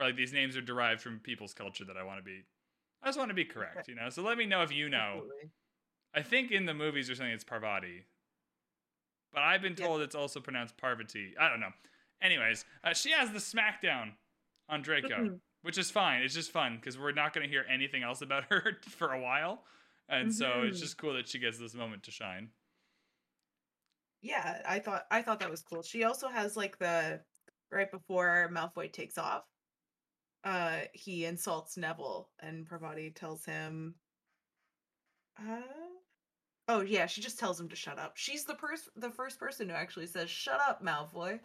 or 0.00 0.06
like 0.06 0.16
these 0.16 0.32
names 0.32 0.56
are 0.56 0.60
derived 0.60 1.00
from 1.00 1.20
people's 1.20 1.54
culture 1.54 1.84
that 1.84 1.96
I 1.96 2.02
want 2.02 2.18
to 2.18 2.24
be 2.24 2.42
I 3.04 3.08
just 3.08 3.18
want 3.18 3.28
to 3.30 3.34
be 3.34 3.44
correct, 3.44 3.86
you 3.88 3.94
know. 3.94 4.08
So 4.08 4.22
let 4.22 4.38
me 4.38 4.46
know 4.46 4.62
if 4.62 4.72
you 4.72 4.88
know. 4.88 5.12
Absolutely. 5.16 5.50
I 6.14 6.22
think 6.22 6.50
in 6.50 6.64
the 6.64 6.74
movies 6.74 7.10
or 7.10 7.14
something 7.14 7.32
it's 7.32 7.44
Parvati. 7.44 8.04
But 9.32 9.42
I've 9.42 9.60
been 9.62 9.74
Yeah. 9.76 9.86
told 9.86 10.00
it's 10.00 10.14
also 10.14 10.40
pronounced 10.40 10.76
Parvati. 10.76 11.34
I 11.38 11.48
don't 11.48 11.60
know. 11.60 11.72
Anyways, 12.22 12.64
uh, 12.82 12.94
she 12.94 13.10
has 13.10 13.30
the 13.32 13.38
smackdown 13.38 14.12
on 14.68 14.80
Draco, 14.82 15.38
which 15.62 15.76
is 15.76 15.90
fine. 15.90 16.22
It's 16.22 16.34
just 16.34 16.50
fun 16.50 16.76
because 16.76 16.96
we're 16.98 17.12
not 17.12 17.34
going 17.34 17.44
to 17.44 17.50
hear 17.50 17.66
anything 17.68 18.02
else 18.02 18.22
about 18.22 18.44
her 18.50 18.78
for 18.88 19.12
a 19.12 19.20
while. 19.20 19.64
And 20.08 20.32
so 20.32 20.62
it's 20.62 20.78
Mhm. 20.78 20.82
just 20.82 20.96
cool 20.98 21.14
that 21.14 21.28
she 21.28 21.38
gets 21.38 21.58
this 21.58 21.74
moment 21.74 22.04
to 22.04 22.10
shine. 22.10 22.50
yeah 24.22 24.62
i 24.66 24.78
thought 24.78 25.02
i 25.10 25.20
thought 25.20 25.38
that 25.40 25.50
was 25.50 25.60
cool 25.62 25.82
she 25.82 26.04
also 26.04 26.28
has 26.28 26.56
like 26.56 26.78
the 26.78 27.20
right 27.70 27.90
before 27.90 28.48
malfoy 28.50 28.90
takes 28.90 29.18
off 29.18 29.42
uh 30.44 30.80
he 30.92 31.24
insults 31.24 31.76
neville 31.76 32.28
and 32.40 32.66
Parvati 32.68 33.10
tells 33.10 33.44
him 33.44 33.94
uh 35.38 35.60
oh 36.68 36.80
yeah 36.82 37.06
she 37.06 37.20
just 37.20 37.38
tells 37.38 37.58
him 37.58 37.68
to 37.68 37.76
shut 37.76 37.98
up 37.98 38.12
she's 38.16 38.44
the 38.44 38.54
first 38.54 38.88
the 38.96 39.10
first 39.10 39.38
person 39.38 39.68
who 39.68 39.74
actually 39.74 40.06
says 40.06 40.30
shut 40.30 40.60
up 40.68 40.84
malfoy 40.84 41.38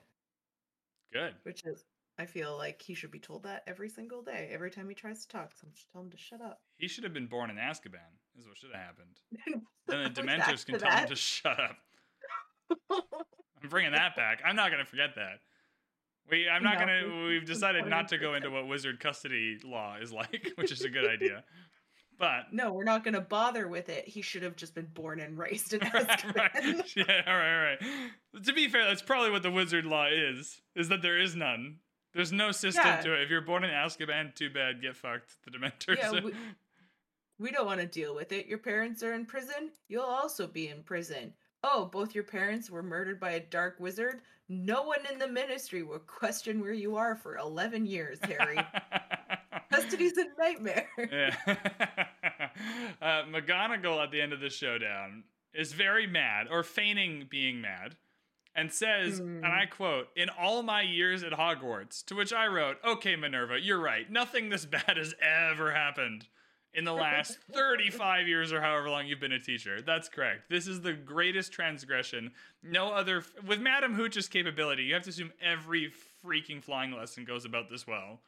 Good. 1.12 1.34
which 1.44 1.64
is 1.66 1.84
i 2.20 2.26
feel 2.26 2.58
like 2.58 2.82
he 2.82 2.94
should 2.94 3.12
be 3.12 3.20
told 3.20 3.44
that 3.44 3.64
every 3.68 3.90
single 3.90 4.22
day 4.22 4.50
every 4.52 4.70
time 4.70 4.88
he 4.90 4.96
tries 4.96 5.26
to 5.26 5.28
talk 5.30 5.52
someone 5.60 5.76
should 5.76 5.92
tell 5.92 6.02
him 6.02 6.12
to 6.12 6.18
shut 6.18 6.42
up 6.42 6.60
He 6.78 6.88
should 6.88 7.04
have 7.04 7.14
been 7.14 7.28
born 7.28 7.50
in 7.50 7.56
Azkaban, 7.58 8.14
is 8.38 8.48
what 8.48 8.58
should 8.58 8.72
have 8.74 8.82
happened. 8.82 9.64
Then 9.88 10.04
the 10.04 10.22
Dementors 10.22 10.66
can 10.66 10.78
tell 10.80 10.92
him 10.92 11.08
to 11.08 11.16
shut 11.16 11.60
up. 11.60 11.78
I'm 12.92 13.70
bringing 13.70 13.92
that 13.94 14.16
back. 14.16 14.42
I'm 14.46 14.56
not 14.56 14.70
going 14.70 14.84
to 14.84 14.90
forget 14.90 15.16
that. 15.16 15.40
We, 16.30 16.48
I'm 16.50 16.64
not 16.64 16.76
No. 16.76 16.80
gonna. 16.86 17.26
We've 17.28 17.46
decided 17.46 17.86
not 17.88 18.08
to 18.10 18.18
go 18.18 18.36
into 18.36 18.50
what 18.50 18.68
wizard 18.68 19.00
custody 19.00 19.58
law 19.64 19.96
is 20.02 20.12
like, 20.14 20.52
which 20.56 20.72
is 20.72 20.82
a 20.82 20.90
good 20.90 21.10
idea. 21.10 21.44
But 22.18 22.52
No, 22.52 22.74
we're 22.74 22.84
not 22.84 23.06
going 23.06 23.14
to 23.14 23.22
bother 23.22 23.68
with 23.70 23.88
it. 23.88 24.06
He 24.06 24.22
should 24.22 24.44
have 24.44 24.58
just 24.58 24.76
been 24.76 24.88
born 24.94 25.22
and 25.22 25.38
raised 25.38 25.74
in 25.74 25.80
right, 25.94 26.06
Azkaban. 26.08 26.36
right. 26.36 26.92
Yeah, 26.96 27.22
all 27.26 27.38
right, 27.38 27.56
all 27.56 27.64
right. 27.64 28.44
To 28.44 28.52
be 28.54 28.68
fair, 28.68 28.86
that's 28.86 29.02
probably 29.02 29.32
what 29.32 29.42
the 29.42 29.52
wizard 29.52 29.86
law 29.86 30.08
is: 30.08 30.62
is 30.76 30.90
that 30.90 31.02
there 31.02 31.18
is 31.20 31.36
none. 31.36 31.78
There's 32.14 32.32
no 32.34 32.52
system 32.52 32.86
Yeah. 32.86 33.02
to 33.02 33.14
it. 33.14 33.22
If 33.22 33.30
you're 33.30 33.42
born 33.42 33.64
in 33.64 33.70
Azkaban, 33.70 34.36
too 34.36 34.50
bad. 34.50 34.82
Get 34.82 34.98
fucked. 34.98 35.38
The 35.46 35.52
Dementors. 35.52 35.98
Yeah, 35.98 36.12
we, 36.24 36.34
we 37.40 37.52
don't 37.52 37.66
want 37.66 37.80
to 37.80 37.86
deal 37.86 38.14
with 38.16 38.32
it. 38.34 38.48
Your 38.48 38.58
parents 38.58 39.02
are 39.04 39.14
in 39.14 39.26
prison. 39.26 39.72
You'll 39.88 40.04
also 40.04 40.46
be 40.48 40.68
in 40.68 40.84
prison. 40.84 41.34
Oh, 41.64 41.86
both 41.86 42.14
your 42.16 42.24
parents 42.26 42.70
were 42.70 42.84
murdered 42.84 43.20
by 43.20 43.32
a 43.32 43.40
dark 43.40 43.78
wizard. 43.80 44.22
No 44.52 44.82
one 44.82 45.00
in 45.12 45.20
the 45.20 45.28
ministry 45.28 45.84
will 45.84 46.00
question 46.00 46.60
where 46.60 46.74
you 46.74 46.96
are 46.96 47.16
for 47.16 47.38
11 47.38 47.86
years, 47.86 48.18
Harry. 48.24 48.58
Custody's 49.72 50.18
a 50.18 50.26
nightmare. 50.40 50.90
yeah. 50.98 51.36
uh, 53.02 53.24
McGonagall 53.32 54.04
at 54.04 54.12
the 54.12 54.20
end 54.20 54.34
of 54.34 54.40
the 54.40 54.50
showdown 54.50 55.24
is 55.54 55.74
very 55.74 56.08
mad, 56.08 56.48
or 56.50 56.64
feigning 56.64 57.28
being 57.30 57.62
mad, 57.62 57.96
and 58.56 58.72
says, 58.72 59.20
and 59.20 59.46
I 59.46 59.68
quote, 59.68 60.08
"In 60.16 60.30
all 60.30 60.64
my 60.64 60.82
years 60.82 61.24
at 61.24 61.32
Hogwarts," 61.32 62.04
to 62.06 62.16
which 62.16 62.34
I 62.34 62.48
wrote, 62.48 62.78
"Okay, 62.84 63.16
Minerva, 63.16 63.60
you're 63.60 63.80
right. 63.80 64.10
Nothing 64.10 64.50
this 64.50 64.66
bad 64.66 64.98
has 64.98 65.14
ever 65.22 65.72
happened." 65.72 66.28
In 66.74 66.86
the 66.86 66.94
last 66.94 67.38
35 67.54 68.28
years 68.28 68.54
or 68.54 68.62
however 68.62 68.90
long 68.90 69.08
you've 69.08 69.20
been 69.20 69.32
a 69.32 69.40
teacher. 69.40 69.82
That's 69.82 70.08
correct. 70.08 70.50
This 70.50 70.68
is 70.68 70.82
the 70.82 70.94
greatest 70.94 71.52
transgression. 71.52 72.32
No 72.62 72.94
other. 72.94 73.24
With 73.46 73.60
Madam 73.60 73.94
Hooch's 73.94 74.28
capability, 74.28 74.84
you 74.84 74.94
have 74.94 75.04
to 75.04 75.10
assume 75.10 75.32
every 75.42 75.92
freaking 76.24 76.64
flying 76.64 76.92
lesson 76.92 77.26
goes 77.26 77.46
about 77.46 77.70
this 77.70 77.88
well. 77.88 78.20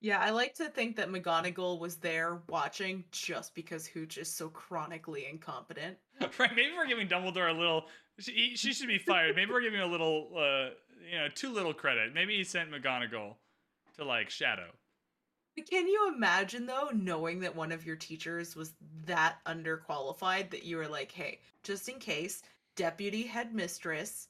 Yeah, 0.00 0.18
I 0.20 0.30
like 0.30 0.54
to 0.56 0.68
think 0.68 0.96
that 0.96 1.08
McGonagall 1.08 1.80
was 1.80 1.96
there 1.96 2.42
watching 2.48 3.04
just 3.10 3.54
because 3.54 3.86
Hooch 3.86 4.18
is 4.18 4.30
so 4.30 4.50
chronically 4.50 5.26
incompetent. 5.30 5.96
right? 6.38 6.54
Maybe 6.54 6.72
we're 6.76 6.86
giving 6.86 7.08
Dumbledore 7.08 7.48
a 7.48 7.58
little. 7.58 7.86
She, 8.18 8.52
she 8.54 8.74
should 8.74 8.88
be 8.88 8.98
fired. 8.98 9.34
Maybe 9.34 9.50
we're 9.50 9.62
giving 9.62 9.80
a 9.80 9.86
little, 9.86 10.28
uh, 10.36 10.74
you 11.10 11.18
know, 11.18 11.28
too 11.34 11.52
little 11.52 11.72
credit. 11.72 12.12
Maybe 12.12 12.36
he 12.36 12.44
sent 12.44 12.70
McGonagall 12.70 13.34
to 13.96 14.04
like 14.04 14.28
Shadow. 14.28 14.68
But 15.56 15.70
Can 15.70 15.86
you 15.86 16.12
imagine 16.14 16.66
though, 16.66 16.90
knowing 16.92 17.40
that 17.40 17.54
one 17.54 17.72
of 17.72 17.86
your 17.86 17.96
teachers 17.96 18.56
was 18.56 18.74
that 19.06 19.36
underqualified 19.46 20.50
that 20.50 20.64
you 20.64 20.76
were 20.76 20.88
like, 20.88 21.12
hey, 21.12 21.40
just 21.62 21.88
in 21.88 21.98
case, 21.98 22.42
deputy 22.76 23.22
headmistress 23.22 24.28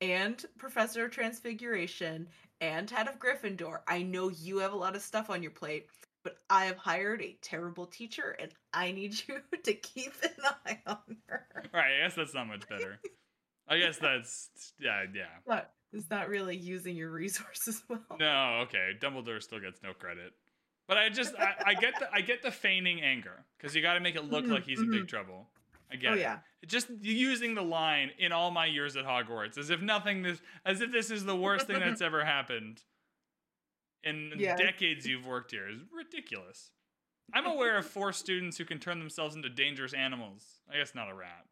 and 0.00 0.44
professor 0.56 1.06
of 1.06 1.10
transfiguration 1.10 2.28
and 2.60 2.88
head 2.88 3.08
of 3.08 3.18
Gryffindor, 3.18 3.80
I 3.88 4.02
know 4.02 4.28
you 4.28 4.58
have 4.58 4.72
a 4.72 4.76
lot 4.76 4.94
of 4.94 5.02
stuff 5.02 5.28
on 5.30 5.42
your 5.42 5.50
plate, 5.52 5.88
but 6.22 6.36
I 6.48 6.66
have 6.66 6.76
hired 6.76 7.22
a 7.22 7.36
terrible 7.42 7.86
teacher 7.86 8.36
and 8.38 8.52
I 8.72 8.92
need 8.92 9.20
you 9.28 9.40
to 9.64 9.74
keep 9.74 10.12
an 10.22 10.44
eye 10.66 10.78
on 10.86 11.16
her. 11.26 11.46
Right? 11.72 11.84
I 12.00 12.02
guess 12.04 12.14
that's 12.14 12.34
not 12.34 12.46
much 12.46 12.68
better. 12.68 13.00
I 13.68 13.78
guess 13.78 13.98
that's 13.98 14.50
yeah, 14.80 15.04
yeah. 15.14 15.24
But 15.46 15.72
it's 15.92 16.08
not 16.10 16.28
really 16.28 16.56
using 16.56 16.96
your 16.96 17.10
resources 17.10 17.82
well. 17.88 18.00
No, 18.18 18.60
okay. 18.64 18.92
Dumbledore 19.00 19.42
still 19.42 19.60
gets 19.60 19.82
no 19.82 19.92
credit. 19.92 20.32
But 20.86 20.96
I 20.98 21.08
just 21.10 21.34
I, 21.38 21.54
I 21.66 21.74
get 21.74 21.94
the 22.00 22.08
I 22.12 22.20
get 22.22 22.42
the 22.42 22.50
feigning 22.50 23.00
anger 23.02 23.44
because 23.56 23.74
you 23.76 23.82
got 23.82 23.94
to 23.94 24.00
make 24.00 24.16
it 24.16 24.24
look 24.24 24.46
Mhm, 24.46 24.52
like 24.52 24.64
he's 24.64 24.80
in 24.80 24.90
big 24.90 25.06
trouble. 25.08 25.46
I 25.92 25.96
get 25.96 26.12
Oh 26.12 26.14
it. 26.14 26.20
yeah. 26.20 26.38
Just 26.66 26.88
using 27.00 27.54
the 27.54 27.62
line 27.62 28.10
in 28.18 28.32
all 28.32 28.50
my 28.50 28.66
years 28.66 28.96
at 28.96 29.04
Hogwarts 29.04 29.56
as 29.58 29.70
if 29.70 29.80
nothing 29.82 30.22
this 30.22 30.40
as 30.64 30.80
if 30.80 30.90
this 30.90 31.10
is 31.10 31.24
the 31.24 31.36
worst 31.36 31.66
thing 31.66 31.78
that's 31.80 32.00
ever 32.08 32.24
happened 32.24 32.82
in 34.04 34.32
Yeah. 34.36 34.56
decades 34.56 35.06
you've 35.06 35.26
worked 35.26 35.50
here 35.50 35.68
is 35.68 35.80
ridiculous. 35.94 36.70
I'm 37.34 37.44
aware 37.46 37.76
of 37.76 37.84
four 37.86 38.12
students 38.14 38.56
who 38.56 38.64
can 38.64 38.78
turn 38.78 38.98
themselves 38.98 39.36
into 39.36 39.50
dangerous 39.50 39.92
animals. 39.92 40.44
I 40.72 40.78
guess 40.78 40.94
not 40.94 41.10
a 41.10 41.14
rat. 41.14 41.44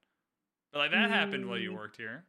But 0.73 0.79
like 0.81 0.91
that 0.93 1.11
happened 1.11 1.49
while 1.49 1.59
you 1.59 1.73
Mm. 1.73 1.77
worked 1.77 1.97
here. 1.97 2.27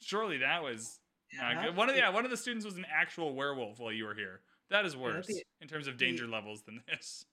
Surely 0.00 0.38
that 0.38 0.62
was 0.62 1.00
Yeah. 1.32 1.70
One 1.70 1.88
of 1.90 1.94
the, 1.94 2.00
yeah, 2.00 2.08
one 2.08 2.24
of 2.24 2.30
the 2.30 2.36
students 2.38 2.64
was 2.64 2.76
an 2.78 2.86
actual 2.88 3.34
werewolf 3.34 3.78
while 3.78 3.92
you 3.92 4.04
were 4.06 4.14
here. 4.14 4.42
That 4.70 4.86
is 4.86 4.96
worse 4.96 5.26
be- 5.26 5.42
in 5.60 5.68
terms 5.68 5.86
of 5.86 5.96
danger 5.98 6.26
levels 6.26 6.62
than 6.62 6.82
this. 6.86 7.24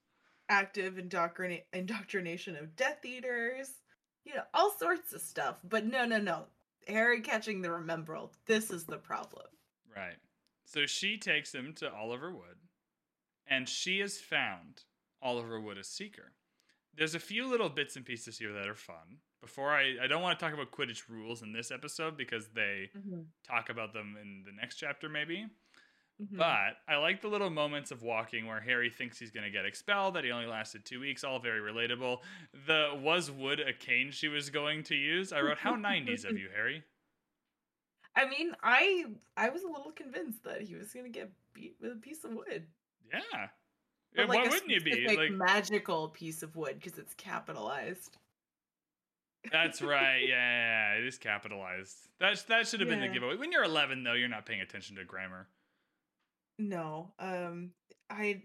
active 0.50 0.96
indoctrina- 0.96 1.64
indoctrination 1.74 2.56
of 2.56 2.76
Death 2.76 3.04
Eaters, 3.06 3.82
you 4.26 4.36
know, 4.36 4.44
all 4.54 4.70
sorts 4.72 5.12
of 5.14 5.22
stuff. 5.22 5.60
But 5.64 5.86
no, 5.86 6.06
no, 6.06 6.20
no. 6.20 6.48
Harry 6.88 7.22
catching 7.22 7.62
the 7.62 7.70
Remembrall. 7.70 8.32
This 8.46 8.70
is 8.70 8.86
the 8.86 8.98
problem. 9.00 9.48
Right. 9.96 10.18
So 10.66 10.86
she 10.86 11.18
takes 11.18 11.54
him 11.54 11.74
to 11.76 11.92
Oliver 11.92 12.32
Wood, 12.32 12.60
and 13.48 13.68
she 13.68 14.00
has 14.00 14.20
found 14.22 14.84
Oliver 15.22 15.60
Wood 15.60 15.78
a 15.78 15.84
seeker. 15.84 16.34
There's 16.94 17.16
a 17.16 17.20
few 17.20 17.48
little 17.48 17.70
bits 17.70 17.96
and 17.96 18.06
pieces 18.06 18.38
here 18.38 18.54
that 18.54 18.68
are 18.68 18.76
fun. 18.76 19.22
Before 19.42 19.72
I, 19.72 19.98
I 20.02 20.08
don't 20.08 20.22
want 20.22 20.40
to 20.40 20.44
talk 20.44 20.54
about 20.54 20.72
Quidditch 20.72 21.08
rules 21.08 21.42
in 21.44 21.54
this 21.54 21.70
episode 21.72 22.18
because 22.18 22.48
they 22.50 22.90
talk 23.48 23.70
about 23.70 23.94
them 23.94 24.18
in 24.22 24.44
the 24.46 24.52
next 24.52 24.78
chapter, 24.78 25.08
maybe. 25.08 25.46
Mhm. 26.22 26.38
But 26.38 26.78
I 26.88 26.96
like 26.96 27.22
the 27.22 27.28
little 27.28 27.50
moments 27.50 27.92
of 27.92 28.02
walking 28.02 28.48
where 28.48 28.62
Harry 28.62 28.90
thinks 28.90 29.20
he's 29.20 29.32
going 29.32 29.44
to 29.44 29.52
get 29.52 29.66
expelled, 29.66 30.16
that 30.16 30.24
he 30.24 30.32
only 30.32 30.48
lasted 30.48 30.86
two 30.86 31.00
weeks, 31.02 31.24
all 31.24 31.40
very 31.40 31.60
relatable. 31.60 32.24
The 32.66 32.92
was 32.96 33.30
wood 33.30 33.60
a 33.60 33.74
cane 33.74 34.12
she 34.12 34.30
was 34.30 34.50
going 34.50 34.84
to 34.84 34.96
use? 34.96 35.34
I 35.34 35.42
wrote, 35.42 35.58
How 35.58 35.76
90s 35.76 36.24
of 36.24 36.38
you, 36.38 36.48
Harry? 36.56 36.84
I 38.16 38.28
mean, 38.30 38.56
I 38.64 39.06
I 39.36 39.50
was 39.50 39.64
a 39.64 39.68
little 39.68 39.92
convinced 39.92 40.44
that 40.46 40.62
he 40.62 40.76
was 40.76 40.94
gonna 40.94 41.10
get 41.10 41.30
beat 41.54 41.76
with 41.82 41.92
a 41.92 41.96
piece 41.98 42.24
of 42.24 42.32
wood. 42.32 42.66
Yeah. 43.12 43.50
But, 44.16 44.30
like, 44.30 44.44
Why 44.46 44.48
wouldn't 44.48 44.72
you 44.72 44.80
be? 44.80 45.16
Like, 45.18 45.32
magical 45.32 46.08
piece 46.08 46.42
of 46.42 46.56
wood 46.56 46.80
because 46.80 46.98
it's 46.98 47.14
capitalized. 47.16 48.18
That's 49.52 49.82
right. 49.82 50.22
Yeah, 50.28 50.36
yeah, 50.36 50.94
yeah, 50.94 51.00
it 51.00 51.06
is 51.06 51.18
capitalized. 51.18 51.96
That's 52.20 52.44
that 52.44 52.68
should 52.68 52.80
have 52.80 52.90
been 52.90 53.02
the 53.02 53.08
giveaway. 53.08 53.36
When 53.36 53.52
you're 53.52 53.64
11, 53.64 54.04
though, 54.04 54.14
you're 54.14 54.28
not 54.28 54.46
paying 54.46 54.62
attention 54.62 54.96
to 54.98 55.04
grammar. 55.04 55.48
No, 56.58 57.12
um, 57.20 57.72
I. 58.10 58.44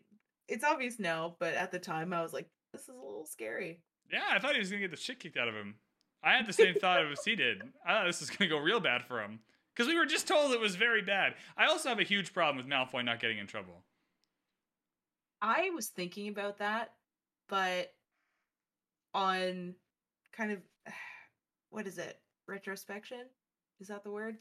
It's 0.49 0.65
obvious 0.65 0.99
now, 0.99 1.37
but 1.39 1.55
at 1.55 1.71
the 1.71 1.79
time 1.79 2.13
I 2.13 2.23
was 2.23 2.33
like, 2.33 2.49
this 2.73 2.83
is 2.83 2.89
a 2.89 2.93
little 2.93 3.27
scary. 3.27 3.81
Yeah, 4.13 4.25
I 4.31 4.39
thought 4.41 4.55
he 4.55 4.59
was 4.59 4.71
gonna 4.71 4.81
get 4.81 4.91
the 4.91 4.97
shit 4.97 5.21
kicked 5.21 5.37
out 5.37 5.49
of 5.49 5.55
him. 5.55 5.77
I 6.23 6.33
had 6.33 6.47
the 6.47 6.53
same 6.53 6.75
thought 6.81 7.05
as 7.05 7.25
he 7.25 7.37
did. 7.37 7.63
I 7.87 7.93
thought 7.93 8.07
this 8.07 8.21
was 8.21 8.31
gonna 8.31 8.51
go 8.51 8.59
real 8.59 8.81
bad 8.81 9.05
for 9.05 9.23
him 9.23 9.41
because 9.75 9.89
we 9.89 9.99
were 9.99 10.07
just 10.07 10.27
told 10.27 10.53
it 10.53 10.61
was 10.61 10.77
very 10.77 11.03
bad. 11.03 11.35
I 11.57 11.67
also 11.67 11.89
have 11.89 12.01
a 12.01 12.05
huge 12.05 12.33
problem 12.33 12.57
with 12.57 12.67
Malfoy 12.67 13.05
not 13.05 13.21
getting 13.21 13.39
in 13.39 13.47
trouble. 13.47 13.85
I 15.41 15.71
was 15.71 15.87
thinking 15.87 16.29
about 16.29 16.59
that, 16.59 16.93
but 17.49 17.95
on 19.15 19.75
kind 20.33 20.53
of 20.53 20.59
what 21.71 21.87
is 21.87 21.99
it? 21.99 22.21
Retrospection? 22.47 23.27
Is 23.81 23.89
that 23.89 24.05
the 24.05 24.11
word? 24.11 24.37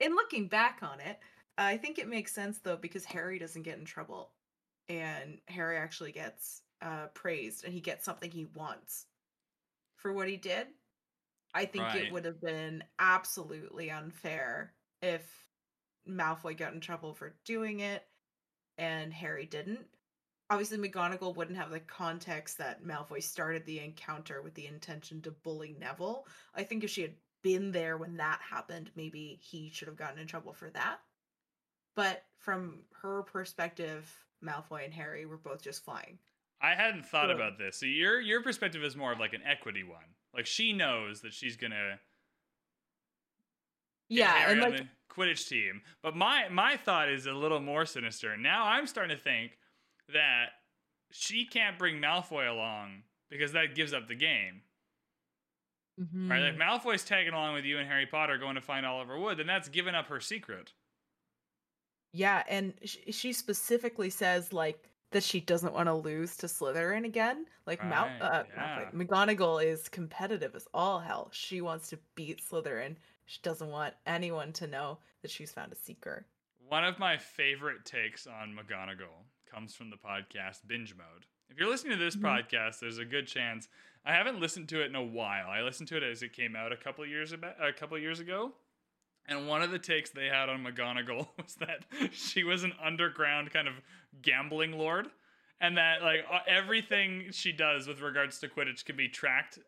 In 0.00 0.14
looking 0.14 0.48
back 0.48 0.80
on 0.82 1.00
it, 1.00 1.18
I 1.58 1.76
think 1.78 1.98
it 1.98 2.08
makes 2.08 2.32
sense 2.34 2.58
though 2.58 2.76
because 2.76 3.04
Harry 3.04 3.38
doesn't 3.38 3.62
get 3.62 3.78
in 3.78 3.84
trouble 3.84 4.32
and 4.88 5.40
Harry 5.48 5.76
actually 5.78 6.12
gets 6.12 6.62
uh 6.82 7.06
praised 7.14 7.64
and 7.64 7.72
he 7.72 7.80
gets 7.80 8.04
something 8.04 8.30
he 8.30 8.44
wants 8.44 9.06
for 9.96 10.12
what 10.12 10.28
he 10.28 10.36
did. 10.36 10.68
I 11.54 11.64
think 11.64 11.84
Right. 11.84 12.02
it 12.02 12.12
would 12.12 12.24
have 12.26 12.40
been 12.40 12.84
absolutely 12.98 13.90
unfair 13.90 14.74
if 15.02 15.22
Malfoy 16.08 16.56
got 16.56 16.74
in 16.74 16.80
trouble 16.80 17.14
for 17.14 17.34
doing 17.44 17.80
it 17.80 18.04
and 18.78 19.12
Harry 19.12 19.46
didn't. 19.46 19.86
Obviously, 20.48 20.78
McGonagall 20.78 21.34
wouldn't 21.34 21.58
have 21.58 21.70
the 21.70 21.80
context 21.80 22.58
that 22.58 22.84
Malfoy 22.84 23.22
started 23.22 23.66
the 23.66 23.80
encounter 23.80 24.42
with 24.42 24.54
the 24.54 24.66
intention 24.66 25.20
to 25.22 25.32
bully 25.32 25.74
Neville. 25.78 26.26
I 26.54 26.62
think 26.62 26.84
if 26.84 26.90
she 26.90 27.02
had 27.02 27.14
been 27.42 27.72
there 27.72 27.96
when 27.96 28.16
that 28.16 28.40
happened, 28.40 28.90
maybe 28.94 29.38
he 29.42 29.70
should 29.70 29.88
have 29.88 29.96
gotten 29.96 30.18
in 30.20 30.26
trouble 30.28 30.52
for 30.52 30.70
that. 30.70 30.98
But 31.96 32.24
from 32.38 32.84
her 33.02 33.22
perspective, 33.24 34.08
Malfoy 34.44 34.84
and 34.84 34.94
Harry 34.94 35.26
were 35.26 35.36
both 35.38 35.62
just 35.62 35.84
flying. 35.84 36.18
I 36.60 36.74
hadn't 36.74 37.06
thought 37.06 37.26
Sure. 37.28 37.34
about 37.34 37.58
this. 37.58 37.78
So 37.78 37.86
your 37.86 38.20
your 38.20 38.42
perspective 38.42 38.82
is 38.84 38.96
more 38.96 39.12
of 39.12 39.18
like 39.18 39.32
an 39.34 39.42
equity 39.44 39.82
one. 39.82 40.14
Like 40.32 40.46
she 40.46 40.72
knows 40.72 41.20
that 41.22 41.34
she's 41.34 41.56
gonna 41.56 42.00
Yeah, 44.08 44.32
Harry 44.32 44.52
and 44.52 44.62
on 44.62 44.70
like 44.70 44.80
the 44.80 44.88
Quidditch 45.10 45.48
team. 45.48 45.82
But 46.02 46.16
my 46.16 46.48
my 46.48 46.76
thought 46.76 47.08
is 47.10 47.26
a 47.26 47.32
little 47.32 47.60
more 47.60 47.84
sinister. 47.86 48.36
Now 48.36 48.64
I'm 48.66 48.86
starting 48.86 49.16
to 49.16 49.22
think 49.22 49.58
that 50.12 50.46
she 51.10 51.46
can't 51.46 51.78
bring 51.78 52.00
Malfoy 52.00 52.50
along 52.50 53.02
because 53.30 53.52
that 53.52 53.74
gives 53.74 53.92
up 53.92 54.08
the 54.08 54.14
game. 54.14 54.62
Right? 55.98 56.42
Mm. 56.42 56.52
If 56.52 56.56
Malfoy's 56.56 57.04
tagging 57.04 57.32
along 57.32 57.54
with 57.54 57.64
you 57.64 57.78
and 57.78 57.88
Harry 57.88 58.06
Potter 58.06 58.36
going 58.36 58.56
to 58.56 58.60
find 58.60 58.84
Oliver 58.84 59.18
Wood, 59.18 59.38
then 59.38 59.46
that's 59.46 59.68
giving 59.68 59.94
up 59.94 60.08
her 60.08 60.20
secret. 60.20 60.72
Yeah, 62.12 62.42
and 62.48 62.74
sh- 62.84 62.98
she 63.10 63.32
specifically 63.32 64.10
says 64.10 64.52
like 64.52 64.90
that 65.12 65.22
she 65.22 65.40
doesn't 65.40 65.72
want 65.72 65.86
to 65.86 65.94
lose 65.94 66.36
to 66.38 66.46
Slytherin 66.46 67.06
again. 67.06 67.46
Like 67.66 67.82
Mal- 67.82 68.10
uh, 68.20 68.42
yeah. 68.54 68.84
Malfoy- 68.92 69.06
McGonagall 69.06 69.64
is 69.64 69.88
competitive 69.88 70.54
as 70.54 70.68
all 70.74 70.98
hell. 70.98 71.30
She 71.32 71.62
wants 71.62 71.88
to 71.88 71.98
beat 72.14 72.42
Slytherin. 72.44 72.96
She 73.24 73.38
doesn't 73.42 73.70
want 73.70 73.94
anyone 74.06 74.52
to 74.54 74.66
know 74.66 74.98
that 75.22 75.30
she's 75.30 75.52
found 75.52 75.72
a 75.72 75.76
seeker. 75.76 76.26
One 76.68 76.84
of 76.84 76.98
my 76.98 77.16
favorite 77.16 77.84
takes 77.84 78.26
on 78.26 78.54
McGonagall 78.54 79.24
comes 79.50 79.74
from 79.74 79.90
the 79.90 79.96
podcast 79.96 80.66
Binge 80.66 80.94
Mode. 80.96 81.26
If 81.48 81.58
you're 81.58 81.68
listening 81.68 81.98
to 81.98 82.04
this 82.04 82.16
Mhm. 82.16 82.22
podcast, 82.22 82.80
there's 82.80 82.98
a 82.98 83.04
good 83.04 83.26
chance 83.26 83.68
I 84.04 84.12
haven't 84.14 84.38
listened 84.38 84.68
to 84.68 84.80
it 84.82 84.86
in 84.86 84.94
a 84.94 85.02
while. 85.02 85.48
I 85.50 85.62
listened 85.62 85.88
to 85.88 85.96
it 85.96 86.04
as 86.04 86.22
it 86.22 86.32
came 86.32 86.54
out 86.54 86.70
a 86.72 86.76
couple 86.76 87.02
of 87.02 87.10
years 87.10 87.32
about, 87.32 87.56
a 87.60 87.72
couple 87.72 87.96
of 87.96 88.02
years 88.02 88.20
ago. 88.20 88.54
And 89.26 89.48
one 89.48 89.62
of 89.62 89.72
the 89.72 89.80
takes 89.80 90.10
they 90.10 90.26
had 90.26 90.48
on 90.48 90.62
McGonagall 90.62 91.28
was 91.42 91.56
that 91.56 91.84
she 92.12 92.44
was 92.44 92.62
an 92.62 92.72
underground 92.80 93.50
kind 93.52 93.66
of 93.66 93.74
gambling 94.22 94.78
lord, 94.78 95.10
and 95.60 95.76
that 95.76 96.02
like 96.02 96.24
everything 96.46 97.32
she 97.32 97.50
does 97.50 97.88
with 97.88 98.00
regards 98.00 98.38
to 98.40 98.48
Quidditch 98.48 98.84
can 98.84 98.96
be 98.96 99.08
tracked 99.08 99.58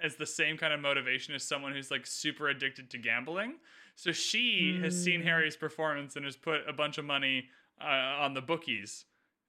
as 0.00 0.16
the 0.16 0.26
same 0.26 0.58
kind 0.58 0.72
of 0.72 0.80
motivation 0.80 1.34
as 1.34 1.44
someone 1.44 1.72
who's 1.72 1.90
like 1.90 2.06
super 2.06 2.48
addicted 2.48 2.90
to 2.90 2.98
gambling. 2.98 3.54
So 3.94 4.10
she 4.12 4.78
has 4.82 5.00
seen 5.02 5.20
Mm. 5.22 5.24
Harry's 5.26 5.56
performance 5.56 6.16
and 6.16 6.24
has 6.24 6.36
put 6.36 6.68
a 6.68 6.72
bunch 6.72 6.98
of 6.98 7.04
money 7.04 7.50
uh, 7.80 7.84
on 7.84 8.34
the 8.34 8.42
bookies 8.42 9.04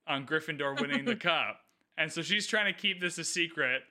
on 0.08 0.26
Gryffindor 0.26 0.80
winning 0.80 1.06
the 1.06 1.16
cup, 1.30 1.60
and 1.98 2.12
so 2.12 2.22
she's 2.22 2.48
trying 2.48 2.74
to 2.74 2.80
keep 2.80 3.02
this 3.02 3.18
a 3.18 3.24
secret 3.24 3.82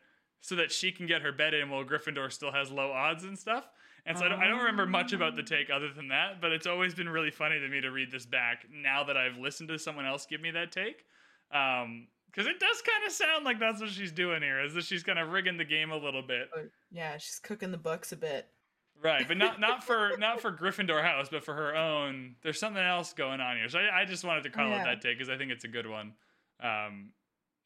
so 0.40 0.54
that 0.56 0.70
she 0.70 0.92
can 0.92 1.06
get 1.06 1.22
her 1.22 1.32
bet 1.32 1.54
in 1.54 1.70
while 1.70 1.84
Gryffindor 1.84 2.30
still 2.30 2.52
has 2.52 2.70
low 2.70 2.92
odds 2.92 3.24
and 3.24 3.38
stuff. 3.38 3.68
And 4.06 4.16
so 4.16 4.24
I 4.24 4.28
don't, 4.28 4.38
I 4.38 4.46
don't 4.46 4.58
remember 4.58 4.86
much 4.86 5.12
about 5.12 5.34
the 5.34 5.42
take 5.42 5.68
other 5.68 5.92
than 5.92 6.08
that, 6.08 6.40
but 6.40 6.52
it's 6.52 6.68
always 6.68 6.94
been 6.94 7.08
really 7.08 7.32
funny 7.32 7.58
to 7.58 7.68
me 7.68 7.80
to 7.80 7.90
read 7.90 8.12
this 8.12 8.24
back 8.24 8.64
now 8.72 9.02
that 9.02 9.16
I've 9.16 9.36
listened 9.36 9.68
to 9.70 9.78
someone 9.80 10.06
else 10.06 10.26
give 10.26 10.40
me 10.40 10.52
that 10.52 10.70
take. 10.70 11.04
Um, 11.50 12.06
because 12.26 12.46
it 12.46 12.60
does 12.60 12.82
kind 12.82 13.06
of 13.06 13.12
sound 13.12 13.44
like 13.44 13.58
that's 13.58 13.80
what 13.80 13.88
she's 13.88 14.12
doing 14.12 14.42
here, 14.42 14.62
is 14.62 14.74
that 14.74 14.84
she's 14.84 15.02
kind 15.02 15.18
of 15.18 15.30
rigging 15.30 15.56
the 15.56 15.64
game 15.64 15.90
a 15.90 15.96
little 15.96 16.22
bit, 16.22 16.50
yeah, 16.92 17.16
she's 17.16 17.38
cooking 17.42 17.70
the 17.70 17.78
books 17.78 18.12
a 18.12 18.16
bit. 18.16 18.46
Right? 19.03 19.26
But 19.26 19.36
not 19.36 19.61
not 19.61 19.84
for 19.84 20.12
not 20.18 20.40
for 20.40 20.51
Gryffindor 20.53 21.03
House, 21.03 21.28
but 21.30 21.44
for 21.44 21.55
her 21.55 21.74
own. 21.76 22.36
There's 22.42 22.59
something 22.61 22.82
else 22.82 23.12
going 23.12 23.40
on 23.40 23.57
here, 23.57 23.68
so 23.68 23.78
I, 23.78 24.03
I 24.03 24.05
just 24.05 24.24
wanted 24.24 24.44
to 24.44 24.51
call 24.51 24.68
Yeah. 24.68 24.82
it 24.82 24.84
that 24.84 25.01
take 25.01 25.18
because 25.18 25.28
I 25.30 25.36
think 25.36 25.51
it's 25.51 25.64
a 25.64 25.68
good 25.68 25.86
one, 25.86 26.14
um, 26.61 27.12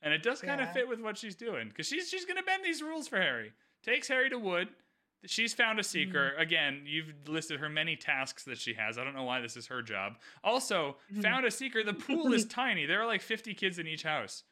and 0.02 0.12
it 0.14 0.22
does 0.22 0.40
kind 0.40 0.60
of 0.60 0.68
Yeah. 0.68 0.72
fit 0.72 0.88
with 0.88 1.00
what 1.00 1.16
she's 1.18 1.36
doing 1.36 1.68
because 1.68 1.86
she's 1.86 2.08
she's 2.08 2.24
gonna 2.24 2.42
bend 2.42 2.64
these 2.64 2.82
rules 2.82 3.08
for 3.08 3.20
Harry. 3.20 3.52
Takes 3.82 4.08
Harry 4.08 4.28
to 4.30 4.38
Wood. 4.38 4.68
She's 5.26 5.52
found 5.52 5.78
a 5.78 5.84
seeker. 5.84 6.32
Again, 6.38 6.82
you've 6.86 7.12
listed 7.28 7.60
her 7.60 7.68
many 7.68 7.94
tasks 7.94 8.44
that 8.44 8.56
she 8.56 8.72
has. 8.74 8.96
I 8.96 9.04
don't 9.04 9.14
know 9.14 9.24
why 9.24 9.40
this 9.42 9.54
is 9.54 9.66
her 9.66 9.82
job. 9.82 10.18
Also, 10.42 10.96
Mhm. 11.12 11.22
found 11.22 11.44
a 11.44 11.50
seeker. 11.50 11.82
The 11.84 11.92
pool 11.92 12.32
is 12.32 12.46
tiny. 12.46 12.86
There 12.86 13.02
are 13.02 13.06
like 13.06 13.20
50 13.20 13.52
kids 13.52 13.78
in 13.78 13.86
each 13.86 14.02
house. 14.02 14.44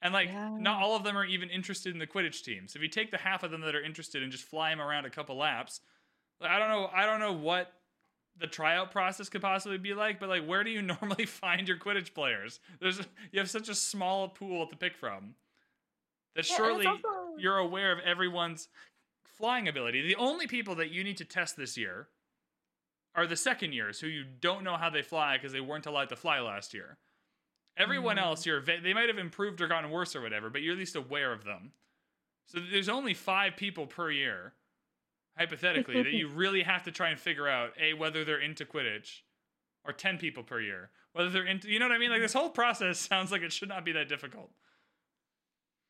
And 0.00 0.14
like 0.14 0.28
Yeah. 0.28 0.56
not 0.58 0.80
all 0.82 0.96
of 0.96 1.04
them 1.04 1.14
are 1.18 1.26
even 1.26 1.50
interested 1.50 1.92
in 1.92 1.98
the 1.98 2.06
Quidditch 2.06 2.42
team. 2.42 2.68
So 2.68 2.78
if 2.78 2.82
you 2.82 2.88
take 2.88 3.10
the 3.10 3.18
half 3.18 3.42
of 3.42 3.50
them 3.50 3.60
that 3.62 3.74
are 3.74 3.82
interested 3.82 4.22
and 4.22 4.32
just 4.32 4.44
fly 4.44 4.70
them 4.70 4.80
around 4.80 5.04
a 5.04 5.10
couple 5.10 5.36
laps, 5.36 5.82
I 6.40 6.58
don't 6.58 6.68
know 6.68 6.90
I 6.94 7.04
don't 7.06 7.20
know 7.20 7.32
what 7.32 7.72
the 8.38 8.46
tryout 8.46 8.92
process 8.92 9.28
could 9.28 9.40
possibly 9.42 9.78
be 9.78 9.94
like, 9.94 10.20
but 10.20 10.28
like 10.28 10.46
where 10.46 10.62
do 10.64 10.70
you 10.70 10.82
normally 11.00 11.26
find 11.26 11.66
your 11.68 11.76
Quidditch 11.78 12.14
players? 12.14 12.60
There's 12.80 12.98
you 13.32 13.38
have 13.40 13.50
such 13.50 13.68
a 13.68 13.74
small 13.74 14.28
pool 14.28 14.66
to 14.66 14.76
pick 14.76 14.96
from. 14.96 15.34
That 16.36 16.48
Yeah, 16.48 16.56
surely 16.56 16.86
also- 16.86 17.36
you're 17.38 17.58
aware 17.58 17.92
of 17.92 17.98
everyone's 18.00 18.68
flying 19.24 19.68
ability. 19.68 20.02
The 20.02 20.16
only 20.16 20.46
people 20.46 20.74
that 20.76 20.90
you 20.90 21.02
need 21.04 21.16
to 21.18 21.24
test 21.24 21.56
this 21.56 21.76
year 21.76 22.08
are 23.14 23.26
the 23.26 23.36
second 23.36 23.72
years 23.72 23.98
who 24.00 24.06
you 24.06 24.24
don't 24.24 24.62
know 24.64 24.76
how 24.76 24.90
they 24.90 25.02
fly 25.02 25.36
because 25.36 25.52
they 25.52 25.60
weren't 25.60 25.86
allowed 25.86 26.08
to 26.10 26.16
fly 26.16 26.38
last 26.40 26.74
year. 26.74 26.98
Everyone 27.76 28.16
Mm. 28.16 28.22
else, 28.22 28.44
you're 28.46 28.60
they 28.60 28.92
might 28.94 29.08
have 29.08 29.18
improved 29.18 29.60
or 29.60 29.68
gotten 29.68 29.90
worse 29.90 30.14
or 30.16 30.20
whatever, 30.20 30.50
but 30.50 30.62
you're 30.62 30.72
at 30.74 30.78
least 30.78 30.96
aware 30.96 31.32
of 31.32 31.44
them. 31.44 31.72
So 32.46 32.58
there's 32.60 32.88
only 32.88 33.14
five 33.14 33.56
people 33.56 33.86
per 33.86 34.10
year, 34.10 34.54
hypothetically, 35.38 36.02
that 36.02 36.12
you 36.12 36.28
really 36.28 36.62
have 36.62 36.82
to 36.84 36.92
try 36.92 37.10
and 37.10 37.18
figure 37.18 37.48
out 37.48 37.70
a 37.80 37.94
whether 37.94 38.24
they're 38.24 38.40
into 38.40 38.64
Quidditch, 38.64 39.20
or 39.84 39.92
ten 39.92 40.18
people 40.18 40.42
per 40.42 40.60
year 40.60 40.90
whether 41.18 41.30
they're 41.30 41.46
into. 41.46 41.68
You 41.68 41.78
know 41.78 41.86
what 41.86 41.94
I 41.94 41.98
mean? 41.98 42.10
Like 42.10 42.22
this 42.22 42.32
whole 42.32 42.50
process 42.50 42.98
sounds 43.08 43.32
like 43.32 43.42
it 43.42 43.52
should 43.52 43.68
not 43.68 43.84
be 43.84 43.92
that 43.92 44.08
difficult. 44.08 44.50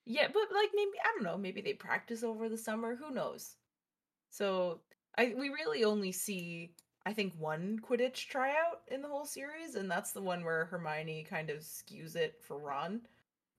Yeah, 0.06 0.28
but 0.28 0.42
like 0.54 0.70
maybe 0.74 0.98
I 1.04 1.12
don't 1.14 1.24
know, 1.24 1.36
maybe 1.36 1.60
they 1.60 1.74
practice 1.74 2.22
over 2.22 2.48
the 2.48 2.56
summer, 2.56 2.96
who 2.96 3.10
knows. 3.10 3.56
So, 4.30 4.80
I 5.16 5.34
we 5.36 5.50
really 5.50 5.84
only 5.84 6.12
see 6.12 6.72
I 7.04 7.12
think 7.12 7.34
one 7.38 7.78
Quidditch 7.86 8.28
tryout 8.28 8.82
in 8.88 9.02
the 9.02 9.08
whole 9.08 9.26
series 9.26 9.74
and 9.74 9.90
that's 9.90 10.12
the 10.12 10.22
one 10.22 10.44
where 10.44 10.66
Hermione 10.66 11.26
kind 11.28 11.50
of 11.50 11.58
skews 11.58 12.16
it 12.16 12.40
for 12.40 12.58
Ron. 12.58 13.02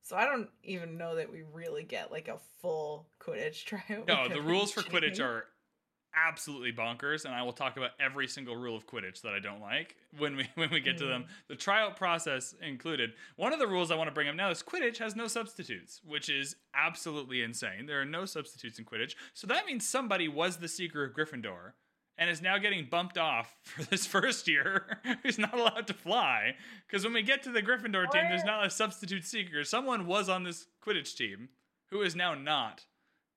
So 0.02 0.16
I 0.16 0.26
don't 0.26 0.50
even 0.64 0.98
know 0.98 1.16
that 1.16 1.32
we 1.32 1.44
really 1.54 1.84
get 1.84 2.12
like 2.12 2.30
a 2.30 2.40
full 2.62 3.08
Quidditch 3.20 3.66
tryout. 3.88 4.08
No, 4.08 4.28
the 4.28 4.42
rules 4.42 4.72
for 4.72 4.82
Quidditch 4.82 5.24
are 5.24 5.46
absolutely 6.28 6.72
bonkers, 6.72 7.26
and 7.26 7.34
I 7.34 7.42
will 7.44 7.54
talk 7.54 7.78
about 7.78 7.92
every 8.00 8.28
single 8.28 8.56
rule 8.56 8.76
of 8.76 8.88
Quidditch 8.88 9.22
that 9.22 9.34
I 9.34 9.40
don't 9.40 9.62
like 9.62 9.96
when 10.18 10.36
we 10.36 10.48
when 10.56 10.70
we 10.72 10.80
get 10.80 10.98
to 11.00 11.06
them. 11.06 11.24
Mm. 11.24 11.28
The 11.48 11.56
tryout 11.56 11.98
process 11.98 12.56
included. 12.62 13.12
One 13.36 13.54
of 13.54 13.60
the 13.60 13.68
rules 13.68 13.92
I 13.92 13.96
want 13.96 14.10
to 14.10 14.14
bring 14.14 14.28
up 14.28 14.36
now 14.36 14.50
is 14.50 14.64
Quidditch 14.64 14.98
has 14.98 15.16
no 15.16 15.28
substitutes, 15.28 16.02
which 16.06 16.30
is 16.30 16.56
absolutely 16.74 17.42
insane. 17.42 17.86
There 17.86 18.02
are 18.02 18.06
no 18.06 18.26
substitutes 18.26 18.80
in 18.80 18.86
Quidditch, 18.86 19.16
so 19.34 19.48
that 19.48 19.66
means 19.66 19.88
somebody 19.88 20.28
was 20.28 20.58
the 20.58 20.68
seeker 20.68 21.04
of 21.04 21.14
Gryffindor. 21.14 21.74
And 22.22 22.30
is 22.30 22.42
now 22.42 22.58
getting 22.58 22.86
bumped 22.92 23.18
off 23.18 23.56
for 23.64 23.82
this 23.84 24.06
first 24.06 24.46
year, 24.46 25.00
who's 25.24 25.40
not 25.40 25.58
allowed 25.58 25.88
to 25.88 25.94
fly. 25.94 26.56
Because 26.86 27.06
when 27.06 27.14
we 27.14 27.24
get 27.24 27.44
to 27.44 27.50
the 27.50 27.62
Gryffindor 27.62 28.12
team, 28.12 28.24
there's 28.28 28.44
not 28.44 28.66
a 28.66 28.70
substitute 28.70 29.24
seeker. 29.24 29.64
Someone 29.64 30.06
was 30.06 30.28
on 30.28 30.44
this 30.44 30.66
Quidditch 30.86 31.16
team 31.16 31.48
who 31.92 32.02
is 32.02 32.18
now 32.18 32.34
not. 32.34 32.86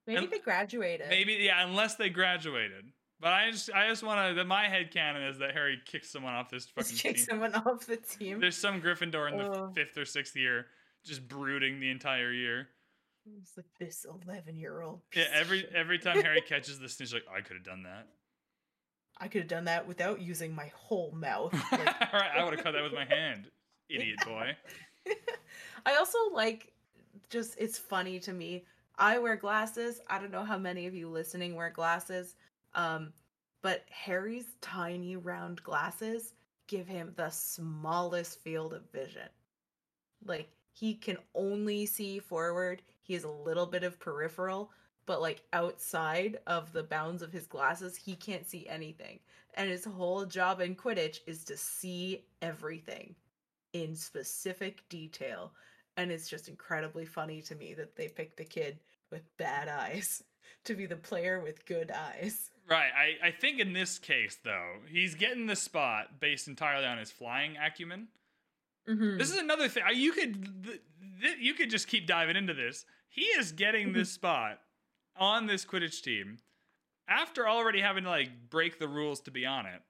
Maybe 0.06 0.18
and- 0.24 0.30
they 0.30 0.38
graduated. 0.38 1.08
Maybe 1.08 1.34
yeah, 1.34 1.64
unless 1.66 1.96
they 1.96 2.08
graduated. 2.10 2.84
But 3.20 3.32
I 3.32 3.50
just 3.52 3.70
I 3.72 3.88
just 3.88 4.02
want 4.02 4.36
to. 4.36 4.44
My 4.44 4.68
head 4.68 4.90
canon 4.90 5.22
is 5.22 5.38
that 5.38 5.52
Harry 5.52 5.78
kicks 5.86 6.10
someone 6.10 6.34
off 6.34 6.50
this 6.50 6.66
fucking 6.74 6.90
Just 6.90 7.02
kick 7.02 7.16
team. 7.16 7.24
someone 7.24 7.54
off 7.54 7.86
the 7.86 7.96
team. 7.96 8.40
There's 8.40 8.56
some 8.56 8.80
Gryffindor 8.82 9.30
in 9.30 9.38
the 9.38 9.70
fifth 9.74 9.96
or 9.96 10.04
sixth 10.04 10.34
year, 10.34 10.66
just 11.04 11.28
brooding 11.28 11.78
the 11.78 11.90
entire 11.90 12.32
year. 12.32 12.68
It's 13.40 13.56
like 13.56 13.66
this 13.78 14.04
eleven-year-old. 14.26 15.02
Yeah, 15.14 15.26
every 15.32 15.64
every 15.72 16.00
time 16.00 16.20
Harry 16.22 16.40
catches 16.48 16.80
the 16.80 16.88
snitch, 16.88 17.12
like, 17.12 17.22
I 17.32 17.40
could 17.42 17.56
have 17.58 17.64
done 17.64 17.84
that. 17.84 18.08
I 19.18 19.28
could 19.28 19.42
have 19.42 19.48
done 19.48 19.66
that 19.66 19.86
without 19.86 20.20
using 20.20 20.52
my 20.52 20.72
whole 20.74 21.12
mouth. 21.12 21.52
Like, 21.70 22.12
All 22.12 22.18
right, 22.20 22.30
I 22.36 22.42
would 22.42 22.54
have 22.54 22.64
cut 22.64 22.72
that 22.72 22.82
with 22.82 22.92
my 22.92 23.04
hand, 23.04 23.48
idiot 23.88 24.18
boy. 24.26 24.56
I 25.86 25.94
also 25.94 26.18
like 26.32 26.72
just 27.30 27.54
it's 27.58 27.78
funny 27.78 28.18
to 28.20 28.32
me. 28.32 28.64
I 29.02 29.18
wear 29.18 29.34
glasses. 29.34 30.00
I 30.08 30.20
don't 30.20 30.30
know 30.30 30.44
how 30.44 30.58
many 30.58 30.86
of 30.86 30.94
you 30.94 31.08
listening 31.08 31.56
wear 31.56 31.70
glasses. 31.70 32.36
Um 32.72 33.12
but 33.60 33.84
Harry's 33.90 34.54
tiny 34.60 35.16
round 35.16 35.60
glasses 35.64 36.34
give 36.68 36.86
him 36.86 37.12
the 37.16 37.28
smallest 37.30 38.40
field 38.42 38.72
of 38.72 38.92
vision. 38.92 39.28
Like 40.24 40.50
he 40.70 40.94
can 40.94 41.16
only 41.34 41.84
see 41.84 42.20
forward. 42.20 42.80
He 43.02 43.14
has 43.14 43.24
a 43.24 43.28
little 43.28 43.66
bit 43.66 43.82
of 43.82 43.98
peripheral, 43.98 44.70
but 45.04 45.20
like 45.20 45.42
outside 45.52 46.38
of 46.46 46.72
the 46.72 46.84
bounds 46.84 47.22
of 47.22 47.32
his 47.32 47.48
glasses, 47.48 47.96
he 47.96 48.14
can't 48.14 48.48
see 48.48 48.68
anything. 48.68 49.18
And 49.54 49.68
his 49.68 49.84
whole 49.84 50.24
job 50.26 50.60
in 50.60 50.76
Quidditch 50.76 51.22
is 51.26 51.42
to 51.46 51.56
see 51.56 52.24
everything 52.40 53.16
in 53.72 53.96
specific 53.96 54.88
detail. 54.88 55.54
And 55.96 56.12
it's 56.12 56.28
just 56.28 56.48
incredibly 56.48 57.04
funny 57.04 57.42
to 57.42 57.56
me 57.56 57.74
that 57.74 57.96
they 57.96 58.06
picked 58.06 58.36
the 58.36 58.44
kid 58.44 58.78
with 59.12 59.22
bad 59.36 59.68
eyes 59.68 60.24
to 60.64 60.74
be 60.74 60.86
the 60.86 60.96
player 60.96 61.38
with 61.40 61.64
good 61.66 61.92
eyes. 61.92 62.50
Right. 62.68 62.90
I, 62.96 63.28
I 63.28 63.30
think 63.30 63.60
in 63.60 63.72
this 63.72 63.98
case 63.98 64.38
though, 64.42 64.76
he's 64.88 65.14
getting 65.14 65.46
the 65.46 65.56
spot 65.56 66.18
based 66.20 66.48
entirely 66.48 66.86
on 66.86 66.98
his 66.98 67.10
flying 67.10 67.56
acumen. 67.56 68.08
Mm-hmm. 68.88 69.18
This 69.18 69.30
is 69.30 69.36
another 69.36 69.68
thing. 69.68 69.84
You 69.94 70.12
could 70.12 70.64
th- 70.64 70.80
th- 71.22 71.36
you 71.38 71.54
could 71.54 71.70
just 71.70 71.86
keep 71.86 72.06
diving 72.06 72.34
into 72.36 72.54
this. 72.54 72.84
He 73.08 73.22
is 73.22 73.52
getting 73.52 73.92
this 73.92 74.10
spot 74.10 74.58
on 75.16 75.46
this 75.46 75.64
Quidditch 75.64 76.02
team 76.02 76.38
after 77.08 77.46
already 77.46 77.80
having 77.80 78.04
to 78.04 78.10
like 78.10 78.30
break 78.50 78.78
the 78.78 78.88
rules 78.88 79.20
to 79.22 79.30
be 79.30 79.44
on 79.44 79.66
it, 79.66 79.82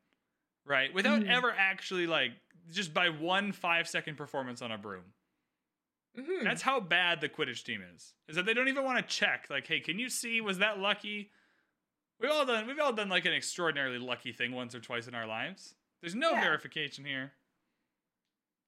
right? 0.67 0.93
Without 0.93 1.21
Mhm. 1.21 1.29
ever 1.31 1.55
actually 1.57 2.07
like 2.07 2.33
just 2.71 2.93
by 2.93 3.09
one 3.09 3.53
five 3.53 3.87
second 3.89 4.17
performance 4.17 4.61
on 4.61 4.73
a 4.73 4.79
broom. 4.79 5.05
Mm-hmm. 6.19 6.45
That's 6.45 6.63
how 6.63 6.81
bad 6.81 7.21
the 7.21 7.29
Quidditch 7.29 7.65
team 7.65 7.83
is. 7.95 8.15
Is 8.29 8.37
that 8.37 8.47
they 8.47 8.55
don't 8.55 8.69
even 8.69 8.85
want 8.85 8.99
to 8.99 9.15
check. 9.17 9.47
Like, 9.51 9.67
hey, 9.67 9.81
can 9.81 9.99
you 9.99 10.09
see? 10.09 10.41
Was 10.41 10.59
that 10.59 10.79
lucky? 10.79 11.31
We've 12.21 12.31
all 12.31 12.47
done. 12.47 12.67
We've 12.67 12.79
all 12.79 12.93
done 12.93 13.09
like 13.09 13.25
an 13.25 13.33
extraordinarily 13.33 13.99
lucky 13.99 14.33
thing 14.33 14.53
once 14.53 14.75
or 14.75 14.81
twice 14.81 15.09
in 15.09 15.15
our 15.15 15.27
lives. 15.27 15.75
There's 16.01 16.15
no 16.15 16.33
Yeah. 16.33 16.41
verification 16.43 17.05
here. 17.05 17.33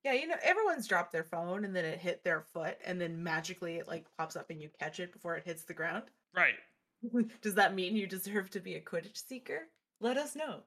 Yeah, 0.05 0.13
you 0.13 0.27
know, 0.27 0.37
everyone's 0.43 0.87
dropped 0.87 1.13
their 1.13 1.25
phone 1.25 1.65
and 1.65 1.75
then 1.75 1.85
it 1.85 1.99
hit 1.99 2.23
their 2.25 2.43
foot 2.43 2.77
and 2.85 3.01
then 3.01 3.23
magically 3.23 3.77
it 3.77 3.89
like 3.89 4.05
pops 4.19 4.37
up 4.37 4.51
and 4.51 4.61
you 4.61 4.69
catch 4.79 5.01
it 5.01 5.13
before 5.13 5.35
it 5.37 5.45
hits 5.47 5.65
the 5.65 5.73
ground. 5.73 6.05
Right. 6.35 6.55
Does 7.43 7.55
that 7.55 7.75
mean 7.75 7.97
you 7.97 8.07
deserve 8.07 8.51
to 8.51 8.61
be 8.61 8.75
a 8.75 8.81
Quidditch 8.81 9.27
seeker? 9.27 9.69
Let 10.01 10.19
us 10.19 10.37
know. 10.37 10.61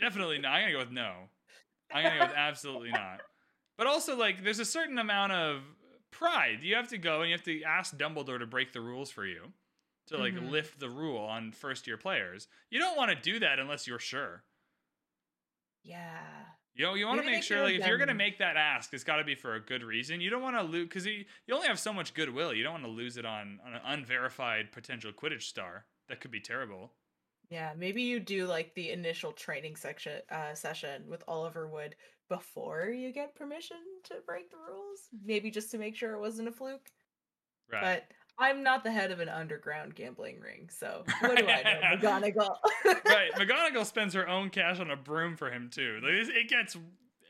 Definitely 0.00 0.38
not. 0.38 0.52
I'm 0.52 0.62
gonna 0.62 0.72
go 0.72 0.78
with 0.80 0.90
no. 0.90 1.12
I'm 1.92 2.02
gonna 2.02 2.18
go 2.18 2.26
with 2.26 2.34
absolutely 2.36 2.90
not. 2.90 3.20
But 3.78 3.86
also, 3.86 4.16
like, 4.16 4.42
there's 4.42 4.58
a 4.58 4.64
certain 4.64 4.98
amount 4.98 5.32
of 5.32 5.60
pride. 6.16 6.62
You 6.62 6.74
have 6.76 6.88
to 6.88 6.98
go 6.98 7.20
and 7.20 7.30
you 7.30 7.36
have 7.36 7.44
to 7.44 7.62
ask 7.62 7.96
Dumbledore 7.96 8.38
to 8.38 8.46
break 8.46 8.72
the 8.72 8.80
rules 8.80 9.10
for 9.10 9.26
you, 9.26 9.52
to 10.08 10.16
like 10.16 10.34
Mhm. 10.34 10.50
lift 10.50 10.78
the 10.80 10.88
rule 10.90 11.18
on 11.24 11.52
first 11.52 11.86
year 11.86 11.96
players. 11.96 12.48
You 12.70 12.78
don't 12.78 12.96
want 12.96 13.10
to 13.10 13.16
do 13.20 13.38
that 13.40 13.58
unless 13.58 13.86
you're 13.86 13.98
sure. 13.98 14.44
Yeah. 15.82 16.46
You 16.74 16.84
know, 16.84 16.94
you 16.94 17.06
want 17.06 17.20
to 17.20 17.26
make 17.26 17.42
sure, 17.42 17.62
like, 17.62 17.76
if 17.76 17.86
you're 17.86 17.96
gonna 17.96 18.12
make 18.14 18.38
that 18.38 18.56
ask, 18.56 18.92
it's 18.92 19.04
got 19.04 19.16
to 19.16 19.24
be 19.24 19.34
for 19.34 19.54
a 19.54 19.60
good 19.60 19.82
reason. 19.82 20.20
You 20.20 20.28
don't 20.28 20.42
want 20.42 20.56
to 20.56 20.62
lose 20.62 20.88
because 20.88 21.06
you, 21.06 21.24
you 21.46 21.54
only 21.54 21.68
have 21.68 21.78
so 21.78 21.92
much 21.92 22.12
goodwill. 22.12 22.52
You 22.52 22.62
don't 22.64 22.72
want 22.74 22.84
to 22.84 22.90
lose 22.90 23.16
it 23.16 23.24
on, 23.24 23.60
on 23.64 23.72
an 23.74 23.80
unverified 23.84 24.72
potential 24.72 25.10
Quidditch 25.12 25.44
star. 25.44 25.86
That 26.08 26.20
could 26.20 26.30
be 26.30 26.40
terrible. 26.40 26.92
Yeah, 27.50 27.72
maybe 27.76 28.02
you 28.02 28.18
do 28.20 28.46
like 28.46 28.74
the 28.74 28.90
initial 28.90 29.32
training 29.32 29.76
section 29.76 30.20
uh, 30.30 30.54
session 30.54 31.04
with 31.08 31.22
Oliver 31.28 31.68
Wood 31.68 31.94
before 32.28 32.86
you 32.86 33.12
get 33.12 33.34
permission 33.36 33.76
to 34.04 34.14
break 34.26 34.50
the 34.50 34.56
rules. 34.56 35.00
Maybe 35.24 35.50
just 35.50 35.70
to 35.70 35.78
make 35.78 35.94
sure 35.94 36.14
it 36.14 36.20
wasn't 36.20 36.48
a 36.48 36.52
fluke. 36.52 36.90
Right. 37.72 37.82
But 37.82 38.04
I'm 38.38 38.62
not 38.62 38.84
the 38.84 38.90
head 38.92 39.10
of 39.12 39.20
an 39.20 39.28
underground 39.28 39.94
gambling 39.94 40.40
ring, 40.40 40.68
so 40.70 41.04
what 41.20 41.36
do 41.36 41.46
I 41.46 41.62
know, 41.62 41.96
McGonagall? 41.96 42.56
right. 43.06 43.32
McGonagall 43.36 43.86
spends 43.86 44.12
her 44.14 44.28
own 44.28 44.50
cash 44.50 44.78
on 44.80 44.90
a 44.90 44.96
broom 44.96 45.36
for 45.36 45.50
him 45.50 45.70
too. 45.72 46.00
Like, 46.02 46.12
it 46.14 46.48
gets 46.48 46.76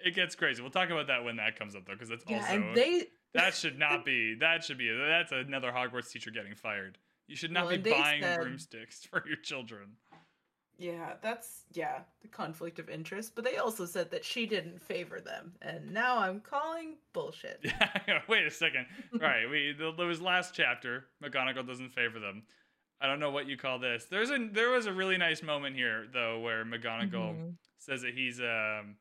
it 0.05 0.14
gets 0.14 0.35
crazy. 0.35 0.62
We'll 0.62 0.71
talk 0.71 0.91
about 0.91 1.07
that 1.09 1.25
when 1.25 1.37
that 1.37 1.59
comes 1.59 1.75
up 1.77 1.87
though, 1.87 1.93
because 1.93 2.09
that's 2.09 2.25
yeah, 2.29 2.39
also 2.41 2.53
and 2.55 2.77
they 2.77 3.05
that 3.35 3.55
should 3.55 3.79
not 3.79 4.05
be. 4.05 4.35
That 4.41 4.64
should 4.64 4.79
be. 4.79 4.91
That's 4.91 5.33
another 5.33 5.71
Hogwarts 5.73 6.11
teacher 6.11 6.31
getting 6.31 6.55
fired. 6.55 6.99
You 7.29 7.35
should 7.35 7.51
not 7.51 7.67
Well, 7.67 7.77
be 7.79 7.91
buying 7.91 8.23
said- 8.23 8.41
broomsticks 8.41 9.05
for 9.11 9.23
your 9.27 9.37
children. 9.39 9.97
Yeah, 10.79 11.14
that's 11.22 11.62
yeah, 11.72 12.01
the 12.20 12.29
conflict 12.29 12.79
of 12.79 12.91
interest. 12.91 13.35
But 13.35 13.45
they 13.45 13.57
also 13.57 13.87
said 13.87 14.11
that 14.11 14.24
she 14.24 14.45
didn't 14.47 14.83
favor 14.83 15.20
them, 15.20 15.55
and 15.62 15.93
now 15.93 16.18
I'm 16.18 16.41
calling 16.41 16.97
bullshit. 17.14 17.61
Yeah. 17.62 18.20
Wait 18.29 18.47
a 18.47 18.51
second. 18.51 18.87
Right. 19.18 19.49
We 19.49 19.74
there 19.79 20.07
was 20.07 20.20
last 20.20 20.55
chapter. 20.55 21.07
McGonagall 21.24 21.66
doesn't 21.66 21.95
favor 21.95 22.18
them. 22.20 22.43
I 23.01 23.07
don't 23.07 23.20
know 23.20 23.31
what 23.31 23.47
you 23.47 23.57
call 23.57 23.79
this. 23.79 24.05
There's 24.11 24.31
a 24.31 24.49
there 24.53 24.70
was 24.70 24.85
a 24.87 24.93
really 24.93 25.16
nice 25.16 25.43
moment 25.43 25.77
here 25.77 26.07
though 26.12 26.41
where 26.41 26.64
McGonagall 26.64 27.35
Mhm. 27.37 27.55
says 27.79 28.03
that 28.03 28.12
he's 28.14 28.39
um 28.41 28.97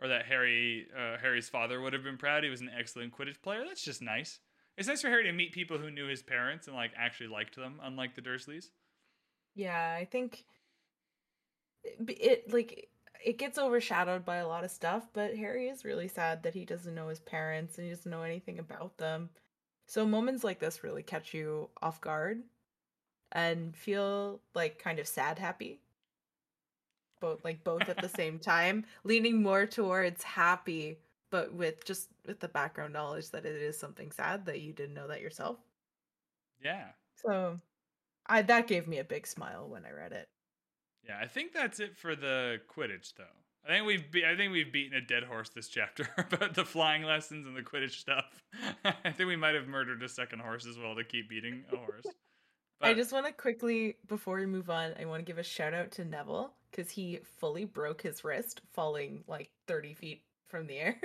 or 0.00 0.08
that 0.08 0.26
Harry 0.26 0.86
uh, 0.96 1.16
Harry's 1.18 1.48
father 1.48 1.80
would 1.80 1.92
have 1.92 2.02
been 2.02 2.18
proud. 2.18 2.42
He 2.44 2.50
was 2.50 2.60
an 2.60 2.70
excellent 2.76 3.12
Quidditch 3.16 3.40
player. 3.40 3.64
That's 3.66 3.84
just 3.84 4.02
nice. 4.02 4.40
It's 4.76 4.88
nice 4.88 5.00
for 5.00 5.08
Harry 5.08 5.24
to 5.24 5.32
meet 5.32 5.52
people 5.52 5.78
who 5.78 5.90
knew 5.90 6.06
his 6.06 6.22
parents 6.22 6.66
and 6.66 6.74
like 6.76 6.90
actually 6.96 7.28
liked 7.28 7.54
them, 7.56 7.80
unlike 7.82 8.14
the 8.16 8.20
Dursleys. 8.22 8.66
Yeah, 9.54 9.96
I 9.98 10.04
think 10.04 10.44
it, 12.08 12.52
like 12.52 12.90
it 13.24 13.38
gets 13.38 13.58
overshadowed 13.58 14.24
by 14.24 14.36
a 14.36 14.48
lot 14.48 14.64
of 14.64 14.70
stuff, 14.70 15.08
but 15.12 15.36
Harry 15.36 15.68
is 15.68 15.84
really 15.84 16.08
sad 16.08 16.42
that 16.42 16.54
he 16.54 16.64
doesn't 16.64 16.94
know 16.94 17.08
his 17.08 17.20
parents 17.20 17.76
and 17.76 17.86
he 17.86 17.92
doesn't 17.92 18.10
know 18.10 18.22
anything 18.22 18.58
about 18.58 18.98
them. 18.98 19.30
So 19.86 20.06
moments 20.06 20.44
like 20.44 20.58
this 20.58 20.84
really 20.84 21.02
catch 21.02 21.34
you 21.34 21.68
off 21.82 22.00
guard 22.00 22.42
and 23.32 23.76
feel 23.76 24.40
like 24.54 24.78
kind 24.78 24.98
of 24.98 25.06
sad 25.06 25.38
happy. 25.38 25.80
Both 27.20 27.44
like 27.44 27.64
both 27.64 27.88
at 27.88 28.00
the 28.00 28.08
same 28.16 28.38
time, 28.38 28.84
leaning 29.04 29.42
more 29.42 29.66
towards 29.66 30.22
happy, 30.22 30.98
but 31.30 31.52
with 31.52 31.84
just 31.84 32.10
with 32.26 32.40
the 32.40 32.48
background 32.48 32.92
knowledge 32.92 33.30
that 33.30 33.46
it 33.46 33.56
is 33.56 33.78
something 33.78 34.10
sad 34.12 34.46
that 34.46 34.60
you 34.60 34.72
didn't 34.72 34.94
know 34.94 35.08
that 35.08 35.20
yourself. 35.20 35.58
Yeah. 36.62 36.88
So 37.16 37.60
I 38.26 38.42
that 38.42 38.66
gave 38.68 38.86
me 38.86 38.98
a 38.98 39.04
big 39.04 39.26
smile 39.26 39.68
when 39.68 39.84
I 39.86 39.90
read 39.90 40.12
it. 40.12 40.28
Yeah, 41.08 41.18
I 41.20 41.26
think 41.26 41.52
that's 41.52 41.80
it 41.80 41.96
for 41.96 42.16
the 42.16 42.60
Quidditch, 42.68 43.14
though. 43.16 43.24
I 43.64 43.68
think 43.68 43.86
we've 43.86 44.10
be- 44.10 44.24
I 44.24 44.36
think 44.36 44.52
we've 44.52 44.72
beaten 44.72 44.96
a 44.96 45.00
dead 45.00 45.24
horse 45.24 45.48
this 45.48 45.68
chapter 45.68 46.08
about 46.18 46.54
the 46.54 46.64
flying 46.64 47.02
lessons 47.02 47.46
and 47.46 47.56
the 47.56 47.62
Quidditch 47.62 47.98
stuff. 47.98 48.42
I 48.84 49.10
think 49.10 49.28
we 49.28 49.36
might 49.36 49.54
have 49.54 49.66
murdered 49.66 50.02
a 50.02 50.08
second 50.08 50.40
horse 50.40 50.66
as 50.66 50.78
well 50.78 50.94
to 50.94 51.04
keep 51.04 51.28
beating 51.28 51.64
a 51.72 51.76
horse. 51.76 52.06
I 52.80 52.92
just 52.92 53.10
want 53.10 53.26
to 53.26 53.32
quickly, 53.32 53.96
before 54.06 54.36
we 54.36 54.44
move 54.46 54.68
on, 54.68 54.92
I 55.00 55.06
want 55.06 55.20
to 55.20 55.24
give 55.24 55.38
a 55.38 55.42
shout 55.42 55.72
out 55.72 55.92
to 55.92 56.04
Neville 56.04 56.52
because 56.70 56.90
he 56.90 57.20
fully 57.38 57.64
broke 57.64 58.02
his 58.02 58.22
wrist 58.22 58.60
falling 58.74 59.24
like 59.26 59.50
30 59.66 59.94
feet 59.94 60.22
from 60.46 60.66
the 60.66 60.76
air. 60.76 61.00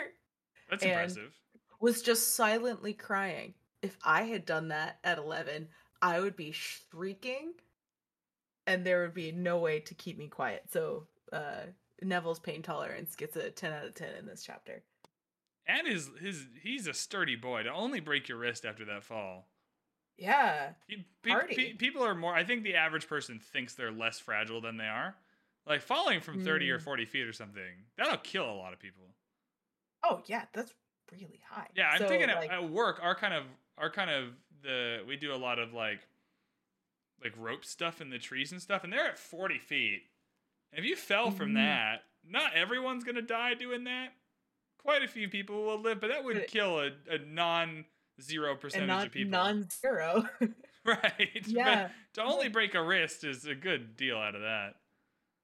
that's 0.70 0.84
impressive. 0.84 1.32
Was 1.80 2.02
just 2.02 2.36
silently 2.36 2.94
crying. 2.94 3.54
If 3.82 3.98
I 4.04 4.24
had 4.24 4.46
done 4.46 4.68
that 4.68 5.00
at 5.04 5.18
11, 5.18 5.70
I 6.02 6.20
would 6.20 6.36
be 6.36 6.52
shrieking 6.52 7.54
and 8.68 8.86
there 8.86 9.02
would 9.02 9.14
be 9.14 9.32
no 9.32 9.58
way 9.60 9.80
to 9.80 9.94
keep 9.94 10.18
me 10.18 10.28
quiet. 10.28 10.64
So, 10.72 11.08
uh, 11.32 11.66
Neville's 12.02 12.40
pain 12.40 12.62
tolerance 12.62 13.16
gets 13.16 13.36
a 13.36 13.52
10 13.52 13.74
out 13.74 13.86
of 13.86 13.94
10 13.94 14.16
in 14.16 14.26
this 14.26 14.44
chapter. 14.44 14.84
And 15.68 15.88
his 15.88 16.10
his 16.20 16.48
he's 16.62 16.88
a 16.88 16.94
sturdy 16.94 17.36
boy. 17.36 17.64
To 17.64 17.72
only 17.72 18.00
break 18.00 18.28
your 18.28 18.40
wrist 18.40 18.66
after 18.66 18.84
that 18.86 19.04
fall. 19.04 19.48
Yeah. 20.18 20.74
Pe- 20.88 21.06
pe- 21.24 21.56
pe- 21.56 21.74
people 21.74 22.04
are 22.04 22.16
more. 22.16 22.34
I 22.34 22.44
think 22.44 22.64
the 22.64 22.76
average 22.76 23.08
person 23.08 23.40
thinks 23.40 23.74
they're 23.76 23.92
less 23.92 24.20
fragile 24.20 24.62
than 24.62 24.78
they 24.78 24.88
are. 24.88 25.16
Like 25.68 25.82
falling 25.82 26.22
from 26.22 26.44
thirty 26.44 26.70
or 26.72 26.80
Mm. 26.80 26.82
forty 26.82 27.06
feet 27.06 27.28
or 27.28 27.34
something, 27.34 27.86
that'll 27.96 28.18
kill 28.18 28.50
a 28.50 28.54
lot 28.56 28.74
of 28.74 28.80
people. 28.80 29.16
Oh, 30.04 30.24
yeah, 30.26 30.46
that's 30.54 30.74
really 31.12 31.42
high. 31.48 31.68
Yeah, 31.76 31.90
I'm 31.90 32.00
So, 32.00 32.08
thinking 32.08 32.30
at, 32.30 32.44
at 32.50 32.70
work, 32.70 33.00
our 33.02 33.14
kind 33.16 33.34
of 33.34 33.46
our 33.78 33.92
kind 33.92 34.10
of 34.10 34.34
the 34.64 35.04
we 35.08 35.16
do 35.16 35.34
a 35.34 35.38
lot 35.38 35.60
of 35.60 35.74
like 35.74 36.08
like 37.24 37.34
rope 37.38 37.66
stuff 37.66 38.02
in 38.02 38.10
the 38.10 38.20
trees 38.20 38.52
and 38.52 38.62
stuff, 38.62 38.84
and 38.84 38.92
they're 38.92 39.08
at 39.08 39.18
40 39.20 39.60
feet. 39.60 40.04
If 40.74 40.86
you 40.86 40.96
fell 40.96 41.32
from 41.32 41.52
Mhm. 41.52 41.56
that, 41.56 42.04
not 42.24 42.54
everyone's 42.54 43.04
gonna 43.04 43.22
die 43.22 43.54
doing 43.56 43.84
that. 43.86 44.14
Quite 44.78 45.04
a 45.04 45.08
few 45.08 45.30
people 45.30 45.64
will 45.64 45.80
live, 45.80 46.00
but 46.00 46.08
that 46.10 46.24
would 46.24 46.48
kill 46.48 46.80
a, 46.80 46.92
a 47.10 47.18
non 47.20 47.86
zero 48.20 48.56
percentage 48.56 48.88
not 48.88 49.08
of 49.08 49.12
people. 49.12 49.32
non-zero. 49.32 50.28
right. 50.86 51.42
Yeah. 51.48 51.90
But 52.14 52.22
to 52.22 52.24
only 52.24 52.50
break 52.50 52.74
a 52.76 52.82
wrist 52.84 53.24
is 53.24 53.46
a 53.46 53.56
good 53.56 53.96
deal 53.96 54.18
out 54.18 54.36
of 54.36 54.42
that. 54.42 54.76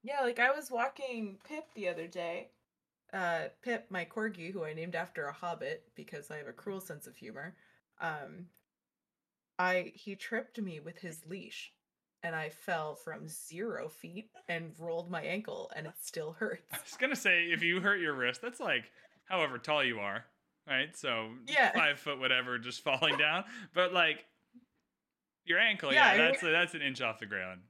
Yeah, 0.02 0.20
like 0.22 0.38
I 0.38 0.50
was 0.52 0.70
walking 0.70 1.38
Pip 1.44 1.64
the 1.74 1.88
other 1.88 2.06
day. 2.06 2.48
Uh, 3.12 3.48
Pip, 3.62 3.86
my 3.90 4.04
corgi, 4.04 4.52
who 4.52 4.64
I 4.64 4.74
named 4.74 4.94
after 4.94 5.26
a 5.26 5.32
hobbit 5.32 5.84
because 5.94 6.30
I 6.30 6.36
have 6.36 6.46
a 6.46 6.52
cruel 6.52 6.80
sense 6.80 7.06
of 7.06 7.16
humor. 7.16 7.54
Um, 8.00 8.46
I 9.58 9.92
he 9.94 10.14
tripped 10.14 10.60
me 10.60 10.80
with 10.80 10.98
his 10.98 11.24
leash, 11.26 11.72
and 12.22 12.34
I 12.34 12.50
fell 12.50 12.94
from 12.94 13.28
zero 13.28 13.88
feet 13.88 14.30
and 14.48 14.72
rolled 14.78 15.10
my 15.10 15.22
ankle, 15.22 15.70
and 15.74 15.86
it 15.86 15.94
still 16.00 16.32
hurts. 16.38 16.62
I 16.72 16.78
was 16.84 16.96
gonna 16.98 17.16
say 17.16 17.44
if 17.46 17.62
you 17.62 17.80
hurt 17.80 18.00
your 18.00 18.14
wrist, 18.14 18.40
that's 18.42 18.60
like 18.60 18.90
however 19.24 19.58
tall 19.58 19.84
you 19.84 19.98
are, 20.00 20.24
right? 20.66 20.96
So 20.96 21.30
Yeah. 21.46 21.72
five 21.72 21.98
foot 21.98 22.18
whatever, 22.18 22.58
just 22.58 22.82
falling 22.82 23.16
down. 23.18 23.44
But 23.74 23.92
like 23.92 24.24
your 25.44 25.58
ankle, 25.58 25.92
Yeah, 25.92 26.14
yeah, 26.14 26.18
that's 26.30 26.42
that's 26.42 26.74
an 26.74 26.82
inch 26.82 27.00
off 27.00 27.18
the 27.18 27.26
ground. 27.26 27.60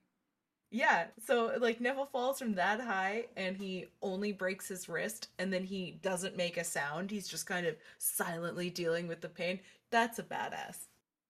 Yeah, 0.70 1.06
so 1.24 1.52
like 1.58 1.80
Neville 1.80 2.06
falls 2.12 2.38
from 2.38 2.54
that 2.56 2.80
high 2.80 3.24
and 3.36 3.56
he 3.56 3.86
only 4.02 4.32
breaks 4.32 4.68
his 4.68 4.86
wrist 4.86 5.28
and 5.38 5.50
then 5.50 5.64
he 5.64 5.98
doesn't 6.02 6.36
make 6.36 6.58
a 6.58 6.64
sound. 6.64 7.10
He's 7.10 7.26
just 7.26 7.46
kind 7.46 7.66
of 7.66 7.74
silently 7.96 8.68
dealing 8.68 9.08
with 9.08 9.22
the 9.22 9.30
pain. 9.30 9.60
That's 9.90 10.18
a 10.18 10.22
badass. 10.22 10.76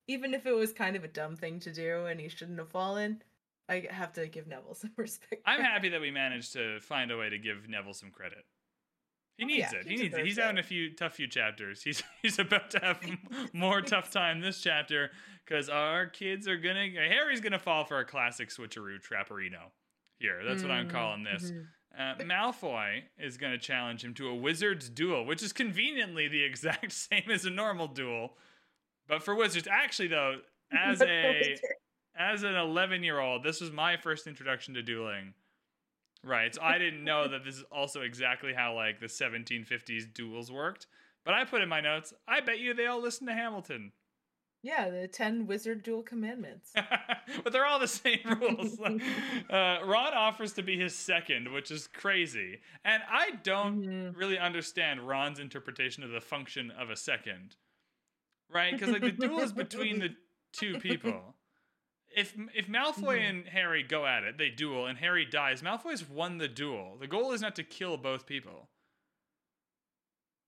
Even 0.08 0.34
if 0.34 0.46
it 0.46 0.52
was 0.52 0.72
kind 0.72 0.96
of 0.96 1.04
a 1.04 1.08
dumb 1.08 1.36
thing 1.36 1.60
to 1.60 1.72
do 1.72 2.06
and 2.06 2.18
he 2.18 2.28
shouldn't 2.28 2.58
have 2.58 2.70
fallen, 2.70 3.22
I 3.68 3.86
have 3.90 4.12
to 4.14 4.26
give 4.26 4.46
Neville 4.48 4.74
some 4.74 4.92
respect. 4.96 5.42
I'm 5.46 5.60
happy 5.60 5.90
that 5.90 6.00
we 6.00 6.10
managed 6.10 6.54
to 6.54 6.80
find 6.80 7.10
a 7.10 7.16
way 7.16 7.28
to 7.28 7.38
give 7.38 7.68
Neville 7.68 7.92
some 7.94 8.10
credit. 8.10 8.44
He 9.36 9.44
Oh, 9.44 9.48
needs 9.48 9.72
yeah, 9.72 9.78
it. 9.80 9.86
he 9.86 9.96
needs 9.96 10.16
it. 10.16 10.24
He's 10.26 10.36
having 10.38 10.58
a 10.58 10.62
few 10.64 10.94
tough 10.96 11.14
few 11.14 11.28
chapters. 11.28 11.82
He's 11.84 12.02
he's 12.22 12.40
about 12.40 12.70
to 12.72 12.80
have 12.80 13.00
more 13.52 13.80
tough 13.82 14.10
time 14.10 14.40
this 14.40 14.60
chapter 14.60 15.12
because 15.44 15.68
our 15.68 16.06
kids 16.06 16.48
are 16.48 16.56
gonna 16.56 16.88
Harry's 17.08 17.40
gonna 17.40 17.58
fall 17.60 17.84
for 17.84 18.00
a 18.00 18.04
classic 18.04 18.48
switcheroo 18.48 18.98
trapperino. 19.00 19.70
Here, 20.18 20.40
that's 20.44 20.64
what 20.64 20.72
I'm 20.72 20.88
Mm, 20.88 20.90
calling 20.90 21.22
this. 21.22 21.52
mhm. 21.52 21.66
Uh, 21.96 22.14
Malfoy 22.16 23.02
is 23.18 23.36
going 23.36 23.52
to 23.52 23.58
challenge 23.58 24.04
him 24.04 24.12
to 24.14 24.28
a 24.28 24.34
wizard's 24.34 24.88
duel, 24.90 25.24
which 25.24 25.42
is 25.42 25.52
conveniently 25.52 26.26
the 26.28 26.42
exact 26.42 26.90
same 26.92 27.30
as 27.30 27.44
a 27.44 27.50
normal 27.50 27.86
duel, 27.86 28.36
but 29.08 29.22
for 29.22 29.34
wizards. 29.34 29.66
Actually, 29.70 30.08
though, 30.08 30.36
as 30.72 31.00
a 31.02 31.56
as 32.16 32.42
an 32.42 32.54
11 32.54 33.02
year 33.02 33.20
old, 33.20 33.42
this 33.44 33.60
was 33.60 33.70
my 33.70 33.96
first 33.96 34.26
introduction 34.26 34.74
to 34.74 34.82
dueling. 34.82 35.34
Right, 36.24 36.52
so 36.54 36.60
I 36.62 36.78
didn't 36.78 37.04
know 37.04 37.28
that 37.28 37.44
this 37.44 37.54
is 37.56 37.64
also 37.70 38.00
exactly 38.02 38.52
how 38.52 38.74
like 38.74 38.98
the 39.00 39.06
1750s 39.06 40.12
duels 40.12 40.50
worked. 40.50 40.86
But 41.24 41.34
I 41.34 41.44
put 41.44 41.60
in 41.62 41.68
my 41.68 41.80
notes. 41.80 42.12
I 42.26 42.40
bet 42.40 42.58
you 42.58 42.74
they 42.74 42.86
all 42.86 43.00
listen 43.00 43.26
to 43.28 43.34
Hamilton. 43.34 43.92
yeah, 44.62 44.88
the 44.90 45.06
10 45.06 45.46
wizard 45.46 45.82
duel 45.84 46.02
commandments. 46.02 46.72
but 47.44 47.52
they're 47.52 47.66
all 47.66 47.78
the 47.78 47.86
same 47.86 48.18
rules. 48.40 48.78
uh, 48.80 49.78
Ron 49.84 50.12
offers 50.14 50.52
to 50.54 50.62
be 50.62 50.76
his 50.78 50.94
second, 50.96 51.52
which 51.52 51.70
is 51.70 51.86
crazy. 51.86 52.58
And 52.84 53.02
I 53.08 53.32
don't 53.44 53.80
Mhm. 53.84 54.16
really 54.16 54.38
understand 54.38 55.06
Ron's 55.06 55.38
interpretation 55.38 56.02
of 56.02 56.10
the 56.10 56.20
function 56.20 56.72
of 56.72 56.90
a 56.90 56.96
second. 56.96 57.54
Right? 58.50 58.72
Because 58.72 58.90
like 58.90 59.02
the 59.02 59.12
duel 59.26 59.40
is 59.40 59.52
between 59.52 59.98
the 59.98 60.14
two 60.52 60.78
people. 60.78 61.34
If 62.16 62.34
if 62.54 62.66
Malfoy 62.68 63.18
Mhm. 63.18 63.28
and 63.30 63.46
Harry 63.48 63.82
go 63.82 64.06
at 64.06 64.24
it, 64.24 64.38
they 64.38 64.48
duel, 64.50 64.86
and 64.86 64.98
Harry 64.98 65.24
dies. 65.26 65.60
Malfoy's 65.62 66.08
won 66.08 66.38
the 66.38 66.48
duel. 66.48 66.96
The 66.98 67.06
goal 67.06 67.32
is 67.32 67.42
not 67.42 67.54
to 67.56 67.62
kill 67.62 67.96
both 67.98 68.26
people. 68.26 68.70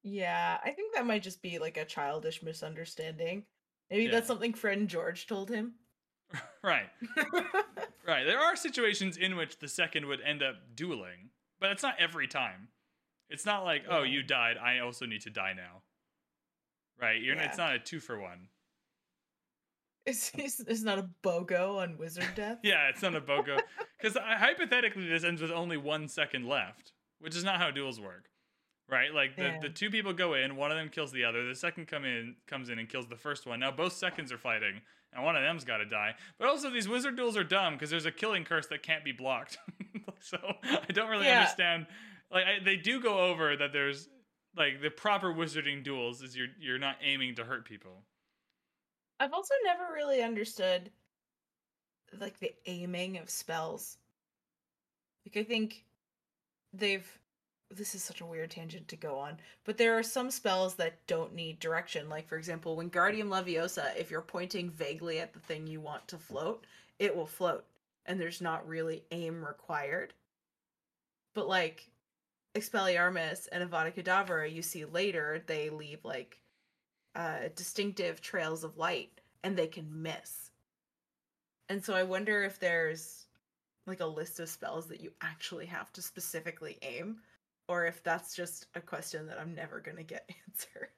Yeah, 0.02 0.58
I 0.64 0.70
think 0.70 0.94
that 0.94 1.04
might 1.06 1.22
just 1.22 1.42
be 1.42 1.58
like 1.58 1.76
a 1.76 1.84
childish 1.84 2.42
misunderstanding. 2.42 3.44
Maybe 3.90 4.04
Yeah. 4.04 4.12
that's 4.12 4.26
something 4.26 4.54
friend 4.54 4.88
George 4.88 5.26
told 5.26 5.50
him. 5.50 5.74
right. 6.62 6.90
Right. 8.06 8.24
There 8.24 8.40
are 8.40 8.56
situations 8.56 9.16
in 9.16 9.36
which 9.36 9.58
the 9.58 9.68
second 9.68 10.06
would 10.06 10.20
end 10.22 10.42
up 10.42 10.56
dueling, 10.74 11.30
but 11.60 11.70
it's 11.70 11.82
not 11.82 11.94
every 12.00 12.26
time. 12.26 12.68
It's 13.28 13.46
not 13.46 13.62
like, 13.62 13.84
oh, 13.88 14.02
you 14.02 14.22
died. 14.24 14.56
I 14.56 14.78
also 14.80 15.06
need 15.06 15.20
to 15.20 15.30
die 15.30 15.52
now. 15.52 15.82
Right? 17.00 17.20
You're. 17.22 17.36
It's 17.36 17.58
not 17.58 17.74
a 17.74 17.78
two 17.78 18.00
for 18.00 18.18
one. 18.20 18.48
It's, 20.06 20.32
it's, 20.34 20.60
it's 20.60 20.82
not 20.82 20.98
a 20.98 21.08
BOGO 21.22 21.78
on 21.82 21.98
wizard 21.98 22.26
death. 22.34 22.58
Yeah, 22.62 22.88
it's 22.88 23.02
not 23.02 23.14
a 23.14 23.20
BOGO. 23.20 23.60
Because 24.00 24.16
hypothetically, 24.20 25.08
this 25.08 25.24
ends 25.24 25.42
with 25.42 25.50
only 25.50 25.76
one 25.76 26.08
second 26.08 26.46
left, 26.46 26.92
which 27.20 27.36
is 27.36 27.44
not 27.44 27.58
how 27.58 27.70
duels 27.70 28.00
work. 28.00 28.24
Right? 28.88 29.14
Like 29.14 29.36
the, 29.36 29.42
Yeah. 29.42 29.58
the 29.60 29.68
two 29.68 29.88
people 29.90 30.12
go 30.12 30.34
in, 30.34 30.56
one 30.56 30.72
of 30.72 30.76
them 30.76 30.88
kills 30.88 31.12
the 31.12 31.24
other. 31.24 31.46
The 31.46 31.54
second 31.54 31.86
come 31.86 32.04
in 32.04 32.34
comes 32.48 32.70
in 32.70 32.78
and 32.78 32.88
kills 32.88 33.06
the 33.06 33.14
first 33.16 33.46
one. 33.46 33.60
Now 33.60 33.70
both 33.70 33.92
seconds 33.92 34.32
are 34.32 34.38
fighting, 34.38 34.80
and 35.12 35.22
one 35.24 35.36
of 35.36 35.42
them's 35.42 35.64
got 35.64 35.76
to 35.76 35.84
die. 35.84 36.14
But 36.40 36.48
also, 36.48 36.70
these 36.70 36.88
wizard 36.88 37.14
duels 37.16 37.36
are 37.36 37.44
dumb 37.44 37.74
because 37.74 37.90
there's 37.90 38.06
a 38.06 38.10
killing 38.10 38.42
curse 38.44 38.66
that 38.68 38.82
can't 38.82 39.04
be 39.04 39.12
blocked. 39.12 39.58
so 40.20 40.38
I 40.64 40.92
don't 40.92 41.08
really 41.08 41.26
Yeah. 41.26 41.40
understand. 41.40 41.86
Like 42.32 42.44
I, 42.46 42.64
they 42.64 42.76
do 42.76 43.00
go 43.00 43.18
over 43.20 43.56
that 43.56 43.72
there's 43.72 44.08
like 44.56 44.80
the 44.82 44.90
proper 44.90 45.32
wizarding 45.32 45.82
duels 45.82 46.22
is 46.22 46.36
you're 46.36 46.48
you're 46.58 46.78
not 46.78 46.96
aiming 47.02 47.34
to 47.36 47.44
hurt 47.44 47.64
people. 47.64 48.02
I've 49.18 49.32
also 49.32 49.54
never 49.64 49.92
really 49.92 50.22
understood 50.22 50.90
like 52.18 52.38
the 52.40 52.52
aiming 52.66 53.18
of 53.18 53.30
spells. 53.30 53.98
Like 55.26 55.44
I 55.44 55.46
think 55.46 55.84
they've 56.72 57.06
this 57.72 57.94
is 57.94 58.02
such 58.02 58.20
a 58.20 58.26
weird 58.26 58.50
tangent 58.50 58.88
to 58.88 58.96
go 58.96 59.16
on, 59.16 59.36
but 59.64 59.78
there 59.78 59.96
are 59.96 60.02
some 60.02 60.30
spells 60.30 60.74
that 60.74 61.06
don't 61.06 61.34
need 61.34 61.60
direction. 61.60 62.08
Like 62.08 62.26
for 62.26 62.36
example, 62.36 62.76
Wingardium 62.76 63.28
Leviosa, 63.28 63.96
if 63.96 64.10
you're 64.10 64.22
pointing 64.22 64.70
vaguely 64.70 65.20
at 65.20 65.32
the 65.32 65.38
thing 65.40 65.66
you 65.66 65.80
want 65.80 66.08
to 66.08 66.18
float, 66.18 66.66
it 66.98 67.14
will 67.14 67.26
float 67.26 67.64
and 68.06 68.20
there's 68.20 68.40
not 68.40 68.66
really 68.66 69.04
aim 69.12 69.44
required. 69.44 70.14
But 71.34 71.46
like 71.46 71.89
Expelliarmus 72.54 73.48
and 73.52 73.68
Avada 73.68 73.94
Kedavra, 73.94 74.52
you 74.52 74.62
see 74.62 74.84
later, 74.84 75.42
they 75.46 75.70
leave 75.70 76.04
like 76.04 76.40
uh, 77.14 77.48
distinctive 77.54 78.20
trails 78.20 78.64
of 78.64 78.76
light 78.76 79.20
and 79.44 79.56
they 79.56 79.66
can 79.66 80.02
miss. 80.02 80.50
And 81.68 81.84
so 81.84 81.94
I 81.94 82.02
wonder 82.02 82.42
if 82.42 82.58
there's 82.58 83.26
like 83.86 84.00
a 84.00 84.06
list 84.06 84.40
of 84.40 84.48
spells 84.48 84.86
that 84.88 85.00
you 85.00 85.12
actually 85.20 85.66
have 85.66 85.92
to 85.92 86.02
specifically 86.02 86.78
aim 86.82 87.18
or 87.68 87.86
if 87.86 88.02
that's 88.02 88.34
just 88.34 88.66
a 88.74 88.80
question 88.80 89.26
that 89.28 89.38
I'm 89.38 89.54
never 89.54 89.78
going 89.78 89.96
to 89.96 90.02
get 90.02 90.28
answered. 90.48 90.88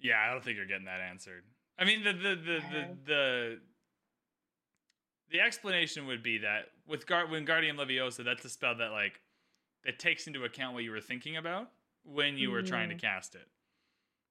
Yeah, 0.00 0.16
I 0.20 0.32
don't 0.32 0.42
think 0.42 0.56
you're 0.56 0.66
getting 0.66 0.86
that 0.86 1.00
answered. 1.00 1.44
I 1.78 1.84
mean, 1.84 2.04
the 2.04 2.12
the 2.12 2.34
the 2.36 2.60
the 2.72 2.96
the, 3.06 3.60
the 5.30 5.40
explanation 5.40 6.06
would 6.06 6.22
be 6.22 6.38
that 6.38 6.66
with 6.86 7.06
Gar- 7.06 7.26
Wingardium 7.26 7.76
Leviosa, 7.76 8.24
that's 8.24 8.44
a 8.44 8.48
spell 8.48 8.76
that 8.76 8.90
like 8.90 9.20
that 9.84 9.98
takes 9.98 10.26
into 10.26 10.44
account 10.44 10.74
what 10.74 10.84
you 10.84 10.90
were 10.90 11.00
thinking 11.00 11.36
about 11.36 11.70
when 12.04 12.36
you 12.36 12.50
were 12.50 12.62
trying 12.62 12.88
to 12.88 12.94
Mhm. 12.94 13.00
cast 13.00 13.34
it, 13.34 13.48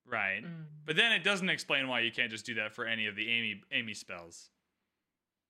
right? 0.06 0.44
But 0.86 0.96
then 0.96 1.12
it 1.12 1.24
doesn't 1.24 1.50
explain 1.50 1.88
why 1.88 2.02
you 2.02 2.12
can't 2.12 2.32
just 2.32 2.46
do 2.46 2.56
that 2.56 2.74
for 2.74 2.86
any 2.86 3.08
of 3.08 3.16
the 3.16 3.30
Amy 3.30 3.64
Amy 3.72 3.94
spells. 3.94 4.50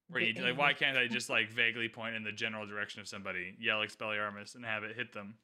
Where 0.07 0.21
The 0.21 0.27
you 0.31 0.43
like, 0.43 0.57
why 0.57 0.73
can't 0.73 0.97
I 0.97 1.07
just 1.07 1.29
like 1.29 1.49
vaguely 1.49 1.89
point 1.89 2.15
in 2.15 2.23
the 2.23 2.31
general 2.31 2.67
direction 2.67 3.01
of 3.01 3.07
somebody, 3.07 3.55
yell 3.59 3.79
Expelliarmus, 3.79 4.55
and 4.55 4.65
have 4.65 4.83
it 4.83 4.95
hit 4.95 5.13
them? 5.13 5.39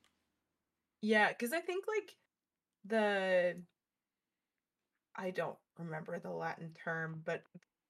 Yeah, 1.01 1.29
because 1.29 1.53
I 1.53 1.61
think 1.61 1.85
like 1.87 2.15
the 2.85 3.63
I 5.15 5.31
don't 5.31 5.57
remember 5.77 6.19
the 6.19 6.31
Latin 6.31 6.73
term, 6.73 7.21
but 7.25 7.43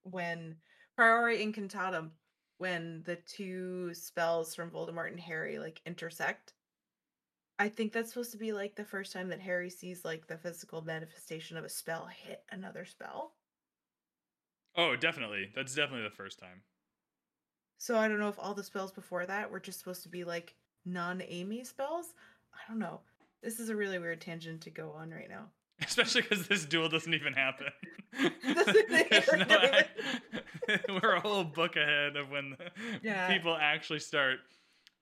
when 0.03 0.61
Priori 0.95 1.37
Incantatem, 1.45 2.11
when 2.57 3.03
the 3.03 3.15
two 3.17 3.93
spells 3.93 4.55
from 4.55 4.71
Voldemort 4.71 5.07
and 5.11 5.19
Harry 5.19 5.59
like 5.59 5.81
intersect, 5.85 6.53
I 7.59 7.67
think 7.67 7.91
that's 7.91 8.09
supposed 8.09 8.31
to 8.31 8.37
be 8.37 8.53
like 8.53 8.75
the 8.75 8.85
first 8.85 9.11
time 9.11 9.27
that 9.29 9.41
Harry 9.41 9.69
sees 9.69 10.05
like 10.05 10.27
the 10.27 10.37
physical 10.37 10.81
manifestation 10.81 11.57
of 11.57 11.65
a 11.65 11.69
spell 11.69 12.07
hit 12.07 12.41
another 12.51 12.85
spell. 12.85 13.33
Oh, 14.77 14.95
definitely. 14.95 15.51
That's 15.53 15.75
definitely 15.75 16.03
the 16.07 16.15
first 16.15 16.39
time. 16.39 16.61
So 17.77 17.97
I 17.97 18.07
don't 18.07 18.19
know 18.19 18.29
if 18.29 18.39
all 18.39 18.53
the 18.53 18.63
spells 18.63 18.91
before 18.93 19.25
that 19.25 19.51
were 19.51 19.59
just 19.59 19.79
supposed 19.79 20.03
to 20.03 20.09
be 20.09 20.23
like 20.23 20.55
non-Amy 20.85 21.65
spells. 21.65 22.13
I 22.53 22.59
don't 22.69 22.79
know. 22.79 23.01
This 23.43 23.59
is 23.59 23.69
a 23.69 23.75
really 23.75 23.99
weird 23.99 24.21
tangent 24.21 24.61
to 24.61 24.69
go 24.69 24.91
on 24.91 25.11
right 25.11 25.29
now. 25.29 25.45
Especially 25.85 26.21
because 26.21 26.47
this 26.47 26.65
duel 26.65 26.87
doesn't 26.89 27.13
even 27.13 27.33
happen. 27.33 27.67
Doesn't 28.53 28.89
There's 29.09 29.31
no 29.31 29.71
do 30.67 30.99
We're 31.01 31.13
a 31.15 31.19
whole 31.21 31.43
book 31.43 31.75
ahead 31.75 32.15
of 32.15 32.29
when 32.29 32.51
the 32.51 32.71
Yeah. 33.01 33.31
people 33.31 33.55
actually 33.55 33.99
start 33.99 34.39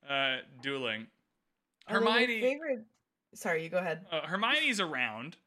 uh, 0.07 0.37
dueling. 0.61 1.07
Hermione, 1.87 2.41
favorite. 2.41 2.85
Sorry, 3.33 3.63
you 3.63 3.69
go 3.69 3.77
ahead. 3.77 4.05
uh, 4.11 4.21
Hermione's 4.21 4.79
around 4.79 5.37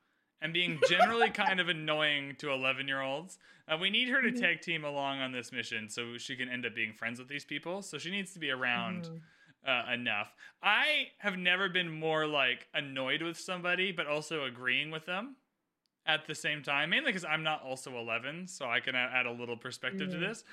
and 0.42 0.52
being 0.52 0.80
generally 0.88 1.30
kind 1.30 1.60
of 1.60 1.68
annoying 1.68 2.34
to 2.38 2.50
11 2.50 2.88
year 2.88 3.00
olds. 3.02 3.38
Uh, 3.68 3.76
we 3.78 3.90
need 3.90 4.08
her 4.08 4.22
to 4.22 4.30
Mhm. 4.32 4.40
tag 4.40 4.60
team 4.62 4.84
along 4.84 5.20
on 5.20 5.32
this 5.32 5.52
mission 5.52 5.88
so 5.88 6.16
she 6.18 6.34
can 6.36 6.48
end 6.48 6.64
up 6.66 6.74
being 6.74 6.92
friends 6.92 7.18
with 7.18 7.28
these 7.28 7.44
people. 7.44 7.82
So 7.82 7.98
she 7.98 8.10
needs 8.10 8.32
to 8.32 8.38
be 8.38 8.50
around 8.50 9.04
Mhm. 9.04 9.20
uh, 9.62 9.92
enough. 9.92 10.34
I 10.62 11.10
have 11.18 11.36
never 11.36 11.68
been 11.68 11.90
more 11.90 12.26
like 12.26 12.68
annoyed 12.72 13.20
with 13.22 13.36
somebody, 13.38 13.92
but 13.92 14.06
also 14.06 14.44
agreeing 14.44 14.90
with 14.90 15.04
them 15.04 15.36
at 16.06 16.26
the 16.26 16.34
same 16.34 16.62
time. 16.62 16.90
Mainly 16.90 17.10
because 17.12 17.24
I'm 17.24 17.42
not 17.42 17.62
also 17.62 17.96
11, 17.98 18.46
so 18.48 18.68
I 18.68 18.80
can 18.80 18.94
add 18.94 19.26
a 19.26 19.30
little 19.32 19.56
perspective 19.56 20.10
to 20.10 20.16
Mhm. 20.16 20.20
this. 20.20 20.44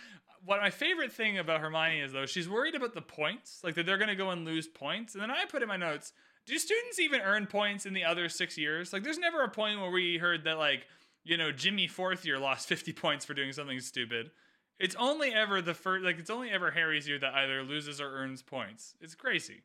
What 0.44 0.62
my 0.62 0.70
favorite 0.70 1.12
thing 1.12 1.38
about 1.38 1.62
Hermione 1.62 2.00
is 2.02 2.12
though, 2.12 2.26
she's 2.26 2.48
worried 2.50 2.76
about 2.76 2.94
the 2.94 3.02
points, 3.02 3.64
like 3.64 3.76
that 3.76 3.86
they're 3.86 3.98
going 3.98 4.10
to 4.10 4.16
go 4.16 4.30
and 4.32 4.46
lose 4.46 4.68
points. 4.68 5.14
And 5.16 5.22
then 5.22 5.32
I 5.32 5.46
put 5.46 5.62
in 5.62 5.68
my 5.68 5.78
notes, 5.78 6.14
do 6.46 6.58
students 6.60 7.00
even 7.00 7.22
earn 7.22 7.48
points 7.48 7.86
in 7.86 7.94
the 7.94 8.04
other 8.06 8.30
six 8.30 8.58
years? 8.58 8.94
Like, 8.94 9.04
there's 9.04 9.18
never 9.18 9.42
a 9.44 9.50
point 9.50 9.80
where 9.82 9.92
we 9.92 10.18
heard 10.18 10.44
that 10.46 10.58
like. 10.58 10.88
You 11.24 11.36
know, 11.36 11.52
Jimmy 11.52 11.88
fourth 11.90 12.24
year 12.26 12.40
lost 12.40 12.70
50 12.70 12.94
points 12.94 13.26
for 13.26 13.34
doing 13.34 13.52
something 13.52 13.82
stupid. 13.82 14.32
It's 14.80 14.96
only 14.96 15.34
ever 15.34 15.62
the 15.62 15.74
first, 15.74 16.06
like, 16.06 16.20
it's 16.20 16.30
only 16.30 16.50
ever 16.52 16.72
Harry's 16.72 17.06
year 17.06 17.20
that 17.20 17.34
either 17.34 17.64
loses 17.64 18.00
or 18.00 18.10
earns 18.16 18.42
points. 18.42 18.96
It's 19.02 19.14
crazy. 19.14 19.64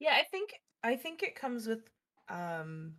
Yeah, 0.00 0.14
I 0.16 0.24
think 0.24 0.54
I 0.82 0.96
think 0.96 1.22
it 1.22 1.34
comes 1.36 1.66
with 1.68 1.88
um 2.28 2.94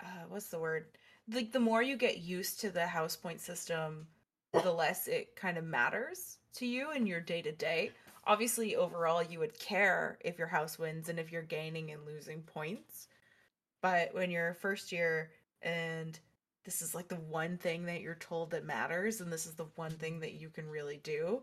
uh 0.00 0.24
what's 0.28 0.48
the 0.48 0.58
word? 0.58 0.86
Like 1.28 1.52
the 1.52 1.60
more 1.60 1.82
you 1.82 1.96
get 1.96 2.18
used 2.18 2.60
to 2.60 2.70
the 2.70 2.86
house 2.86 3.16
point 3.16 3.40
system, 3.40 4.06
the 4.52 4.72
less 4.72 5.08
it 5.08 5.36
kind 5.36 5.58
of 5.58 5.64
matters 5.64 6.38
to 6.54 6.66
you 6.66 6.92
in 6.92 7.06
your 7.06 7.20
day 7.20 7.42
to 7.42 7.52
day. 7.52 7.92
Obviously, 8.24 8.76
overall 8.76 9.22
you 9.22 9.38
would 9.38 9.58
care 9.58 10.18
if 10.20 10.38
your 10.38 10.46
house 10.48 10.78
wins 10.78 11.08
and 11.08 11.18
if 11.18 11.32
you're 11.32 11.42
gaining 11.42 11.90
and 11.90 12.04
losing 12.06 12.42
points. 12.42 13.08
But 13.82 14.14
when 14.14 14.30
you're 14.30 14.54
first 14.54 14.92
year 14.92 15.32
and 15.62 16.18
this 16.64 16.82
is 16.82 16.94
like 16.94 17.08
the 17.08 17.16
one 17.16 17.58
thing 17.58 17.86
that 17.86 18.00
you're 18.00 18.14
told 18.16 18.50
that 18.52 18.64
matters 18.64 19.20
and 19.20 19.32
this 19.32 19.46
is 19.46 19.54
the 19.54 19.66
one 19.76 19.92
thing 19.92 20.20
that 20.20 20.34
you 20.34 20.50
can 20.50 20.68
really 20.68 20.98
do 20.98 21.42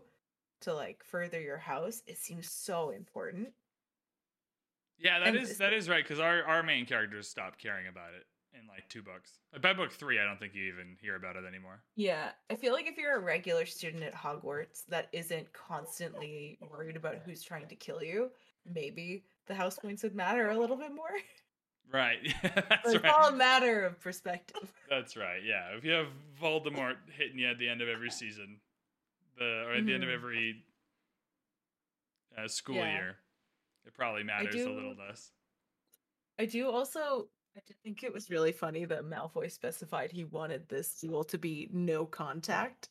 to 0.62 0.74
like 0.74 1.04
further 1.04 1.40
your 1.40 1.58
house, 1.58 2.02
it 2.06 2.18
seems 2.18 2.50
so 2.50 2.90
important. 2.90 3.52
Yeah, 4.98 5.18
that 5.20 5.34
And 5.34 5.36
is 5.36 5.58
that 5.58 5.72
is 5.72 5.88
right 5.88 6.04
because 6.04 6.20
our 6.20 6.44
our 6.44 6.62
main 6.62 6.86
characters 6.86 7.28
stopped 7.28 7.58
caring 7.58 7.86
about 7.88 8.14
it 8.14 8.26
in 8.54 8.66
like 8.68 8.88
two 8.88 9.02
books. 9.02 9.38
By 9.62 9.72
book 9.72 9.92
three, 9.92 10.18
I 10.20 10.24
don't 10.24 10.38
think 10.38 10.54
you 10.54 10.64
even 10.64 10.96
hear 11.00 11.16
about 11.16 11.36
it 11.36 11.44
anymore. 11.44 11.80
Yeah, 11.96 12.30
I 12.50 12.54
feel 12.54 12.72
like 12.72 12.86
if 12.86 12.96
you're 12.98 13.16
a 13.16 13.20
regular 13.20 13.66
student 13.66 14.02
at 14.02 14.14
Hogwarts 14.14 14.84
that 14.88 15.08
isn't 15.12 15.52
constantly 15.52 16.58
worried 16.70 16.96
about 16.96 17.16
who's 17.24 17.42
trying 17.42 17.66
to 17.68 17.74
kill 17.74 18.02
you, 18.02 18.30
maybe 18.72 19.24
the 19.46 19.54
house 19.54 19.78
points 19.78 20.02
would 20.02 20.14
matter 20.14 20.50
a 20.50 20.58
little 20.58 20.76
bit 20.76 20.94
more. 20.94 21.10
Right. 21.92 22.18
That's 22.42 22.94
it's 22.94 23.04
all 23.04 23.28
a 23.28 23.32
matter 23.36 23.84
of 23.84 24.00
perspective. 24.00 24.72
That's 24.90 25.16
right. 25.16 25.40
Yeah. 25.44 25.76
If 25.76 25.84
you 25.84 25.92
have 25.92 26.06
Voldemort 26.40 26.96
hitting 27.16 27.38
you 27.38 27.48
at 27.48 27.58
the 27.58 27.68
end 27.68 27.82
of 27.82 27.88
every 27.88 28.10
season, 28.10 28.58
the 29.38 29.64
or 29.66 29.74
at 29.74 29.84
the 29.86 29.94
end 29.94 30.04
of 30.04 30.10
Mhm. 30.10 30.14
every 30.14 30.64
uh, 32.38 32.48
school 32.48 32.76
Yeah. 32.76 32.92
year, 32.94 33.16
it 33.84 33.94
probably 33.94 34.22
matters 34.22 34.54
a 34.54 34.70
little 34.70 34.94
less. 34.94 35.32
I 36.38 36.46
do 36.46 36.70
also 36.70 37.28
I 37.56 37.60
did 37.66 37.76
think 37.82 38.02
it 38.02 38.12
was 38.12 38.30
really 38.30 38.52
funny 38.52 38.84
that 38.86 39.02
Malfoy 39.04 39.50
specified 39.50 40.10
he 40.10 40.24
wanted 40.24 40.68
this 40.68 40.98
duel 41.00 41.22
to 41.24 41.38
be 41.38 41.68
no 41.72 42.06
contact. 42.06 42.88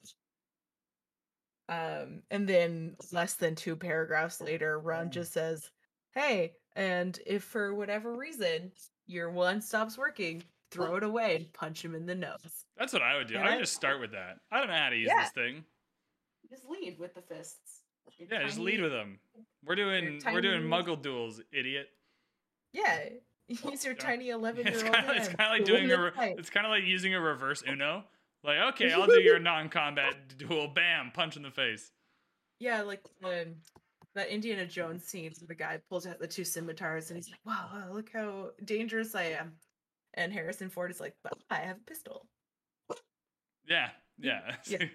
Um, 1.69 2.21
and 2.29 2.47
then 2.47 2.95
less 3.11 3.35
than 3.35 3.55
two 3.55 3.75
paragraphs 3.75 4.41
later, 4.41 4.79
Ron 4.79 5.07
Mm. 5.07 5.11
just 5.11 5.31
says, 5.33 5.71
Hey, 6.13 6.53
and 6.75 7.17
if 7.25 7.43
for 7.43 7.73
whatever 7.73 8.15
reason 8.17 8.71
your 9.07 9.29
one 9.31 9.61
stops 9.61 9.97
working, 9.97 10.43
throw 10.69 10.95
it 10.97 11.03
away 11.03 11.35
and 11.37 11.53
punch 11.53 11.83
him 11.83 11.95
in 11.95 12.05
the 12.05 12.15
nose. 12.15 12.65
That's 12.75 12.91
what 12.93 13.01
I 13.01 13.15
would 13.17 13.27
do. 13.27 13.35
Yeah, 13.35 13.41
I 13.41 13.49
would 13.51 13.53
I- 13.53 13.59
just 13.61 13.73
start 13.73 13.99
with 14.01 14.11
that. 14.11 14.39
I 14.51 14.59
don't 14.59 14.67
know 14.67 14.75
how 14.75 14.89
to 14.89 14.97
use 14.97 15.07
Yeah. 15.07 15.21
this 15.23 15.31
thing. 15.31 15.65
Just 16.49 16.65
lead 16.65 16.99
with 16.99 17.13
the 17.13 17.21
fists. 17.21 17.83
Your 18.17 18.27
Yeah, 18.29 18.43
just 18.45 18.59
lead 18.59 18.81
with 18.81 18.91
them. 18.91 19.19
We're 19.63 19.75
doing 19.75 20.21
we're 20.25 20.41
doing 20.41 20.69
tiny- 20.69 20.83
Muggle 20.83 21.01
duels, 21.01 21.39
idiot. 21.51 21.89
Yeah, 22.73 23.09
use 23.47 23.83
your 23.85 23.93
Yeah. 23.95 23.99
tiny 24.05 24.29
eleven 24.29 24.65
year 24.65 24.73
It's 24.75 24.83
old. 24.83 24.93
kind 24.93 25.09
of 25.09 25.15
it's 25.17 25.27
kind 25.27 25.41
of 25.53 25.59
like 25.59 25.65
doing 25.65 25.91
a 25.91 26.01
re- 26.01 26.35
it's 26.37 26.49
kind 26.49 26.65
of 26.65 26.69
like 26.71 26.83
using 26.83 27.13
a 27.13 27.19
reverse 27.21 27.63
Uno. 27.67 28.05
Like, 28.43 28.57
okay, 28.73 28.91
I'll 28.91 29.05
do 29.05 29.21
your 29.21 29.37
non-combat 29.51 30.37
duel. 30.37 30.67
Bam, 30.67 31.11
punch 31.13 31.37
in 31.37 31.43
the 31.43 31.51
face. 31.51 31.91
Yeah, 32.59 32.81
like 32.81 33.01
um, 33.23 33.55
that 34.15 34.29
Indiana 34.29 34.65
Jones 34.65 35.03
scene 35.05 35.31
where 35.39 35.47
the 35.47 35.55
guy 35.55 35.79
pulls 35.89 36.07
out 36.07 36.19
the 36.19 36.27
two 36.27 36.43
scimitars 36.43 37.09
and 37.11 37.17
he's 37.17 37.29
like, 37.29 37.39
"Wow, 37.45 37.69
wow, 37.73 37.93
look 37.93 38.09
how 38.11 38.49
dangerous 38.65 39.13
I 39.13 39.23
am," 39.25 39.53
and 40.15 40.33
Harrison 40.33 40.69
Ford 40.69 40.89
is 40.89 40.99
like, 40.99 41.15
"But 41.23 41.33
I 41.51 41.57
have 41.57 41.77
a 41.77 41.85
pistol." 41.85 42.25
Yeah, 43.67 43.89
yeah. 44.17 44.55
Yeah. 44.65 44.85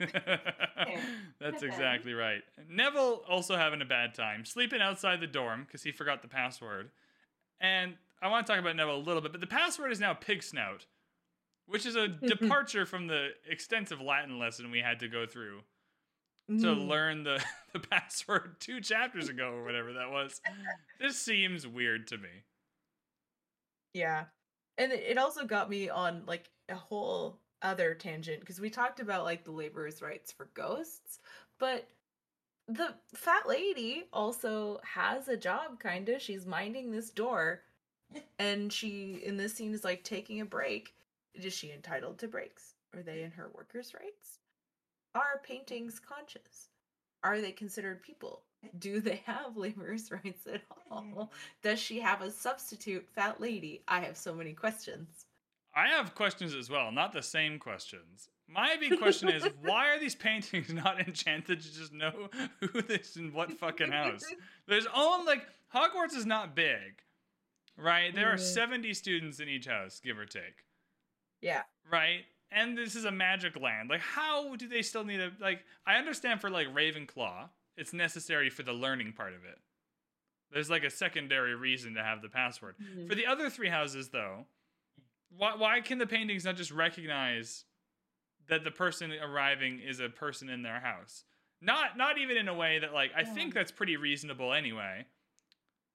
That's 1.40 1.62
exactly 1.62 2.14
right. 2.14 2.42
Neville 2.68 3.22
also 3.28 3.56
having 3.56 3.80
a 3.80 3.84
bad 3.86 4.14
time, 4.14 4.44
sleeping 4.44 4.80
outside 4.80 5.20
the 5.20 5.26
dorm 5.26 5.64
because 5.64 5.82
he 5.82 5.92
forgot 5.92 6.22
the 6.22 6.28
password. 6.28 6.90
And 7.60 7.94
I 8.22 8.28
want 8.28 8.46
to 8.46 8.52
talk 8.52 8.60
about 8.60 8.76
Neville 8.76 8.96
a 8.96 8.98
little 8.98 9.20
bit, 9.22 9.32
but 9.32 9.40
the 9.40 9.46
password 9.46 9.92
is 9.92 10.00
now 10.00 10.14
pig 10.14 10.42
snout, 10.42 10.86
which 11.66 11.84
is 11.86 11.96
a 11.96 12.08
departure 12.08 12.86
from 12.86 13.06
the 13.06 13.28
extensive 13.48 14.00
Latin 14.00 14.38
lesson 14.38 14.70
we 14.70 14.80
had 14.80 15.00
to 15.00 15.08
go 15.08 15.26
through 15.26 15.60
to 16.48 16.54
Mm. 16.54 16.88
learn 16.88 17.24
the, 17.24 17.44
the 17.72 17.80
password 17.80 18.56
two 18.60 18.80
chapters 18.80 19.28
ago 19.28 19.50
or 19.52 19.64
whatever 19.64 19.92
that 19.94 20.10
was. 20.10 20.40
This 21.00 21.18
seems 21.18 21.66
weird 21.66 22.06
to 22.08 22.18
me. 22.18 22.28
Yeah. 23.94 24.26
And 24.78 24.92
it 24.92 25.02
it 25.08 25.18
also 25.18 25.44
got 25.44 25.68
me 25.70 25.88
on 25.88 26.22
like 26.26 26.50
a 26.68 26.74
whole 26.74 27.40
other 27.62 27.94
tangent 27.94 28.40
because 28.40 28.60
we 28.60 28.70
talked 28.70 29.00
about 29.00 29.24
like 29.24 29.44
the 29.44 29.50
laborers' 29.50 30.02
rights 30.02 30.30
for 30.30 30.50
ghosts, 30.54 31.18
but 31.58 31.88
the 32.68 32.94
fat 33.14 33.48
lady 33.48 34.04
also 34.12 34.80
has 34.84 35.28
a 35.28 35.36
job 35.36 35.80
kind 35.80 36.08
of. 36.08 36.20
She's 36.20 36.46
minding 36.46 36.90
this 36.90 37.10
door 37.10 37.62
and 38.38 38.72
she 38.72 39.20
in 39.24 39.36
this 39.36 39.54
scene 39.54 39.74
is 39.74 39.84
like 39.84 40.04
taking 40.04 40.40
a 40.40 40.44
break. 40.44 40.94
Is 41.34 41.52
she 41.52 41.72
entitled 41.72 42.18
to 42.18 42.28
breaks? 42.28 42.74
Are 42.94 43.02
they 43.02 43.22
in 43.22 43.30
her 43.32 43.50
workers' 43.54 43.92
rights? 43.94 44.38
Are 45.14 45.42
paintings 45.42 46.00
conscious? 46.00 46.68
Are 47.22 47.40
they 47.40 47.52
considered 47.52 48.02
people? 48.02 48.42
Do 48.78 49.00
they 49.00 49.22
have 49.26 49.56
laborers' 49.56 50.10
rights 50.10 50.46
at 50.52 50.62
all? 50.90 51.32
Does 51.62 51.78
she 51.78 52.00
have 52.00 52.22
a 52.22 52.30
substitute 52.30 53.06
fat 53.14 53.40
lady? 53.40 53.82
I 53.88 54.00
have 54.00 54.16
so 54.16 54.34
many 54.34 54.52
questions. 54.52 55.26
I 55.74 55.88
have 55.88 56.14
questions 56.14 56.54
as 56.54 56.70
well, 56.70 56.90
not 56.90 57.12
the 57.12 57.22
same 57.22 57.58
questions. 57.58 58.30
My 58.48 58.76
big 58.80 58.98
question 58.98 59.28
is 59.28 59.46
why 59.62 59.88
are 59.88 59.98
these 59.98 60.14
paintings 60.14 60.72
not 60.72 61.00
enchanted 61.06 61.60
to 61.60 61.74
just 61.74 61.92
know 61.92 62.30
who 62.60 62.80
this 62.80 63.16
in 63.16 63.32
what 63.32 63.52
fucking 63.52 63.92
house? 63.92 64.22
There's 64.66 64.86
only 64.94 65.26
like 65.26 65.46
Hogwarts 65.74 66.16
is 66.16 66.26
not 66.26 66.54
big, 66.56 67.02
right? 67.76 68.14
There 68.14 68.30
are 68.32 68.36
Mm. 68.36 68.54
70 68.54 68.94
students 68.94 69.40
in 69.40 69.48
each 69.48 69.66
house, 69.66 70.00
give 70.00 70.18
or 70.18 70.26
take, 70.26 70.64
Yeah. 71.40 71.64
right? 71.90 72.24
And 72.50 72.76
this 72.78 72.94
is 72.94 73.04
a 73.04 73.10
magic 73.12 73.56
land. 73.56 73.90
Like, 73.90 74.00
how 74.00 74.54
do 74.56 74.68
they 74.68 74.82
still 74.82 75.04
need 75.04 75.20
a 75.20 75.32
like? 75.40 75.64
I 75.84 75.96
understand 75.96 76.40
for 76.40 76.48
like 76.48 76.68
Ravenclaw, 76.68 77.50
it's 77.76 77.92
necessary 77.92 78.50
for 78.50 78.62
the 78.62 78.72
learning 78.72 79.12
part 79.14 79.34
of 79.34 79.44
it. 79.44 79.58
There's 80.50 80.70
like 80.70 80.84
a 80.84 80.90
secondary 80.90 81.54
reason 81.56 81.94
to 81.94 82.02
have 82.04 82.22
the 82.22 82.28
password. 82.28 82.76
For 83.08 83.14
the 83.16 83.26
other 83.26 83.50
three 83.50 83.68
houses, 83.68 84.10
though, 84.10 84.46
why 85.28 85.54
why 85.56 85.80
can 85.80 85.98
the 85.98 86.06
paintings 86.06 86.44
not 86.44 86.56
just 86.56 86.70
recognize 86.70 87.64
that 88.46 88.62
the 88.62 88.70
person 88.70 89.12
arriving 89.12 89.80
is 89.80 89.98
a 89.98 90.08
person 90.08 90.48
in 90.48 90.62
their 90.62 90.78
house? 90.80 91.24
Not 91.60 91.96
not 91.96 92.16
even 92.16 92.36
in 92.36 92.46
a 92.48 92.54
way 92.54 92.78
that 92.78 92.94
like 92.94 93.10
I 93.14 93.24
think 93.24 93.54
that's 93.54 93.72
pretty 93.72 93.96
reasonable 93.96 94.52
anyway. 94.52 95.06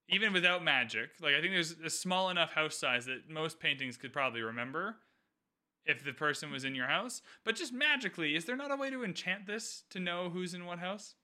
Even 0.10 0.34
without 0.34 0.64
magic, 0.64 1.12
like 1.22 1.36
I 1.36 1.42
think 1.42 1.54
there's 1.54 1.76
a 1.84 1.90
small 1.90 2.30
enough 2.30 2.54
house 2.54 2.76
size 2.76 3.06
that 3.06 3.30
most 3.30 3.60
paintings 3.60 3.98
could 3.98 4.12
probably 4.12 4.42
remember 4.42 4.98
if 5.86 6.04
the 6.04 6.14
person 6.14 6.52
was 6.52 6.66
in 6.66 6.76
your 6.76 6.88
house. 6.88 7.22
But 7.44 7.56
just 7.56 7.74
magically, 7.74 8.36
is 8.36 8.46
there 8.46 8.56
not 8.56 8.72
a 8.72 8.76
way 8.76 8.90
to 8.90 9.04
enchant 9.04 9.46
this 9.48 9.84
to 9.90 10.00
know 10.00 10.30
who's 10.30 10.54
in 10.54 10.66
what 10.66 10.80
house? 10.80 11.16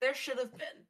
There 0.00 0.14
should 0.14 0.38
have 0.38 0.56
been. 0.56 0.84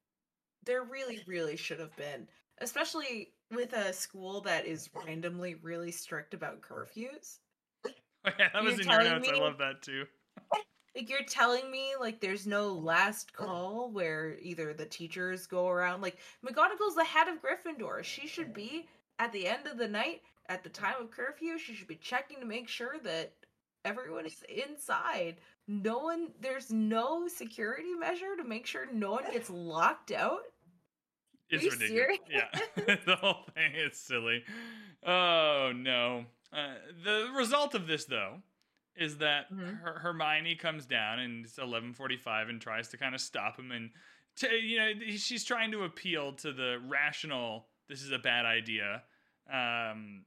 There 0.64 0.82
really, 0.82 1.22
really 1.26 1.56
should 1.56 1.80
have 1.80 1.96
been. 1.96 2.26
Especially 2.58 3.28
with 3.54 3.72
a 3.72 3.92
school 3.92 4.40
that 4.42 4.66
is 4.66 4.90
randomly 5.06 5.54
really 5.54 5.92
strict 5.92 6.34
about 6.34 6.62
curfews. 6.62 7.38
Oh, 8.28 8.32
yeah, 8.40 8.48
that 8.52 8.64
was 8.64 8.72
You're 8.84 9.00
in 9.02 9.06
your 9.06 9.20
notes. 9.20 9.28
I 9.32 9.38
love 9.38 9.58
that 9.58 9.82
too. 9.82 10.04
Like 10.96 11.10
you're 11.10 11.24
telling 11.24 11.70
me 11.70 11.92
like 12.00 12.20
there's 12.20 12.46
no 12.46 12.72
last 12.72 13.34
call 13.34 13.90
where 13.90 14.36
either 14.40 14.72
the 14.72 14.86
teachers 14.86 15.46
go 15.46 15.68
around 15.68 16.00
like 16.00 16.16
McGonagall's 16.44 16.94
the 16.94 17.04
head 17.04 17.28
of 17.28 17.42
Gryffindor. 17.42 18.02
She 18.02 18.26
should 18.26 18.54
be 18.54 18.88
at 19.18 19.30
the 19.32 19.46
end 19.46 19.66
of 19.66 19.76
the 19.76 19.88
night 19.88 20.22
at 20.48 20.64
the 20.64 20.70
time 20.70 20.94
of 21.00 21.10
curfew. 21.10 21.58
She 21.58 21.74
should 21.74 21.86
be 21.86 21.96
checking 21.96 22.40
to 22.40 22.46
make 22.46 22.66
sure 22.66 22.94
that 23.04 23.34
everyone 23.84 24.24
is 24.24 24.42
inside. 24.48 25.36
No 25.68 25.98
one 25.98 26.28
there's 26.40 26.70
no 26.70 27.28
security 27.28 27.92
measure 27.92 28.34
to 28.34 28.44
make 28.44 28.66
sure 28.66 28.86
no 28.90 29.12
one 29.12 29.30
gets 29.30 29.50
locked 29.50 30.12
out. 30.12 30.40
It's 31.50 31.62
ridiculous. 31.62 32.18
Yeah, 32.28 32.96
the 33.06 33.16
whole 33.16 33.44
thing 33.54 33.74
is 33.74 33.98
silly. 33.98 34.44
Oh 35.06 35.72
no. 35.76 36.24
Uh, 36.52 36.74
the 37.04 37.28
result 37.36 37.74
of 37.74 37.86
this, 37.86 38.04
though, 38.04 38.40
is 38.96 39.18
that 39.18 39.50
Mhm. 39.52 39.80
Her- 39.80 39.98
Hermione 40.00 40.56
comes 40.56 40.86
down 40.86 41.18
and 41.18 41.44
it's 41.44 41.58
eleven 41.58 41.92
forty-five 41.92 42.48
and 42.48 42.60
tries 42.60 42.88
to 42.88 42.96
kind 42.96 43.14
of 43.14 43.20
stop 43.20 43.58
him, 43.58 43.70
and 43.72 43.90
to, 44.36 44.52
you 44.54 44.78
know 44.78 44.92
she's 45.16 45.44
trying 45.44 45.70
to 45.72 45.84
appeal 45.84 46.32
to 46.34 46.52
the 46.52 46.78
rational. 46.86 47.68
This 47.88 48.02
is 48.02 48.10
a 48.12 48.18
bad 48.18 48.44
idea. 48.46 49.02
Um, 49.50 50.24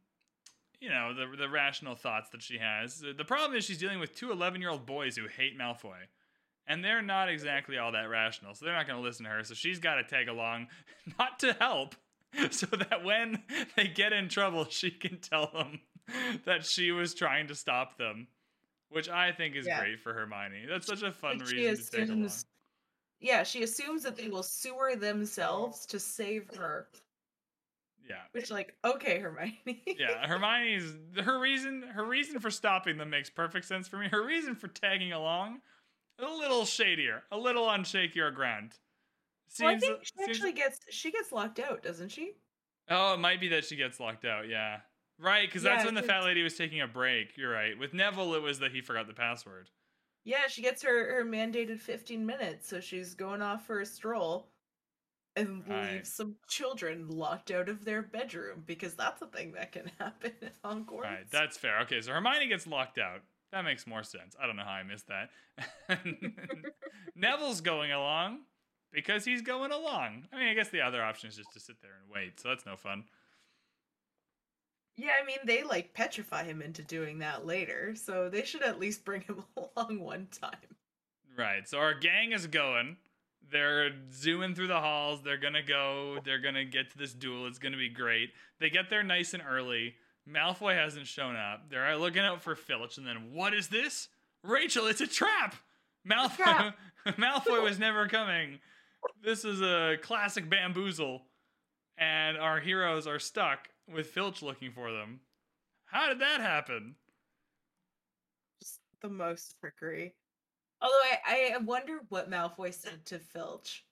you 0.80 0.90
know 0.90 1.14
the 1.14 1.36
the 1.38 1.50
rational 1.50 1.96
thoughts 1.96 2.30
that 2.32 2.42
she 2.42 2.58
has. 2.58 3.00
The 3.00 3.26
problem 3.26 3.58
is 3.58 3.66
she's 3.66 3.78
dealing 3.78 4.00
with 4.00 4.16
two 4.16 4.32
11 4.32 4.62
year 4.62 4.70
old 4.70 4.86
boys 4.86 5.18
who 5.18 5.28
hate 5.28 5.58
Malfoy. 5.58 6.08
And 6.68 6.86
they're 6.86 7.02
not 7.02 7.30
exactly 7.30 7.80
all 7.80 7.92
that 7.94 8.10
rational, 8.10 8.54
so 8.54 8.64
they're 8.64 8.76
not 8.76 8.86
going 8.86 9.00
to 9.00 9.04
listen 9.04 9.24
to 9.26 9.32
her. 9.32 9.44
So 9.44 9.56
she's 9.56 9.80
got 9.80 9.96
to 9.96 10.04
tag 10.04 10.28
along, 10.28 10.68
not 11.18 11.40
to 11.40 11.54
help, 11.54 11.96
so 12.52 12.68
that 12.68 13.04
when 13.04 13.42
they 13.76 13.88
get 13.88 14.14
in 14.14 14.30
trouble, 14.30 14.66
she 14.70 14.92
can 14.92 15.18
tell 15.20 15.48
them 15.52 15.82
that 16.46 16.64
she 16.68 16.92
was 16.92 17.16
trying 17.16 17.48
to 17.48 17.56
stop 17.56 17.98
them, 17.98 18.28
which 18.90 19.10
I 19.10 19.32
think 19.32 19.56
is 19.56 19.66
Yeah. 19.66 19.80
great 19.82 20.00
for 20.00 20.14
Hermione. 20.14 20.66
That's 20.68 20.88
such 20.88 21.04
a 21.04 21.12
fun 21.12 21.40
Like, 21.40 21.50
reason 21.52 21.86
to 21.86 21.92
tag 21.92 22.10
along. 22.10 22.32
Yeah, 23.22 23.44
she 23.44 23.64
assumes 23.64 24.04
that 24.04 24.16
they 24.16 24.30
will 24.30 24.44
sewer 24.44 24.96
themselves 24.96 25.86
to 25.88 26.00
save 26.00 26.50
her. 26.56 26.88
Yeah. 28.08 28.24
Which 28.32 28.50
like, 28.50 28.76
okay, 28.84 29.20
Hermione. 29.20 29.84
Yeah, 29.86 30.26
Hermione's 30.28 30.96
her 31.24 31.40
reason 31.40 31.84
her 31.84 32.06
reason 32.06 32.40
for 32.40 32.50
stopping 32.50 32.98
them 32.98 33.10
makes 33.10 33.30
perfect 33.30 33.66
sense 33.66 33.88
for 33.88 33.98
me. 33.98 34.08
Her 34.08 34.26
reason 34.26 34.56
for 34.56 34.68
tagging 34.68 35.12
along 35.14 35.62
a 36.18 36.26
little 36.26 36.66
shadier, 36.66 37.24
a 37.32 37.38
little 37.38 37.66
on 37.66 37.84
shakier 37.84 38.34
ground. 38.34 38.78
well, 39.60 39.70
I 39.70 39.78
think 39.80 40.00
she 40.06 40.12
seems- 40.18 40.30
actually 40.30 40.54
gets 40.54 40.80
she 40.90 41.12
gets 41.12 41.32
locked 41.32 41.60
out, 41.60 41.84
doesn't 41.84 42.10
she? 42.10 42.34
Oh, 42.90 43.14
it 43.14 43.18
might 43.18 43.40
be 43.40 43.50
that 43.50 43.66
she 43.66 43.76
gets 43.76 44.00
locked 44.00 44.26
out. 44.26 44.48
Yeah, 44.48 44.82
right. 45.20 45.48
Because 45.48 45.64
Yeah, 45.64 45.74
that's 45.76 45.86
when 45.86 45.96
the 45.96 46.04
fat 46.04 46.24
lady 46.24 46.42
was 46.44 46.56
taking 46.58 46.82
a 46.82 46.88
break. 46.88 47.38
You're 47.38 47.52
right. 47.52 47.78
With 47.78 47.94
Neville, 47.94 48.34
it 48.36 48.42
was 48.42 48.60
that 48.60 48.72
he 48.72 48.82
forgot 48.82 49.08
the 49.08 49.14
password. 49.14 49.70
Yeah, 50.26 50.48
she 50.48 50.62
gets 50.62 50.84
her 50.84 51.16
her 51.16 51.26
mandated 51.26 51.80
15 51.80 52.26
minutes, 52.26 52.68
so 52.68 52.80
she's 52.80 53.14
going 53.16 53.42
off 53.42 53.66
for 53.66 53.80
a 53.80 53.86
stroll 53.86 54.50
and 55.36 55.64
Right. 55.68 55.94
leaves 55.94 56.14
some 56.14 56.36
children 56.48 57.08
locked 57.08 57.52
out 57.52 57.70
of 57.70 57.86
their 57.86 58.02
bedroom 58.02 58.64
because 58.66 58.96
that's 58.96 59.22
a 59.22 59.28
thing 59.28 59.54
that 59.54 59.72
can 59.72 59.90
happen 60.00 60.34
at 60.42 60.62
Hogwarts. 60.64 61.02
Right, 61.04 61.32
that's 61.32 61.58
fair. 61.58 61.80
Okay, 61.82 62.02
so 62.02 62.12
Hermione 62.12 62.48
gets 62.48 62.68
locked 62.68 62.98
out. 62.98 63.22
That 63.52 63.64
makes 63.64 63.88
more 63.88 64.04
sense. 64.04 64.36
I 64.42 64.46
don't 64.46 64.58
know 64.58 64.64
how 64.64 64.72
I 64.72 64.84
missed 64.84 65.08
that. 65.08 65.30
Neville's 67.16 67.62
going 67.62 67.92
along 67.92 68.40
because 68.92 69.26
he's 69.26 69.42
going 69.42 69.72
along. 69.72 70.28
I 70.32 70.38
mean, 70.40 70.48
I 70.50 70.54
guess 70.54 70.70
the 70.70 70.82
other 70.82 71.02
option 71.04 71.30
is 71.30 71.36
just 71.36 71.52
to 71.54 71.60
sit 71.60 71.78
there 71.82 71.92
and 72.02 72.12
wait, 72.14 72.40
so 72.40 72.50
that's 72.50 72.66
no 72.66 72.76
fun. 72.76 73.06
Yeah, 75.00 75.12
I 75.22 75.26
mean 75.26 75.38
they 75.46 75.64
like 75.64 75.94
petrify 75.94 76.44
him 76.44 76.62
into 76.62 76.82
doing 76.82 77.20
that 77.20 77.46
later, 77.46 77.96
so 77.96 78.30
they 78.30 78.44
should 78.44 78.64
at 78.64 78.80
least 78.80 79.06
bring 79.06 79.22
him 79.22 79.44
along 79.78 80.00
one 80.00 80.28
time. 80.30 80.76
Right, 81.38 81.68
so 81.68 81.78
our 81.80 81.94
gang 81.94 82.34
is 82.34 82.48
going. 82.48 82.98
They're 83.50 83.92
zooming 84.12 84.56
through 84.56 84.68
the 84.68 84.82
halls. 84.82 85.22
They're 85.24 85.38
gonna 85.38 85.64
go. 85.64 86.20
They're 86.26 86.42
gonna 86.42 86.66
get 86.66 86.92
to 86.92 86.98
this 86.98 87.14
duel. 87.14 87.48
It's 87.48 87.60
gonna 87.60 87.78
be 87.78 87.90
great. 87.90 88.32
They 88.60 88.70
get 88.70 88.90
there 88.90 89.04
nice 89.04 89.34
and 89.34 89.42
early. 89.50 89.96
Malfoy 90.30 90.76
hasn't 90.76 91.08
shown 91.08 91.36
up. 91.36 91.70
They're 91.70 91.98
looking 91.98 92.22
out 92.22 92.42
for 92.42 92.56
Filch, 92.56 92.98
and 92.98 93.08
then 93.08 93.32
what 93.32 93.54
is 93.54 93.70
this? 93.70 94.10
Rachel, 94.44 94.86
it's 94.88 95.02
a 95.02 95.08
trap. 95.08 95.56
Malfoy, 96.08 96.36
trap. 96.36 96.78
Malfoy 97.08 97.64
was 97.64 97.80
never 97.80 98.08
coming. 98.08 98.60
This 99.24 99.46
is 99.46 99.62
a 99.62 99.96
classic 100.02 100.50
bamboozle, 100.50 101.22
and 101.98 102.38
our 102.38 102.60
heroes 102.60 103.08
are 103.08 103.20
stuck 103.20 103.70
with 103.94 104.08
Filch 104.08 104.42
looking 104.42 104.72
for 104.72 104.92
them. 104.92 105.20
How 105.86 106.08
did 106.10 106.20
that 106.20 106.42
happen? 106.42 106.96
Just 108.62 108.80
the 109.02 109.10
most 109.10 109.56
trickery. 109.60 110.16
Although 110.82 110.96
I, 111.26 111.54
I 111.56 111.58
wonder 111.58 112.00
what 112.10 112.30
Malfoy 112.30 112.74
said 112.74 113.06
to 113.06 113.20
Filch 113.20 113.84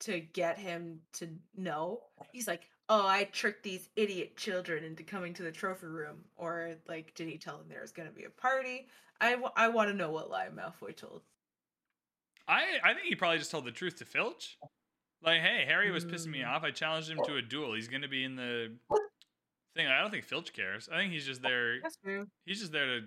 to 0.00 0.20
get 0.20 0.58
him 0.58 1.00
to 1.14 1.28
know. 1.56 2.02
He's 2.32 2.46
like, 2.46 2.68
"Oh, 2.88 3.06
I 3.06 3.24
tricked 3.24 3.62
these 3.62 3.88
idiot 3.96 4.36
children 4.36 4.84
into 4.84 5.02
coming 5.02 5.34
to 5.34 5.42
the 5.42 5.50
trophy 5.50 5.86
room," 5.86 6.18
or 6.36 6.74
like, 6.86 7.14
did 7.14 7.28
he 7.28 7.38
tell 7.38 7.56
them 7.58 7.66
there 7.68 7.80
was 7.80 7.92
going 7.92 8.08
to 8.08 8.14
be 8.14 8.24
a 8.24 8.30
party? 8.30 8.86
I, 9.20 9.30
w- 9.32 9.50
I 9.56 9.68
want 9.68 9.88
to 9.88 9.94
know 9.96 10.10
what 10.10 10.30
lie 10.30 10.48
Malfoy 10.54 10.94
told. 10.94 11.22
I 12.46 12.64
I 12.84 12.92
think 12.94 13.06
he 13.06 13.14
probably 13.16 13.38
just 13.38 13.50
told 13.50 13.64
the 13.64 13.72
truth 13.72 13.96
to 13.96 14.04
Filch. 14.04 14.58
Like, 15.22 15.40
hey, 15.40 15.64
Harry 15.66 15.90
was 15.90 16.04
pissing 16.04 16.28
me 16.28 16.40
Mm. 16.40 16.48
off. 16.48 16.62
I 16.62 16.70
challenged 16.70 17.10
him 17.10 17.18
to 17.24 17.36
a 17.36 17.42
duel. 17.42 17.74
He's 17.74 17.88
gonna 17.88 18.06
be 18.06 18.22
in 18.22 18.36
the 18.36 18.76
thing. 19.76 19.86
I 19.86 20.00
don't 20.00 20.10
think 20.10 20.24
Filch 20.24 20.52
cares. 20.52 20.88
I 20.92 20.96
think 20.96 21.12
he's 21.12 21.26
just 21.26 21.40
oh, 21.44 21.48
there. 21.48 21.80
That's 21.82 21.96
true. 21.96 22.26
He's 22.44 22.60
just 22.60 22.72
there 22.72 22.86
to 22.86 23.06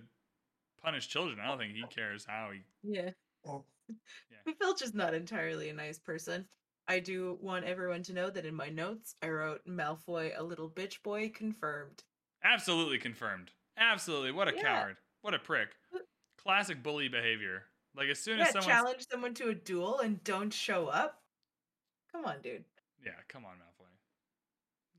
punish 0.81 1.07
children. 1.07 1.39
I 1.39 1.47
don't 1.47 1.57
think 1.57 1.73
he 1.73 1.83
cares 1.89 2.25
how 2.27 2.49
he. 2.53 2.61
Yeah. 2.83 3.11
Oh. 3.45 3.63
Yeah. 3.89 4.53
Filch 4.59 4.81
is 4.81 4.93
not 4.93 5.13
entirely 5.13 5.69
a 5.69 5.73
nice 5.73 5.97
person. 5.97 6.45
I 6.87 6.99
do 6.99 7.37
want 7.41 7.65
everyone 7.65 8.03
to 8.03 8.13
know 8.13 8.29
that 8.29 8.45
in 8.45 8.55
my 8.55 8.69
notes, 8.69 9.15
I 9.21 9.29
wrote 9.29 9.61
Malfoy, 9.67 10.31
a 10.37 10.43
little 10.43 10.69
bitch 10.69 11.01
boy, 11.03 11.29
confirmed. 11.29 12.03
Absolutely 12.43 12.97
confirmed. 12.97 13.51
Absolutely. 13.77 14.31
What 14.31 14.47
a 14.47 14.55
Yeah. 14.55 14.61
coward. 14.61 14.97
What 15.21 15.33
a 15.33 15.39
prick. 15.39 15.69
Classic 16.37 16.81
bully 16.81 17.07
behavior. 17.07 17.65
Like 17.95 18.09
as 18.09 18.19
soon 18.19 18.39
Yeah, 18.39 18.45
as 18.45 18.51
someone. 18.51 18.69
challenge 18.69 19.05
someone 19.09 19.33
to 19.35 19.49
a 19.49 19.55
duel 19.55 19.99
and 19.99 20.23
don't 20.23 20.53
show 20.53 20.87
up. 20.87 21.23
Come 22.11 22.25
on, 22.25 22.41
dude. 22.41 22.65
Yeah, 23.03 23.11
come 23.27 23.45
on, 23.45 23.57
Malfoy. 23.57 23.68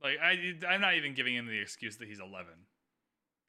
Like 0.03 0.19
I, 0.23 0.55
I'm 0.69 0.81
not 0.81 0.95
even 0.95 1.15
giving 1.15 1.35
him 1.35 1.47
the 1.47 1.59
excuse 1.61 1.97
that 1.99 2.09
he's 2.09 2.21
11. 2.21 2.47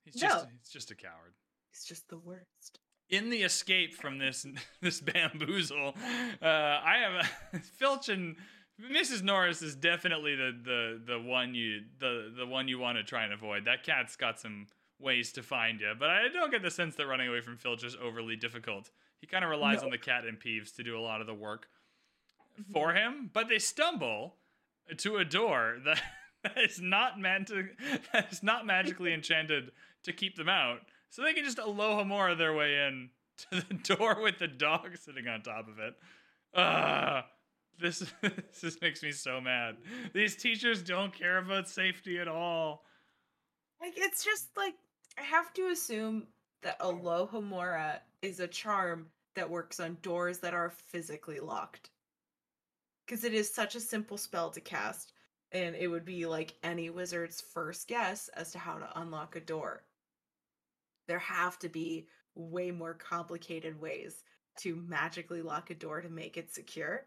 He's 0.04 0.16
just, 0.16 0.36
No. 0.44 0.50
he's 0.60 0.70
just 0.70 0.92
a 0.92 0.96
coward. 0.96 1.34
He's 1.72 1.86
just 1.86 2.10
the 2.10 2.18
worst. 2.18 2.80
in 3.10 3.30
the 3.30 3.44
escape 3.44 3.94
from 3.96 4.18
this 4.18 4.46
this 4.82 5.00
bamboozle, 5.02 5.96
uh, 6.42 6.46
I 6.46 6.98
have 7.00 7.28
a 7.54 7.60
Filch 7.78 8.10
and 8.10 8.36
Mrs. 8.82 9.22
Norris 9.22 9.62
is 9.62 9.76
definitely 9.76 10.36
the 10.36 10.52
the 10.64 11.02
the 11.14 11.20
one 11.22 11.54
you 11.56 11.82
the 12.00 12.34
the 12.36 12.46
one 12.48 12.68
you 12.68 12.80
want 12.80 12.98
to 12.98 13.04
try 13.04 13.24
and 13.24 13.32
avoid. 13.34 13.66
That 13.66 13.84
cat's 13.84 14.16
got 14.16 14.40
some 14.40 14.68
ways 15.00 15.32
to 15.34 15.44
find 15.44 15.80
you, 15.82 15.94
but 15.98 16.10
I 16.10 16.28
don't 16.30 16.52
get 16.52 16.62
the 16.64 16.72
sense 16.72 16.96
that 16.96 17.08
running 17.08 17.28
away 17.28 17.42
from 17.42 17.58
Filch 17.58 17.84
is 17.84 17.96
overly 18.02 18.36
difficult. 18.36 18.90
He 19.20 19.28
kind 19.28 19.44
of 19.44 19.50
relies 19.52 19.80
No. 19.80 19.86
on 19.86 19.92
the 19.92 19.98
cat 19.98 20.26
and 20.26 20.40
Peeves 20.40 20.76
to 20.76 20.84
do 20.84 20.98
a 20.98 21.02
lot 21.02 21.22
of 21.22 21.28
the 21.28 21.34
work 21.34 21.68
for 22.74 22.94
him, 22.94 23.30
but 23.34 23.48
they 23.50 23.60
stumble 23.60 24.36
to 24.98 25.18
a 25.18 25.26
door 25.26 25.78
that, 25.86 26.02
that 26.56 26.58
is 26.58 26.82
not 26.82 27.20
meant 27.20 27.48
to 27.48 27.68
that 28.14 28.32
is 28.32 28.44
not 28.44 28.66
magically 28.66 29.14
enchanted 29.14 29.72
to 30.04 30.14
keep 30.14 30.36
them 30.36 30.50
out. 30.50 30.80
So 31.10 31.22
they 31.22 31.34
can 31.34 31.44
just 31.44 31.60
aloha 31.60 32.04
Alohomora 32.04 32.38
their 32.38 32.54
way 32.54 32.88
in 32.88 33.10
to 33.38 33.62
the 33.62 33.74
door 33.96 34.22
with 34.22 34.40
the 34.40 34.48
dog 34.48 34.98
sitting 34.98 35.28
on 35.28 35.42
top 35.42 35.68
of 35.68 35.80
it. 35.80 35.96
Ah, 36.56 37.26
this 37.80 38.04
this 38.62 38.82
makes 38.82 39.04
me 39.04 39.12
so 39.12 39.42
mad. 39.42 39.78
These 40.14 40.36
teachers 40.36 40.82
don't 40.82 41.14
care 41.14 41.38
about 41.38 41.70
safety 41.70 42.20
at 42.20 42.28
all. 42.28 42.86
Like 43.82 43.94
it's 43.98 44.24
just 44.24 44.50
like 44.56 44.76
I 45.18 45.24
have 45.24 45.54
to 45.54 45.68
assume 45.68 46.28
that 46.62 46.80
Alohomora 46.80 48.00
is 48.22 48.40
a 48.40 48.48
charm 48.48 49.08
that 49.36 49.50
works 49.50 49.80
on 49.80 49.98
doors 50.02 50.40
that 50.40 50.54
are 50.54 50.70
physically 50.70 51.40
locked. 51.40 51.90
Because 53.06 53.24
it 53.24 53.34
is 53.34 53.54
such 53.54 53.76
a 53.76 53.80
simple 53.80 54.18
spell 54.18 54.52
to 54.52 54.62
cast, 54.62 55.14
and 55.52 55.76
it 55.76 55.88
would 55.88 56.06
be 56.06 56.26
like 56.26 56.56
any 56.64 56.90
wizard's 56.90 57.42
first 57.42 57.88
guess 57.88 58.30
as 58.30 58.52
to 58.52 58.60
how 58.60 58.78
to 58.78 59.00
unlock 59.00 59.36
a 59.36 59.42
door. 59.42 59.84
There 61.08 61.20
have 61.20 61.60
to 61.60 61.70
be 61.70 62.08
way 62.36 62.72
more 62.72 62.94
complicated 62.94 63.80
ways 63.82 64.24
to 64.60 64.76
magically 64.88 65.42
lock 65.42 65.70
a 65.70 65.76
door 65.76 66.02
to 66.02 66.10
make 66.10 66.38
it 66.38 66.54
secure. 66.54 67.06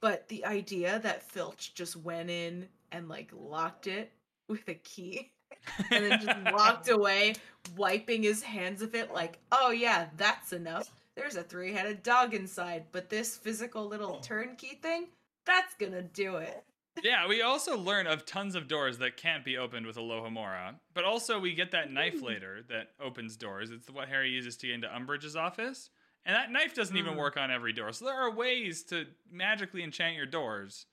But 0.00 0.28
the 0.28 0.44
idea 0.44 1.00
that 1.00 1.30
Filch 1.30 1.74
just 1.74 1.96
went 1.96 2.30
in 2.30 2.68
and 2.92 3.08
like 3.08 3.30
locked 3.34 3.86
it 3.86 4.12
with 4.48 4.68
a 4.68 4.74
key 4.74 5.32
and 5.90 6.04
then 6.04 6.20
just 6.20 6.52
walked 6.52 6.88
away, 6.90 7.34
wiping 7.76 8.22
his 8.22 8.42
hands 8.42 8.82
of 8.82 8.94
it, 8.94 9.12
like, 9.12 9.38
oh 9.50 9.70
yeah, 9.70 10.08
that's 10.16 10.52
enough. 10.52 10.92
There's 11.16 11.36
a 11.36 11.42
three 11.42 11.72
headed 11.72 12.04
dog 12.04 12.34
inside, 12.34 12.84
but 12.92 13.10
this 13.10 13.36
physical 13.36 13.86
little 13.86 14.20
turnkey 14.20 14.78
thing, 14.80 15.08
that's 15.44 15.74
gonna 15.74 16.02
do 16.02 16.36
it. 16.36 16.64
Yeah, 17.02 17.26
we 17.28 17.42
also 17.42 17.76
learn 17.76 18.06
of 18.06 18.24
tons 18.26 18.54
of 18.54 18.68
doors 18.68 18.98
that 18.98 19.16
can't 19.16 19.44
be 19.44 19.56
opened 19.56 19.86
with 19.86 19.96
Alohomora, 19.96 20.74
but 20.94 21.04
also 21.04 21.38
we 21.40 21.54
get 21.54 21.70
that 21.72 21.92
knife 21.92 22.22
later 22.22 22.62
that 22.68 22.90
opens 23.00 23.36
doors. 23.36 23.70
It's 23.70 23.90
what 23.90 24.08
Harry 24.08 24.30
uses 24.30 24.56
to 24.58 24.66
get 24.66 24.74
into 24.74 24.88
Umbridge's 24.88 25.36
office, 25.36 25.90
and 26.24 26.34
that 26.34 26.50
knife 26.50 26.74
doesn't 26.74 26.96
even 26.96 27.14
Mm. 27.14 27.18
work 27.18 27.36
on 27.36 27.50
every 27.50 27.72
door. 27.72 27.92
So 27.92 28.04
there 28.06 28.14
are 28.14 28.30
ways 28.30 28.82
to 28.84 29.06
magically 29.30 29.82
enchant 29.82 30.14
your 30.16 30.26
doors 30.26 30.86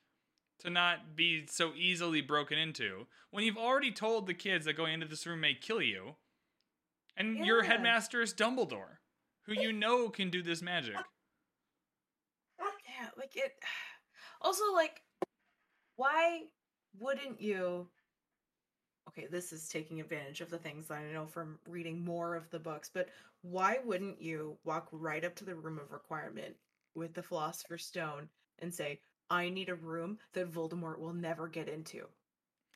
to 0.60 0.70
not 0.70 1.16
be 1.16 1.45
so 1.47 1.74
easily 1.76 2.22
broken 2.22 2.58
into 2.58 3.08
when 3.32 3.43
you've 3.43 3.58
already 3.58 3.91
told 3.91 4.26
the 4.28 4.34
kids 4.34 4.66
that 4.66 4.74
going 4.74 4.93
into 4.93 5.06
this 5.08 5.26
room 5.28 5.41
may 5.41 5.53
kill 5.53 5.82
you, 5.82 6.16
and 7.18 7.45
your 7.45 7.64
headmaster 7.64 8.22
is 8.22 8.34
Dumbledore, 8.34 8.97
who 9.43 9.53
you 9.53 9.72
know 9.74 10.10
can 10.10 10.30
do 10.30 10.41
this 10.41 10.62
magic. 10.62 10.95
Yeah, 12.60 13.10
like 13.18 13.36
it. 13.36 13.53
Also, 14.41 14.74
like, 14.74 15.01
why 15.96 16.43
wouldn't 17.00 17.41
you? 17.41 17.88
Okay, 19.10 19.28
this 19.30 19.54
is 19.54 19.70
taking 19.70 20.00
advantage 20.00 20.41
of 20.41 20.50
the 20.50 20.58
things 20.58 20.88
that 20.88 20.98
I 20.98 21.14
know 21.14 21.28
from 21.28 21.60
reading 21.68 22.04
more 22.04 22.36
of 22.36 22.50
the 22.50 22.60
books, 22.60 22.89
but 22.91 23.10
why 23.41 23.78
wouldn't 23.86 24.22
you 24.22 24.58
walk 24.64 24.88
right 24.91 25.24
up 25.24 25.36
to 25.36 25.46
the 25.46 25.56
room 25.56 25.80
of 25.80 25.91
requirement 25.91 26.56
with 26.96 27.14
the 27.14 27.22
Philosopher's 27.22 27.86
Stone 27.86 28.28
and 28.60 28.74
say, 28.74 29.00
I 29.30 29.50
need 29.50 29.70
a 29.70 29.76
room 29.76 30.18
that 30.34 30.52
Voldemort 30.52 30.98
will 31.00 31.14
never 31.14 31.48
get 31.48 31.70
into? 31.70 32.08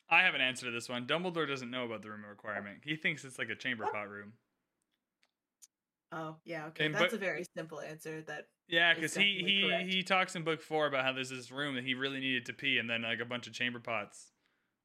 I 0.08 0.22
have 0.22 0.34
an 0.34 0.40
answer 0.40 0.66
to 0.66 0.72
this 0.72 0.88
one. 0.88 1.06
Dumbledore 1.06 1.48
doesn't 1.48 1.70
know 1.70 1.84
about 1.84 2.02
the 2.02 2.10
room 2.10 2.24
of 2.24 2.30
requirement. 2.30 2.78
He 2.84 2.96
thinks 2.96 3.24
it's 3.24 3.38
like 3.38 3.50
a 3.50 3.56
chamber 3.56 3.84
oh. 3.86 3.92
pot 3.92 4.08
room. 4.08 4.32
Oh, 6.12 6.36
yeah, 6.44 6.66
okay. 6.66 6.86
And 6.86 6.94
That's 6.94 7.12
but- 7.12 7.14
a 7.14 7.18
very 7.18 7.44
simple 7.56 7.80
answer 7.80 8.22
that 8.22 8.46
Yeah, 8.70 8.94
because 8.94 9.14
he 9.14 9.42
he 9.44 9.68
correct. 9.68 9.88
he 9.90 10.02
talks 10.02 10.36
in 10.36 10.44
book 10.44 10.62
four 10.62 10.86
about 10.86 11.04
how 11.04 11.12
there's 11.12 11.30
this 11.30 11.50
room 11.50 11.74
that 11.74 11.84
he 11.84 11.94
really 11.94 12.20
needed 12.20 12.46
to 12.46 12.52
pee, 12.52 12.78
and 12.78 12.88
then 12.88 13.02
like 13.02 13.20
a 13.20 13.24
bunch 13.24 13.46
of 13.46 13.52
chamber 13.52 13.80
pots, 13.80 14.30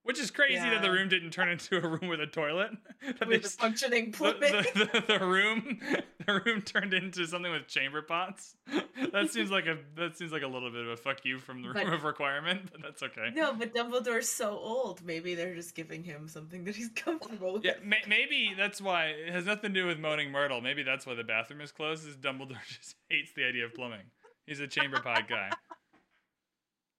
which 0.06 0.20
is 0.20 0.30
crazy 0.30 0.62
that 0.62 0.84
the 0.84 0.92
room 0.92 1.10
didn't 1.10 1.32
turn 1.32 1.50
into 1.50 1.78
a 1.78 1.88
room 1.88 2.08
with 2.08 2.22
a 2.22 2.28
toilet. 2.28 2.72
that 3.20 3.28
with 3.28 3.46
functioning 3.48 4.12
the, 4.12 4.18
plumbing. 4.18 4.52
the, 4.52 4.90
the, 4.94 5.18
the 5.18 5.26
room 5.26 5.80
the 6.26 6.42
room 6.46 6.62
turned 6.62 6.94
into 6.94 7.26
something 7.26 7.52
with 7.52 7.68
chamber 7.68 8.04
pots. 8.04 8.56
that 9.12 9.32
seems 9.32 9.50
like 9.50 9.66
a 9.66 9.80
that 9.98 10.16
seems 10.16 10.32
like 10.32 10.44
a 10.44 10.48
little 10.48 10.70
bit 10.70 10.82
of 10.82 10.90
a 10.90 10.98
fuck 10.98 11.26
you 11.26 11.40
from 11.40 11.64
the 11.64 11.70
room 11.70 11.78
But- 11.86 11.94
of 11.94 12.04
requirement, 12.04 12.70
but 12.72 12.82
that's 12.84 13.02
okay. 13.02 13.32
No, 13.34 13.54
but 13.54 13.74
Dumbledore's 13.74 14.30
so 14.30 14.52
old. 14.52 15.04
Maybe 15.04 15.34
they're 15.34 15.56
just 15.56 15.74
giving 15.76 16.04
him 16.04 16.28
something 16.28 16.64
that 16.66 16.76
he's 16.76 16.90
comfortable 16.90 17.54
with. 17.54 17.66
Yeah, 17.66 17.74
may, 17.84 18.02
maybe 18.08 18.54
that's 18.56 18.80
why 18.80 19.08
it 19.08 19.34
has 19.34 19.46
nothing 19.46 19.74
to 19.74 19.82
do 19.82 19.88
with 19.88 19.98
moaning 19.98 20.32
Myrtle. 20.32 20.62
Maybe 20.62 20.84
that's 20.84 21.06
why 21.08 21.16
the 21.16 21.24
bathroom 21.24 21.62
is 21.62 21.72
closed. 21.72 22.08
Is 22.08 22.16
Dumbledore 22.16 22.64
just 22.68 22.96
hates 23.10 23.32
the 23.36 23.44
idea 23.44 23.66
of 23.66 23.74
plumbing. 23.74 24.06
He's 24.46 24.60
a 24.60 24.68
chamber 24.68 25.00
pot 25.02 25.28
guy. 25.28 25.50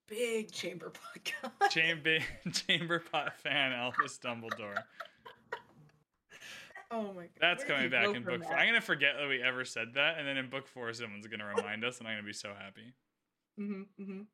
Big 0.09 0.53
chamber 0.53 0.93
podcast. 0.93 1.71
Chamber 1.71 2.19
chamber 2.53 3.01
pot 3.01 3.37
fan 3.41 3.73
Albus 3.73 4.19
Dumbledore. 4.19 4.77
Oh 6.91 7.13
my 7.13 7.23
god. 7.23 7.29
That's 7.41 7.65
Where 7.65 7.75
coming 7.77 7.91
back 7.91 8.15
in 8.15 8.23
book 8.23 8.45
four. 8.45 8.55
I'm 8.55 8.69
gonna 8.69 8.81
forget 8.81 9.15
that 9.19 9.29
we 9.29 9.43
ever 9.43 9.65
said 9.65 9.95
that, 9.95 10.19
and 10.19 10.27
then 10.29 10.37
in 10.37 10.49
book 10.49 10.69
four, 10.69 10.93
someone's 10.93 11.27
gonna 11.27 11.47
remind 11.57 11.85
us, 11.85 11.99
and 11.99 12.07
I'm 12.07 12.15
gonna 12.19 12.27
be 12.27 12.33
so 12.33 12.53
happy. 12.57 12.95
Mhm, 13.59 13.87
mhm. 14.01 14.27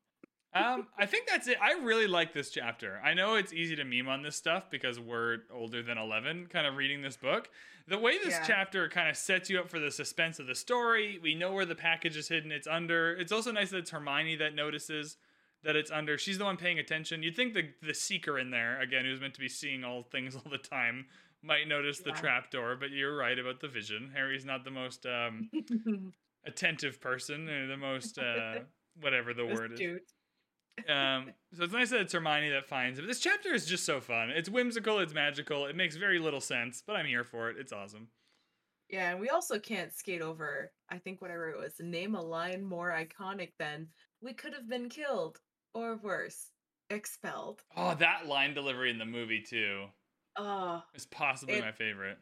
Um, 0.55 0.87
I 0.99 1.07
think 1.07 1.27
that's 1.27 1.47
it. 1.47 1.57
I 1.59 1.71
really 1.83 2.05
like 2.05 2.31
this 2.33 2.51
chapter. 2.51 3.01
I 3.03 3.15
know 3.15 3.33
it's 3.35 3.51
easy 3.53 3.75
to 3.75 3.83
meme 3.83 4.07
on 4.07 4.21
this 4.21 4.35
stuff 4.35 4.69
because 4.69 4.99
we're 4.99 5.39
older 5.51 5.81
than 5.81 5.97
11, 5.97 6.45
kind 6.45 6.67
of 6.67 6.75
reading 6.75 7.01
this 7.01 7.17
book. 7.17 7.49
The 7.87 7.97
way 7.97 8.19
this 8.19 8.33
Yeah. 8.35 8.43
chapter 8.45 8.87
kind 8.87 9.09
of 9.09 9.17
sets 9.17 9.49
you 9.49 9.59
up 9.59 9.67
for 9.67 9.79
the 9.79 9.89
suspense 9.89 10.37
of 10.37 10.45
the 10.45 10.53
story, 10.53 11.17
we 11.17 11.33
know 11.33 11.53
where 11.53 11.65
the 11.65 11.73
package 11.73 12.15
is 12.15 12.27
hidden. 12.27 12.51
It's 12.51 12.67
under. 12.67 13.15
It's 13.15 13.31
also 13.31 13.51
nice 13.51 13.71
that 13.71 13.77
it's 13.79 13.89
Hermione 13.89 14.35
that 14.35 14.53
notices 14.53 15.17
that 15.63 15.75
it's 15.75 15.91
under. 15.91 16.17
She's 16.17 16.37
the 16.37 16.45
one 16.45 16.57
paying 16.57 16.79
attention. 16.79 17.23
You'd 17.23 17.35
think 17.35 17.53
the 17.53 17.69
the 17.81 17.93
seeker 17.93 18.37
in 18.39 18.51
there, 18.51 18.79
again, 18.81 19.05
who's 19.05 19.21
meant 19.21 19.33
to 19.35 19.39
be 19.39 19.49
seeing 19.49 19.83
all 19.83 20.03
things 20.03 20.35
all 20.45 20.49
the 20.49 20.57
time, 20.57 21.05
might 21.41 21.67
notice 21.67 21.99
the 21.99 22.09
Yeah. 22.09 22.15
trapdoor, 22.15 22.75
but 22.75 22.91
you're 22.91 23.15
right 23.15 23.37
about 23.37 23.59
the 23.59 23.67
vision. 23.67 24.11
Harry's 24.13 24.45
not 24.45 24.63
the 24.63 24.71
most 24.71 25.05
um, 25.05 25.49
attentive 26.45 26.99
person, 27.01 27.49
or 27.49 27.67
the 27.67 27.77
most 27.77 28.17
uh, 28.17 28.59
whatever 29.01 29.33
the 29.33 29.45
word 29.45 29.73
is 29.73 29.79
um, 30.89 31.31
so 31.53 31.63
it's 31.63 31.73
nice 31.73 31.91
that 31.91 32.01
it's 32.01 32.13
Hermione 32.13 32.49
that 32.49 32.67
finds 32.67 32.97
it. 32.99 33.05
This 33.07 33.19
chapter 33.19 33.53
is 33.53 33.65
just 33.65 33.85
so 33.85 34.01
fun. 34.01 34.29
It's 34.31 34.49
whimsical, 34.49 34.99
it's 34.99 35.13
magical, 35.13 35.65
it 35.67 35.75
makes 35.75 35.95
very 35.95 36.19
little 36.19 36.41
sense, 36.41 36.83
but 36.85 36.95
I'm 36.95 37.05
here 37.05 37.23
for 37.23 37.49
it. 37.49 37.57
It's 37.59 37.71
awesome. 37.71 38.07
Yeah, 38.89 39.11
and 39.11 39.19
we 39.19 39.29
also 39.29 39.59
can't 39.59 39.93
skate 39.93 40.21
over. 40.21 40.71
I 40.89 40.97
think 40.97 41.21
what 41.21 41.31
I 41.31 41.35
wrote 41.35 41.57
was 41.59 41.75
name 41.79 42.15
a 42.15 42.21
line 42.21 42.63
more 42.63 42.89
iconic 42.91 43.51
than 43.59 43.87
we 44.21 44.33
could 44.33 44.53
have 44.53 44.67
been 44.67 44.89
killed 44.89 45.39
or 45.73 45.95
worse, 45.97 46.51
expelled. 46.89 47.63
Oh, 47.75 47.95
that 47.95 48.27
line 48.27 48.53
delivery 48.53 48.89
in 48.91 48.97
the 48.97 49.05
movie 49.05 49.41
too 49.41 49.87
Oh, 50.35 50.83
is 50.93 51.05
possibly 51.05 51.55
It- 51.55 51.61
my 51.61 51.71
favorite. 51.71 52.17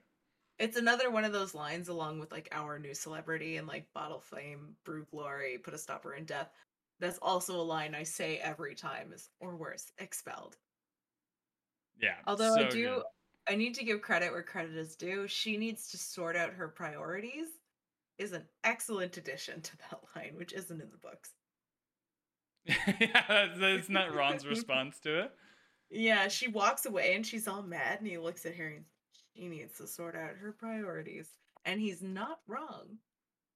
it's 0.60 0.78
another 0.78 1.10
one 1.10 1.24
of 1.24 1.32
those 1.34 1.54
lines 1.56 1.88
along 1.88 2.20
with 2.20 2.32
like 2.32 2.50
our 2.52 2.78
new 2.80 2.94
celebrity 2.94 3.58
and 3.58 3.68
like 3.68 3.92
bottle 3.94 4.20
flame, 4.22 4.78
brew 4.84 5.06
glory, 5.06 5.58
put 5.58 5.74
a 5.74 5.78
stopper 5.78 6.14
in 6.16 6.26
death. 6.26 6.52
That's 7.00 7.18
also 7.20 7.60
a 7.60 7.64
line 7.64 7.96
I 7.96 8.04
say 8.04 8.38
every 8.38 8.76
time 8.76 9.12
is 9.14 9.30
or 9.40 9.56
worse, 9.56 9.92
expelled. 9.98 10.58
Yeah. 11.98 12.18
Although 12.28 12.56
I 12.56 12.70
do, 12.70 12.86
good. 12.96 13.04
I 13.48 13.56
need 13.56 13.74
to 13.76 13.84
give 13.84 14.02
credit 14.02 14.32
where 14.32 14.44
credit 14.44 14.76
is 14.76 14.96
due. 14.96 15.28
She 15.28 15.58
needs 15.58 15.88
to 15.90 15.98
sort 15.98 16.36
out 16.36 16.54
her 16.54 16.68
priorities. 16.68 17.48
Is 18.18 18.34
an 18.34 18.48
excellent 18.64 19.18
addition 19.18 19.62
to 19.64 19.78
that 19.78 20.00
line, 20.16 20.36
which 20.36 20.54
isn't 20.54 20.80
in 20.82 20.92
the 20.92 20.98
books. 20.98 21.32
Yeah, 22.66 23.24
that's, 23.28 23.52
that's 23.60 23.90
not 23.90 24.14
Ron's 24.14 24.46
response 24.46 25.00
to 25.02 25.24
it. 25.24 25.32
Yeah, 25.90 26.28
she 26.28 26.48
walks 26.48 26.86
away 26.86 27.16
and 27.16 27.26
she's 27.26 27.48
all 27.48 27.64
mad, 27.64 28.00
and 28.00 28.08
he 28.08 28.18
looks 28.18 28.46
at 28.46 28.56
her 28.56 28.68
and 28.68 28.86
she 29.36 29.48
needs 29.48 29.78
to 29.78 29.88
sort 29.88 30.16
out 30.16 30.36
her 30.40 30.52
priorities. 30.52 31.30
And 31.66 31.80
he's 31.80 32.02
not 32.02 32.40
wrong. 32.48 32.98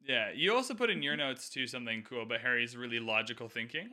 Yeah, 0.07 0.29
you 0.35 0.53
also 0.53 0.73
put 0.73 0.89
in 0.89 1.01
your 1.01 1.17
notes 1.17 1.49
too 1.49 1.65
something 1.65 2.03
cool 2.07 2.23
about 2.23 2.41
Harry's 2.41 2.77
really 2.77 2.99
logical 2.99 3.49
thinking. 3.49 3.89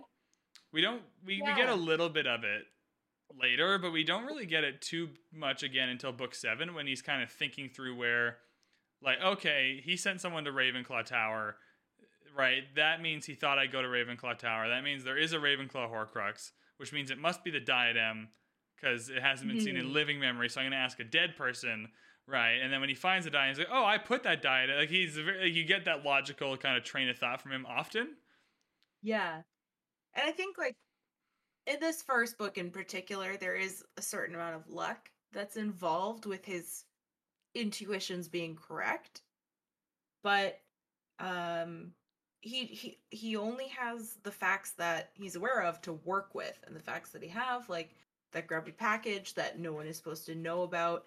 We 0.72 0.80
don't 0.80 1.02
we, 1.24 1.40
we 1.40 1.54
get 1.54 1.68
a 1.68 1.74
little 1.74 2.08
bit 2.08 2.26
of 2.26 2.44
it 2.44 2.64
later, 3.40 3.78
but 3.78 3.92
we 3.92 4.04
don't 4.04 4.26
really 4.26 4.44
get 4.46 4.64
it 4.64 4.82
too 4.82 5.10
much 5.32 5.62
again 5.62 5.88
until 5.88 6.12
book 6.12 6.34
seven 6.34 6.74
when 6.74 6.86
he's 6.86 7.00
kind 7.00 7.22
of 7.22 7.30
thinking 7.30 7.70
through 7.70 7.96
where 7.96 8.38
like, 9.02 9.20
okay, 9.22 9.80
he 9.82 9.96
sent 9.96 10.20
someone 10.20 10.44
to 10.44 10.52
Ravenclaw 10.52 11.04
Tower. 11.04 11.56
Right, 12.34 12.74
that 12.76 13.02
means 13.02 13.26
he 13.26 13.34
thought 13.34 13.58
I'd 13.58 13.72
go 13.72 13.82
to 13.82 13.88
Ravenclaw 13.88 14.38
Tower. 14.38 14.68
That 14.68 14.84
means 14.84 15.04
there 15.04 15.18
is 15.18 15.32
a 15.34 15.38
Ravenclaw 15.38 15.90
Horcrux, 15.90 16.52
which 16.78 16.92
means 16.92 17.10
it 17.10 17.18
must 17.18 17.44
be 17.44 17.50
the 17.50 17.60
diadem 17.60 18.32
because 18.74 19.10
it 19.10 19.20
hasn't 19.20 19.48
been 19.48 19.58
seen 19.60 19.76
in 19.76 19.84
Mhm. 19.84 19.92
living 19.92 20.18
memory. 20.18 20.48
So 20.48 20.60
I'm 20.60 20.64
going 20.64 20.72
to 20.72 20.78
ask 20.78 20.98
a 20.98 21.04
dead 21.04 21.36
person, 21.36 21.92
right? 22.26 22.54
And 22.54 22.72
then 22.72 22.80
when 22.80 22.88
he 22.88 22.94
finds 22.94 23.24
the 23.26 23.30
diadem, 23.30 23.50
he's 23.50 23.58
like, 23.58 23.68
"Oh, 23.70 23.84
I 23.84 23.98
put 23.98 24.22
that 24.22 24.40
diadem." 24.40 24.76
Like 24.76 24.88
he's 24.88 25.16
very, 25.18 25.44
like, 25.44 25.54
you 25.54 25.64
get 25.64 25.84
that 25.84 26.04
logical 26.04 26.56
kind 26.56 26.76
of 26.78 26.84
train 26.84 27.08
of 27.10 27.18
thought 27.18 27.42
from 27.42 27.52
him 27.52 27.66
often. 27.66 28.16
Yeah. 29.02 29.42
And 30.14 30.28
I 30.28 30.32
think 30.32 30.58
like 30.58 30.76
in 31.66 31.80
this 31.80 32.02
first 32.02 32.38
book 32.38 32.58
in 32.58 32.70
particular, 32.72 33.36
there 33.38 33.56
is 33.56 33.84
a 33.96 34.02
certain 34.02 34.34
amount 34.36 34.56
of 34.56 34.68
luck 34.68 35.10
that's 35.32 35.56
involved 35.58 36.26
with 36.26 36.44
his 36.46 36.84
intuitions 37.54 38.28
being 38.28 38.56
correct. 38.56 39.22
But 40.22 40.62
um 41.18 41.94
he 42.42 42.66
he 42.66 42.98
he 43.10 43.36
only 43.36 43.68
has 43.68 44.18
the 44.24 44.30
facts 44.30 44.72
that 44.72 45.10
he's 45.14 45.36
aware 45.36 45.62
of 45.62 45.80
to 45.80 45.94
work 46.04 46.34
with 46.34 46.58
and 46.66 46.76
the 46.76 46.80
facts 46.80 47.10
that 47.10 47.22
he 47.22 47.28
have 47.28 47.68
like 47.68 47.96
that 48.32 48.46
grubby 48.46 48.72
package 48.72 49.34
that 49.34 49.58
no 49.58 49.72
one 49.72 49.86
is 49.86 49.96
supposed 49.96 50.26
to 50.26 50.34
know 50.34 50.62
about 50.62 51.04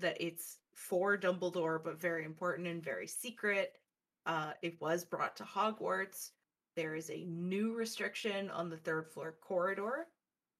that 0.00 0.16
it's 0.20 0.58
for 0.72 1.16
Dumbledore 1.16 1.82
but 1.82 2.00
very 2.00 2.24
important 2.24 2.66
and 2.66 2.82
very 2.82 3.06
secret. 3.06 3.78
Uh 4.26 4.52
it 4.62 4.80
was 4.80 5.04
brought 5.04 5.36
to 5.36 5.44
Hogwarts 5.44 6.30
there 6.78 6.94
is 6.94 7.10
a 7.10 7.24
new 7.24 7.74
restriction 7.74 8.50
on 8.50 8.70
the 8.70 8.76
third 8.76 9.08
floor 9.08 9.34
corridor. 9.40 10.06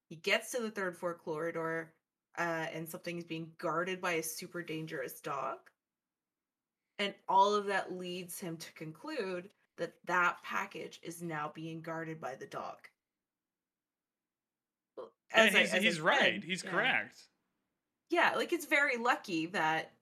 He 0.09 0.17
gets 0.17 0.51
to 0.51 0.61
the 0.61 0.69
third 0.69 0.97
floor 0.97 1.13
corridor, 1.13 1.93
uh, 2.37 2.65
and 2.73 2.89
something 2.89 3.17
is 3.17 3.23
being 3.23 3.53
guarded 3.57 4.01
by 4.01 4.13
a 4.13 4.23
super 4.23 4.61
dangerous 4.61 5.21
dog. 5.21 5.59
And 6.97 7.13
all 7.29 7.55
of 7.55 7.67
that 7.67 7.93
leads 7.93 8.37
him 8.37 8.57
to 8.57 8.73
conclude 8.73 9.49
that 9.79 9.93
that 10.05 10.37
package 10.43 10.99
is 11.01 11.21
now 11.21 11.51
being 11.53 11.81
guarded 11.81 12.21
by 12.21 12.35
the 12.35 12.45
dog. 12.45 12.77
And 15.33 15.49
as 15.49 15.55
I- 15.55 15.59
he's, 15.59 15.73
I 15.73 15.79
he's 15.79 16.01
right. 16.01 16.43
He's 16.43 16.63
yeah. 16.63 16.71
correct. 16.71 17.17
Yeah, 18.09 18.33
like 18.35 18.53
it's 18.53 18.65
very 18.65 18.97
lucky 18.97 19.47
that 19.47 19.93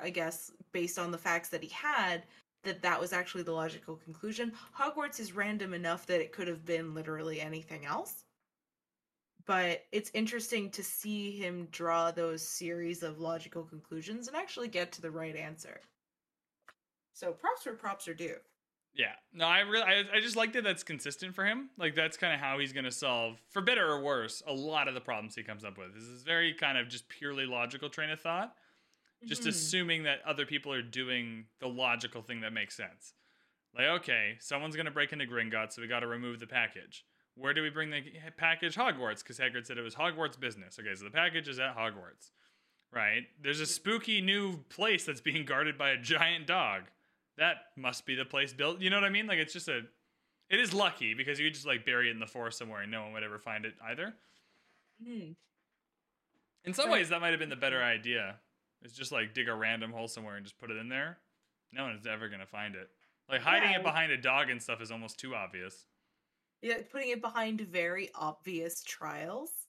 I 0.00 0.10
guess 0.10 0.50
based 0.72 0.98
on 0.98 1.10
the 1.10 1.18
facts 1.18 1.48
that 1.50 1.62
he 1.62 1.68
had 1.68 2.24
that 2.64 2.82
that 2.82 3.00
was 3.00 3.12
actually 3.12 3.42
the 3.42 3.52
logical 3.52 3.96
conclusion. 3.96 4.52
Hogwarts 4.76 5.20
is 5.20 5.32
random 5.32 5.74
enough 5.74 6.06
that 6.06 6.20
it 6.20 6.32
could 6.32 6.48
have 6.48 6.64
been 6.64 6.94
literally 6.94 7.40
anything 7.40 7.84
else. 7.84 8.24
But 9.44 9.84
it's 9.90 10.10
interesting 10.14 10.70
to 10.70 10.84
see 10.84 11.32
him 11.32 11.66
draw 11.72 12.12
those 12.12 12.46
series 12.46 13.02
of 13.02 13.18
logical 13.18 13.64
conclusions 13.64 14.28
and 14.28 14.36
actually 14.36 14.68
get 14.68 14.92
to 14.92 15.02
the 15.02 15.10
right 15.10 15.34
answer. 15.34 15.80
So 17.12 17.32
props 17.32 17.66
where 17.66 17.74
props 17.74 18.06
are 18.06 18.14
due. 18.14 18.36
Yeah. 18.94 19.12
No, 19.32 19.46
I 19.46 19.60
really, 19.60 19.84
I, 19.84 20.04
I 20.16 20.20
just 20.20 20.36
like 20.36 20.52
that 20.52 20.64
that's 20.64 20.82
consistent 20.82 21.34
for 21.34 21.44
him. 21.46 21.70
Like 21.78 21.94
that's 21.94 22.16
kind 22.16 22.34
of 22.34 22.40
how 22.40 22.58
he's 22.58 22.72
gonna 22.74 22.90
solve, 22.90 23.40
for 23.50 23.62
better 23.62 23.86
or 23.90 24.00
worse, 24.02 24.42
a 24.46 24.52
lot 24.52 24.86
of 24.88 24.94
the 24.94 25.00
problems 25.00 25.34
he 25.34 25.42
comes 25.42 25.64
up 25.64 25.78
with. 25.78 25.94
This 25.94 26.04
is 26.04 26.22
very 26.22 26.52
kind 26.52 26.76
of 26.76 26.88
just 26.88 27.08
purely 27.08 27.46
logical 27.46 27.88
train 27.88 28.10
of 28.10 28.20
thought. 28.20 28.54
Just 29.24 29.42
Mhm. 29.44 29.48
assuming 29.48 30.02
that 30.02 30.20
other 30.26 30.44
people 30.44 30.72
are 30.72 30.82
doing 30.82 31.46
the 31.60 31.68
logical 31.68 32.22
thing 32.22 32.40
that 32.40 32.52
makes 32.52 32.74
sense. 32.74 33.14
Like, 33.74 33.86
okay, 33.86 34.36
someone's 34.40 34.76
gonna 34.76 34.90
break 34.90 35.12
into 35.12 35.24
Gringotts, 35.26 35.72
so 35.74 35.80
we 35.82 35.88
got 35.88 36.00
to 36.00 36.06
remove 36.06 36.40
the 36.40 36.46
package. 36.46 37.04
Where 37.34 37.54
do 37.54 37.62
we 37.62 37.70
bring 37.70 37.88
the 37.88 38.02
package? 38.36 38.74
Hogwarts, 38.74 39.20
because 39.22 39.38
Hagrid 39.38 39.64
said 39.64 39.78
it 39.78 39.82
was 39.82 39.94
Hogwarts 39.94 40.38
business. 40.38 40.78
Okay, 40.78 40.94
so 40.94 41.04
the 41.04 41.10
package 41.10 41.48
is 41.48 41.58
at 41.58 41.74
Hogwarts, 41.76 42.30
right? 42.90 43.26
There's 43.40 43.60
a 43.60 43.66
spooky 43.66 44.20
new 44.20 44.58
place 44.64 45.06
that's 45.06 45.22
being 45.22 45.46
guarded 45.46 45.78
by 45.78 45.90
a 45.90 45.96
giant 45.96 46.46
dog. 46.46 46.90
That 47.38 47.56
must 47.76 48.04
be 48.06 48.14
the 48.14 48.24
place 48.24 48.52
built. 48.52 48.80
You 48.80 48.90
know 48.90 48.96
what 48.96 49.04
I 49.04 49.10
mean? 49.10 49.26
Like, 49.26 49.38
it's 49.38 49.52
just 49.52 49.68
a. 49.68 49.82
It 50.50 50.60
is 50.60 50.74
lucky 50.74 51.14
because 51.14 51.38
you 51.40 51.46
could 51.46 51.54
just 51.54 51.66
like 51.66 51.86
bury 51.86 52.08
it 52.08 52.12
in 52.12 52.18
the 52.20 52.26
forest 52.26 52.58
somewhere 52.58 52.82
and 52.82 52.90
no 52.90 53.02
one 53.04 53.12
would 53.14 53.22
ever 53.22 53.38
find 53.38 53.64
it 53.64 53.74
either. 53.82 54.14
Mhm. 55.02 55.34
In 56.64 56.74
some 56.74 56.90
ways, 56.90 57.08
that 57.08 57.20
might 57.20 57.30
have 57.30 57.38
been 57.40 57.48
the 57.48 57.56
better 57.56 57.82
idea. 57.82 58.40
It's 58.82 58.94
just 58.94 59.12
like 59.12 59.32
dig 59.32 59.48
a 59.48 59.54
random 59.54 59.92
hole 59.92 60.08
somewhere 60.08 60.36
and 60.36 60.44
just 60.44 60.58
put 60.58 60.70
it 60.70 60.76
in 60.76 60.88
there. 60.88 61.18
No 61.72 61.84
one's 61.84 62.06
ever 62.06 62.28
gonna 62.28 62.46
find 62.46 62.74
it. 62.74 62.90
Like 63.28 63.40
hiding 63.40 63.70
Yeah. 63.70 63.78
it 63.78 63.82
behind 63.82 64.12
a 64.12 64.18
dog 64.18 64.50
and 64.50 64.62
stuff 64.62 64.82
is 64.82 64.90
almost 64.90 65.18
too 65.18 65.34
obvious. 65.34 65.86
Yeah, 66.60 66.82
putting 66.90 67.08
it 67.10 67.20
behind 67.22 67.60
very 67.62 68.12
obvious 68.14 68.82
trials. 68.84 69.68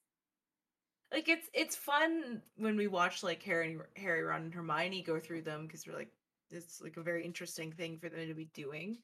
Like 1.12 1.30
it's 1.30 1.50
it's 1.54 1.76
fun 1.76 2.44
when 2.56 2.76
we 2.76 2.88
watch 2.88 3.24
like 3.24 3.42
Harry, 3.44 3.80
Harry, 3.96 4.22
Ron, 4.24 4.44
and 4.44 4.54
Hermione 4.54 5.02
go 5.04 5.20
through 5.20 5.44
them 5.44 5.66
because 5.68 5.88
we're 5.88 5.96
like 5.96 6.12
it's 6.54 6.82
like 6.82 6.98
a 6.98 7.04
very 7.04 7.26
interesting 7.26 7.72
thing 7.72 7.98
for 8.00 8.10
them 8.10 8.28
to 8.28 8.34
be 8.34 8.46
doing. 8.54 9.00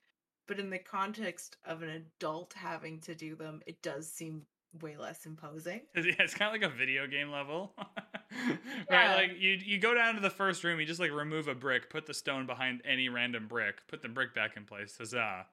But 0.47 0.59
in 0.59 0.69
the 0.69 0.79
context 0.79 1.57
of 1.65 1.81
an 1.83 1.89
adult 1.89 2.53
having 2.53 3.01
to 3.01 3.15
do 3.15 3.35
them, 3.35 3.61
it 3.67 3.81
does 3.81 4.11
seem 4.11 4.45
way 4.81 4.97
less 4.97 5.25
imposing. 5.25 5.81
Yeah, 5.95 6.13
it's 6.19 6.35
kind 6.35 6.55
of 6.55 6.61
like 6.61 6.71
a 6.71 6.75
video 6.75 7.07
game 7.07 7.31
level, 7.31 7.73
Yeah. 8.89 8.89
right? 8.89 9.11
Like 9.29 9.31
you 9.39 9.57
you 9.65 9.79
go 9.79 9.93
down 9.95 10.15
to 10.15 10.21
the 10.21 10.29
first 10.29 10.63
room, 10.63 10.79
you 10.79 10.85
just 10.85 10.99
like 10.99 11.11
remove 11.11 11.47
a 11.47 11.55
brick, 11.55 11.89
put 11.89 12.05
the 12.05 12.13
stone 12.13 12.45
behind 12.45 12.81
any 12.85 13.09
random 13.09 13.47
brick, 13.47 13.87
put 13.87 14.01
the 14.01 14.09
brick 14.09 14.35
back 14.35 14.55
in 14.55 14.65
place. 14.65 14.95
Huzzah! 14.97 15.47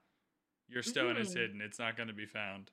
Your 0.69 0.83
stone 0.83 1.17
is 1.17 1.33
Mhm. 1.33 1.35
hidden; 1.35 1.61
it's 1.63 1.79
not 1.79 1.97
going 1.97 2.09
to 2.09 2.15
be 2.15 2.27
found. 2.27 2.71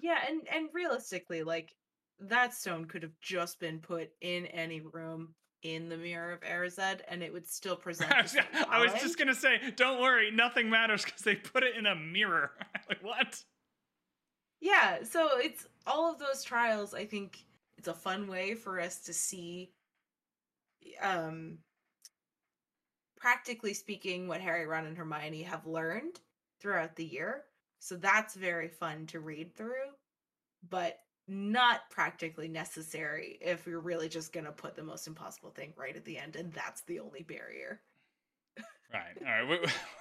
Yeah, 0.00 0.18
and 0.28 0.46
and 0.48 0.68
realistically, 0.72 1.42
like 1.42 1.74
that 2.18 2.54
stone 2.54 2.86
could 2.86 3.02
have 3.02 3.18
just 3.20 3.58
been 3.60 3.80
put 3.80 4.10
in 4.20 4.46
any 4.46 4.80
room 4.80 5.34
in 5.62 5.88
the 5.88 5.96
mirror 5.96 6.32
of 6.32 6.40
Erised, 6.40 7.00
and 7.08 7.22
it 7.22 7.32
would 7.32 7.46
still 7.46 7.76
present. 7.76 8.12
I 8.12 8.22
was, 8.22 8.36
I 8.68 8.82
was 8.82 8.92
just 9.00 9.18
gonna 9.18 9.34
say, 9.34 9.58
don't 9.76 10.00
worry, 10.00 10.30
nothing 10.30 10.68
matters 10.70 11.04
because 11.04 11.22
they 11.22 11.36
put 11.36 11.62
it 11.62 11.76
in 11.76 11.86
a 11.86 11.94
mirror. 11.94 12.52
like 12.88 13.02
what? 13.02 13.42
Yeah, 14.60 15.02
so 15.02 15.38
it's 15.38 15.66
all 15.86 16.12
of 16.12 16.18
those 16.18 16.44
trials. 16.44 16.94
I 16.94 17.04
think 17.04 17.38
it's 17.78 17.88
a 17.88 17.94
fun 17.94 18.28
way 18.28 18.54
for 18.54 18.80
us 18.80 19.00
to 19.00 19.12
see, 19.12 19.72
um, 21.00 21.58
practically 23.16 23.74
speaking, 23.74 24.28
what 24.28 24.40
Harry, 24.40 24.66
Ron, 24.66 24.86
and 24.86 24.96
Hermione 24.96 25.42
have 25.42 25.66
learned 25.66 26.20
throughout 26.60 26.94
the 26.94 27.04
year. 27.04 27.42
So 27.80 27.96
that's 27.96 28.36
very 28.36 28.68
fun 28.68 29.06
to 29.06 29.18
read 29.18 29.56
through, 29.56 29.90
but 30.70 31.00
not 31.32 31.90
practically 31.90 32.48
necessary 32.48 33.38
if 33.40 33.66
you're 33.66 33.80
really 33.80 34.08
just 34.08 34.32
gonna 34.32 34.52
put 34.52 34.76
the 34.76 34.82
most 34.84 35.06
impossible 35.06 35.50
thing 35.50 35.72
right 35.76 35.96
at 35.96 36.04
the 36.04 36.18
end, 36.18 36.36
and 36.36 36.52
that's 36.52 36.82
the 36.82 37.00
only 37.00 37.22
barrier. 37.22 37.80
Right. 38.92 39.16
All 39.24 39.32
right. 39.32 39.48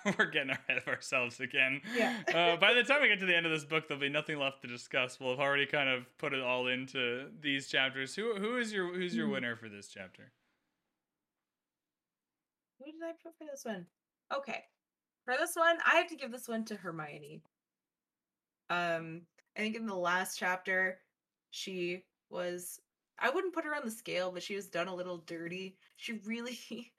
We, 0.05 0.11
we're 0.19 0.25
getting 0.25 0.49
ahead 0.49 0.77
of 0.77 0.87
ourselves 0.87 1.39
again. 1.39 1.81
Yeah. 1.93 2.19
Uh, 2.33 2.57
by 2.57 2.73
the 2.73 2.83
time 2.83 3.01
we 3.01 3.07
get 3.07 3.19
to 3.19 3.25
the 3.25 3.35
end 3.35 3.45
of 3.45 3.51
this 3.51 3.63
book, 3.63 3.87
there'll 3.87 4.01
be 4.01 4.09
nothing 4.09 4.37
left 4.37 4.61
to 4.63 4.67
discuss. 4.67 5.17
We'll 5.19 5.29
have 5.31 5.39
already 5.39 5.65
kind 5.65 5.87
of 5.89 6.05
put 6.17 6.33
it 6.33 6.41
all 6.41 6.67
into 6.67 7.29
these 7.39 7.67
chapters. 7.69 8.15
Who 8.15 8.35
who 8.35 8.57
is 8.57 8.73
your 8.73 8.93
who's 8.93 9.15
your 9.15 9.27
Hmm. 9.27 9.31
winner 9.31 9.55
for 9.55 9.69
this 9.69 9.87
chapter? 9.87 10.33
Who 12.79 12.91
did 12.91 13.01
I 13.03 13.13
put 13.23 13.37
for 13.37 13.45
this 13.45 13.63
one? 13.63 13.85
Okay. 14.33 14.63
For 15.25 15.35
this 15.37 15.55
one, 15.55 15.77
I 15.85 15.95
have 15.95 16.07
to 16.07 16.15
give 16.15 16.31
this 16.31 16.47
one 16.47 16.65
to 16.65 16.75
Hermione. 16.75 17.41
Um, 18.69 19.21
I 19.55 19.59
think 19.59 19.75
in 19.75 19.85
the 19.85 19.95
last 19.95 20.37
chapter, 20.37 20.99
she 21.51 22.05
was 22.29 22.81
I 23.19 23.29
wouldn't 23.29 23.53
put 23.53 23.65
her 23.65 23.75
on 23.75 23.85
the 23.85 23.91
scale, 23.91 24.31
but 24.31 24.43
she 24.43 24.55
was 24.55 24.67
done 24.67 24.87
a 24.87 24.95
little 24.95 25.19
dirty. 25.19 25.77
She 25.97 26.13
really 26.25 26.59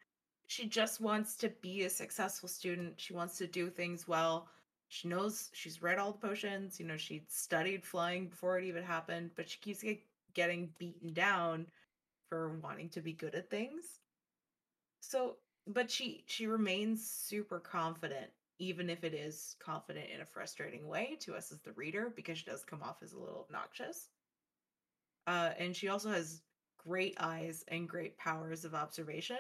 she 0.49 0.67
just 0.69 1.01
wants 1.01 1.37
to 1.39 1.49
be 1.63 1.85
a 1.85 1.91
successful 1.91 2.49
student. 2.49 3.01
She 3.01 3.15
wants 3.15 3.39
to 3.39 3.47
do 3.49 3.71
things 3.71 4.07
well. 4.09 4.49
She 4.89 5.09
knows 5.09 5.51
she's 5.55 5.83
read 5.83 5.99
all 5.99 6.13
the 6.13 6.19
potions, 6.19 6.79
you 6.79 6.87
know, 6.87 6.99
she 6.99 7.25
studied 7.29 7.85
flying 7.85 8.29
before 8.29 8.59
it 8.59 8.65
even 8.67 8.83
happened, 8.85 9.31
but 9.35 9.49
she 9.49 9.59
keeps 9.61 9.83
get, 9.83 10.01
getting 10.35 10.75
beaten 10.79 11.15
down 11.15 11.67
for 12.29 12.59
wanting 12.59 12.91
to 12.91 13.01
be 13.03 13.13
good 13.15 13.35
at 13.35 13.51
things. 13.51 14.01
So, 15.01 15.39
but 15.67 15.91
she 15.91 16.25
she 16.27 16.47
remains 16.47 17.07
super 17.09 17.61
confident 17.61 18.31
even 18.59 18.89
if 18.91 19.05
it 19.05 19.15
is 19.15 19.57
confident 19.59 20.09
in 20.11 20.21
a 20.21 20.27
frustrating 20.27 20.87
way 20.89 21.17
to 21.21 21.35
us 21.35 21.53
as 21.53 21.61
the 21.61 21.73
reader 21.73 22.11
because 22.15 22.39
she 22.39 22.45
does 22.47 22.65
come 22.65 22.83
off 22.83 23.03
as 23.03 23.13
a 23.13 23.19
little 23.19 23.41
obnoxious. 23.41 24.12
Uh 25.27 25.51
and 25.59 25.75
she 25.77 25.89
also 25.89 26.11
has 26.11 26.43
great 26.79 27.15
eyes 27.21 27.65
and 27.69 27.89
great 27.89 28.17
powers 28.19 28.65
of 28.65 28.75
observation. 28.75 29.39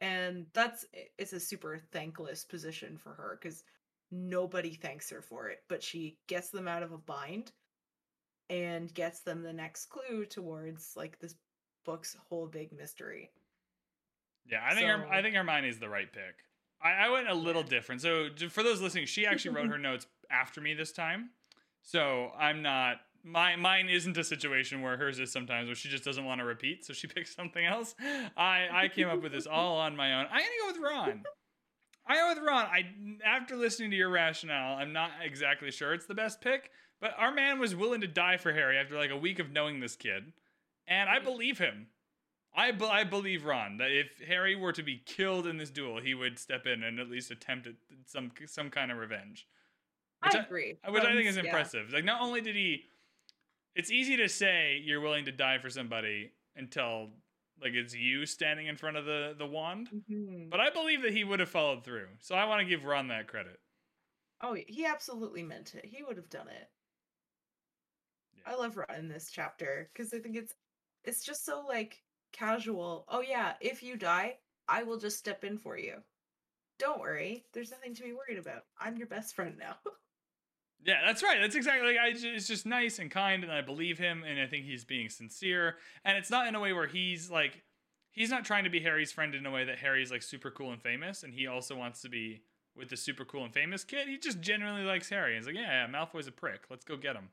And 0.00 0.46
that's 0.52 0.84
it's 1.18 1.32
a 1.32 1.40
super 1.40 1.78
thankless 1.92 2.44
position 2.44 2.96
for 2.96 3.14
her 3.14 3.38
cuz 3.42 3.64
nobody 4.10 4.74
thanks 4.74 5.10
her 5.10 5.20
for 5.22 5.48
it, 5.48 5.64
but 5.68 5.82
she 5.82 6.18
gets 6.28 6.50
them 6.50 6.66
out 6.68 6.82
of 6.82 6.92
a 6.92 6.98
bind 6.98 7.52
and 8.50 8.92
gets 8.94 9.20
them 9.20 9.42
the 9.42 9.52
next 9.52 9.86
clue 9.86 10.24
towards 10.24 10.96
like 10.96 11.18
this 11.18 11.34
book's 11.84 12.14
whole 12.14 12.46
big 12.46 12.72
mystery. 12.72 13.30
Yeah, 14.46 14.64
I 14.64 14.74
think 14.74 14.86
her, 14.88 15.06
I 15.08 15.18
So- 15.18 15.22
think 15.22 15.34
Hermione's 15.34 15.78
the 15.78 15.88
right 15.88 16.10
pick. 16.10 16.44
I, 16.80 16.92
I 16.92 17.08
went 17.10 17.28
a 17.28 17.34
little 17.34 17.62
Yeah. 17.62 17.68
different. 17.68 18.00
So 18.00 18.30
for 18.48 18.62
those 18.62 18.80
listening, 18.80 19.06
she 19.06 19.26
actually 19.26 19.54
wrote 19.56 19.68
her 19.70 19.78
notes 19.78 20.06
after 20.30 20.60
me 20.60 20.74
this 20.74 20.92
time. 20.92 21.30
So 21.82 22.30
I'm 22.38 22.62
not 22.62 23.00
my 23.28 23.56
mine 23.56 23.88
isn't 23.88 24.16
a 24.16 24.24
situation 24.24 24.82
where 24.82 24.96
hers 24.96 25.18
is 25.18 25.30
sometimes 25.32 25.66
where 25.66 25.74
she 25.74 25.88
just 25.88 26.04
doesn't 26.04 26.24
want 26.24 26.40
to 26.40 26.44
repeat, 26.44 26.84
so 26.84 26.92
she 26.92 27.06
picks 27.14 27.34
something 27.34 27.64
else. 27.64 27.94
I 28.36 28.66
I 28.72 28.88
came 28.88 29.08
up 29.08 29.22
with 29.22 29.32
this 29.32 29.46
all 29.46 29.76
on 29.78 29.96
my 29.96 30.14
own. 30.14 30.26
I'm 30.30 30.40
gonna 30.40 30.50
go 30.60 30.66
with 30.80 30.90
Ron. 30.92 31.22
I 32.06 32.14
go 32.16 32.28
with 32.34 32.38
Ron. 32.46 32.64
I 32.66 32.86
after 33.24 33.56
listening 33.56 33.90
to 33.90 33.96
your 33.96 34.10
rationale, 34.10 34.76
I'm 34.78 34.92
not 34.92 35.10
exactly 35.22 35.70
sure 35.70 35.92
it's 35.94 36.06
the 36.06 36.14
best 36.14 36.40
pick, 36.40 36.70
but 37.00 37.12
our 37.18 37.32
man 37.32 37.58
was 37.58 37.76
willing 37.76 38.00
to 38.00 38.06
die 38.08 38.36
for 38.38 38.52
Harry 38.52 38.78
after 38.78 38.96
like 38.96 39.10
a 39.10 39.16
week 39.16 39.38
of 39.38 39.50
knowing 39.52 39.80
this 39.80 39.96
kid, 39.96 40.32
and 40.86 41.08
I 41.08 41.18
believe 41.18 41.58
him. 41.58 41.88
I, 42.56 42.72
be- 42.72 42.86
I 42.86 43.04
believe 43.04 43.44
Ron 43.44 43.76
that 43.76 43.90
if 43.92 44.26
Harry 44.26 44.56
were 44.56 44.72
to 44.72 44.82
be 44.82 45.00
killed 45.04 45.46
in 45.46 45.58
this 45.58 45.70
duel, 45.70 46.00
he 46.00 46.14
would 46.14 46.38
step 46.38 46.66
in 46.66 46.82
and 46.82 46.98
at 46.98 47.08
least 47.10 47.30
attempt 47.30 47.66
at 47.68 47.74
some 48.06 48.32
some 48.46 48.70
kind 48.70 48.90
of 48.90 48.96
revenge, 48.98 49.46
Which 50.24 50.34
I 50.34 50.38
I- 50.38 50.42
agree. 50.42 50.78
which 50.88 51.04
I 51.04 51.12
think 51.14 51.28
is 51.28 51.36
um, 51.36 51.44
yeah. 51.44 51.50
impressive. 51.50 51.92
Like 51.92 52.04
not 52.06 52.20
only 52.22 52.40
did 52.40 52.56
he, 52.56 52.84
it's 53.78 53.90
easy 53.90 54.16
to 54.18 54.28
say 54.28 54.82
you're 54.84 55.00
willing 55.00 55.24
to 55.24 55.32
die 55.32 55.56
for 55.58 55.70
somebody 55.70 56.32
until 56.56 57.10
like 57.62 57.72
it's 57.74 57.94
you 57.94 58.26
standing 58.26 58.66
in 58.66 58.76
front 58.76 58.96
of 58.96 59.04
the 59.06 59.34
the 59.38 59.46
wand, 59.46 59.88
Mhm. 60.10 60.50
but 60.50 60.60
I 60.60 60.70
believe 60.70 61.02
that 61.02 61.12
he 61.12 61.24
would 61.24 61.40
have 61.40 61.48
followed 61.48 61.84
through. 61.84 62.08
So 62.20 62.34
I 62.34 62.44
want 62.44 62.60
to 62.60 62.66
give 62.66 62.84
Ron 62.84 63.08
that 63.08 63.28
credit. 63.28 63.60
Oh, 64.40 64.54
he 64.54 64.84
absolutely 64.84 65.42
meant 65.42 65.74
it. 65.74 65.84
He 65.84 66.02
would 66.02 66.16
have 66.16 66.28
done 66.28 66.48
it. 66.48 66.70
Yeah. 68.34 68.42
I 68.46 68.54
love 68.54 68.76
Ron 68.76 68.86
in 68.98 69.08
this 69.08 69.30
chapter 69.30 69.90
because 69.92 70.12
I 70.12 70.18
think 70.18 70.36
it's 70.36 70.54
it's 71.04 71.24
just 71.24 71.44
so 71.44 71.60
like 71.66 72.02
casual. 72.32 73.04
Oh 73.08 73.20
yeah, 73.20 73.56
if 73.60 73.82
you 73.82 73.96
die, 73.96 74.38
I 74.68 74.82
will 74.82 74.98
just 74.98 75.18
step 75.18 75.44
in 75.44 75.58
for 75.58 75.78
you. 75.78 76.02
Don't 76.78 77.00
worry, 77.00 77.44
there's 77.52 77.70
nothing 77.72 77.94
to 77.94 78.02
be 78.04 78.12
worried 78.12 78.38
about. 78.38 78.66
I'm 78.78 78.96
your 78.96 79.06
best 79.08 79.34
friend 79.34 79.56
now. 79.58 79.78
Yeah, 80.84 81.00
that's 81.04 81.22
right. 81.22 81.38
That's 81.40 81.56
exactly 81.56 81.86
like 81.86 81.98
I. 81.98 82.12
It's 82.14 82.46
just 82.46 82.64
nice 82.64 82.98
and 82.98 83.10
kind, 83.10 83.42
and 83.42 83.52
I 83.52 83.60
believe 83.62 83.98
him, 83.98 84.24
and 84.26 84.40
I 84.40 84.46
think 84.46 84.64
he's 84.64 84.84
being 84.84 85.08
sincere. 85.08 85.76
And 86.04 86.16
it's 86.16 86.30
not 86.30 86.46
in 86.46 86.54
a 86.54 86.60
way 86.60 86.72
where 86.72 86.86
he's 86.86 87.30
like, 87.30 87.62
he's 88.10 88.30
not 88.30 88.44
trying 88.44 88.64
to 88.64 88.70
be 88.70 88.80
Harry's 88.80 89.12
friend 89.12 89.34
in 89.34 89.44
a 89.44 89.50
way 89.50 89.64
that 89.64 89.78
Harry's 89.78 90.10
like 90.10 90.22
super 90.22 90.50
cool 90.50 90.72
and 90.72 90.80
famous, 90.80 91.24
and 91.24 91.34
he 91.34 91.46
also 91.46 91.76
wants 91.76 92.00
to 92.02 92.08
be 92.08 92.42
with 92.76 92.88
the 92.88 92.96
super 92.96 93.24
cool 93.24 93.44
and 93.44 93.52
famous 93.52 93.82
kid. 93.82 94.08
He 94.08 94.18
just 94.18 94.40
genuinely 94.40 94.84
likes 94.84 95.08
Harry. 95.10 95.34
He's 95.36 95.46
like, 95.46 95.56
yeah, 95.56 95.86
yeah, 95.86 95.86
Malfoy's 95.88 96.28
a 96.28 96.32
prick. 96.32 96.62
Let's 96.70 96.84
go 96.84 96.96
get 96.96 97.16
him. 97.16 97.28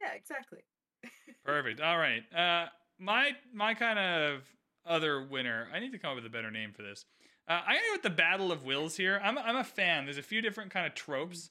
yeah, 0.00 0.12
exactly. 0.14 0.60
Perfect. 1.44 1.80
All 1.80 1.98
right. 1.98 2.22
Uh, 2.34 2.68
my 2.98 3.32
my 3.52 3.74
kind 3.74 3.98
of 3.98 4.42
other 4.86 5.22
winner. 5.22 5.68
I 5.74 5.78
need 5.78 5.92
to 5.92 5.98
come 5.98 6.10
up 6.10 6.16
with 6.16 6.26
a 6.26 6.30
better 6.30 6.50
name 6.50 6.72
for 6.72 6.82
this. 6.82 7.04
Uh, 7.46 7.60
gonna 7.66 7.78
go 7.88 7.92
with 7.92 8.02
the 8.02 8.10
Battle 8.10 8.50
of 8.50 8.64
Wills 8.64 8.96
here. 8.96 9.20
I'm 9.22 9.36
I'm 9.36 9.56
a 9.56 9.64
fan. 9.64 10.04
There's 10.04 10.18
a 10.18 10.22
few 10.22 10.40
different 10.40 10.70
kind 10.70 10.86
of 10.86 10.94
tropes 10.94 11.50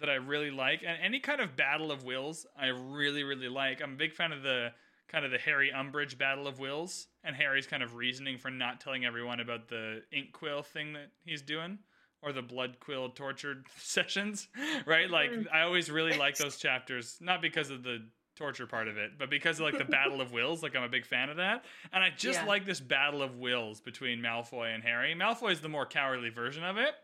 that 0.00 0.10
I 0.10 0.14
really 0.14 0.50
like, 0.50 0.82
and 0.86 0.98
any 1.02 1.20
kind 1.20 1.40
of 1.40 1.56
Battle 1.56 1.90
of 1.90 2.04
Wills 2.04 2.46
I 2.58 2.66
really 2.66 3.22
really 3.24 3.48
like. 3.48 3.80
I'm 3.82 3.94
a 3.94 3.96
big 3.96 4.12
fan 4.14 4.32
of 4.32 4.42
the 4.42 4.72
kind 5.08 5.24
of 5.24 5.30
the 5.30 5.38
Harry 5.38 5.70
Umbridge 5.74 6.18
Battle 6.18 6.46
of 6.48 6.58
Wills 6.58 7.06
and 7.22 7.34
Harry's 7.36 7.66
kind 7.66 7.82
of 7.82 7.94
reasoning 7.94 8.38
for 8.38 8.50
not 8.50 8.80
telling 8.80 9.04
everyone 9.04 9.38
about 9.40 9.68
the 9.68 10.02
ink 10.12 10.32
quill 10.32 10.62
thing 10.62 10.92
that 10.94 11.10
he's 11.24 11.42
doing 11.42 11.78
or 12.22 12.32
the 12.32 12.42
blood 12.42 12.78
quill 12.80 13.08
tortured 13.10 13.66
sessions, 13.78 14.48
right? 14.84 15.08
Like 15.08 15.30
Mhm. 15.30 15.46
I 15.52 15.60
always 15.62 15.90
really 15.90 16.16
like 16.18 16.36
those 16.36 16.56
chapters, 16.56 17.18
not 17.20 17.40
because 17.40 17.70
of 17.70 17.82
the 17.84 18.04
torture 18.34 18.66
part 18.66 18.88
of 18.88 18.98
it, 18.98 19.12
but 19.18 19.30
because 19.30 19.60
of 19.60 19.64
like 19.64 19.78
the 19.78 19.84
battle 19.84 20.20
of 20.20 20.30
wills, 20.32 20.62
like 20.62 20.74
I'm 20.76 20.82
a 20.82 20.88
big 20.88 21.06
fan 21.06 21.30
of 21.30 21.36
that. 21.36 21.64
And 21.92 22.02
I 22.04 22.10
just 22.10 22.40
Yeah. 22.40 22.46
like 22.46 22.66
this 22.66 22.80
battle 22.80 23.22
of 23.22 23.36
wills 23.36 23.80
between 23.80 24.20
Malfoy 24.20 24.74
and 24.74 24.82
Harry. 24.82 25.14
Malfoy 25.14 25.52
is 25.52 25.60
the 25.60 25.68
more 25.70 25.86
cowardly 25.86 26.28
version 26.30 26.64
of 26.64 26.76
it, 26.78 26.94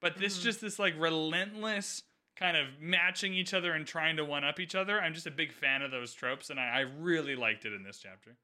but 0.00 0.16
this 0.16 0.38
Mhm. 0.38 0.42
just 0.42 0.60
this 0.62 0.78
like 0.78 0.94
relentless 0.96 2.02
kind 2.40 2.56
of 2.56 2.66
matching 2.80 3.34
each 3.34 3.52
other 3.52 3.72
and 3.72 3.86
trying 3.86 4.16
to 4.16 4.24
one 4.24 4.44
up 4.44 4.58
each 4.58 4.74
other. 4.74 5.00
I'm 5.00 5.14
just 5.14 5.26
a 5.26 5.30
big 5.30 5.52
fan 5.52 5.82
of 5.82 5.90
those 5.90 6.14
tropes, 6.14 6.50
and 6.50 6.58
I, 6.58 6.78
I 6.78 6.80
really 6.98 7.36
liked 7.36 7.66
it 7.66 7.74
in 7.74 7.82
this 7.84 7.98
chapter. 7.98 8.36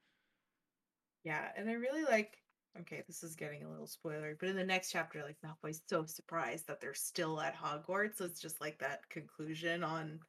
Yeah, 1.24 1.48
and 1.56 1.68
I 1.68 1.72
really 1.72 2.04
like. 2.04 2.36
Okay, 2.78 3.02
this 3.06 3.22
is 3.22 3.34
getting 3.36 3.64
a 3.64 3.70
little 3.70 3.86
spoiler, 3.86 4.36
but 4.38 4.50
in 4.50 4.56
the 4.56 4.62
next 4.62 4.92
chapter, 4.92 5.22
like 5.22 5.38
Malfoy's 5.42 5.80
so 5.88 6.04
surprised 6.04 6.66
that 6.66 6.78
they're 6.78 6.92
still 6.92 7.40
at 7.40 7.56
Hogwarts. 7.56 8.18
So 8.18 8.26
it's 8.26 8.38
just 8.38 8.60
like 8.60 8.78
that 8.80 9.08
conclusion 9.08 9.82
on 9.82 10.20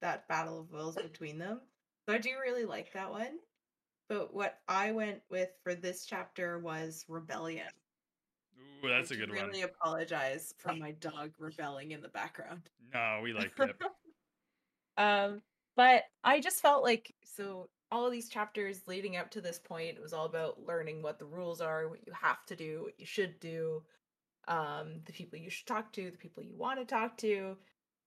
that 0.00 0.28
battle 0.28 0.60
of 0.60 0.70
wills 0.70 0.94
between 0.94 1.36
them. 1.36 1.60
So 2.08 2.14
I 2.14 2.18
do 2.18 2.30
really 2.40 2.64
like 2.64 2.92
that 2.92 3.10
one. 3.10 3.40
But 4.08 4.32
what 4.32 4.58
I 4.68 4.92
went 4.92 5.20
with 5.30 5.48
for 5.64 5.74
this 5.74 6.06
chapter 6.06 6.60
was 6.60 7.04
rebellion. 7.08 7.66
Ooh, 8.84 8.88
that's 8.88 9.12
I 9.12 9.14
a 9.14 9.18
good 9.18 9.30
do 9.30 9.36
one. 9.36 9.46
really 9.46 9.62
apologize 9.62 10.54
for 10.58 10.74
my 10.74 10.92
dog 10.92 11.32
rebelling 11.38 11.92
in 11.92 12.00
the 12.00 12.08
background. 12.08 12.62
No, 12.92 13.20
we 13.22 13.32
like 13.32 13.54
Pip. 13.56 13.82
Um, 14.96 15.40
but 15.76 16.02
I 16.24 16.40
just 16.40 16.60
felt 16.60 16.82
like 16.82 17.14
so 17.24 17.70
all 17.90 18.04
of 18.04 18.12
these 18.12 18.28
chapters 18.28 18.82
leading 18.86 19.16
up 19.16 19.30
to 19.30 19.40
this 19.40 19.58
point 19.58 19.96
it 19.96 20.02
was 20.02 20.12
all 20.12 20.26
about 20.26 20.60
learning 20.66 21.00
what 21.00 21.18
the 21.18 21.24
rules 21.24 21.62
are, 21.62 21.88
what 21.88 22.06
you 22.06 22.12
have 22.12 22.44
to 22.46 22.56
do, 22.56 22.82
what 22.82 22.98
you 22.98 23.06
should 23.06 23.38
do, 23.40 23.82
um, 24.48 25.00
the 25.06 25.12
people 25.12 25.38
you 25.38 25.48
should 25.48 25.66
talk 25.66 25.90
to, 25.92 26.10
the 26.10 26.18
people 26.18 26.42
you 26.42 26.54
want 26.54 26.78
to 26.78 26.84
talk 26.84 27.16
to, 27.18 27.56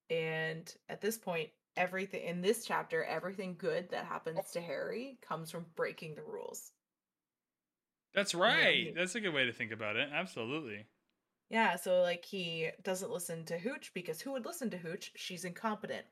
and 0.10 0.72
at 0.90 1.02
this 1.02 1.18
point, 1.18 1.50
everything 1.76 2.24
in 2.24 2.42
this 2.42 2.66
chapter, 2.66 3.04
everything 3.06 3.56
good 3.58 3.90
that 3.90 4.06
happens 4.06 4.52
to 4.52 4.62
Harry 4.62 5.18
comes 5.28 5.50
from 5.50 5.66
breaking 5.76 6.14
the 6.16 6.22
rules. 6.22 6.72
That's 8.14 8.36
right. 8.36 8.94
That's 8.96 9.16
a 9.16 9.22
good 9.22 9.34
way 9.34 9.46
to 9.46 9.54
think 9.54 9.72
about 9.72 9.96
it. 9.96 10.10
Absolutely. 10.14 10.86
Yeah, 11.50 11.76
so 11.76 12.02
like 12.02 12.26
he 12.26 12.70
doesn't 12.84 13.12
listen 13.12 13.46
to 13.46 13.58
Hooch 13.58 13.92
because 13.94 14.22
who 14.22 14.32
would 14.32 14.46
listen 14.46 14.70
to 14.72 14.78
Hooch? 14.78 15.12
She's 15.16 15.46
incompetent. 15.46 16.06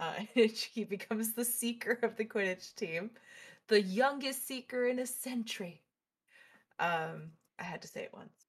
Uh, 0.00 0.14
he 0.34 0.84
becomes 0.84 1.34
the 1.34 1.44
seeker 1.44 1.98
of 2.02 2.16
the 2.16 2.24
Quidditch 2.24 2.74
team, 2.74 3.10
the 3.68 3.80
youngest 3.80 4.46
seeker 4.46 4.86
in 4.86 4.98
a 4.98 5.06
century. 5.06 5.82
Um, 6.78 7.32
I 7.58 7.64
had 7.64 7.82
to 7.82 7.88
say 7.88 8.02
it 8.02 8.12
once. 8.12 8.46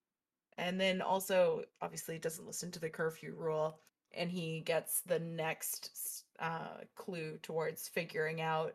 And 0.57 0.79
then 0.79 1.01
also, 1.01 1.63
obviously, 1.81 2.19
doesn't 2.19 2.45
listen 2.45 2.69
to 2.71 2.79
the 2.79 2.89
curfew 2.89 3.33
rule, 3.37 3.79
and 4.13 4.29
he 4.29 4.59
gets 4.59 5.01
the 5.01 5.19
next 5.19 6.25
uh, 6.39 6.83
clue 6.95 7.39
towards 7.41 7.87
figuring 7.87 8.41
out 8.41 8.73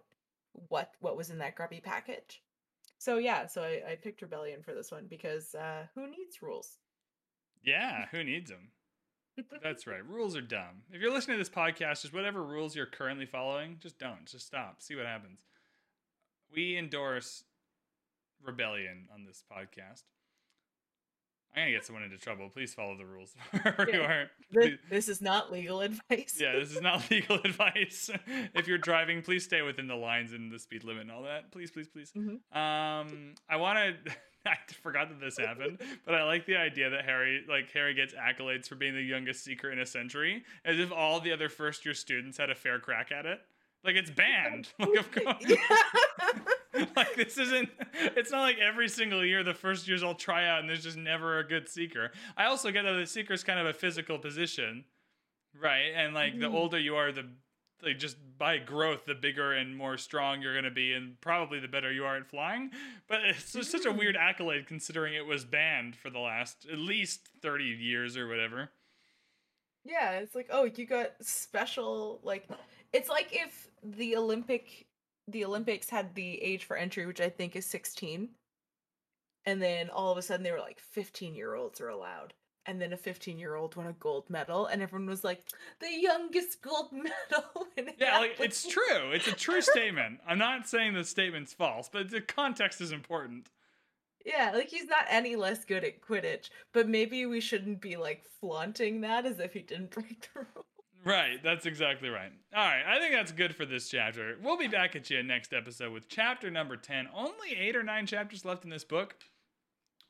what 0.68 0.92
what 1.00 1.16
was 1.16 1.30
in 1.30 1.38
that 1.38 1.56
grubby 1.56 1.80
package. 1.80 2.42
So 3.04 3.18
yeah, 3.18 3.46
so 3.46 3.60
I, 3.62 3.82
I 3.90 3.94
picked 3.96 4.22
Rebellion 4.22 4.62
for 4.62 4.72
this 4.72 4.90
one 4.90 5.04
because 5.10 5.54
uh, 5.54 5.84
who 5.94 6.08
needs 6.08 6.40
rules? 6.40 6.78
Yeah, 7.62 8.06
who 8.10 8.24
needs 8.24 8.50
them? 8.50 8.70
That's 9.62 9.86
right. 9.86 10.02
Rules 10.08 10.34
are 10.34 10.40
dumb. 10.40 10.84
If 10.90 11.02
you're 11.02 11.12
listening 11.12 11.36
to 11.36 11.38
this 11.38 11.54
podcast, 11.54 12.00
just 12.00 12.14
whatever 12.14 12.42
rules 12.42 12.74
you're 12.74 12.86
currently 12.86 13.26
following, 13.26 13.76
just 13.78 13.98
don't. 13.98 14.24
Just 14.24 14.46
stop. 14.46 14.80
See 14.80 14.94
what 14.94 15.04
happens. 15.04 15.42
We 16.50 16.78
endorse 16.78 17.44
rebellion 18.42 19.08
on 19.12 19.26
this 19.26 19.44
podcast. 19.52 20.04
I'm 21.56 21.62
gonna 21.62 21.70
get 21.72 21.84
someone 21.86 22.02
into 22.02 22.18
trouble. 22.18 22.48
Please 22.48 22.74
follow 22.74 22.96
the 22.96 23.06
rules 23.06 23.34
wherever 23.50 23.88
you 23.90 24.02
are. 24.02 24.26
Please- 24.52 24.78
this 24.90 25.08
is 25.08 25.20
not 25.22 25.52
legal 25.52 25.80
advice. 25.82 26.36
yeah, 26.40 26.52
this 26.52 26.72
is 26.72 26.80
not 26.80 27.08
legal 27.10 27.36
advice. 27.44 28.10
if 28.54 28.66
you're 28.66 28.78
driving, 28.78 29.22
please 29.22 29.44
stay 29.44 29.62
within 29.62 29.86
the 29.86 29.94
lines 29.94 30.32
and 30.32 30.50
the 30.50 30.58
speed 30.58 30.82
limit 30.84 31.02
and 31.02 31.12
all 31.12 31.22
that. 31.22 31.52
Please, 31.52 31.70
please, 31.70 31.88
please. 31.88 32.12
Mhm. 32.16 32.38
Um, 32.56 33.34
I 33.48 33.56
want 33.56 33.78
to. 34.04 34.12
I 34.46 34.56
forgot 34.82 35.08
that 35.08 35.20
this 35.20 35.38
happened, 35.38 35.78
but 36.04 36.14
I 36.14 36.24
like 36.24 36.44
the 36.44 36.56
idea 36.56 36.90
that 36.90 37.06
Harry, 37.06 37.42
like 37.48 37.70
Harry, 37.72 37.94
gets 37.94 38.12
accolades 38.12 38.68
for 38.68 38.74
being 38.74 38.94
the 38.94 39.00
youngest 39.00 39.42
seeker 39.42 39.70
in 39.70 39.78
a 39.78 39.86
century, 39.86 40.44
as 40.66 40.78
if 40.78 40.92
all 40.92 41.18
the 41.18 41.32
other 41.32 41.48
first 41.48 41.86
year 41.86 41.94
students 41.94 42.36
had 42.36 42.50
a 42.50 42.54
fair 42.54 42.78
crack 42.78 43.10
at 43.10 43.24
it. 43.24 43.40
Like 43.84 43.96
it's 43.96 44.10
banned. 44.10 44.68
Like 44.78 44.96
of 44.98 45.10
course. 45.12 45.44
like 46.96 47.14
this 47.16 47.38
isn't 47.38 47.68
it's 48.16 48.30
not 48.30 48.40
like 48.42 48.58
every 48.58 48.88
single 48.88 49.24
year 49.24 49.42
the 49.44 49.54
first 49.54 49.86
years 49.86 50.02
all 50.02 50.14
try 50.14 50.46
out 50.48 50.60
and 50.60 50.68
there's 50.68 50.82
just 50.82 50.96
never 50.96 51.38
a 51.38 51.44
good 51.46 51.68
seeker 51.68 52.10
i 52.36 52.44
also 52.46 52.70
get 52.70 52.82
that 52.82 52.92
the 52.92 53.06
seeker 53.06 53.32
is 53.32 53.44
kind 53.44 53.58
of 53.60 53.66
a 53.66 53.72
physical 53.72 54.18
position 54.18 54.84
right 55.60 55.92
and 55.94 56.14
like 56.14 56.38
the 56.38 56.46
Mhm. 56.48 56.54
older 56.54 56.78
you 56.78 56.96
are 56.96 57.12
the 57.12 57.26
like 57.82 57.98
just 57.98 58.16
by 58.38 58.56
growth 58.58 59.04
the 59.04 59.14
bigger 59.14 59.52
and 59.52 59.76
more 59.76 59.96
strong 59.98 60.40
you're 60.42 60.54
going 60.54 60.64
to 60.64 60.70
be 60.70 60.92
and 60.94 61.20
probably 61.20 61.60
the 61.60 61.68
better 61.68 61.92
you 61.92 62.04
are 62.04 62.16
at 62.16 62.26
flying 62.26 62.70
but 63.08 63.20
it's 63.24 63.52
just 63.52 63.70
such 63.70 63.84
a 63.84 63.90
Mm. 63.90 63.98
weird 63.98 64.16
accolade 64.16 64.66
considering 64.66 65.14
it 65.14 65.26
was 65.26 65.44
banned 65.44 65.94
for 65.94 66.08
the 66.10 66.18
last 66.18 66.66
at 66.72 66.78
least 66.78 67.28
30 67.42 67.64
years 67.64 68.16
or 68.16 68.26
whatever 68.26 68.70
yeah, 69.86 70.12
it's 70.12 70.34
like, 70.34 70.48
oh, 70.50 70.64
you 70.64 70.86
got 70.86 71.10
special 71.20 72.18
like 72.22 72.48
it's 72.94 73.10
like 73.10 73.28
if 73.32 73.68
the 73.82 74.16
Olympic 74.16 74.86
the 75.28 75.44
Olympics 75.44 75.90
had 75.90 76.14
the 76.14 76.42
age 76.42 76.64
for 76.64 76.76
entry, 76.76 77.06
which 77.06 77.20
I 77.20 77.28
think 77.30 77.56
is 77.56 77.66
16. 77.66 78.30
And 79.46 79.62
then 79.62 79.90
all 79.90 80.10
of 80.12 80.18
a 80.18 80.22
sudden 80.22 80.42
they 80.42 80.52
were 80.52 80.58
like 80.58 80.80
15 80.80 81.34
year 81.34 81.54
olds 81.54 81.80
are 81.80 81.88
allowed. 81.88 82.34
and 82.66 82.80
then 82.80 82.92
a 82.94 82.96
15 82.96 83.38
year 83.38 83.54
old 83.56 83.76
won 83.76 83.86
a 83.86 83.92
gold 83.94 84.30
medal 84.30 84.66
and 84.66 84.80
everyone 84.82 85.06
was 85.08 85.22
like 85.24 85.42
the 85.80 85.90
youngest 85.90 86.62
gold 86.62 86.90
medal 86.92 87.66
yeah 87.98 88.18
like 88.18 88.36
it's 88.40 88.66
true. 88.66 89.10
It's 89.12 89.28
a 89.28 89.32
true 89.32 89.60
statement. 89.60 90.20
I'm 90.26 90.38
not 90.38 90.66
saying 90.68 90.94
the 90.94 91.04
statement's 91.04 91.52
false 91.52 91.88
but 91.92 92.10
the 92.10 92.20
context 92.22 92.80
is 92.80 92.92
important. 92.92 93.50
Yeah 94.24 94.52
like 94.54 94.70
he's 94.70 94.86
not 94.88 95.06
any 95.10 95.36
less 95.36 95.64
good 95.66 95.84
at 95.84 96.00
quidditch 96.00 96.48
but 96.72 96.88
maybe 96.88 97.26
we 97.26 97.40
shouldn't 97.40 97.80
be 97.82 97.96
like 97.96 98.24
flaunting 98.40 99.02
that 99.02 99.26
as 99.26 99.38
if 99.40 99.52
he 99.52 99.60
didn't 99.60 99.90
break 99.90 100.22
the 100.32 100.40
rule 100.54 100.66
Right, 101.04 101.42
that's 101.42 101.66
exactly 101.66 102.08
right. 102.08 102.32
All 102.56 102.64
right, 102.64 102.82
I 102.86 102.98
think 102.98 103.12
that's 103.12 103.30
good 103.32 103.54
for 103.54 103.66
this 103.66 103.88
chapter. 103.88 104.36
We'll 104.42 104.56
be 104.56 104.68
back 104.68 104.96
at 104.96 105.10
you 105.10 105.22
next 105.22 105.52
episode 105.52 105.92
with 105.92 106.08
chapter 106.08 106.50
number 106.50 106.78
10. 106.78 107.08
Only 107.14 107.54
eight 107.58 107.76
or 107.76 107.82
nine 107.82 108.06
chapters 108.06 108.44
left 108.44 108.64
in 108.64 108.70
this 108.70 108.84
book, 108.84 109.14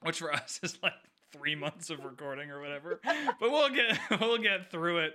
which 0.03 0.19
for 0.21 0.33
us 0.33 0.61
is 0.63 0.79
like 0.83 0.93
three 1.33 1.57
months 1.57 1.91
of 1.91 2.05
recording 2.05 2.51
or 2.51 2.61
whatever. 2.61 3.01
but 3.41 3.51
we'll 3.51 3.71
get 3.71 3.99
we'll 4.21 4.39
get 4.39 4.71
through 4.71 4.99
it. 4.99 5.15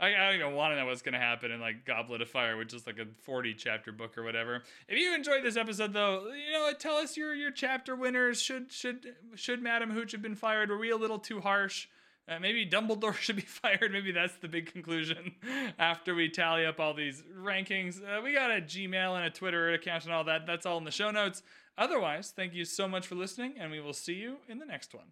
I, 0.00 0.14
I 0.14 0.26
don't 0.26 0.40
even 0.40 0.54
want 0.54 0.72
to 0.72 0.76
know 0.76 0.86
what's 0.86 1.02
going 1.02 1.12
to 1.12 1.20
happen 1.20 1.52
in 1.52 1.60
like 1.60 1.84
Goblet 1.84 2.22
of 2.22 2.28
Fire, 2.28 2.56
which 2.56 2.72
is 2.72 2.86
like 2.86 2.98
a 2.98 3.06
40 3.22 3.54
chapter 3.54 3.92
book 3.92 4.16
or 4.16 4.24
whatever. 4.24 4.62
If 4.88 4.98
you 4.98 5.14
enjoyed 5.14 5.44
this 5.44 5.58
episode, 5.58 5.92
though, 5.92 6.32
you 6.32 6.52
know, 6.52 6.72
tell 6.76 6.96
us 6.96 7.16
your 7.16 7.34
your 7.34 7.52
chapter 7.52 7.94
winners. 7.94 8.42
Should 8.42 8.72
should 8.72 9.14
should 9.36 9.62
Madam 9.62 9.90
Hooch 9.90 10.10
have 10.10 10.22
been 10.22 10.34
fired? 10.34 10.70
Were 10.70 10.78
we 10.78 10.90
a 10.90 10.96
little 10.96 11.18
too 11.20 11.40
harsh? 11.40 11.86
Uh, 12.28 12.38
maybe 12.38 12.66
Dumbledore 12.66 13.14
should 13.16 13.36
be 13.36 13.42
fired. 13.42 13.92
Maybe 13.92 14.12
that's 14.12 14.36
the 14.36 14.48
big 14.48 14.72
conclusion 14.72 15.34
after 15.78 16.14
we 16.14 16.28
tally 16.28 16.66
up 16.66 16.80
all 16.80 16.94
these 16.94 17.22
rankings. 17.36 18.00
Uh, 18.00 18.22
we 18.22 18.32
got 18.32 18.50
a 18.50 18.60
Gmail 18.60 19.16
and 19.16 19.24
a 19.24 19.30
Twitter 19.30 19.72
account 19.72 20.04
and 20.04 20.12
all 20.12 20.24
that. 20.24 20.46
That's 20.46 20.66
all 20.66 20.78
in 20.78 20.84
the 20.84 20.90
show 20.90 21.10
notes. 21.10 21.42
Otherwise, 21.76 22.32
thank 22.34 22.52
you 22.52 22.64
so 22.64 22.86
much 22.86 23.06
for 23.06 23.14
listening, 23.14 23.54
and 23.58 23.70
we 23.70 23.80
will 23.80 23.92
see 23.92 24.14
you 24.14 24.36
in 24.48 24.58
the 24.58 24.66
next 24.66 24.94
one. 24.94 25.06